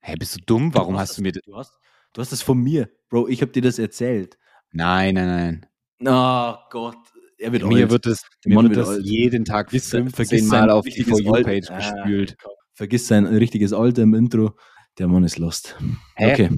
Hä, 0.00 0.14
bist 0.16 0.36
du 0.36 0.40
dumm? 0.46 0.72
Warum 0.74 0.94
Du 0.94 1.00
hast 1.00 1.18
du 1.18 1.22
mir. 1.22 1.32
das, 1.32 1.42
du 1.44 1.56
hast, 1.56 1.77
du 2.12 2.20
hast 2.20 2.32
das 2.32 2.42
von 2.42 2.58
mir, 2.58 2.88
Bro. 3.10 3.28
Ich 3.28 3.40
habe 3.42 3.52
dir 3.52 3.62
das 3.62 3.78
erzählt. 3.78 4.38
Nein, 4.72 5.14
nein, 5.14 5.26
nein. 5.26 5.66
Oh 6.06 6.54
Gott. 6.70 6.96
Er 7.38 7.52
wird 7.52 7.64
Mir 7.64 7.82
alt. 7.84 7.90
wird 7.92 8.04
Der 8.06 8.14
mir 8.46 8.56
wird 8.62 8.70
wird 8.76 8.78
es 8.86 8.88
alt. 8.88 9.04
jeden 9.06 9.44
Tag 9.44 9.70
Vergiss- 9.70 9.90
15 9.90 10.12
vergiss 10.26 10.42
Mal 10.48 10.60
sein 10.60 10.70
auf 10.70 10.84
die 10.84 10.90
richtiges 10.90 11.20
For 11.22 11.38
You-Page 11.38 11.70
Alter. 11.70 11.76
gespült. 12.02 12.36
Vergiss 12.74 13.06
sein 13.08 13.26
richtiges 13.26 13.72
Alter 13.72 14.02
im 14.02 14.14
Intro. 14.14 14.52
Der 14.98 15.06
Mann 15.06 15.22
ist 15.22 15.38
lost. 15.38 15.76
Hä? 16.16 16.32
Okay. 16.32 16.50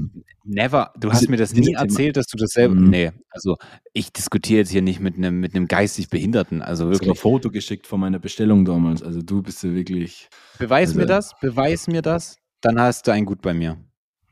Never. 0.44 0.90
Du 0.98 1.08
Diese- 1.08 1.12
hast 1.20 1.28
mir 1.28 1.36
das 1.36 1.52
nie 1.54 1.74
erzählt, 1.74 2.16
dass 2.16 2.26
du 2.26 2.38
das 2.38 2.50
selber. 2.52 2.74
Mhm. 2.74 2.88
Nee, 2.88 3.12
also 3.30 3.56
ich 3.92 4.10
diskutiere 4.12 4.60
jetzt 4.60 4.70
hier 4.70 4.80
nicht 4.80 5.00
mit 5.00 5.16
einem 5.16 5.38
mit 5.40 5.54
einem 5.54 5.68
geistig 5.68 6.08
Behinderten. 6.08 6.62
Also 6.62 6.84
Ich 6.84 6.94
habe 6.94 6.96
ein 7.04 7.06
wirklich. 7.08 7.20
Foto 7.20 7.50
geschickt 7.50 7.86
von 7.86 8.00
meiner 8.00 8.18
Bestellung 8.18 8.64
damals. 8.64 9.02
Also 9.02 9.20
du 9.20 9.42
bist 9.42 9.62
ja 9.62 9.74
wirklich. 9.74 10.30
Beweis 10.58 10.88
Also- 10.90 11.00
mir 11.00 11.06
das, 11.06 11.34
beweis 11.42 11.86
mir 11.86 12.00
das, 12.00 12.36
dann 12.62 12.80
hast 12.80 13.06
du 13.06 13.12
ein 13.12 13.26
Gut 13.26 13.42
bei 13.42 13.52
mir. 13.52 13.76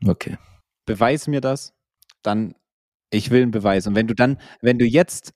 Okay. 0.07 0.37
Beweis 0.93 1.27
mir 1.27 1.41
das, 1.41 1.73
dann 2.21 2.55
ich 3.11 3.31
will 3.31 3.41
einen 3.41 3.51
Beweis. 3.51 3.87
Und 3.87 3.95
wenn 3.95 4.07
du 4.07 4.13
dann, 4.13 4.37
wenn 4.61 4.77
du 4.77 4.85
jetzt 4.85 5.33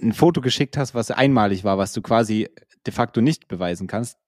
ein 0.00 0.12
Foto 0.12 0.40
geschickt 0.40 0.76
hast, 0.76 0.94
was 0.94 1.10
einmalig 1.10 1.64
war, 1.64 1.78
was 1.78 1.92
du 1.92 2.02
quasi 2.02 2.48
de 2.86 2.92
facto 2.92 3.20
nicht 3.20 3.48
beweisen 3.48 3.86
kannst, 3.86 4.18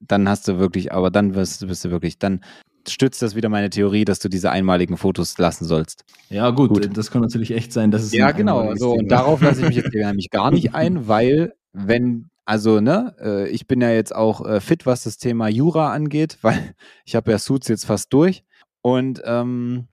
dann 0.00 0.28
hast 0.28 0.48
du 0.48 0.58
wirklich, 0.58 0.92
aber 0.92 1.10
dann 1.10 1.34
wirst 1.34 1.62
du, 1.62 1.66
bist 1.66 1.84
du 1.84 1.90
wirklich, 1.90 2.18
dann 2.18 2.40
stützt 2.88 3.20
das 3.20 3.34
wieder 3.34 3.48
meine 3.48 3.68
Theorie, 3.68 4.04
dass 4.04 4.18
du 4.18 4.28
diese 4.28 4.50
einmaligen 4.50 4.96
Fotos 4.96 5.36
lassen 5.38 5.66
sollst. 5.66 6.04
Ja, 6.30 6.50
gut, 6.50 6.70
Gut. 6.70 6.96
das 6.96 7.10
kann 7.10 7.20
natürlich 7.20 7.50
echt 7.50 7.72
sein, 7.72 7.90
dass 7.90 8.02
es. 8.02 8.12
Ja, 8.12 8.30
genau. 8.30 8.74
So, 8.76 8.92
und 8.92 9.08
darauf 9.08 9.42
lasse 9.42 9.60
ich 9.60 9.68
mich 9.68 9.76
jetzt 9.76 9.92
nämlich 9.94 10.30
gar 10.30 10.50
nicht 10.50 10.74
ein, 10.74 11.06
weil 11.06 11.52
wenn, 11.72 12.30
also, 12.46 12.80
ne, 12.80 13.14
äh, 13.20 13.48
ich 13.50 13.66
bin 13.66 13.80
ja 13.82 13.90
jetzt 13.90 14.14
auch 14.14 14.44
äh, 14.46 14.60
fit, 14.60 14.86
was 14.86 15.04
das 15.04 15.18
Thema 15.18 15.48
Jura 15.48 15.92
angeht, 15.92 16.38
weil 16.42 16.74
ich 17.04 17.14
habe 17.14 17.30
ja 17.30 17.38
Suits 17.38 17.68
jetzt 17.68 17.84
fast 17.84 18.12
durch. 18.12 18.44
Und 18.82 19.20
ähm, 19.26 19.88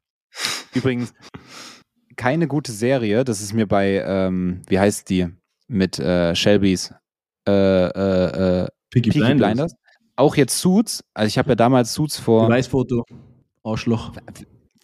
übrigens, 0.78 1.14
keine 2.16 2.48
gute 2.48 2.72
Serie, 2.72 3.24
das 3.24 3.42
ist 3.42 3.54
mir 3.54 3.68
bei, 3.68 4.04
ähm, 4.06 4.62
wie 4.68 4.80
heißt 4.80 5.10
die, 5.10 5.28
mit 5.68 6.00
äh, 6.00 6.36
Shelbys 6.36 6.94
äh, 7.48 7.52
äh, 7.52 8.64
äh, 8.64 8.68
Peaky, 8.90 9.10
Peaky 9.10 9.20
Blinders. 9.20 9.48
Blinders. 9.48 9.76
Auch 10.16 10.36
jetzt 10.36 10.58
Suits, 10.58 11.04
also 11.14 11.28
ich 11.28 11.38
habe 11.38 11.50
ja 11.50 11.56
damals 11.56 11.94
Suits 11.94 12.18
vor, 12.18 12.48
Beweisfoto. 12.48 13.04
Arschloch. 13.64 14.14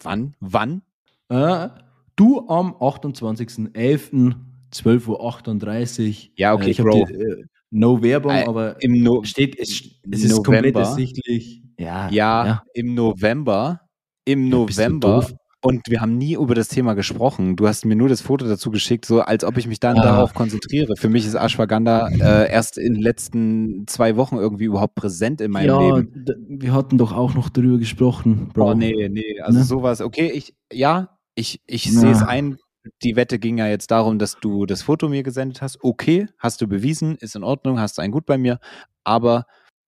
Wann? 0.02 0.34
Wann? 0.40 0.82
Äh, 1.28 1.68
du 2.16 2.46
am 2.48 2.74
28.11. 2.74 4.34
12.38 4.74 6.08
Uhr. 6.08 6.30
Ja, 6.36 6.52
okay, 6.54 6.66
äh, 6.66 6.70
ich 6.70 6.78
Bro. 6.78 7.06
Die, 7.06 7.14
äh, 7.14 7.44
no 7.70 8.02
Werbung, 8.02 8.32
aber 8.32 8.80
Im 8.82 9.02
no 9.02 9.22
steht, 9.22 9.58
es, 9.58 9.82
es 10.10 10.24
ist 10.24 10.36
komplett 10.44 10.74
November. 10.74 10.80
ersichtlich. 10.80 11.62
Ja, 11.78 12.08
ja, 12.10 12.62
im 12.74 12.94
November. 12.94 13.80
Im 14.24 14.44
Ja, 14.44 14.50
November. 14.50 15.26
Und 15.64 15.88
wir 15.88 16.00
haben 16.02 16.18
nie 16.18 16.34
über 16.34 16.54
das 16.54 16.68
Thema 16.68 16.92
gesprochen. 16.94 17.56
Du 17.56 17.66
hast 17.66 17.84
mir 17.86 17.96
nur 17.96 18.08
das 18.10 18.20
Foto 18.20 18.46
dazu 18.46 18.70
geschickt, 18.70 19.06
so 19.06 19.22
als 19.22 19.44
ob 19.44 19.56
ich 19.56 19.66
mich 19.66 19.80
dann 19.80 19.96
Ah. 19.98 20.02
darauf 20.02 20.34
konzentriere. 20.34 20.94
Für 20.96 21.08
mich 21.08 21.26
ist 21.26 21.34
Ashwagandha 21.34 22.08
äh, 22.08 22.52
erst 22.52 22.76
in 22.76 22.94
den 22.94 23.02
letzten 23.02 23.86
zwei 23.86 24.16
Wochen 24.16 24.36
irgendwie 24.36 24.64
überhaupt 24.64 24.94
präsent 24.94 25.40
in 25.40 25.50
meinem 25.50 25.66
ja, 25.68 25.96
Leben. 25.96 26.26
wir 26.48 26.72
hatten 26.74 26.98
doch 26.98 27.12
auch 27.12 27.34
noch 27.34 27.48
darüber 27.48 27.78
gesprochen, 27.78 28.50
Bro. 28.52 28.70
Oh, 28.72 28.74
nee, 28.74 29.08
nee, 29.08 29.40
also 29.40 29.58
Ne? 29.60 29.64
sowas. 29.64 30.00
Okay, 30.02 30.30
ich, 30.34 30.54
ja, 30.72 31.16
ich, 31.34 31.60
ich 31.66 31.90
Na. 31.92 32.00
sehe 32.00 32.10
es 32.12 32.22
ein. 32.22 32.58
Die 33.02 33.16
Wette 33.16 33.38
ging 33.38 33.56
ja 33.56 33.66
jetzt 33.66 33.90
darum, 33.90 34.18
dass 34.18 34.36
du 34.40 34.66
das 34.66 34.82
Foto 34.82 35.08
mir 35.08 35.22
gesendet 35.22 35.62
hast. 35.62 35.78
Okay, 35.82 36.26
hast 36.38 36.60
du 36.60 36.66
bewiesen, 36.68 37.16
ist 37.16 37.34
in 37.36 37.42
Ordnung, 37.42 37.80
hast 37.80 37.98
ein 37.98 38.10
Gut 38.10 38.26
bei 38.26 38.36
mir. 38.36 38.58
Aber 39.04 39.46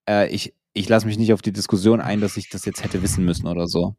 äh, 0.09 0.35
ich, 0.35 0.55
ich 0.73 0.89
lasse 0.89 1.07
mich 1.07 1.19
nicht 1.19 1.35
auf 1.35 1.43
die 1.43 1.53
Diskussion 1.53 2.01
ein, 2.01 2.23
dass 2.23 2.39
ich 2.39 2.49
das 2.49 2.65
jetzt 2.65 2.83
hätte 2.83 3.03
wissen 3.03 3.27
müssen 3.27 3.47
oder 3.47 3.67
so, 3.67 3.95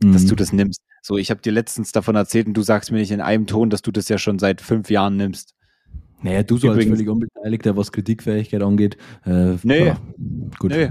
dass 0.00 0.24
Mhm. 0.24 0.28
du 0.28 0.34
das 0.36 0.52
nimmst. 0.52 0.82
So, 1.04 1.18
ich 1.18 1.30
habe 1.30 1.40
dir 1.42 1.52
letztens 1.52 1.90
davon 1.92 2.14
erzählt 2.14 2.46
und 2.46 2.54
du 2.54 2.62
sagst 2.62 2.92
mir 2.92 2.98
nicht 2.98 3.10
in 3.10 3.20
einem 3.20 3.46
Ton, 3.46 3.70
dass 3.70 3.82
du 3.82 3.90
das 3.90 4.08
ja 4.08 4.18
schon 4.18 4.38
seit 4.38 4.60
fünf 4.60 4.88
Jahren 4.88 5.16
nimmst. 5.16 5.54
Naja, 6.22 6.44
du 6.44 6.56
so 6.56 6.68
als 6.68 6.76
Übrigens- 6.76 6.96
völlig 6.98 7.08
Unbeteiligter, 7.10 7.76
was 7.76 7.90
Kritikfähigkeit 7.90 8.62
angeht. 8.62 8.96
Äh, 9.26 9.56
Nee. 9.64 9.86
ja, 9.88 9.96
gut. 10.60 10.70
Nö. 10.70 10.88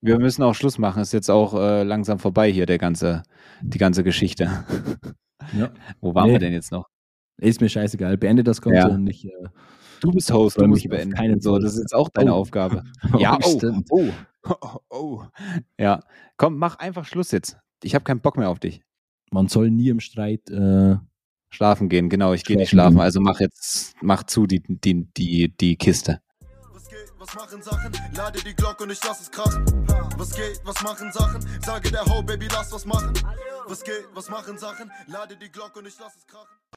Wir 0.00 0.18
müssen 0.18 0.42
auch 0.42 0.54
Schluss 0.54 0.78
machen. 0.78 1.02
Ist 1.02 1.12
jetzt 1.12 1.30
auch 1.30 1.52
äh, 1.54 1.82
langsam 1.82 2.18
vorbei 2.18 2.50
hier, 2.50 2.64
der 2.64 2.78
ganze, 2.78 3.22
die 3.60 3.78
ganze 3.78 4.02
Geschichte. 4.02 4.50
Ja. 5.58 5.70
Wo 6.00 6.14
waren 6.14 6.26
Nee. 6.28 6.32
wir 6.34 6.38
denn 6.38 6.52
jetzt 6.52 6.70
noch? 6.70 6.86
Ist 7.38 7.60
mir 7.60 7.68
scheißegal. 7.68 8.16
Beende 8.18 8.44
das 8.44 8.62
Ganze 8.62 8.78
Ja. 8.78 8.86
und 8.88 9.06
ich. 9.08 9.24
Äh, 9.26 9.30
Du 10.00 10.12
bist 10.12 10.32
Host, 10.32 10.58
du 10.60 10.66
musst 10.66 10.88
beenden. 10.88 11.12
keinen 11.14 11.40
so, 11.40 11.58
das 11.58 11.74
ist 11.74 11.80
jetzt 11.80 11.94
auch 11.94 12.08
deine 12.08 12.32
Oh. 12.34 12.36
Aufgabe. 12.38 12.84
Ja, 13.18 13.36
oh, 13.42 13.60
oh, 13.90 14.08
oh, 14.44 14.78
oh. 14.90 15.22
Ja, 15.78 16.00
komm, 16.36 16.56
mach 16.56 16.78
einfach 16.78 17.04
Schluss 17.04 17.32
jetzt. 17.32 17.58
Ich 17.82 17.94
habe 17.96 18.04
keinen 18.04 18.20
Bock 18.20 18.36
mehr 18.38 18.48
auf 18.48 18.60
dich. 18.60 18.80
Man 19.30 19.48
soll 19.48 19.70
nie 19.70 19.88
im 19.88 20.00
Streit. 20.00 20.50
Äh, 20.50 20.96
Schlafen 21.50 21.88
gehen, 21.88 22.08
genau, 22.08 22.32
ich 22.32 22.44
gehe 22.44 22.56
nicht 22.56 22.70
Schlafen 22.70 22.94
gehen. 22.96 23.02
Also 23.02 23.20
mach 23.20 23.40
jetzt, 23.40 23.94
mach 24.00 24.22
zu 24.22 24.46
die, 24.46 24.62
die, 24.62 25.04
die, 25.16 25.48
die 25.56 25.76
Kiste. 25.76 26.20
Was 26.72 26.88
geht, 26.88 27.12
was 27.18 27.34
machen 27.34 27.62
Sachen? 27.62 27.92
Lade 28.14 28.38
die 28.44 28.54
Glocke 28.54 28.84
und 28.84 28.90
ich 28.90 29.00
lass 29.04 29.20
es 29.20 29.30
krachen. 29.30 29.64
Was 30.16 30.34
geht, 30.34 30.60
was 30.64 30.80
machen 30.82 31.10
Sachen? 31.12 31.44
Sage 31.64 31.90
der 31.90 32.04
Ho, 32.06 32.22
Baby, 32.22 32.46
lass 32.52 32.72
was 32.72 32.86
machen. 32.86 33.12
Was 33.66 33.82
geht, 33.82 34.06
was 34.14 34.28
machen 34.28 34.58
Sachen? 34.58 34.90
Lade 35.08 35.36
die 35.36 35.50
Glocke 35.50 35.80
und 35.80 35.86
ich 35.88 35.98
lass 35.98 36.16
es 36.16 36.26
krachen. 36.26 36.60